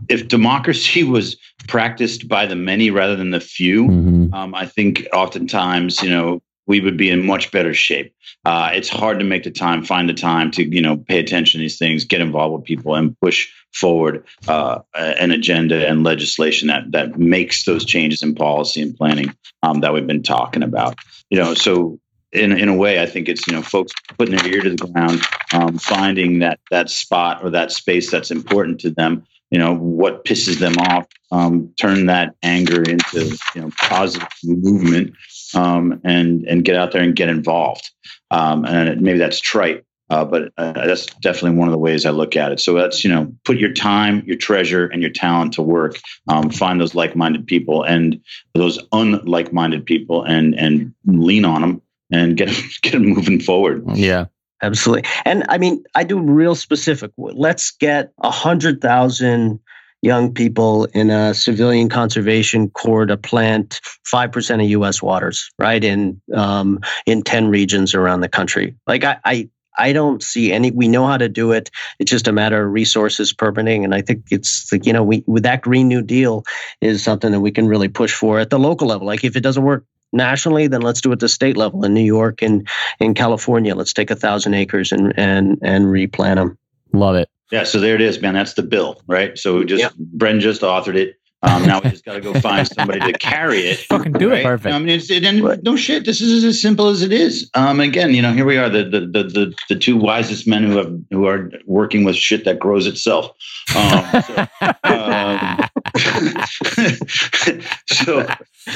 if 0.09 0.27
democracy 0.27 1.03
was 1.15 1.37
practiced 1.69 2.27
by 2.27 2.45
the 2.47 2.55
many 2.57 2.89
rather 2.91 3.15
than 3.15 3.31
the 3.31 3.39
few, 3.39 3.87
Mhm. 3.87 4.33
um, 4.33 4.53
I 4.53 4.65
think 4.65 5.07
oftentimes, 5.13 6.03
you 6.03 6.09
know, 6.09 6.41
we 6.67 6.79
would 6.81 6.97
be 6.97 7.09
in 7.09 7.25
much 7.25 7.51
better 7.51 7.73
shape. 7.73 8.13
Uh, 8.45 8.71
it's 8.73 8.89
hard 8.89 9.19
to 9.19 9.25
make 9.25 9.43
the 9.43 9.51
time, 9.51 9.83
find 9.83 10.07
the 10.09 10.13
time 10.13 10.51
to, 10.51 10.63
you 10.63 10.81
know, 10.81 10.97
pay 10.97 11.19
attention 11.19 11.59
to 11.59 11.63
these 11.63 11.77
things, 11.77 12.03
get 12.05 12.21
involved 12.21 12.55
with 12.55 12.65
people, 12.65 12.95
and 12.95 13.17
push 13.19 13.49
forward 13.73 14.25
uh, 14.47 14.79
an 14.95 15.31
agenda 15.31 15.87
and 15.87 16.03
legislation 16.03 16.67
that 16.67 16.91
that 16.91 17.17
makes 17.17 17.65
those 17.65 17.85
changes 17.85 18.21
in 18.21 18.35
policy 18.35 18.81
and 18.81 18.95
planning 18.95 19.33
um, 19.63 19.81
that 19.81 19.93
we've 19.93 20.07
been 20.07 20.23
talking 20.23 20.63
about. 20.63 20.95
You 21.29 21.37
know, 21.37 21.53
so 21.53 21.99
in 22.31 22.57
in 22.57 22.69
a 22.69 22.75
way, 22.75 23.01
I 23.01 23.05
think 23.05 23.27
it's 23.27 23.45
you 23.47 23.53
know 23.53 23.61
folks 23.61 23.91
putting 24.17 24.35
their 24.35 24.47
ear 24.47 24.61
to 24.61 24.69
the 24.71 24.87
ground, 24.87 25.21
um, 25.53 25.77
finding 25.77 26.39
that 26.39 26.59
that 26.69 26.89
spot 26.89 27.43
or 27.43 27.49
that 27.51 27.71
space 27.71 28.09
that's 28.09 28.31
important 28.31 28.79
to 28.81 28.89
them. 28.89 29.25
You 29.49 29.59
know 29.59 29.75
what 29.75 30.23
pisses 30.23 30.59
them 30.59 30.77
off, 30.77 31.07
um, 31.31 31.73
turn 31.79 32.05
that 32.05 32.35
anger 32.41 32.81
into 32.81 33.37
you 33.55 33.61
know 33.61 33.69
positive 33.77 34.29
movement, 34.43 35.13
um, 35.53 35.99
and 36.03 36.45
and 36.45 36.63
get 36.63 36.75
out 36.75 36.91
there 36.91 37.03
and 37.03 37.15
get 37.15 37.29
involved. 37.29 37.91
Um, 38.29 38.65
and 38.65 39.01
maybe 39.01 39.19
that's 39.19 39.41
trite, 39.41 39.83
uh, 40.11 40.25
but 40.25 40.51
uh, 40.57 40.73
that's 40.73 41.05
definitely 41.21 41.57
one 41.57 41.69
of 41.69 41.71
the 41.71 41.77
ways 41.77 42.05
I 42.05 42.09
look 42.09 42.35
at 42.35 42.51
it. 42.51 42.59
So 42.59 42.73
that's 42.73 43.01
you 43.03 43.09
know 43.09 43.33
put 43.45 43.57
your 43.57 43.71
time, 43.71 44.23
your 44.25 44.35
treasure, 44.35 44.87
and 44.87 45.01
your 45.01 45.09
talent 45.09 45.53
to 45.53 45.61
work. 45.61 46.01
Um, 46.27 46.49
find 46.49 46.81
those 46.81 46.93
like-minded 46.93 47.47
people 47.47 47.83
and 47.83 48.19
those 48.53 48.77
unlike-minded 48.91 49.85
people, 49.85 50.23
and 50.23 50.53
and 50.55 50.93
lean 51.05 51.45
on 51.45 51.61
them 51.61 51.81
and 52.11 52.35
get 52.35 52.49
get 52.81 52.91
them 52.91 53.05
moving 53.05 53.39
forward. 53.39 53.83
Yeah. 53.95 54.25
Absolutely. 54.63 55.09
And 55.25 55.43
I 55.49 55.57
mean, 55.57 55.83
I 55.95 56.03
do 56.03 56.19
real 56.19 56.53
specific. 56.53 57.09
Let's 57.17 57.71
get 57.71 58.11
a 58.21 58.29
hundred 58.29 58.79
thousand 58.79 59.59
young 60.03 60.31
people 60.31 60.85
in 60.93 61.09
a 61.09 61.33
civilian 61.33 61.89
conservation 61.89 62.69
corps 62.69 63.07
to 63.07 63.17
plant 63.17 63.79
five 64.05 64.31
percent 64.31 64.61
of 64.61 64.69
U.S. 64.69 65.01
waters, 65.01 65.49
right 65.57 65.83
in 65.83 66.21
um, 66.35 66.79
in 67.07 67.23
ten 67.23 67.47
regions 67.47 67.95
around 67.95 68.19
the 68.19 68.29
country. 68.29 68.75
Like 68.85 69.05
I. 69.05 69.17
I 69.23 69.49
I 69.77 69.93
don't 69.93 70.21
see 70.21 70.51
any. 70.51 70.71
We 70.71 70.87
know 70.87 71.07
how 71.07 71.17
to 71.17 71.29
do 71.29 71.51
it. 71.51 71.71
It's 71.99 72.11
just 72.11 72.27
a 72.27 72.31
matter 72.31 72.65
of 72.65 72.71
resources, 72.71 73.33
permitting, 73.33 73.83
and 73.83 73.95
I 73.95 74.01
think 74.01 74.25
it's 74.29 74.71
like 74.71 74.85
you 74.85 74.93
know, 74.93 75.03
we 75.03 75.23
with 75.27 75.43
that 75.43 75.61
Green 75.61 75.87
New 75.87 76.01
Deal 76.01 76.43
is 76.81 77.03
something 77.03 77.31
that 77.31 77.39
we 77.41 77.51
can 77.51 77.67
really 77.67 77.87
push 77.87 78.13
for 78.13 78.39
at 78.39 78.49
the 78.49 78.59
local 78.59 78.87
level. 78.87 79.07
Like 79.07 79.23
if 79.23 79.35
it 79.35 79.41
doesn't 79.41 79.63
work 79.63 79.85
nationally, 80.13 80.67
then 80.67 80.81
let's 80.81 81.01
do 81.01 81.09
it 81.09 81.13
at 81.13 81.19
the 81.19 81.29
state 81.29 81.57
level 81.57 81.85
in 81.85 81.93
New 81.93 82.03
York 82.03 82.41
and 82.41 82.67
in 82.99 83.13
California. 83.13 83.75
Let's 83.75 83.93
take 83.93 84.11
a 84.11 84.15
thousand 84.15 84.53
acres 84.53 84.91
and 84.91 85.13
and 85.17 85.57
and 85.61 85.89
replant 85.89 86.37
them. 86.37 86.57
Love 86.93 87.15
it. 87.15 87.29
Yeah, 87.51 87.63
so 87.63 87.79
there 87.79 87.95
it 87.95 88.01
is, 88.01 88.21
man. 88.21 88.33
That's 88.33 88.53
the 88.53 88.63
bill, 88.63 89.01
right? 89.07 89.37
So 89.37 89.59
we 89.59 89.65
just 89.65 89.81
Yep. 89.81 89.93
Bren 90.17 90.39
just 90.39 90.61
authored 90.61 90.95
it. 90.95 91.15
Um, 91.43 91.65
now 91.65 91.81
we 91.81 91.89
just 91.89 92.05
got 92.05 92.13
to 92.13 92.21
go 92.21 92.33
find 92.39 92.67
somebody 92.67 92.99
to 93.11 93.17
carry 93.17 93.61
it. 93.61 93.79
Fucking 93.89 94.11
do 94.13 94.29
it. 94.31 94.35
right? 94.35 94.43
Perfect. 94.43 94.75
I 94.75 94.77
mean, 94.79 94.89
it's, 94.89 95.09
it, 95.09 95.23
and 95.23 95.43
Right. 95.43 95.61
no 95.63 95.75
shit. 95.75 96.05
This 96.05 96.21
is 96.21 96.43
as 96.43 96.61
simple 96.61 96.87
as 96.89 97.01
it 97.01 97.11
is. 97.11 97.49
Um, 97.55 97.79
again, 97.79 98.13
you 98.13 98.21
know, 98.21 98.31
here 98.31 98.45
we 98.45 98.57
are, 98.57 98.69
the 98.69 98.83
the, 98.83 98.99
the 99.01 99.23
the 99.23 99.53
the 99.69 99.75
two 99.75 99.97
wisest 99.97 100.47
men 100.47 100.63
who 100.63 100.77
have 100.77 100.93
who 101.09 101.25
are 101.25 101.51
working 101.65 102.03
with 102.03 102.15
shit 102.15 102.45
that 102.45 102.59
grows 102.59 102.85
itself. 102.85 103.31
Um, 103.75 104.21
so, 104.23 104.47
um, 104.83 105.59
so 107.87 108.19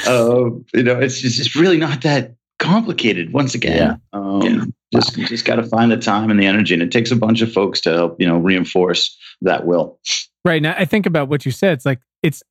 uh, 0.06 0.50
you 0.74 0.82
know, 0.82 0.98
it's 1.00 1.20
just 1.20 1.38
it's 1.38 1.54
really 1.56 1.78
not 1.78 2.02
that 2.02 2.34
complicated. 2.58 3.32
Once 3.32 3.54
again, 3.54 4.00
um, 4.12 4.42
Yeah. 4.42 4.64
just 4.92 5.14
just 5.16 5.44
got 5.44 5.56
to 5.56 5.62
find 5.64 5.90
the 5.92 5.96
time 5.96 6.30
and 6.30 6.40
the 6.40 6.46
energy, 6.46 6.74
and 6.74 6.82
it 6.82 6.90
takes 6.90 7.10
a 7.10 7.16
bunch 7.16 7.42
of 7.42 7.52
folks 7.52 7.80
to 7.82 7.92
help 7.92 8.20
you 8.20 8.26
know 8.26 8.38
reinforce 8.38 9.16
that 9.42 9.66
will. 9.66 9.98
Right 10.44 10.62
now, 10.62 10.74
I 10.78 10.84
think 10.84 11.06
about 11.06 11.28
what 11.28 11.44
you 11.46 11.52
said. 11.52 11.72
It's 11.74 11.86
like 11.86 12.00
it's 12.22 12.42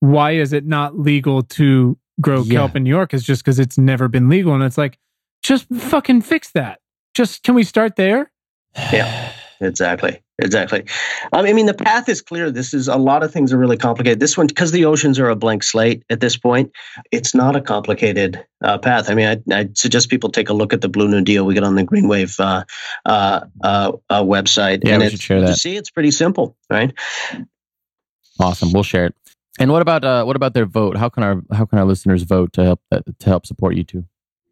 why 0.00 0.32
is 0.32 0.52
it 0.52 0.66
not 0.66 0.98
legal 0.98 1.42
to 1.42 1.96
grow 2.20 2.42
Yeah. 2.42 2.54
kelp 2.60 2.76
in 2.76 2.82
New 2.84 2.90
York? 2.90 3.14
Is 3.14 3.22
just 3.24 3.42
because 3.44 3.58
it's 3.58 3.78
never 3.78 4.08
been 4.08 4.28
legal, 4.28 4.52
and 4.54 4.62
it's 4.64 4.76
like 4.78 4.98
just 5.42 5.66
fucking 5.74 6.22
fix 6.22 6.50
that. 6.52 6.80
Just 7.14 7.42
can 7.42 7.54
we 7.54 7.62
start 7.64 7.96
there? 7.96 8.30
Yeah. 8.92 9.32
Exactly. 9.62 10.22
Exactly. 10.38 10.84
Um, 11.34 11.44
I 11.44 11.52
mean, 11.52 11.66
the 11.66 11.74
path 11.74 12.08
is 12.08 12.22
clear. 12.22 12.50
This 12.50 12.72
is 12.72 12.88
a 12.88 12.96
lot 12.96 13.22
of 13.22 13.30
things 13.30 13.52
are 13.52 13.58
really 13.58 13.76
complicated. 13.76 14.18
This 14.18 14.34
one, 14.34 14.46
because 14.46 14.72
the 14.72 14.86
oceans 14.86 15.18
are 15.18 15.28
a 15.28 15.36
blank 15.36 15.62
slate 15.62 16.02
at 16.08 16.20
this 16.20 16.34
point, 16.38 16.72
it's 17.12 17.34
not 17.34 17.56
a 17.56 17.60
complicated 17.60 18.42
uh, 18.64 18.78
path. 18.78 19.10
I 19.10 19.14
mean, 19.14 19.26
I, 19.52 19.54
I 19.54 19.68
suggest 19.74 20.08
people 20.08 20.30
take 20.30 20.48
a 20.48 20.54
look 20.54 20.72
at 20.72 20.80
the 20.80 20.88
Blue 20.88 21.08
New 21.08 21.20
Deal 21.20 21.44
we 21.44 21.52
get 21.52 21.62
on 21.62 21.74
the 21.74 21.84
Green 21.84 22.08
Wave 22.08 22.40
uh, 22.40 22.64
uh, 23.04 23.40
uh, 23.62 23.92
uh, 24.08 24.22
website. 24.22 24.80
Yeah, 24.82 24.92
and 24.94 25.00
we 25.00 25.06
it's- 25.08 25.10
should 25.10 25.20
share 25.20 25.40
To 25.40 25.46
that. 25.48 25.56
see, 25.58 25.76
it's 25.76 25.90
pretty 25.90 26.10
simple, 26.10 26.56
right? 26.70 26.94
Awesome. 28.38 28.72
We'll 28.72 28.82
share 28.82 29.04
it. 29.06 29.14
And 29.58 29.72
what 29.72 29.82
about 29.82 30.04
uh, 30.04 30.24
what 30.24 30.36
about 30.36 30.54
their 30.54 30.66
vote? 30.66 30.96
How 30.96 31.08
can 31.08 31.22
our 31.22 31.42
how 31.52 31.64
can 31.66 31.78
our 31.78 31.84
listeners 31.84 32.22
vote 32.22 32.52
to 32.54 32.64
help 32.64 32.80
uh, 32.92 33.00
to 33.18 33.26
help 33.28 33.46
support 33.46 33.74
you 33.74 33.84
two? 33.84 34.04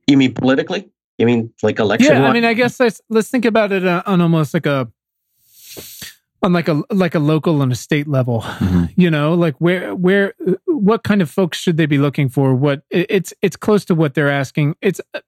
You 0.07 0.17
mean 0.17 0.35
politically? 0.35 0.91
You 1.19 1.27
mean 1.27 1.53
like 1.63 1.79
election? 1.79 2.13
Yeah, 2.13 2.29
I 2.29 2.33
mean, 2.33 2.45
I 2.45 2.55
guess 2.55 2.79
let's 2.81 3.01
let's 3.09 3.29
think 3.31 3.45
about 3.45 3.73
it 3.73 3.87
uh, 3.87 4.03
on 4.07 4.21
almost 4.21 4.55
like 4.55 4.67
a 4.67 4.91
on 6.43 6.53
like 6.53 6.69
a 6.69 6.83
like 6.91 7.15
a 7.15 7.19
local 7.19 7.63
and 7.63 7.73
a 7.73 7.77
state 7.77 8.09
level. 8.09 8.41
Mhm. 8.43 8.87
You 8.97 9.11
know, 9.11 9.35
like 9.35 9.55
where 9.59 9.95
where 9.95 10.35
what 10.67 11.05
kind 11.05 11.23
of 11.23 11.31
folks 11.31 11.59
should 11.59 11.77
they 11.77 11.87
be 11.87 11.99
looking 11.99 12.29
for? 12.29 12.53
What 12.55 12.83
it's 12.91 13.33
it's 13.43 13.57
close 13.57 13.85
to 13.87 13.95
what 13.95 14.15
they're 14.15 14.31
asking. 14.31 14.75
It's 14.83 15.01
uh, 15.15 15.21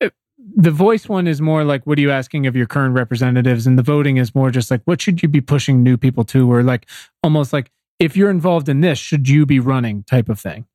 uh, 0.00 0.08
the 0.56 0.70
voice 0.70 1.10
one 1.10 1.26
is 1.26 1.42
more 1.42 1.62
like 1.62 1.86
what 1.86 1.98
are 1.98 2.00
you 2.00 2.10
asking 2.10 2.46
of 2.46 2.56
your 2.56 2.66
current 2.66 2.94
representatives 2.94 3.66
and 3.66 3.78
the 3.78 3.82
voting 3.82 4.16
is 4.16 4.34
more 4.34 4.50
just 4.50 4.70
like 4.70 4.80
what 4.86 5.02
should 5.02 5.22
you 5.22 5.28
be 5.28 5.42
pushing 5.42 5.82
new 5.82 5.98
people 5.98 6.24
to 6.24 6.50
or 6.50 6.62
like 6.62 6.88
almost 7.22 7.52
like 7.52 7.70
if 8.02 8.16
you're 8.16 8.30
involved 8.30 8.68
in 8.68 8.80
this 8.80 8.98
should 8.98 9.28
you 9.28 9.46
be 9.46 9.60
running 9.60 10.02
type 10.04 10.28
of 10.28 10.38
thing 10.40 10.66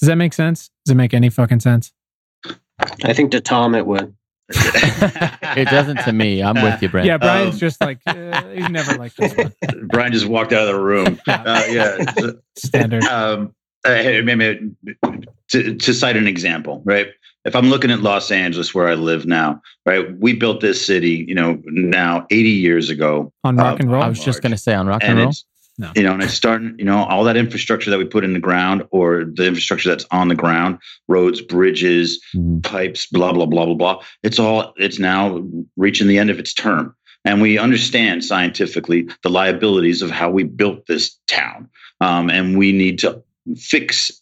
does 0.00 0.08
that 0.08 0.16
make 0.16 0.32
sense 0.32 0.70
does 0.84 0.92
it 0.92 0.96
make 0.96 1.14
any 1.14 1.30
fucking 1.30 1.60
sense 1.60 1.92
I 3.04 3.12
think 3.12 3.30
to 3.32 3.40
Tom 3.40 3.74
it 3.74 3.86
would. 3.86 4.14
it 4.50 5.68
doesn't 5.70 5.98
to 6.04 6.12
me. 6.12 6.42
I'm 6.42 6.62
with 6.62 6.82
you, 6.82 6.88
Brian. 6.90 7.06
yeah 7.06 7.16
brian's 7.16 7.54
Um, 7.54 7.58
just 7.58 7.80
like 7.80 7.98
uh, 8.06 8.44
he's 8.48 8.68
never 8.68 8.94
like 8.96 9.14
this 9.14 9.34
one 9.34 9.52
Brian 9.88 10.12
just 10.12 10.26
walked 10.26 10.52
out 10.52 10.68
of 10.68 10.74
the 10.74 10.80
room. 10.80 11.18
Uh, 11.28 11.62
yeah. 11.68 11.98
Standard 12.56 13.04
um, 13.04 13.54
uh, 13.84 13.94
hey, 13.94 14.20
maybe 14.20 14.70
to, 15.48 15.74
to 15.74 15.94
cite 15.94 16.16
an 16.16 16.26
example, 16.26 16.82
right? 16.84 17.08
If 17.44 17.54
I'm 17.54 17.68
looking 17.68 17.90
at 17.90 18.00
Los 18.00 18.30
Angeles, 18.30 18.74
where 18.74 18.88
I 18.88 18.94
live 18.94 19.26
now, 19.26 19.60
right? 19.84 20.16
We 20.18 20.34
built 20.34 20.60
this 20.60 20.84
city, 20.84 21.24
you 21.28 21.34
know, 21.34 21.60
now 21.66 22.26
80 22.30 22.48
years 22.50 22.88
ago, 22.88 23.32
on 23.44 23.56
rock 23.56 23.74
um, 23.74 23.80
and 23.80 23.92
roll 23.92 24.02
I 24.02 24.08
was 24.08 24.24
just 24.24 24.42
going 24.42 24.52
to 24.52 24.58
say 24.58 24.74
on 24.74 24.86
rock 24.86 25.02
and, 25.02 25.12
and 25.12 25.20
roll. 25.20 25.28
it's 25.30 25.44
No. 25.76 25.90
you 25.96 26.04
know, 26.04 26.12
and 26.14 26.22
it's 26.22 26.34
starting, 26.34 26.76
you 26.78 26.84
know, 26.84 26.98
all 27.04 27.24
that 27.24 27.36
infrastructure 27.36 27.90
that 27.90 27.98
we 27.98 28.04
put 28.04 28.22
in 28.22 28.32
the 28.32 28.38
ground, 28.38 28.84
or 28.90 29.24
the 29.24 29.46
infrastructure 29.46 29.88
that's 29.88 30.06
on 30.12 30.28
the 30.28 30.34
ground, 30.36 30.78
roads, 31.08 31.40
bridges, 31.40 32.22
Mhm. 32.34 32.62
pipes, 32.62 33.06
blah 33.06 33.32
blah 33.32 33.46
blah 33.46 33.66
blah 33.66 33.74
blah. 33.74 34.02
It's 34.22 34.38
all 34.38 34.72
it's 34.76 35.00
now 35.00 35.44
reaching 35.76 36.06
the 36.06 36.18
end 36.18 36.30
of 36.30 36.38
its 36.38 36.54
term, 36.54 36.94
and 37.24 37.42
we 37.42 37.58
understand 37.58 38.24
scientifically 38.24 39.08
the 39.24 39.30
liabilities 39.30 40.00
of 40.00 40.10
how 40.12 40.30
we 40.30 40.44
built 40.44 40.86
this 40.86 41.18
town, 41.26 41.68
um, 42.00 42.30
and 42.30 42.56
we 42.56 42.70
need 42.70 43.00
to 43.00 43.20
fix 43.56 44.12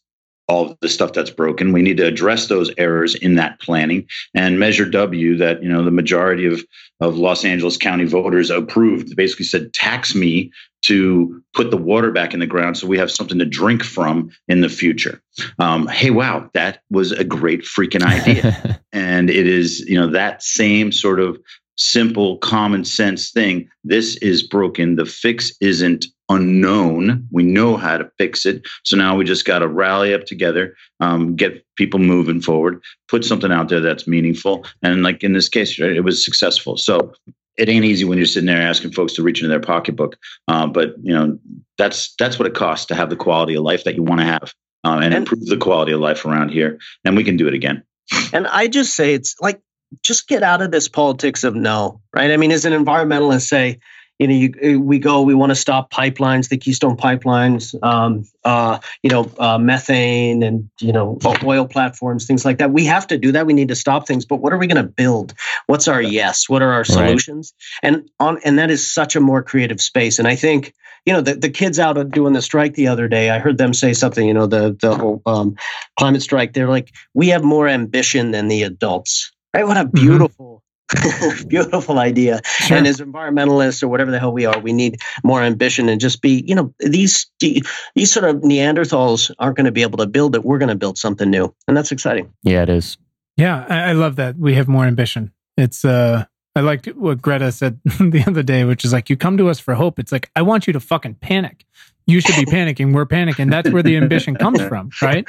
all 0.52 0.70
of 0.70 0.76
the 0.80 0.88
stuff 0.88 1.14
that's 1.14 1.30
broken. 1.30 1.72
We 1.72 1.80
need 1.80 1.96
to 1.96 2.06
address 2.06 2.48
those 2.48 2.70
errors 2.76 3.14
in 3.14 3.36
that 3.36 3.58
planning 3.58 4.06
and 4.34 4.58
measure 4.58 4.84
W 4.84 5.36
that 5.38 5.62
you 5.62 5.68
know 5.68 5.82
the 5.82 5.90
majority 5.90 6.46
of 6.46 6.62
of 7.00 7.16
Los 7.16 7.44
Angeles 7.44 7.78
County 7.78 8.04
voters 8.04 8.50
approved. 8.50 9.16
Basically 9.16 9.46
said, 9.46 9.72
tax 9.72 10.14
me 10.14 10.52
to 10.82 11.42
put 11.54 11.70
the 11.70 11.76
water 11.76 12.10
back 12.10 12.34
in 12.34 12.40
the 12.40 12.46
ground 12.46 12.76
so 12.76 12.86
we 12.86 12.98
have 12.98 13.10
something 13.10 13.38
to 13.38 13.44
drink 13.44 13.82
from 13.82 14.30
in 14.48 14.60
the 14.60 14.68
future. 14.68 15.22
Um, 15.58 15.86
hey, 15.86 16.10
wow, 16.10 16.50
that 16.54 16.80
was 16.90 17.12
a 17.12 17.24
great 17.24 17.62
freaking 17.62 18.02
idea 18.02 18.80
and 18.92 19.30
it 19.30 19.46
is 19.46 19.80
you 19.80 19.98
know 19.98 20.08
that 20.08 20.42
same 20.42 20.92
sort 20.92 21.18
of 21.18 21.40
simple 21.76 22.38
common 22.38 22.84
sense 22.84 23.30
thing. 23.30 23.68
This 23.84 24.16
is 24.16 24.42
broken. 24.42 24.96
The 24.96 25.06
fix 25.06 25.52
isn't 25.60 26.06
unknown. 26.28 27.26
We 27.30 27.42
know 27.42 27.76
how 27.76 27.98
to 27.98 28.10
fix 28.18 28.46
it. 28.46 28.66
So 28.84 28.96
now 28.96 29.16
we 29.16 29.24
just 29.24 29.44
got 29.44 29.60
to 29.60 29.68
rally 29.68 30.14
up 30.14 30.24
together 30.24 30.74
um, 31.00 31.36
get 31.36 31.64
people 31.76 32.00
moving 32.00 32.40
forward 32.40 32.82
put 33.08 33.24
something 33.24 33.52
out 33.52 33.68
there 33.68 33.80
that's 33.80 34.06
meaningful. 34.06 34.64
And 34.82 35.02
like 35.02 35.22
in 35.22 35.32
this 35.32 35.48
case 35.48 35.78
right, 35.78 35.90
it 35.90 36.00
was 36.04 36.24
successful. 36.24 36.76
So 36.76 37.12
it 37.58 37.68
ain't 37.68 37.84
easy 37.84 38.04
when 38.04 38.16
you're 38.16 38.26
sitting 38.26 38.46
there 38.46 38.62
asking 38.62 38.92
folks 38.92 39.12
to 39.14 39.22
reach 39.22 39.40
into 39.40 39.48
their 39.48 39.60
pocketbook 39.60 40.16
uh, 40.48 40.66
but 40.66 40.94
you 41.02 41.12
know 41.12 41.38
that's 41.76 42.14
that's 42.18 42.38
what 42.38 42.48
it 42.48 42.54
costs 42.54 42.86
to 42.86 42.94
have 42.94 43.10
the 43.10 43.16
quality 43.16 43.54
of 43.54 43.62
life 43.62 43.84
that 43.84 43.94
you 43.94 44.02
want 44.02 44.20
to 44.20 44.24
have 44.26 44.54
uh, 44.84 44.94
and, 44.94 45.04
And- 45.04 45.14
improve 45.14 45.46
the 45.46 45.56
quality 45.56 45.92
of 45.92 46.00
life 46.00 46.24
around 46.24 46.50
here. 46.50 46.78
And 47.04 47.16
we 47.16 47.24
can 47.24 47.36
do 47.36 47.48
it 47.48 47.54
again. 47.54 47.84
And 48.32 48.46
I 48.46 48.68
just 48.68 48.94
say 48.94 49.14
it's 49.14 49.36
like 49.40 49.60
just 50.02 50.28
get 50.28 50.42
out 50.42 50.62
of 50.62 50.70
this 50.70 50.88
politics 50.88 51.44
of 51.44 51.54
no, 51.54 52.00
right? 52.14 52.30
I 52.30 52.36
mean, 52.36 52.52
as 52.52 52.64
an 52.64 52.72
environmentalist, 52.72 53.42
say, 53.42 53.80
you 54.18 54.28
know, 54.28 54.34
you, 54.34 54.80
we 54.80 55.00
go, 55.00 55.22
we 55.22 55.34
want 55.34 55.50
to 55.50 55.56
stop 55.56 55.90
pipelines, 55.90 56.48
the 56.48 56.56
Keystone 56.56 56.96
pipelines, 56.96 57.74
um, 57.82 58.24
uh, 58.44 58.78
you 59.02 59.10
know, 59.10 59.28
uh, 59.38 59.58
methane 59.58 60.44
and 60.44 60.70
you 60.80 60.92
know, 60.92 61.18
oil 61.42 61.66
platforms, 61.66 62.26
things 62.26 62.44
like 62.44 62.58
that. 62.58 62.70
We 62.70 62.84
have 62.84 63.06
to 63.08 63.18
do 63.18 63.32
that. 63.32 63.46
We 63.46 63.52
need 63.52 63.68
to 63.68 63.74
stop 63.74 64.06
things. 64.06 64.24
But 64.24 64.36
what 64.36 64.52
are 64.52 64.58
we 64.58 64.68
going 64.68 64.84
to 64.84 64.88
build? 64.88 65.34
What's 65.66 65.88
our 65.88 66.00
yes? 66.00 66.48
What 66.48 66.62
are 66.62 66.72
our 66.72 66.84
solutions? 66.84 67.52
And 67.82 68.08
on, 68.20 68.38
and 68.44 68.58
that 68.60 68.70
is 68.70 68.92
such 68.92 69.16
a 69.16 69.20
more 69.20 69.42
creative 69.42 69.80
space. 69.80 70.20
And 70.20 70.28
I 70.28 70.36
think 70.36 70.72
you 71.04 71.12
know 71.12 71.20
the, 71.20 71.34
the 71.34 71.50
kids 71.50 71.80
out 71.80 72.10
doing 72.10 72.32
the 72.32 72.42
strike 72.42 72.74
the 72.74 72.86
other 72.86 73.08
day 73.08 73.28
i 73.28 73.40
heard 73.40 73.58
them 73.58 73.74
say 73.74 73.92
something 73.92 74.26
you 74.26 74.34
know 74.34 74.46
the 74.46 74.76
the 74.80 74.94
whole 74.94 75.20
um, 75.26 75.56
climate 75.98 76.22
strike 76.22 76.52
they're 76.52 76.68
like 76.68 76.92
we 77.12 77.30
have 77.30 77.42
more 77.42 77.66
ambition 77.66 78.30
than 78.30 78.46
the 78.46 78.62
adults 78.62 79.32
right 79.54 79.66
what 79.66 79.76
a 79.76 79.84
beautiful 79.86 80.62
beautiful 81.48 81.98
idea 81.98 82.40
Sure. 82.44 82.76
and 82.76 82.86
as 82.86 83.00
environmentalists 83.00 83.82
or 83.82 83.88
whatever 83.88 84.10
the 84.10 84.18
hell 84.18 84.32
we 84.32 84.44
are 84.44 84.58
we 84.60 84.72
need 84.74 85.00
more 85.24 85.42
ambition 85.42 85.88
and 85.88 86.00
just 86.00 86.20
be 86.20 86.44
you 86.46 86.54
know 86.54 86.74
these 86.80 87.30
these 87.40 88.12
sort 88.12 88.24
of 88.24 88.42
neanderthals 88.42 89.30
aren't 89.38 89.56
going 89.56 89.64
to 89.66 89.72
be 89.72 89.82
able 89.82 89.98
to 89.98 90.06
build 90.06 90.34
it 90.36 90.44
we're 90.44 90.58
going 90.58 90.68
to 90.68 90.74
build 90.74 90.98
something 90.98 91.30
new 91.30 91.54
and 91.66 91.76
that's 91.76 91.92
exciting 91.92 92.32
yeah, 92.42 92.62
it 92.62 92.68
is. 92.68 92.98
Yeah, 93.38 93.64
I, 93.68 93.90
I 93.90 93.92
love 93.92 94.16
that. 94.16 94.36
We 94.36 94.54
have 94.56 94.68
more 94.68 94.84
ambition. 94.84 95.32
It's 95.56 95.84
uh 95.86 96.26
I 96.54 96.60
liked 96.60 96.86
what 96.88 97.22
Greta 97.22 97.50
said 97.50 97.80
the 97.84 98.24
other 98.26 98.42
day, 98.42 98.64
which 98.64 98.84
is 98.84 98.92
like 98.92 99.08
you 99.08 99.16
come 99.16 99.38
to 99.38 99.48
us 99.48 99.58
for 99.58 99.72
hope. 99.74 99.98
It's 99.98 100.12
like 100.12 100.30
I 100.36 100.42
want 100.42 100.66
you 100.66 100.74
to 100.74 100.80
fucking 100.80 101.14
panic. 101.14 101.64
You 102.06 102.20
should 102.20 102.36
be 102.36 102.50
panicking. 102.50 102.92
We're 102.92 103.06
panicking. 103.06 103.50
That's 103.50 103.70
where 103.70 103.82
the 103.82 103.96
ambition 103.96 104.34
comes 104.36 104.60
from, 104.62 104.90
right? 105.00 105.24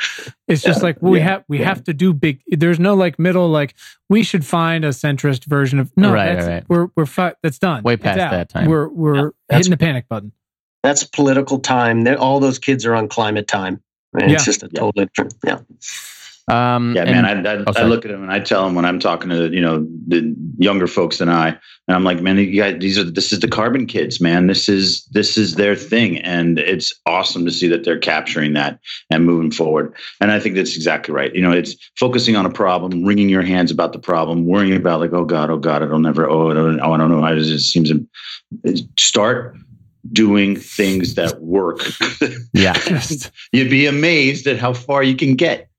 It's 0.47 0.61
just 0.63 0.79
Yeah, 0.79 0.83
like 0.83 1.01
well, 1.01 1.11
we 1.11 1.19
have 1.19 1.43
we 1.47 1.59
yeah. 1.59 1.65
have 1.65 1.83
to 1.85 1.93
do 1.93 2.13
big. 2.13 2.41
There's 2.47 2.79
no 2.79 2.95
like 2.95 3.19
middle 3.19 3.49
like 3.49 3.75
we 4.09 4.23
should 4.23 4.45
find 4.45 4.83
a 4.85 4.89
centrist 4.89 5.45
version 5.45 5.79
of 5.79 5.91
no. 5.95 6.11
Right, 6.11 6.33
that's, 6.35 6.47
right. 6.47 6.63
We're 6.67 6.87
we're 6.95 7.05
fu- 7.05 7.31
that's 7.43 7.59
done. 7.59 7.83
Way 7.83 7.97
past 7.97 8.17
that 8.17 8.49
time. 8.49 8.67
We're 8.69 8.87
we're 8.87 9.13
that's- 9.13 9.33
hitting 9.65 9.71
the 9.71 9.77
panic 9.77 10.07
button. 10.09 10.31
that's 10.83 11.03
political 11.03 11.59
time 11.59 12.03
They're, 12.03 12.19
all 12.19 12.39
those 12.39 12.59
kids 12.59 12.85
are 12.85 12.93
on 12.95 13.07
climate 13.07 13.47
time 13.47 13.81
right? 14.11 14.27
Yeah. 14.29 14.35
it's 14.35 14.45
just 14.45 14.63
a 14.63 14.69
Yeah. 14.71 14.79
totally 14.81 15.05
different 15.05 15.33
yeah 15.45 15.59
Um, 16.49 16.93
Yeah, 16.95 17.03
and- 17.03 17.11
man. 17.11 17.47
I, 17.47 17.51
I, 17.51 17.63
oh, 17.67 17.73
I 17.75 17.83
look 17.83 18.05
at 18.05 18.11
them 18.11 18.21
and 18.21 18.31
I 18.31 18.39
tell 18.39 18.65
them 18.65 18.75
when 18.75 18.85
I'm 18.85 18.99
talking 18.99 19.29
to 19.29 19.49
you 19.49 19.61
know 19.61 19.87
the 20.07 20.35
younger 20.57 20.87
folks 20.87 21.17
than 21.19 21.29
I, 21.29 21.49
and 21.87 21.95
I'm 21.95 22.03
like, 22.03 22.21
man, 22.21 22.37
you 22.37 22.61
guys, 22.61 22.77
these 22.79 22.97
are 22.97 23.03
this 23.03 23.31
is 23.31 23.39
the 23.39 23.47
carbon 23.47 23.85
kids, 23.85 24.19
man. 24.19 24.47
This 24.47 24.67
is 24.67 25.05
this 25.05 25.37
is 25.37 25.55
their 25.55 25.75
thing, 25.75 26.19
and 26.19 26.59
it's 26.59 26.93
awesome 27.05 27.45
to 27.45 27.51
see 27.51 27.67
that 27.69 27.83
they're 27.83 27.99
capturing 27.99 28.53
that 28.53 28.79
and 29.09 29.25
moving 29.25 29.51
forward. 29.51 29.93
And 30.19 30.31
I 30.31 30.39
think 30.39 30.55
that's 30.55 30.75
exactly 30.75 31.13
right. 31.13 31.33
You 31.33 31.41
know, 31.41 31.51
it's 31.51 31.75
focusing 31.97 32.35
on 32.35 32.45
a 32.45 32.51
problem, 32.51 33.03
wringing 33.05 33.29
your 33.29 33.41
hands 33.41 33.71
about 33.71 33.93
the 33.93 33.99
problem, 33.99 34.45
worrying 34.45 34.75
about 34.75 34.99
like, 34.99 35.13
oh 35.13 35.25
god, 35.25 35.49
oh 35.49 35.57
god, 35.57 35.81
it'll 35.81 35.99
never, 35.99 36.29
oh, 36.29 36.51
I 36.51 36.53
don't, 36.53 36.79
oh, 36.81 36.93
I 36.93 36.97
don't 36.97 37.09
know. 37.11 37.23
I 37.23 37.35
just, 37.35 37.51
it 37.51 37.59
seems 37.59 37.89
to 37.89 38.05
start 38.97 39.55
doing 40.11 40.55
things 40.55 41.15
that 41.15 41.41
work. 41.41 41.79
yeah. 42.53 42.77
You'd 43.51 43.69
be 43.69 43.85
amazed 43.87 44.47
at 44.47 44.57
how 44.57 44.73
far 44.73 45.03
you 45.03 45.15
can 45.15 45.35
get. 45.35 45.69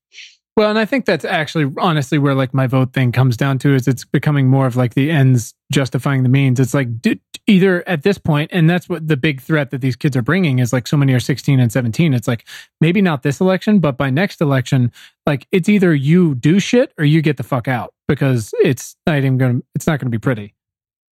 Well, 0.57 0.71
and 0.71 0.79
I 0.79 0.85
think 0.85 1.05
that's 1.05 1.25
actually 1.25 1.73
honestly 1.79 2.17
where 2.17 2.35
like 2.35 2.55
my 2.55 2.69
vote 2.69 2.93
thing 2.93 3.11
comes 3.11 3.37
down 3.37 3.59
to 3.61 3.75
is 3.75 3.89
it's 3.89 4.05
becoming 4.05 4.47
more 4.47 4.67
of 4.67 4.77
like 4.77 4.95
the 4.95 5.11
ends 5.11 5.53
justifying 5.73 6.23
the 6.23 6.29
means. 6.29 6.61
It's 6.61 6.75
like 6.75 7.03
d- 7.03 7.21
either 7.49 7.87
at 7.89 8.05
this 8.05 8.19
point, 8.19 8.53
and 8.53 8.71
that's 8.71 8.89
what 8.89 9.09
the 9.09 9.17
big 9.17 9.41
threat 9.41 9.71
that 9.71 9.81
these 9.81 9.97
kids 9.97 10.17
are 10.17 10.23
bringing 10.23 10.61
is 10.61 10.73
like 10.73 10.87
so 10.87 10.97
many 10.97 11.13
are 11.13 11.19
16 11.19 11.59
and 11.59 11.73
17. 11.73 12.15
It's 12.15 12.29
like 12.29 12.47
maybe 12.81 13.03
not 13.03 13.25
this 13.25 13.41
election, 13.41 13.81
but 13.81 13.97
by 13.97 14.11
next 14.11 14.41
election, 14.41 14.93
like 15.27 15.49
it's 15.51 15.69
either 15.69 15.93
you 15.93 16.37
do 16.37 16.61
shit 16.61 16.93
or 16.99 17.05
you 17.05 17.21
get 17.21 17.37
the 17.37 17.43
fuck 17.43 17.67
out 17.67 17.93
because 18.07 18.55
it's 18.63 18.95
not 19.09 19.19
even 19.19 19.37
gonna 19.39 19.61
it's 19.75 19.89
not 19.89 19.99
gonna 19.99 20.11
be 20.11 20.19
pretty. 20.19 20.55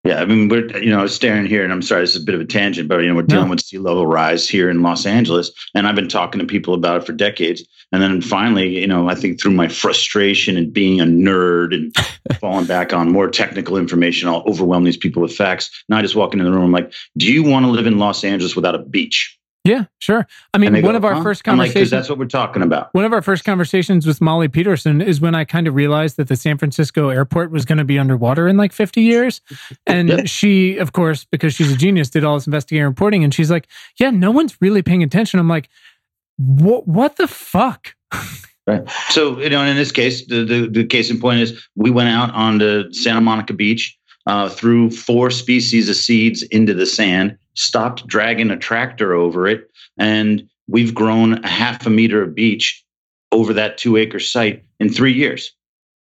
Yeah, 0.04 0.20
I 0.20 0.26
mean, 0.26 0.50
we're 0.50 0.66
you 0.80 0.90
know 0.90 1.06
staring 1.06 1.46
here, 1.46 1.64
and 1.64 1.72
I'm 1.72 1.84
sorry, 1.84 2.02
this 2.02 2.16
is 2.16 2.24
a 2.24 2.26
bit 2.26 2.34
of 2.34 2.42
a 2.42 2.46
tangent, 2.46 2.90
but 2.90 3.02
you 3.02 3.08
know 3.08 3.16
we're 3.16 3.22
dealing 3.22 3.46
No. 3.46 3.52
with 3.52 3.62
sea 3.62 3.78
level 3.78 4.08
rise 4.08 4.50
here 4.50 4.68
in 4.68 4.82
Los 4.82 5.06
Angeles, 5.06 5.52
and 5.76 5.88
I've 5.88 5.96
been 5.96 6.08
talking 6.08 6.40
to 6.40 6.46
people 6.46 6.74
about 6.74 6.98
it 6.98 7.06
for 7.06 7.14
decades, 7.14 7.64
and 7.92 8.02
then 8.02 8.20
finally, 8.20 8.80
you 8.80 8.88
know, 8.88 9.08
I 9.10 9.14
think 9.14 9.40
through 9.40 9.52
my 9.52 9.68
frustration 9.68 10.58
and 10.58 10.74
being 10.74 11.00
a 11.00 11.06
nerd 11.06 11.76
and 11.76 11.96
falling 12.40 12.66
back 12.66 12.94
on 12.94 13.12
more 13.12 13.30
technical 13.30 13.78
information, 13.78 14.28
I'll 14.28 14.44
overwhelm 14.48 14.86
these 14.86 14.98
people 14.98 15.22
with 15.22 15.36
facts. 15.36 15.70
Now 15.88 15.98
I 15.98 16.02
just 16.02 16.16
walk 16.16 16.34
into 16.34 16.46
the 16.46 16.52
room, 16.52 16.64
I'm 16.64 16.72
like, 16.72 16.92
"Do 17.18 17.32
you 17.32 17.44
want 17.44 17.68
to 17.68 17.72
live 17.72 17.86
in 17.86 18.00
Los 18.00 18.24
Angeles 18.24 18.56
without 18.56 18.74
a 18.74 18.80
beach?" 18.80 19.38
Yeah, 19.64 19.86
sure. 20.00 20.26
I 20.56 20.58
mean, 20.58 20.74
one 20.74 20.82
go, 20.82 20.96
of 20.96 21.06
our 21.06 21.14
"Huh?" 21.14 21.22
first 21.24 21.48
I'm 21.48 21.56
like, 21.58 21.68
conversations 21.68 21.92
that's 21.92 22.10
what 22.10 22.18
we're 22.18 22.26
talking 22.26 22.64
about. 22.64 22.92
One 22.94 23.06
of 23.06 23.14
our 23.14 23.22
first 23.22 23.44
conversations 23.44 24.08
with 24.08 24.20
Molly 24.20 24.48
Peterson 24.48 25.02
is 25.02 25.22
when 25.22 25.36
I 25.36 25.46
kind 25.46 25.68
of 25.68 25.76
realized 25.76 26.18
that 26.18 26.30
the 26.30 26.36
San 26.36 26.58
Francisco 26.58 27.10
airport 27.10 27.52
was 27.52 27.64
going 27.64 27.78
to 27.78 27.84
be 27.84 28.00
underwater 28.00 28.48
in 28.48 28.58
like 28.58 28.74
50 28.74 29.02
years. 29.02 29.40
And 29.86 30.10
Yeah. 30.10 30.24
she, 30.26 30.78
of 30.78 30.94
course, 30.94 31.26
because 31.26 31.54
she's 31.54 31.72
a 31.72 31.76
genius, 31.78 32.10
did 32.10 32.24
all 32.24 32.36
this 32.36 32.48
investigative 32.48 32.88
reporting. 32.88 33.24
And 33.24 33.32
she's 33.34 33.52
like, 33.52 33.68
Yeah, 34.00 34.10
no 34.10 34.32
one's 34.32 34.58
really 34.62 34.82
paying 34.82 35.04
attention. 35.04 35.40
I'm 35.40 35.48
like, 35.50 35.70
What, 36.38 36.88
what 36.88 37.18
the 37.18 37.28
fuck? 37.28 37.94
Right. 38.68 38.88
So, 39.10 39.40
you 39.40 39.50
know, 39.50 39.64
in 39.64 39.76
this 39.76 39.92
case, 39.92 40.28
the, 40.28 40.46
the, 40.46 40.68
the 40.68 40.86
case 40.86 41.10
in 41.10 41.20
point 41.20 41.40
is 41.40 41.68
we 41.76 41.90
went 41.90 42.10
out 42.10 42.32
on 42.36 42.60
the 42.60 42.90
Santa 42.92 43.20
Monica 43.20 43.54
Beach, 43.54 43.98
uh, 44.28 44.50
threw 44.50 44.90
four 44.90 45.32
species 45.32 45.90
of 45.90 45.96
seeds 45.96 46.44
into 46.44 46.74
the 46.74 46.86
sand, 46.86 47.38
stopped 47.56 48.06
dragging 48.08 48.52
a 48.52 48.58
tractor 48.58 49.14
over 49.14 49.48
it, 49.48 49.70
and 49.98 50.48
we've 50.68 50.94
grown 50.94 51.44
a 51.44 51.48
half 51.48 51.86
a 51.86 51.90
meter 51.90 52.22
of 52.22 52.36
beach 52.36 52.84
over 53.32 53.54
that 53.54 53.78
two 53.78 53.98
acre 53.98 54.20
site 54.20 54.64
in 54.80 54.90
three 54.90 55.14
years. 55.14 55.52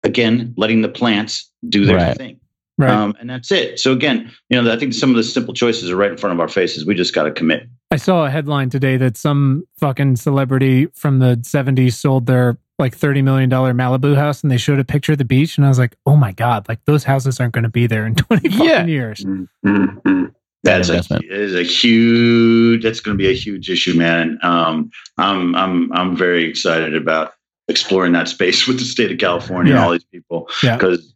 Again, 0.04 0.54
letting 0.58 0.82
the 0.82 0.90
plants 0.90 1.52
do 1.68 1.86
their 1.86 1.98
Right. 1.98 2.18
thing. 2.18 2.40
Right. 2.78 2.92
Um, 2.92 3.16
and 3.20 3.30
that's 3.30 3.52
it. 3.52 3.80
So, 3.80 3.94
again, 3.94 4.30
you 4.50 4.62
know, 4.62 4.72
I 4.72 4.78
think 4.78 4.94
some 4.94 5.10
of 5.10 5.16
the 5.16 5.24
simple 5.24 5.54
choices 5.54 5.90
are 5.90 5.96
right 5.96 6.12
in 6.12 6.18
front 6.18 6.34
of 6.34 6.42
our 6.42 6.50
faces. 6.50 6.86
We 6.86 6.94
just 6.94 7.16
got 7.16 7.24
to 7.24 7.32
commit. 7.32 7.70
I 7.90 7.96
saw 7.96 8.26
a 8.26 8.30
headline 8.30 8.70
today 8.70 8.98
that 8.98 9.16
some 9.16 9.64
fucking 9.80 10.18
celebrity 10.18 10.88
from 10.88 11.20
the 11.20 11.38
70s 11.38 11.94
sold 11.94 12.26
their 12.26 12.58
like 12.80 12.96
thirty 12.96 13.22
million 13.22 13.50
dollar 13.50 13.74
Malibu 13.74 14.16
house, 14.16 14.42
and 14.44 14.52
they 14.52 14.58
showed 14.58 14.80
a 14.80 14.84
picture 14.86 15.14
of 15.14 15.18
the 15.18 15.26
beach, 15.26 15.58
and 15.58 15.66
I 15.66 15.70
was 15.70 15.80
like, 15.80 15.96
oh 16.06 16.16
my 16.16 16.32
god, 16.32 16.68
like 16.68 16.80
those 16.86 17.04
houses 17.04 17.40
aren't 17.40 17.54
going 17.54 17.64
to 17.64 17.70
be 17.70 17.88
there 17.88 18.06
in 18.06 18.16
twenty 18.16 18.50
fucking 18.50 18.66
Yeah. 18.68 18.86
years. 18.86 19.20
Mm-hmm. 19.24 20.26
That's 20.64 20.90
a, 20.90 21.04
is 21.30 21.54
a 21.54 21.62
huge. 21.62 22.82
That's 22.84 23.00
going 23.00 23.16
to 23.16 23.22
be 23.22 23.30
a 23.30 23.36
huge 23.36 23.70
issue, 23.70 23.94
man. 23.96 24.40
Um, 24.42 24.90
I'm 25.18 25.56
I'm 25.56 25.92
I'm 25.94 26.16
very 26.18 26.44
excited 26.50 26.96
about 26.96 27.34
exploring 27.68 28.14
that 28.14 28.28
space 28.28 28.68
with 28.68 28.80
the 28.80 28.86
state 28.86 29.12
of 29.12 29.18
California 29.20 29.74
and 29.74 29.82
all 29.84 29.92
these 29.92 30.06
people 30.06 30.50
Yeah. 30.64 30.76
because 30.78 31.14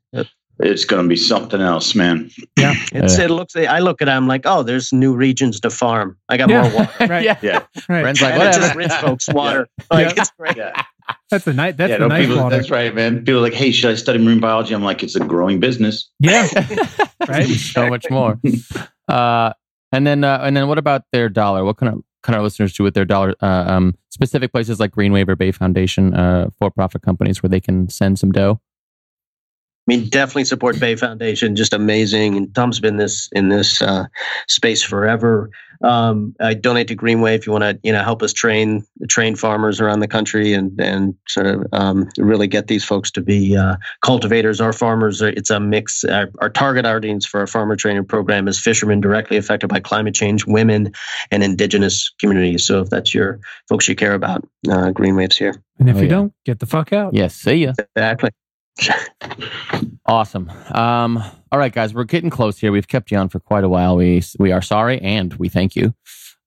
it's 0.62 0.84
going 0.84 1.04
to 1.04 1.08
be 1.08 1.16
something 1.16 1.62
else, 1.62 1.96
man. 1.96 2.30
Yeah. 2.58 2.74
It's, 2.92 3.18
it 3.18 3.30
looks. 3.32 3.56
I 3.56 3.80
look 3.80 4.02
at 4.02 4.10
it. 4.10 4.12
I'm 4.12 4.28
like, 4.28 4.42
oh, 4.46 4.62
there's 4.62 4.92
new 4.92 5.16
regions 5.16 5.62
to 5.62 5.70
farm. 5.70 6.18
I 6.28 6.36
got 6.36 6.50
Yeah. 6.50 6.64
more 6.64 6.74
water. 6.82 6.92
Right. 7.08 7.24
yeah. 7.24 7.38
Yeah, 7.42 7.60
Right. 7.88 8.02
Bren's 8.02 8.22
like, 8.22 8.34
and 8.34 8.54
just 8.54 8.76
rich 8.76 8.92
folks 8.92 9.30
water. 9.30 9.70
Like 9.90 10.08
Yeah. 10.18 10.22
it's 10.22 10.32
great. 10.32 10.58
Yeah. 11.10 11.16
That's 11.30 11.46
the 11.46 11.54
night. 11.54 11.78
That's 11.78 11.92
yeah, 11.92 11.98
the 11.98 12.08
no, 12.08 12.08
nice 12.08 12.28
people, 12.28 12.44
water. 12.44 12.56
That's 12.56 12.70
right, 12.70 12.94
man. 12.94 13.20
People 13.20 13.38
are 13.38 13.42
like, 13.42 13.54
hey, 13.54 13.72
should 13.72 13.92
I 13.92 13.96
study 13.96 14.20
marine 14.20 14.40
biology? 14.40 14.74
I'm 14.74 14.84
like, 14.84 15.04
it's 15.04 15.16
a 15.16 15.20
growing 15.20 15.60
business. 15.60 16.10
Yeah. 16.20 16.48
Right. 17.28 17.48
so 17.48 17.90
much 17.90 18.10
more. 18.10 18.40
Uh, 19.08 19.54
and 19.92 20.06
then, 20.06 20.24
uh, 20.24 20.40
and 20.44 20.56
then, 20.56 20.68
what 20.68 20.78
about 20.78 21.02
their 21.12 21.30
dollar? 21.30 21.66
What 21.66 21.78
kind 21.78 21.92
of 21.92 22.04
kind 22.22 22.36
of 22.38 22.44
listeners 22.44 22.74
do 22.74 22.84
with 22.84 22.94
their 22.94 23.06
dollar? 23.06 23.34
Uh, 23.42 23.66
um, 23.68 23.96
specific 24.12 24.52
places 24.52 24.80
like 24.80 24.92
Green 24.92 25.12
Wave 25.12 25.28
or 25.28 25.36
Bay 25.36 25.52
Foundation, 25.52 26.14
uh, 26.14 26.52
for-profit 26.60 27.02
companies 27.02 27.42
where 27.42 27.50
they 27.50 27.60
can 27.60 27.90
send 27.90 28.20
some 28.20 28.32
dough. 28.32 28.62
I 29.90 29.98
mean, 29.98 30.08
definitely 30.10 30.46
support 30.46 30.80
Bay 30.80 30.96
Foundation. 30.96 31.56
Just 31.56 31.74
amazing. 31.74 32.38
And 32.38 32.54
Tom's 32.54 32.80
been 32.80 32.98
this 32.98 33.28
in 33.32 33.50
this 33.50 33.82
uh, 33.82 34.06
space 34.48 34.84
forever. 34.84 35.50
Um, 35.82 36.36
I 36.40 36.54
donate 36.54 36.90
to 36.90 36.96
Greenwave 36.96 37.38
if 37.38 37.48
you 37.48 37.54
want 37.54 37.64
to, 37.64 37.80
you 37.82 37.92
know, 37.92 38.04
help 38.04 38.22
us 38.22 38.32
train 38.32 38.86
train 39.10 39.36
farmers 39.36 39.82
around 39.82 40.02
the 40.02 40.08
country 40.08 40.54
and 40.54 40.80
and 40.80 41.16
sort 41.28 41.48
of 41.48 41.66
um, 41.72 42.08
really 42.20 42.46
get 42.46 42.68
these 42.68 42.86
folks 42.86 43.10
to 43.12 43.22
be 43.22 43.58
uh, 43.58 43.78
cultivators. 44.02 44.62
Our 44.62 44.74
farmers, 44.74 45.24
are, 45.24 45.30
it's 45.30 45.50
a 45.50 45.60
mix. 45.60 46.04
Our, 46.04 46.30
our 46.40 46.52
target 46.52 46.86
audience 46.86 47.26
for 47.26 47.40
our 47.40 47.48
farmer 47.48 47.76
training 47.76 48.06
program 48.06 48.48
is 48.48 48.60
fishermen 48.60 49.02
directly 49.02 49.38
affected 49.38 49.70
by 49.70 49.80
climate 49.80 50.14
change, 50.14 50.46
women, 50.46 50.92
and 51.32 51.44
indigenous 51.44 52.14
communities. 52.20 52.64
So 52.64 52.82
if 52.82 52.92
that's 52.92 53.16
your 53.16 53.40
folks 53.68 53.88
you 53.88 53.96
care 53.96 54.14
about, 54.14 54.44
uh, 54.68 54.92
Greenwave's 54.92 55.38
here. 55.38 55.56
And 55.80 55.90
if 55.90 55.96
Oh, 55.96 56.00
you 56.00 56.06
yeah. 56.06 56.10
don't, 56.10 56.34
get 56.46 56.60
the 56.60 56.68
fuck 56.68 56.94
out. 56.94 57.16
Yes, 57.16 57.34
see 57.34 57.56
ya. 57.56 57.74
Exactly. 57.96 58.30
Awesome. 60.06 60.50
Um, 60.72 61.24
all 61.52 61.60
right, 61.60 61.72
guys, 61.72 61.94
we're 61.94 62.04
getting 62.04 62.32
close 62.32 62.58
here. 62.58 62.72
We've 62.72 62.88
kept 62.88 63.12
you 63.12 63.18
on 63.20 63.30
for 63.30 63.40
quite 63.40 63.64
a 63.64 63.70
while. 63.70 63.96
We 63.96 64.24
we 64.40 64.52
are 64.52 64.62
sorry 64.62 65.00
and 65.02 65.32
we 65.36 65.50
thank 65.50 65.76
you. 65.76 65.94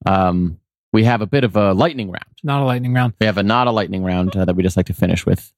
Um, 0.05 0.59
we 0.93 1.05
have 1.05 1.23
a 1.23 1.27
bit 1.27 1.45
of 1.45 1.55
a 1.55 1.73
lightning 1.73 2.09
round. 2.11 2.25
Not 2.43 2.61
a 2.61 2.65
lightning 2.65 2.93
round. 2.93 3.15
We 3.21 3.27
have 3.27 3.39
a 3.39 3.43
not 3.45 3.69
a 3.69 3.71
lightning 3.71 4.03
round 4.03 4.35
uh, 4.35 4.45
that 4.47 4.57
we 4.57 4.65
just 4.65 4.77
like 4.77 4.87
to 4.87 4.95
finish 4.95 5.25
with. 5.25 5.53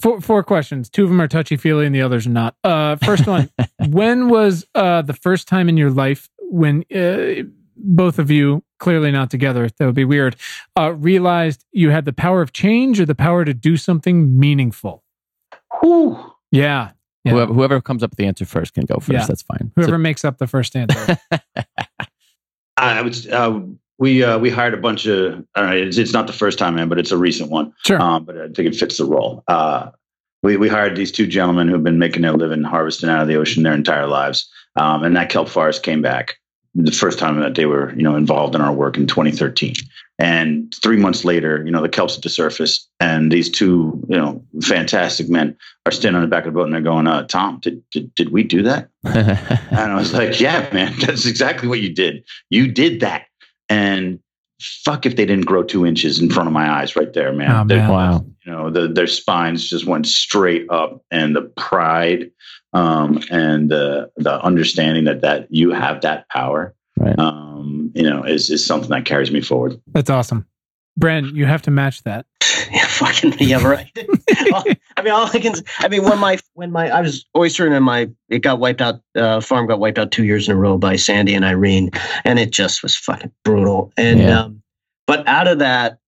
Four, 0.00 0.22
four 0.22 0.42
questions. 0.42 0.88
Two 0.88 1.04
of 1.04 1.10
them 1.10 1.20
are 1.20 1.28
touchy 1.28 1.58
feely, 1.58 1.84
and 1.84 1.94
the 1.94 2.00
others 2.00 2.26
are 2.26 2.30
not. 2.30 2.56
Uh, 2.64 2.96
first 2.96 3.26
one: 3.26 3.50
When 3.88 4.30
was 4.30 4.66
uh, 4.74 5.02
the 5.02 5.12
first 5.12 5.46
time 5.46 5.68
in 5.68 5.76
your 5.76 5.90
life 5.90 6.30
when 6.38 6.84
uh, 6.94 7.42
both 7.76 8.18
of 8.18 8.30
you, 8.30 8.64
clearly 8.78 9.10
not 9.10 9.30
together, 9.30 9.68
that 9.68 9.84
would 9.84 9.94
be 9.94 10.06
weird, 10.06 10.36
uh, 10.78 10.94
realized 10.94 11.66
you 11.72 11.90
had 11.90 12.06
the 12.06 12.14
power 12.14 12.40
of 12.40 12.54
change 12.54 12.98
or 12.98 13.04
the 13.04 13.14
power 13.14 13.44
to 13.44 13.52
do 13.52 13.76
something 13.76 14.38
meaningful? 14.38 15.01
Whew. 15.82 16.18
Yeah. 16.50 16.90
Yeah. 17.24 17.32
Whoever, 17.32 17.52
whoever 17.54 17.80
comes 17.80 18.02
up 18.02 18.10
with 18.10 18.18
the 18.18 18.26
answer 18.26 18.44
first 18.44 18.74
can 18.74 18.84
go 18.84 18.96
first. 18.96 19.12
Yeah. 19.12 19.26
That's 19.26 19.42
fine. 19.42 19.70
Whoever 19.76 19.98
makes 19.98 20.24
up 20.24 20.38
the 20.38 20.46
first 20.46 20.74
answer. 20.74 21.18
I 22.76 23.02
was. 23.02 23.26
Uh, 23.28 23.60
we 23.98 24.24
uh, 24.24 24.38
we 24.38 24.50
hired 24.50 24.74
a 24.74 24.78
bunch 24.78 25.06
of. 25.06 25.44
All 25.54 25.64
right, 25.64 25.78
it's, 25.78 25.98
it's 25.98 26.12
not 26.12 26.26
the 26.26 26.32
first 26.32 26.58
time, 26.58 26.74
man, 26.74 26.88
but 26.88 26.98
it's 26.98 27.12
a 27.12 27.16
recent 27.16 27.50
one. 27.50 27.72
Sure. 27.84 28.00
um, 28.00 28.24
but 28.24 28.36
I 28.36 28.46
think 28.46 28.68
it 28.68 28.74
fits 28.74 28.98
the 28.98 29.04
role. 29.04 29.44
Uh, 29.46 29.90
we 30.42 30.56
we 30.56 30.68
hired 30.68 30.96
these 30.96 31.12
two 31.12 31.26
gentlemen 31.26 31.68
who've 31.68 31.84
been 31.84 31.98
making 31.98 32.22
their 32.22 32.32
living 32.32 32.64
harvesting 32.64 33.08
out 33.08 33.22
of 33.22 33.28
the 33.28 33.36
ocean 33.36 33.62
their 33.62 33.74
entire 33.74 34.08
lives, 34.08 34.50
um, 34.76 35.04
and 35.04 35.14
that 35.16 35.30
kelp 35.30 35.48
forest 35.48 35.84
came 35.84 36.02
back 36.02 36.38
the 36.74 36.92
first 36.92 37.18
time 37.18 37.38
that 37.40 37.54
they 37.54 37.66
were 37.66 37.94
you 37.94 38.02
know 38.02 38.16
involved 38.16 38.54
in 38.54 38.60
our 38.60 38.72
work 38.72 38.96
in 38.96 39.06
2013. 39.06 39.74
And 40.18 40.72
three 40.82 40.96
months 40.96 41.24
later, 41.24 41.64
you 41.64 41.72
know, 41.72 41.82
the 41.82 41.88
kelp's 41.88 42.16
at 42.16 42.22
the 42.22 42.28
surface, 42.28 42.88
and 43.00 43.32
these 43.32 43.50
two 43.50 44.00
you 44.08 44.16
know 44.16 44.42
fantastic 44.62 45.28
men 45.28 45.56
are 45.86 45.92
standing 45.92 46.16
on 46.16 46.22
the 46.22 46.28
back 46.28 46.46
of 46.46 46.52
the 46.52 46.58
boat, 46.58 46.64
and 46.64 46.74
they're 46.74 46.80
going, 46.80 47.06
uh, 47.06 47.26
"Tom, 47.26 47.58
did 47.60 47.82
did, 47.90 48.14
did 48.14 48.30
we 48.30 48.42
do 48.42 48.62
that?" 48.62 48.88
And 49.04 49.90
I 49.90 49.94
was 49.96 50.12
like, 50.12 50.38
yeah, 50.38 50.68
man, 50.72 50.94
that's 51.00 51.26
exactly 51.26 51.68
what 51.68 51.80
you 51.80 51.92
did. 51.92 52.24
You 52.50 52.70
did 52.70 53.00
that. 53.00 53.26
And 53.68 54.20
fuck 54.60 55.06
if 55.06 55.16
they 55.16 55.26
didn't 55.26 55.46
grow 55.46 55.62
two 55.62 55.86
inches 55.86 56.20
in 56.20 56.30
front 56.30 56.46
of 56.46 56.52
my 56.52 56.70
eyes 56.70 56.94
right 56.94 57.12
there, 57.12 57.32
man. 57.32 57.50
Oh, 57.50 57.64
man. 57.64 57.88
wow. 57.90 58.24
You 58.44 58.52
know, 58.52 58.70
the, 58.70 58.88
their 58.88 59.06
spines 59.06 59.68
just 59.68 59.86
went 59.86 60.06
straight 60.06 60.66
up 60.70 61.02
and 61.10 61.34
the 61.34 61.42
pride 61.42 62.30
um, 62.72 63.20
and 63.30 63.70
the, 63.70 64.10
the 64.16 64.40
understanding 64.42 65.04
that, 65.04 65.20
that 65.22 65.46
you 65.50 65.70
have 65.72 66.00
that 66.02 66.28
power, 66.28 66.74
Right. 66.98 67.18
um, 67.18 67.90
you 67.94 68.02
know, 68.02 68.22
is, 68.22 68.50
is 68.50 68.64
something 68.64 68.90
that 68.90 69.04
carries 69.06 69.30
me 69.30 69.40
forward. 69.40 69.80
That's 69.92 70.10
awesome. 70.10 70.46
Bren, 71.00 71.34
you 71.34 71.46
have 71.46 71.62
to 71.62 71.70
match 71.70 72.02
that. 72.04 72.26
Yeah, 72.70 72.86
fucking 72.86 73.34
yeah, 73.40 73.62
right. 73.66 73.90
Well, 74.50 74.64
I 74.96 75.02
mean, 75.02 75.12
all 75.12 75.26
I 75.26 75.40
can. 75.40 75.54
I 75.80 75.88
mean, 75.88 76.04
when 76.04 76.18
my 76.18 76.38
when 76.54 76.70
my 76.70 76.88
I 76.90 77.00
was 77.00 77.26
oystering 77.36 77.72
and 77.74 77.84
my 77.84 78.08
it 78.28 78.38
got 78.38 78.60
wiped 78.60 78.80
out. 78.80 79.00
Uh, 79.16 79.40
farm 79.40 79.66
got 79.66 79.78
wiped 79.80 79.98
out 79.98 80.10
two 80.12 80.24
years 80.24 80.48
in 80.48 80.54
a 80.54 80.58
row 80.58 80.78
by 80.78 80.96
Sandy 80.96 81.34
and 81.34 81.44
Irene, 81.44 81.90
and 82.24 82.38
it 82.38 82.50
just 82.50 82.82
was 82.82 82.96
fucking 82.96 83.32
brutal. 83.44 83.92
And 83.98 84.20
Yeah. 84.20 84.40
um, 84.42 84.62
but 85.06 85.26
out 85.28 85.48
of 85.48 85.58
that, 85.58 85.98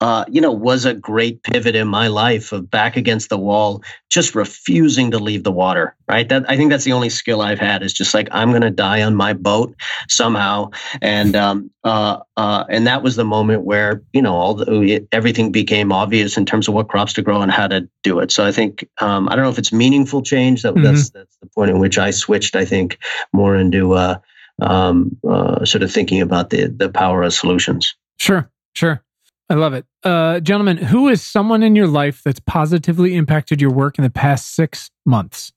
uh, 0.00 0.24
you 0.28 0.40
know, 0.40 0.52
was 0.52 0.84
a 0.84 0.94
great 0.94 1.42
pivot 1.42 1.74
in 1.74 1.88
my 1.88 2.06
life 2.06 2.52
of 2.52 2.70
back 2.70 2.96
against 2.96 3.30
the 3.30 3.38
wall, 3.38 3.82
just 4.10 4.34
refusing 4.34 5.10
to 5.10 5.18
leave 5.18 5.42
the 5.42 5.50
water. 5.50 5.96
Right. 6.08 6.28
That 6.28 6.48
I 6.48 6.56
think 6.56 6.70
that's 6.70 6.84
the 6.84 6.92
only 6.92 7.10
skill 7.10 7.40
I've 7.40 7.58
had 7.58 7.82
is 7.82 7.92
just 7.92 8.14
like 8.14 8.28
I'm 8.30 8.50
going 8.50 8.62
to 8.62 8.70
die 8.70 9.02
on 9.02 9.16
my 9.16 9.32
boat 9.32 9.74
somehow, 10.08 10.70
and 11.02 11.34
um, 11.34 11.70
uh, 11.82 12.20
uh, 12.36 12.64
and 12.68 12.86
that 12.86 13.02
was 13.02 13.16
the 13.16 13.24
moment 13.24 13.64
where 13.64 14.02
you 14.12 14.22
know 14.22 14.34
all 14.34 14.54
the 14.54 15.06
everything 15.10 15.50
became 15.50 15.90
obvious 15.90 16.36
in 16.36 16.46
terms 16.46 16.68
of 16.68 16.74
what 16.74 16.88
crops 16.88 17.12
to 17.14 17.22
grow 17.22 17.42
and 17.42 17.50
how 17.50 17.66
to 17.66 17.88
do 18.04 18.20
it. 18.20 18.30
So 18.30 18.46
I 18.46 18.52
think 18.52 18.88
um, 19.00 19.28
I 19.28 19.34
don't 19.34 19.44
know 19.44 19.50
if 19.50 19.58
it's 19.58 19.72
meaningful 19.72 20.22
change. 20.22 20.62
That 20.62 20.76
that's 20.76 21.10
that's 21.10 21.36
the 21.42 21.48
point 21.48 21.70
at 21.70 21.76
which 21.76 21.98
I 21.98 22.12
switched. 22.12 22.54
I 22.54 22.64
think 22.64 22.98
more 23.32 23.56
into 23.56 23.94
uh, 23.94 24.18
um, 24.62 25.16
uh, 25.28 25.64
sort 25.64 25.82
of 25.82 25.90
thinking 25.90 26.20
about 26.20 26.50
the 26.50 26.68
the 26.68 26.88
power 26.88 27.24
of 27.24 27.34
solutions. 27.34 27.96
Sure, 28.18 28.48
sure. 28.74 29.02
I 29.50 29.54
love 29.54 29.72
it. 29.72 29.86
Uh, 30.04 30.40
gentlemen, 30.40 30.76
who 30.76 31.08
is 31.08 31.22
someone 31.22 31.62
in 31.62 31.74
your 31.74 31.86
life 31.86 32.22
that's 32.22 32.40
positively 32.40 33.14
impacted 33.14 33.60
your 33.60 33.70
work 33.70 33.98
in 33.98 34.04
the 34.04 34.10
past 34.10 34.54
six 34.54 34.90
months? 35.06 35.52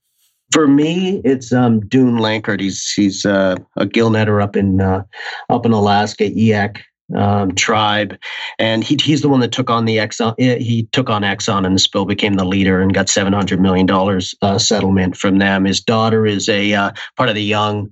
For 0.54 0.68
me, 0.68 1.22
it's 1.24 1.54
um, 1.54 1.80
Dune 1.88 2.18
Lankard. 2.18 2.60
He's 2.60 2.92
he's 2.92 3.26
uh, 3.26 3.56
a 3.78 3.86
gill 3.86 4.10
netter 4.10 4.44
up 4.44 4.56
in 4.56 4.82
uh, 4.82 5.04
up 5.50 5.66
in 5.66 5.72
Alaska, 5.72 6.26
Eyak 6.26 6.82
um, 7.16 7.53
tribe, 7.55 8.18
and 8.59 8.84
he 8.84 8.97
he's 9.01 9.22
the 9.22 9.30
one 9.30 9.39
that 9.41 9.51
took 9.51 9.70
on 9.70 9.86
the 9.86 9.97
Exxon. 9.97 10.34
eh, 10.39 10.57
He 10.59 10.84
took 10.91 11.09
on 11.09 11.22
Exxon, 11.24 11.66
and 11.66 11.76
the 11.76 11.80
spill 11.80 12.05
became 12.05 12.34
the 12.34 12.45
leader 12.45 12.82
and 12.82 12.93
got 12.93 13.09
seven 13.09 13.34
hundred 13.34 13.59
million 13.62 13.86
dollars 13.86 14.36
uh, 14.41 14.57
settlement 14.57 15.16
from 15.18 15.38
them. 15.39 15.66
His 15.66 15.82
daughter 15.82 16.26
is 16.26 16.47
a 16.49 16.74
uh, 16.74 16.91
part 17.18 17.30
of 17.30 17.36
the 17.36 17.43
young 17.43 17.89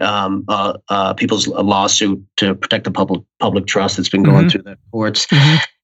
um, 0.00 0.44
uh, 0.48 0.74
uh, 0.88 1.14
people's 1.14 1.46
lawsuit 1.48 2.22
to 2.38 2.54
protect 2.54 2.84
the 2.84 2.90
public 2.90 3.22
public 3.40 3.66
trust 3.66 3.96
that's 3.96 4.08
been 4.08 4.22
going 4.22 4.46
Mhm. 4.46 4.50
through 4.52 4.62
the 4.62 4.78
courts 4.92 5.26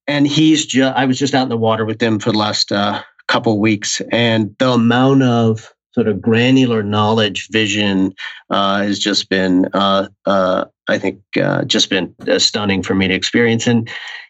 and 0.07 0.27
he's 0.27 0.65
just 0.67 0.97
i 0.97 1.05
was 1.05 1.19
just 1.19 1.35
out 1.35 1.43
in 1.43 1.49
the 1.49 1.57
water 1.57 1.85
with 1.85 2.01
him 2.01 2.19
for 2.19 2.33
the 2.33 2.39
last 2.39 2.71
uh, 2.73 3.03
couple 3.27 3.53
of 3.53 3.59
weeks 3.59 4.01
and 4.13 4.55
the 4.59 4.71
amount 4.71 5.23
of 5.23 5.73
sort 5.93 6.07
of 6.09 6.23
granular 6.23 6.83
knowledge 6.83 7.49
vision 7.51 8.13
uh, 8.51 8.83
has 8.83 8.99
just 8.99 9.29
been 9.29 9.67
uh, 9.75 10.07
uh, 10.27 10.65
i 10.89 10.99
think 10.99 11.21
uh, 11.41 11.65
just 11.65 11.91
been 11.91 12.15
uh, 12.27 12.39
stunning 12.39 12.83
for 12.83 12.95
me 12.95 13.09
to 13.09 13.15
experience 13.15 13.67
and 13.67 13.89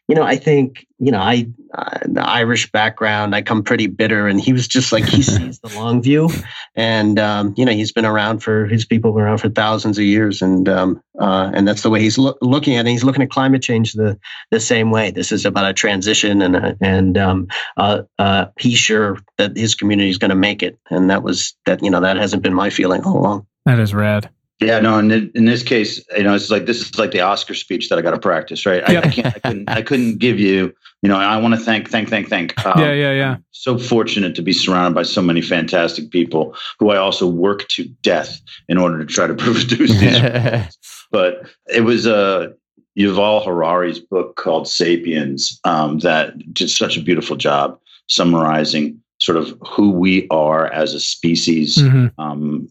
you 0.08 0.14
know 0.14 0.22
i 0.22 0.36
think 0.36 0.86
you 0.98 1.12
know 1.12 1.20
i 1.20 1.46
uh, 1.74 1.98
the 2.06 2.22
irish 2.22 2.70
background 2.72 3.34
i 3.34 3.42
come 3.42 3.62
pretty 3.62 3.86
bitter 3.86 4.26
and 4.26 4.40
he 4.40 4.52
was 4.52 4.66
just 4.66 4.90
like 4.92 5.04
he 5.04 5.22
sees 5.34 5.60
the 5.60 5.68
long 5.74 6.02
view 6.02 6.28
and 6.74 7.18
um, 7.18 7.54
you 7.56 7.64
know 7.64 7.72
he's 7.72 7.92
been 7.92 8.06
around 8.06 8.38
for 8.42 8.66
his 8.66 8.84
people 8.86 9.12
been 9.12 9.22
around 9.22 9.38
for 9.38 9.50
thousands 9.50 9.98
of 9.98 10.04
years 10.04 10.40
and 10.42 10.68
um, 10.68 11.02
uh, 11.20 11.50
and 11.52 11.68
that's 11.68 11.82
the 11.82 11.90
way 11.90 12.00
he's 12.00 12.16
loo- 12.16 12.36
looking 12.40 12.76
at 12.76 12.86
it 12.86 12.90
he's 12.90 13.04
looking 13.04 13.22
at 13.22 13.30
climate 13.30 13.62
change 13.62 13.92
the 13.92 14.18
the 14.50 14.60
same 14.60 14.90
way. 14.90 15.10
This 15.10 15.30
is 15.32 15.44
about 15.44 15.68
a 15.68 15.74
transition, 15.74 16.40
and 16.42 16.56
a- 16.56 16.76
and 16.80 17.18
um, 17.18 17.48
uh, 17.76 18.02
uh, 18.18 18.46
he's 18.58 18.78
sure 18.78 19.18
that 19.36 19.56
his 19.56 19.74
community 19.74 20.08
is 20.08 20.18
going 20.18 20.30
to 20.30 20.36
make 20.36 20.62
it, 20.62 20.78
and 20.90 21.10
that 21.10 21.22
was 21.22 21.54
that. 21.66 21.82
You 21.82 21.90
know, 21.90 22.00
that 22.00 22.16
hasn't 22.16 22.42
been 22.42 22.54
my 22.54 22.70
feeling 22.70 23.02
all 23.04 23.18
along. 23.18 23.46
That 23.66 23.78
is 23.78 23.92
rad. 23.92 24.30
Yeah, 24.60 24.80
no. 24.80 24.98
In, 24.98 25.12
in 25.34 25.44
this 25.44 25.62
case, 25.62 26.04
you 26.16 26.24
know, 26.24 26.34
it's 26.34 26.50
like 26.50 26.66
this 26.66 26.80
is 26.80 26.98
like 26.98 27.12
the 27.12 27.20
Oscar 27.20 27.54
speech 27.54 27.88
that 27.88 27.98
I 27.98 28.02
got 28.02 28.10
to 28.10 28.18
practice, 28.18 28.66
right? 28.66 28.82
I, 28.88 28.92
Yep. 28.92 29.04
I 29.04 29.08
can't, 29.10 29.26
I 29.26 29.38
couldn't, 29.38 29.70
I 29.70 29.82
couldn't 29.82 30.18
give 30.18 30.38
you. 30.40 30.74
You 31.02 31.08
know, 31.08 31.16
I 31.16 31.36
want 31.36 31.54
to 31.54 31.60
thank, 31.60 31.88
thank, 31.90 32.08
thank, 32.08 32.28
thank. 32.28 32.58
Um, 32.66 32.80
yeah, 32.80 32.92
yeah, 32.92 33.12
yeah. 33.12 33.36
so 33.52 33.78
fortunate 33.78 34.34
to 34.34 34.42
be 34.42 34.52
surrounded 34.52 34.96
by 34.96 35.04
so 35.04 35.22
many 35.22 35.40
fantastic 35.42 36.10
people 36.10 36.56
who 36.80 36.90
I 36.90 36.96
also 36.96 37.24
work 37.28 37.68
to 37.68 37.84
death 38.02 38.40
in 38.68 38.78
order 38.78 38.98
to 38.98 39.06
try 39.06 39.28
to 39.28 39.34
produce 39.44 39.96
these. 40.00 40.76
but 41.12 41.42
it 41.72 41.82
was 41.82 42.08
uh, 42.08 42.48
Yuval 42.98 43.44
Harari's 43.46 44.00
book 44.00 44.34
called 44.34 44.66
*Sapiens* 44.66 45.60
um, 45.62 46.00
that 46.00 46.52
did 46.52 46.68
such 46.68 46.96
a 46.96 47.00
beautiful 47.00 47.36
job 47.36 47.78
summarizing 48.08 49.00
sort 49.20 49.38
of 49.38 49.56
who 49.68 49.90
we 49.92 50.26
are 50.30 50.66
as 50.72 50.94
a 50.94 51.00
species, 51.00 51.76
Mhm. 51.78 52.12
um, 52.18 52.68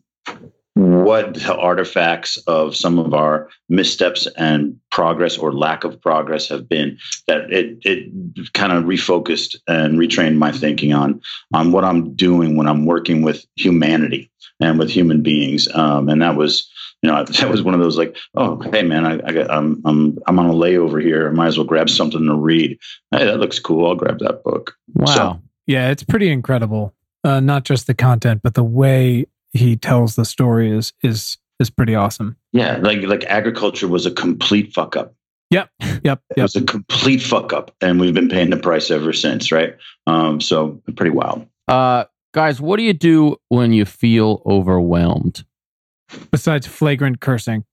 what 0.78 1.48
artifacts 1.50 2.38
of 2.48 2.76
some 2.76 3.00
of 3.00 3.14
our 3.14 3.50
missteps 3.70 4.28
and 4.38 4.80
progress 4.92 5.38
or 5.38 5.52
lack 5.54 5.84
of 5.84 6.00
progress 6.02 6.48
have 6.50 6.70
been 6.70 6.98
that 7.28 7.52
it 7.52 7.78
it 7.84 8.54
kind 8.54 8.72
of 8.72 8.84
refocused 8.84 9.56
and 9.68 9.98
retrained 9.98 10.38
my 10.38 10.52
thinking 10.52 10.94
on 10.94 11.20
on 11.54 11.72
what 11.72 11.84
I'm 11.84 12.14
doing 12.16 12.56
when 12.56 12.68
I'm 12.68 12.86
working 12.86 13.22
with 13.24 13.46
humanity 13.56 14.32
and 14.60 14.78
with 14.80 14.90
human 14.90 15.22
beings. 15.24 15.68
Um, 15.74 16.10
and 16.10 16.22
that 16.22 16.36
was 16.36 16.70
you 17.02 17.10
know 17.12 17.24
that 17.24 17.50
was 17.50 17.64
one 17.64 17.74
of 17.74 17.80
those 17.80 17.98
like 17.98 18.16
oh 18.36 18.60
hey 18.72 18.84
man 18.84 19.06
I, 19.06 19.14
I 19.28 19.32
got 19.32 19.50
I'm 19.52 19.82
I'm 19.86 20.18
I'm 20.28 20.40
on 20.40 20.50
a 20.50 20.54
layover 20.54 21.02
here. 21.02 21.28
I 21.28 21.32
might 21.32 21.48
as 21.48 21.58
well 21.58 21.66
grab 21.68 21.90
something 21.90 22.26
to 22.26 22.36
read. 22.36 22.78
Hey 23.12 23.26
that 23.26 23.40
looks 23.40 23.60
cool. 23.60 23.88
I'll 23.88 23.96
grab 23.96 24.20
that 24.20 24.44
book. 24.44 24.76
Wow. 24.94 25.06
So- 25.16 25.42
Yeah, 25.66 25.90
it's 25.90 26.04
pretty 26.04 26.30
incredible. 26.30 26.94
Uh, 27.24 27.40
not 27.40 27.66
just 27.66 27.88
the 27.88 27.94
content, 27.96 28.42
but 28.44 28.54
the 28.54 28.64
way 28.64 29.26
he 29.58 29.76
tells 29.76 30.16
the 30.16 30.26
story 30.26 30.72
is 30.72 30.94
is 31.04 31.38
is 31.60 31.70
pretty 31.70 31.96
awesome. 31.96 32.38
yeah 32.54 32.78
like 32.78 33.02
like 33.02 33.24
agriculture 33.26 33.88
was 33.88 34.06
a 34.06 34.12
complete 34.12 34.74
fuck 34.74 34.96
up 34.96 35.14
Yep, 35.50 35.70
It 35.80 36.02
yep. 36.04 36.22
It 36.36 36.42
was 36.42 36.58
a 36.58 36.62
complete 36.62 37.22
fuck 37.22 37.54
up, 37.54 37.74
and 37.80 38.02
we've 38.02 38.14
been 38.14 38.28
paying 38.28 38.50
the 38.50 38.58
price 38.58 38.92
ever 38.92 39.14
since, 39.14 39.50
right? 39.50 39.78
Um, 40.06 40.42
so 40.42 40.82
pretty 40.98 41.12
wild. 41.12 41.48
uh, 41.70 42.04
guys, 42.34 42.60
what 42.60 42.76
do 42.76 42.84
you 42.84 42.92
do 42.92 43.38
when 43.48 43.72
you 43.72 43.86
feel 43.86 44.42
overwhelmed? 44.46 45.46
Besides 46.32 46.68
flagrant 46.68 47.22
cursing. 47.22 47.64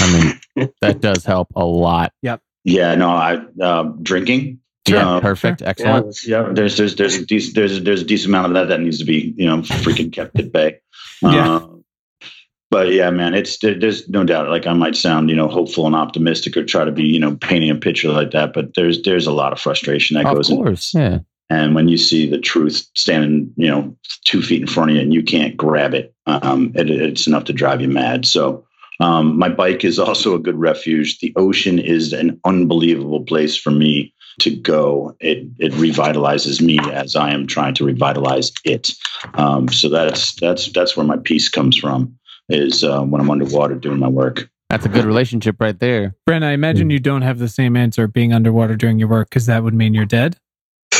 I 0.00 0.40
mean, 0.56 0.70
that 0.80 1.00
does 1.02 1.26
help 1.26 1.48
a 1.54 1.66
lot. 1.66 2.14
Yep. 2.22 2.40
Yeah, 2.64 2.94
no, 2.94 3.10
I 3.10 3.44
uh, 3.60 3.92
drinking. 4.00 4.60
Yeah, 4.88 5.16
Uh, 5.16 5.20
perfect, 5.20 5.60
excellent. 5.62 6.16
Yeah, 6.26 6.48
there's 6.52 6.78
there's 6.78 6.96
there's 6.96 7.16
a 7.16 7.26
decent 7.26 7.56
there's 7.56 7.82
there's 7.82 8.00
a 8.02 8.04
decent 8.06 8.28
amount 8.28 8.46
of 8.46 8.54
that 8.54 8.68
that 8.68 8.80
needs 8.80 8.98
to 9.00 9.04
be 9.04 9.34
you 9.36 9.44
know 9.46 9.58
freaking 9.58 10.10
kept 10.12 10.38
at 10.38 10.50
bay. 10.50 10.78
Yeah. 11.22 11.56
Uh, 11.56 11.66
but 12.70 12.92
yeah, 12.92 13.10
man, 13.10 13.34
it's 13.34 13.58
there's 13.60 14.08
no 14.08 14.24
doubt. 14.24 14.48
Like 14.48 14.66
I 14.66 14.72
might 14.72 14.96
sound 14.96 15.30
you 15.30 15.36
know 15.36 15.48
hopeful 15.48 15.86
and 15.86 15.94
optimistic 15.94 16.56
or 16.56 16.64
try 16.64 16.84
to 16.84 16.92
be 16.92 17.04
you 17.04 17.20
know 17.20 17.36
painting 17.36 17.70
a 17.70 17.76
picture 17.76 18.10
like 18.10 18.32
that, 18.32 18.52
but 18.52 18.74
there's 18.74 19.02
there's 19.02 19.26
a 19.26 19.32
lot 19.32 19.52
of 19.52 19.60
frustration 19.60 20.14
that 20.14 20.26
Of 20.26 20.36
goes 20.36 20.50
in. 20.50 20.56
course, 20.56 20.92
yeah. 20.92 21.20
And 21.48 21.76
when 21.76 21.86
you 21.86 21.96
see 21.96 22.28
the 22.28 22.40
truth 22.40 22.88
standing, 22.94 23.52
you 23.56 23.68
know, 23.68 23.96
two 24.24 24.42
feet 24.42 24.60
in 24.62 24.66
front 24.66 24.90
of 24.90 24.96
you 24.96 25.02
and 25.02 25.14
you 25.14 25.22
can't 25.22 25.56
grab 25.56 25.94
it, 25.94 26.12
um, 26.26 26.72
it, 26.74 26.90
it's 26.90 27.28
enough 27.28 27.44
to 27.44 27.52
drive 27.52 27.80
you 27.80 27.86
mad. 27.86 28.26
So, 28.26 28.66
um, 28.98 29.38
my 29.38 29.48
bike 29.48 29.84
is 29.84 29.98
also 30.00 30.34
a 30.34 30.40
good 30.40 30.56
refuge. 30.56 31.20
The 31.20 31.32
ocean 31.36 31.78
is 31.78 32.12
an 32.12 32.40
unbelievable 32.44 33.22
place 33.22 33.56
for 33.56 33.70
me 33.70 34.12
to 34.40 34.54
go. 34.54 35.16
It 35.20 35.48
it 35.58 35.72
revitalizes 35.72 36.60
me 36.60 36.78
as 36.92 37.16
I 37.16 37.32
am 37.32 37.46
trying 37.46 37.74
to 37.74 37.84
revitalize 37.84 38.52
it. 38.64 38.90
Um, 39.34 39.68
so 39.68 39.88
that's 39.88 40.34
that's 40.36 40.70
that's 40.72 40.96
where 40.96 41.06
my 41.06 41.16
peace 41.16 41.48
comes 41.48 41.76
from. 41.76 42.18
Is 42.48 42.84
uh, 42.84 43.02
when 43.02 43.20
I'm 43.20 43.30
underwater 43.30 43.74
doing 43.74 43.98
my 43.98 44.08
work. 44.08 44.48
That's 44.70 44.84
a 44.84 44.88
good 44.88 45.04
relationship 45.04 45.56
right 45.60 45.78
there. 45.78 46.16
Bren, 46.28 46.42
I 46.42 46.50
imagine 46.50 46.90
you 46.90 46.98
don't 46.98 47.22
have 47.22 47.38
the 47.38 47.48
same 47.48 47.76
answer 47.76 48.08
being 48.08 48.32
underwater 48.32 48.74
during 48.74 48.98
your 48.98 49.06
work 49.08 49.30
because 49.30 49.46
that 49.46 49.62
would 49.62 49.74
mean 49.74 49.94
you're 49.94 50.04
dead. 50.04 50.36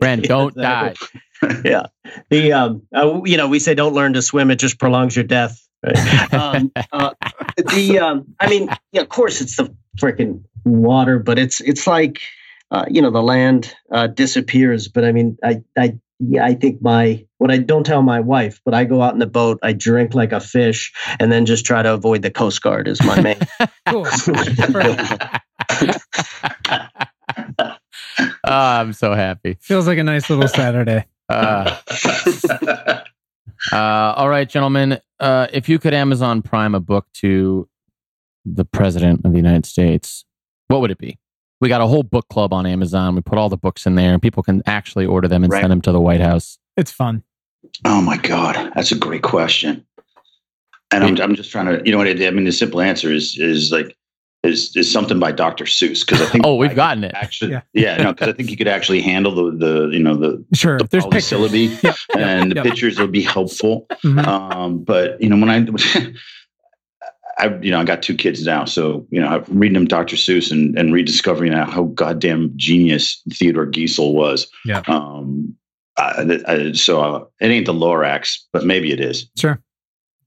Bren, 0.00 0.22
don't 0.22 0.54
die. 0.54 0.94
yeah. 1.64 1.86
The 2.30 2.52
um, 2.52 2.82
uh, 2.94 3.20
you 3.24 3.36
know, 3.36 3.48
we 3.48 3.58
say 3.58 3.74
don't 3.74 3.94
learn 3.94 4.14
to 4.14 4.22
swim; 4.22 4.50
it 4.50 4.56
just 4.56 4.78
prolongs 4.78 5.16
your 5.16 5.24
death. 5.24 5.60
Right? 5.84 6.34
um, 6.34 6.72
uh, 6.92 7.14
the 7.56 7.98
um, 7.98 8.34
I 8.40 8.48
mean, 8.48 8.68
yeah, 8.92 9.02
of 9.02 9.08
course, 9.08 9.40
it's 9.40 9.56
the 9.56 9.74
freaking 9.98 10.42
water, 10.64 11.18
but 11.18 11.38
it's 11.38 11.60
it's 11.60 11.86
like 11.86 12.20
uh, 12.70 12.84
you 12.88 13.02
know, 13.02 13.10
the 13.10 13.22
land 13.22 13.74
uh, 13.90 14.06
disappears. 14.06 14.88
But 14.88 15.04
I 15.04 15.12
mean, 15.12 15.36
I 15.42 15.62
I 15.76 15.98
yeah, 16.20 16.44
I 16.44 16.54
think 16.54 16.82
my 16.82 17.24
what 17.38 17.50
I 17.50 17.58
don't 17.58 17.84
tell 17.84 18.02
my 18.02 18.20
wife, 18.20 18.60
but 18.64 18.74
I 18.74 18.84
go 18.84 19.02
out 19.02 19.12
in 19.14 19.18
the 19.18 19.26
boat, 19.26 19.58
I 19.62 19.72
drink 19.72 20.14
like 20.14 20.32
a 20.32 20.40
fish, 20.40 20.92
and 21.18 21.32
then 21.32 21.46
just 21.46 21.64
try 21.64 21.82
to 21.82 21.94
avoid 21.94 22.22
the 22.22 22.30
Coast 22.30 22.62
Guard 22.62 22.88
is 22.88 23.02
my 23.02 23.20
main. 23.20 23.38
Cool. 23.88 24.06
Oh, 28.44 28.52
I'm 28.52 28.92
so 28.92 29.14
happy. 29.14 29.56
Feels 29.60 29.86
like 29.86 29.98
a 29.98 30.04
nice 30.04 30.28
little 30.28 30.48
Saturday. 30.48 31.06
Uh, 31.28 31.76
uh, 33.72 33.76
all 34.16 34.28
right, 34.28 34.48
gentlemen. 34.48 34.98
Uh, 35.18 35.46
if 35.52 35.68
you 35.68 35.78
could 35.78 35.94
Amazon 35.94 36.42
Prime 36.42 36.74
a 36.74 36.80
book 36.80 37.06
to 37.14 37.68
the 38.44 38.64
President 38.64 39.22
of 39.24 39.32
the 39.32 39.38
United 39.38 39.66
States, 39.66 40.24
what 40.70 40.80
would 40.80 40.90
it 40.90 40.98
be? 40.98 41.18
We 41.60 41.68
got 41.68 41.80
a 41.82 41.86
whole 41.86 42.02
book 42.02 42.26
club 42.28 42.52
on 42.54 42.64
Amazon. 42.64 43.14
We 43.14 43.20
put 43.20 43.36
all 43.36 43.48
the 43.48 43.56
books 43.58 43.84
in 43.86 43.94
there, 43.96 44.12
and 44.14 44.22
people 44.22 44.42
can 44.42 44.62
actually 44.66 45.04
order 45.04 45.28
them 45.28 45.42
and 45.44 45.52
Right. 45.52 45.60
send 45.60 45.70
them 45.70 45.80
to 45.82 45.92
the 45.92 46.00
White 46.00 46.20
House. 46.20 46.58
It's 46.76 46.90
fun. 46.92 47.22
Oh 47.84 48.00
my 48.00 48.16
God, 48.16 48.72
that's 48.74 48.92
a 48.92 48.98
great 48.98 49.22
question. 49.22 49.84
And 50.92 51.04
I'm, 51.04 51.20
I'm 51.20 51.34
just 51.36 51.50
trying 51.50 51.66
to, 51.66 51.82
you 51.84 51.92
know 51.92 51.98
what? 51.98 52.06
I 52.08 52.26
I 52.26 52.30
mean, 52.30 52.44
the 52.44 52.52
simple 52.52 52.80
answer 52.80 53.12
is 53.12 53.36
is 53.38 53.70
like 53.70 53.94
is 54.42 54.74
is 54.74 54.90
something 54.90 55.18
by 55.20 55.30
Dr. 55.32 55.64
Seuss 55.66 56.00
because 56.00 56.22
I 56.22 56.26
think 56.26 56.44
Oh, 56.46 56.56
we've 56.56 56.70
I 56.70 56.74
gotten 56.74 57.04
it. 57.04 57.12
Actually, 57.14 57.50
Yeah. 57.52 57.60
yeah, 57.74 57.96
no, 58.02 58.12
because 58.12 58.28
I 58.28 58.32
think 58.32 58.50
you 58.50 58.56
could 58.56 58.66
actually 58.68 59.02
handle 59.02 59.34
the 59.34 59.56
the 59.56 59.88
you 59.92 60.02
know 60.02 60.16
the 60.16 60.42
Sure. 60.54 60.78
the 60.78 60.84
There's 60.84 61.04
pictures. 61.06 61.30
polysyllabi 61.38 61.68
Yep, 61.82 61.82
yep, 61.84 61.96
and 62.18 62.50
the 62.52 62.56
yep. 62.56 62.64
pictures 62.64 62.98
would 62.98 63.12
be 63.12 63.22
helpful. 63.22 63.86
Mhm. 64.02 64.26
Um, 64.26 64.78
but 64.82 65.20
you 65.22 65.28
know, 65.28 65.36
when 65.36 65.50
I, 65.50 65.58
I, 67.40 67.58
you 67.60 67.70
know, 67.70 67.80
I 67.80 67.84
got 67.84 68.02
two 68.02 68.14
kids 68.14 68.44
now, 68.44 68.66
so 68.66 69.06
you 69.10 69.20
know, 69.20 69.28
I'm 69.28 69.44
reading 69.58 69.74
them 69.74 69.86
Dr. 69.86 70.16
Seuss 70.16 70.52
and, 70.52 70.78
and 70.78 70.92
rediscovering 70.92 71.52
how 71.52 71.84
goddamn 71.84 72.52
genius 72.56 73.22
Theodore 73.32 73.66
Geisel 73.66 74.12
was. 74.12 74.50
Yeah. 74.66 74.82
Um, 74.86 75.56
I, 75.96 76.40
I, 76.46 76.72
so 76.72 77.02
uh, 77.02 77.24
it 77.40 77.46
ain't 77.46 77.66
the 77.66 77.72
Lorax, 77.72 78.38
but 78.52 78.64
maybe 78.64 78.92
it 78.92 79.00
is. 79.00 79.30
Sure. 79.38 79.60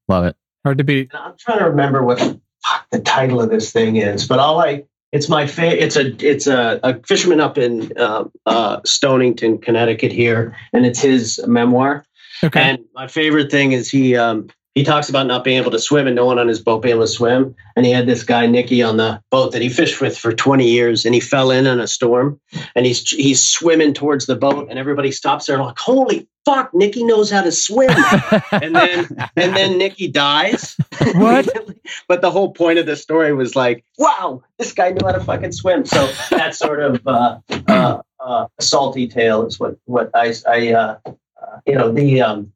Love 0.07 0.25
it. 0.25 0.35
Hard 0.63 0.79
to 0.79 0.83
beat. 0.83 1.11
I'm 1.13 1.35
trying 1.37 1.59
to 1.59 1.65
remember 1.65 2.03
what 2.03 2.17
the, 2.17 2.41
fuck 2.65 2.89
the 2.91 2.99
title 2.99 3.41
of 3.41 3.49
this 3.49 3.71
thing 3.71 3.97
is, 3.97 4.27
but 4.27 4.39
all 4.39 4.59
I 4.59 4.85
it's 5.11 5.29
my 5.29 5.45
fa- 5.45 5.83
it's 5.83 5.95
a 5.95 6.15
it's 6.25 6.47
a, 6.47 6.79
a 6.83 6.99
fisherman 7.03 7.39
up 7.39 7.59
in 7.59 7.91
uh, 7.97 8.25
uh, 8.47 8.79
Stonington, 8.85 9.59
Connecticut 9.59 10.11
here, 10.11 10.57
and 10.73 10.85
it's 10.85 10.99
his 10.99 11.39
memoir. 11.45 12.03
Okay. 12.43 12.59
And 12.59 12.85
my 12.95 13.07
favorite 13.07 13.51
thing 13.51 13.73
is 13.73 13.89
he 13.91 14.17
um, 14.17 14.49
he 14.75 14.83
talks 14.83 15.09
about 15.09 15.27
not 15.27 15.43
being 15.43 15.57
able 15.57 15.71
to 15.71 15.79
swim 15.79 16.07
and 16.07 16.15
no 16.15 16.25
one 16.25 16.39
on 16.39 16.47
his 16.47 16.59
boat 16.59 16.81
being 16.81 16.95
able 16.95 17.05
to 17.05 17.11
swim. 17.11 17.55
And 17.75 17.85
he 17.85 17.91
had 17.91 18.07
this 18.07 18.23
guy 18.23 18.47
Nicky 18.47 18.81
on 18.81 18.97
the 18.97 19.21
boat 19.29 19.51
that 19.51 19.61
he 19.61 19.69
fished 19.69 20.01
with 20.01 20.17
for 20.17 20.33
20 20.33 20.67
years, 20.67 21.05
and 21.05 21.13
he 21.13 21.21
fell 21.21 21.51
in 21.51 21.67
in 21.67 21.79
a 21.79 21.87
storm, 21.87 22.39
and 22.75 22.85
he's 22.85 23.07
he's 23.09 23.43
swimming 23.43 23.93
towards 23.93 24.25
the 24.25 24.35
boat, 24.35 24.67
and 24.69 24.79
everybody 24.79 25.11
stops 25.11 25.45
there 25.45 25.59
like, 25.59 25.77
"Holy 25.77 26.27
fuck, 26.45 26.73
Nicky 26.73 27.03
knows 27.03 27.29
how 27.29 27.43
to 27.43 27.51
swim!" 27.51 27.89
and 28.51 28.75
then 28.75 29.07
and 29.35 29.55
then 29.55 29.77
Nicky 29.77 30.07
dies. 30.07 30.75
What? 31.15 31.49
but 32.07 32.21
the 32.21 32.31
whole 32.31 32.51
point 32.51 32.79
of 32.79 32.85
the 32.85 32.95
story 32.95 33.33
was 33.33 33.55
like, 33.55 33.83
wow, 33.97 34.41
this 34.57 34.73
guy 34.73 34.91
knew 34.91 35.05
how 35.05 35.11
to 35.11 35.19
fucking 35.19 35.51
swim. 35.51 35.85
So 35.85 36.07
that 36.29 36.55
sort 36.55 36.81
of 36.81 37.05
uh, 37.05 37.39
uh, 37.67 38.01
uh, 38.19 38.47
salty 38.59 39.07
tale 39.07 39.45
is 39.45 39.59
what 39.59 39.77
what 39.85 40.09
I 40.13 40.33
I 40.47 40.73
uh, 40.73 40.97
uh, 41.05 41.59
you 41.65 41.75
know 41.75 41.91
the 41.91 42.21
um, 42.21 42.53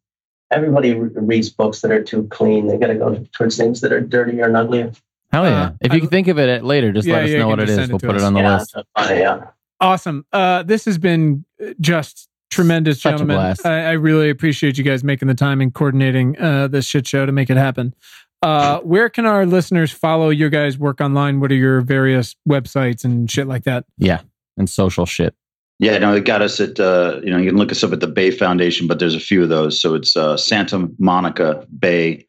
everybody 0.51 0.93
re- 0.93 1.09
reads 1.15 1.49
books 1.49 1.81
that 1.81 1.91
are 1.91 2.03
too 2.03 2.27
clean. 2.29 2.67
They 2.67 2.77
got 2.77 2.87
to 2.87 2.95
go 2.95 3.25
towards 3.33 3.57
things 3.57 3.81
that 3.81 3.91
are 3.91 4.01
dirtier 4.01 4.45
and 4.45 4.55
uglier. 4.57 4.91
Hell 5.31 5.45
yeah. 5.45 5.61
Uh, 5.63 5.71
if 5.81 5.91
you 5.91 5.97
I- 5.97 5.99
can 6.01 6.09
think 6.09 6.27
of 6.27 6.39
it 6.39 6.49
at 6.49 6.63
later, 6.63 6.91
just 6.91 7.07
Yeah, 7.07 7.15
let 7.15 7.23
us 7.25 7.29
yeah, 7.31 7.39
know 7.39 7.47
what 7.49 7.59
it 7.59 7.69
is. 7.69 7.77
it 7.77 7.81
just 7.81 7.81
is. 7.81 7.87
send 7.87 7.89
it 7.89 8.05
We'll 8.05 8.13
put 8.13 8.15
us. 8.17 8.21
it 8.21 8.25
on 8.25 8.33
the 8.33 8.39
yeah, 8.41 8.57
list. 8.57 8.75
funny, 8.97 9.19
yeah. 9.19 9.39
Awesome. 9.79 10.25
Uh, 10.33 10.63
this 10.63 10.85
has 10.85 10.97
been 10.97 11.45
just 11.81 12.29
tremendous, 12.49 13.01
Such 13.01 13.09
a 13.09 13.17
gentlemen. 13.17 13.35
blast. 13.37 13.65
I, 13.65 13.89
I 13.89 13.91
really 13.91 14.29
appreciate 14.29 14.77
you 14.77 14.83
guys 14.83 15.03
making 15.03 15.27
the 15.27 15.35
time 15.35 15.59
and 15.61 15.73
coordinating 15.73 16.39
uh, 16.39 16.67
this 16.67 16.85
shit 16.85 17.05
show 17.07 17.25
to 17.25 17.31
make 17.31 17.49
it 17.49 17.57
happen. 17.57 17.93
Uh, 18.41 18.79
where 18.79 19.09
can 19.09 19.25
our 19.25 19.45
listeners 19.45 19.91
follow 19.91 20.29
your 20.29 20.49
guys' 20.49 20.77
work 20.77 21.01
online? 21.01 21.39
What 21.39 21.51
are 21.51 21.55
your 21.55 21.81
various 21.81 22.35
websites 22.47 23.03
and 23.03 23.29
shit 23.29 23.47
like 23.47 23.63
that? 23.65 23.83
Yeah. 23.97 24.21
And 24.57 24.69
social 24.69 25.05
shit. 25.05 25.35
Yeah, 25.79 25.97
no, 25.99 26.15
it 26.15 26.25
got 26.25 26.41
us 26.41 26.59
at 26.59 26.79
uh, 26.79 27.19
you 27.23 27.29
know 27.29 27.37
you 27.37 27.49
can 27.49 27.57
look 27.57 27.71
us 27.71 27.83
up 27.83 27.93
at 27.93 27.99
the 27.99 28.07
Bay 28.07 28.31
Foundation, 28.31 28.87
but 28.87 28.97
there's 28.97 29.13
a 29.15 29.19
few 29.19 29.43
of 29.43 29.49
those. 29.49 29.79
So 29.79 29.93
it's 29.93 30.15
uh, 30.15 30.35
Santa 30.35 30.89
Monica 30.97 31.67
Bay.org 31.77 32.23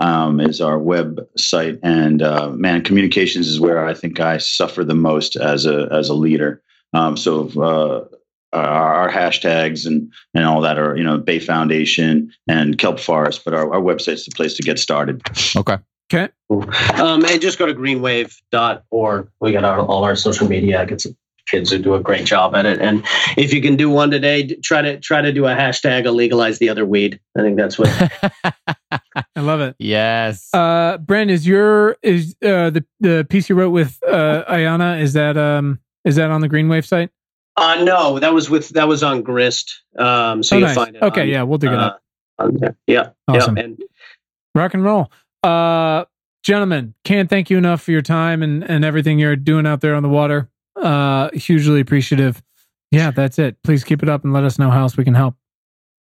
um, 0.00 0.40
is 0.40 0.60
our 0.60 0.78
website, 0.78 1.80
and 1.82 2.22
uh, 2.22 2.50
man, 2.50 2.84
communications 2.84 3.48
is 3.48 3.58
where 3.58 3.84
I 3.84 3.94
think 3.94 4.20
I 4.20 4.38
suffer 4.38 4.84
the 4.84 4.94
most 4.94 5.34
as 5.34 5.66
a 5.66 5.88
as 5.90 6.08
a 6.08 6.14
leader. 6.14 6.62
Um, 6.92 7.16
so 7.16 7.48
uh, 7.60 8.56
our, 8.56 8.94
our 8.94 9.10
hashtags 9.10 9.84
and 9.84 10.12
and 10.34 10.44
all 10.44 10.60
that 10.60 10.78
are 10.78 10.96
you 10.96 11.02
know 11.02 11.18
Bay 11.18 11.40
Foundation 11.40 12.32
and 12.46 12.78
Kelp 12.78 13.00
Forest, 13.00 13.42
but 13.44 13.54
our, 13.54 13.74
our 13.74 13.80
website's 13.80 14.24
the 14.24 14.30
place 14.30 14.54
to 14.54 14.62
get 14.62 14.78
started. 14.78 15.22
Okay. 15.56 15.78
Okay. 16.10 16.32
Um, 16.94 17.22
and 17.24 17.40
just 17.40 17.58
go 17.58 17.66
to 17.66 17.74
greenwave.org. 17.74 19.28
We 19.40 19.52
got 19.52 19.64
our, 19.64 19.80
all 19.80 20.04
our 20.04 20.16
social 20.16 20.48
media. 20.48 20.80
I 20.80 20.86
get 20.86 21.02
some 21.02 21.14
kids 21.48 21.70
who 21.70 21.78
do 21.78 21.94
a 21.94 22.00
great 22.00 22.24
job 22.26 22.54
at 22.54 22.66
it. 22.66 22.80
And 22.80 23.04
if 23.36 23.52
you 23.52 23.60
can 23.62 23.76
do 23.76 23.90
one 23.90 24.10
today, 24.10 24.46
try 24.62 24.82
to 24.82 24.98
try 25.00 25.20
to 25.22 25.32
do 25.32 25.46
a 25.46 25.54
hashtag 25.54 26.06
of 26.08 26.14
legalize 26.14 26.58
the 26.58 26.68
other 26.68 26.84
weed. 26.86 27.18
I 27.36 27.42
think 27.42 27.56
that's 27.56 27.78
what 27.78 27.88
I 29.36 29.40
love 29.40 29.60
it. 29.60 29.76
yes. 29.78 30.48
Uh, 30.52 30.98
Bren, 30.98 31.28
is 31.30 31.46
your 31.46 31.96
is 32.02 32.34
uh, 32.44 32.70
the 32.70 32.84
the 33.00 33.26
piece 33.28 33.48
you 33.48 33.54
wrote 33.54 33.70
with 33.70 33.98
uh, 34.06 34.44
Ayana? 34.48 35.00
Is 35.00 35.12
that 35.14 35.36
um 35.36 35.80
Is 36.04 36.16
that 36.16 36.30
on 36.30 36.40
the 36.40 36.48
Green 36.48 36.68
Wave 36.68 36.86
site? 36.86 37.10
Uh, 37.56 37.82
no, 37.82 38.18
that 38.20 38.32
was 38.32 38.48
with 38.48 38.68
that 38.70 38.86
was 38.88 39.02
on 39.02 39.22
Grist. 39.22 39.82
Um, 39.98 40.42
so 40.42 40.54
Oh, 40.56 40.58
you'll 40.60 40.68
nice. 40.68 40.76
find 40.76 40.96
it. 40.96 41.02
Okay, 41.02 41.22
on, 41.22 41.28
yeah, 41.28 41.42
we'll 41.42 41.58
dig 41.58 41.72
it 41.72 41.78
up. 41.78 42.00
uh, 42.38 42.44
on 42.44 42.54
there. 42.56 42.76
Yeah, 42.86 43.10
Awesome. 43.26 43.56
yeah, 43.56 43.64
and 43.64 43.82
Rock 44.54 44.74
and 44.74 44.84
roll. 44.84 45.10
Uh, 45.42 46.04
gentlemen, 46.44 46.94
can't 47.04 47.28
thank 47.28 47.50
you 47.50 47.58
enough 47.58 47.82
for 47.82 47.90
your 47.92 48.02
time 48.02 48.42
and, 48.42 48.62
and 48.62 48.84
everything 48.84 49.18
you're 49.18 49.36
doing 49.36 49.66
out 49.66 49.80
there 49.80 49.94
on 49.94 50.02
the 50.04 50.08
water. 50.08 50.48
Uh, 50.82 51.30
hugely 51.32 51.80
appreciative. 51.80 52.42
Yeah, 52.90 53.10
that's 53.10 53.38
it. 53.38 53.56
Please 53.64 53.84
keep 53.84 54.02
it 54.02 54.08
up 54.08 54.24
and 54.24 54.32
let 54.32 54.44
us 54.44 54.58
know 54.58 54.70
how 54.70 54.80
else 54.82 54.96
we 54.96 55.04
can 55.04 55.14
help. 55.14 55.34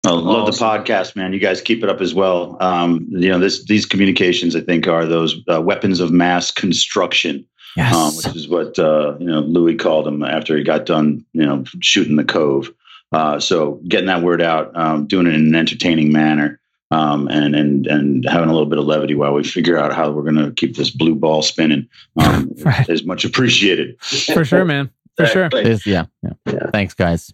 I 0.07 0.11
love 0.11 0.49
Awesome. 0.49 0.67
the 0.67 0.85
podcast, 0.85 1.17
man. 1.17 1.33
You 1.33 1.39
guys 1.39 1.63
keep 1.63 1.83
it 1.83 1.89
up 1.89 2.03
as 2.03 2.13
well. 2.15 2.59
Um, 2.61 3.07
you 3.09 3.31
know, 3.31 3.39
this 3.39 3.65
these 3.65 3.87
communications, 3.87 4.55
I 4.55 4.61
think, 4.61 4.87
are 4.87 5.07
those 5.07 5.41
uh, 5.51 5.63
weapons 5.63 5.99
of 6.01 6.11
mass 6.11 6.51
construction, 6.51 7.47
um, 7.79 8.15
which 8.17 8.37
is 8.37 8.47
what 8.47 8.79
uh, 8.79 9.17
you 9.19 9.27
know 9.27 9.41
Louis 9.41 9.77
called 9.77 10.05
them 10.05 10.23
after 10.23 10.59
he 10.59 10.63
got 10.63 10.85
done, 10.85 11.25
you 11.33 11.47
know, 11.47 11.65
shooting 11.81 12.17
the 12.17 12.25
cove. 12.25 12.71
Uh, 13.13 13.41
so 13.41 13.81
getting 13.89 14.09
that 14.09 14.23
word 14.23 14.43
out, 14.43 14.77
um, 14.77 15.07
doing 15.07 15.27
it 15.27 15.35
in 15.35 15.47
an 15.47 15.55
entertaining 15.55 16.13
manner, 16.13 16.61
um, 16.91 17.29
and 17.29 17.55
and 17.55 17.87
and 17.87 18.25
having 18.29 18.49
a 18.49 18.53
little 18.53 18.69
bit 18.69 18.79
of 18.79 18.85
levity 18.85 19.15
while 19.15 19.33
we 19.33 19.43
figure 19.45 19.79
out 19.79 19.93
how 19.95 20.11
we're 20.11 20.23
going 20.23 20.37
to 20.37 20.53
keep 20.53 20.77
this 20.77 20.91
blue 20.91 21.15
ball 21.15 21.43
spinning 21.43 21.89
um, 22.17 22.51
Right. 22.65 22.89
is 22.89 23.05
much 23.05 23.25
appreciated. 23.25 24.01
For 24.03 24.45
sure, 24.45 24.65
man. 24.65 24.91
For 25.17 25.27
sure. 25.27 25.49
Is- 25.53 25.87
yeah, 25.87 26.07
yeah. 26.23 26.33
Yeah. 26.47 26.71
Thanks, 26.73 26.95
guys. 26.95 27.33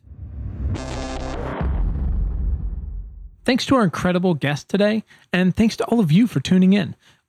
Thanks 3.45 3.65
to 3.67 3.75
our 3.77 3.83
incredible 3.85 4.35
guest 4.35 4.69
today, 4.69 5.03
and 5.33 5.57
thanks 5.57 5.77
to 5.79 5.85
all 5.87 5.99
of 5.99 6.13
you 6.13 6.27
for 6.27 6.41
tuning 6.41 6.73
in. 6.73 6.95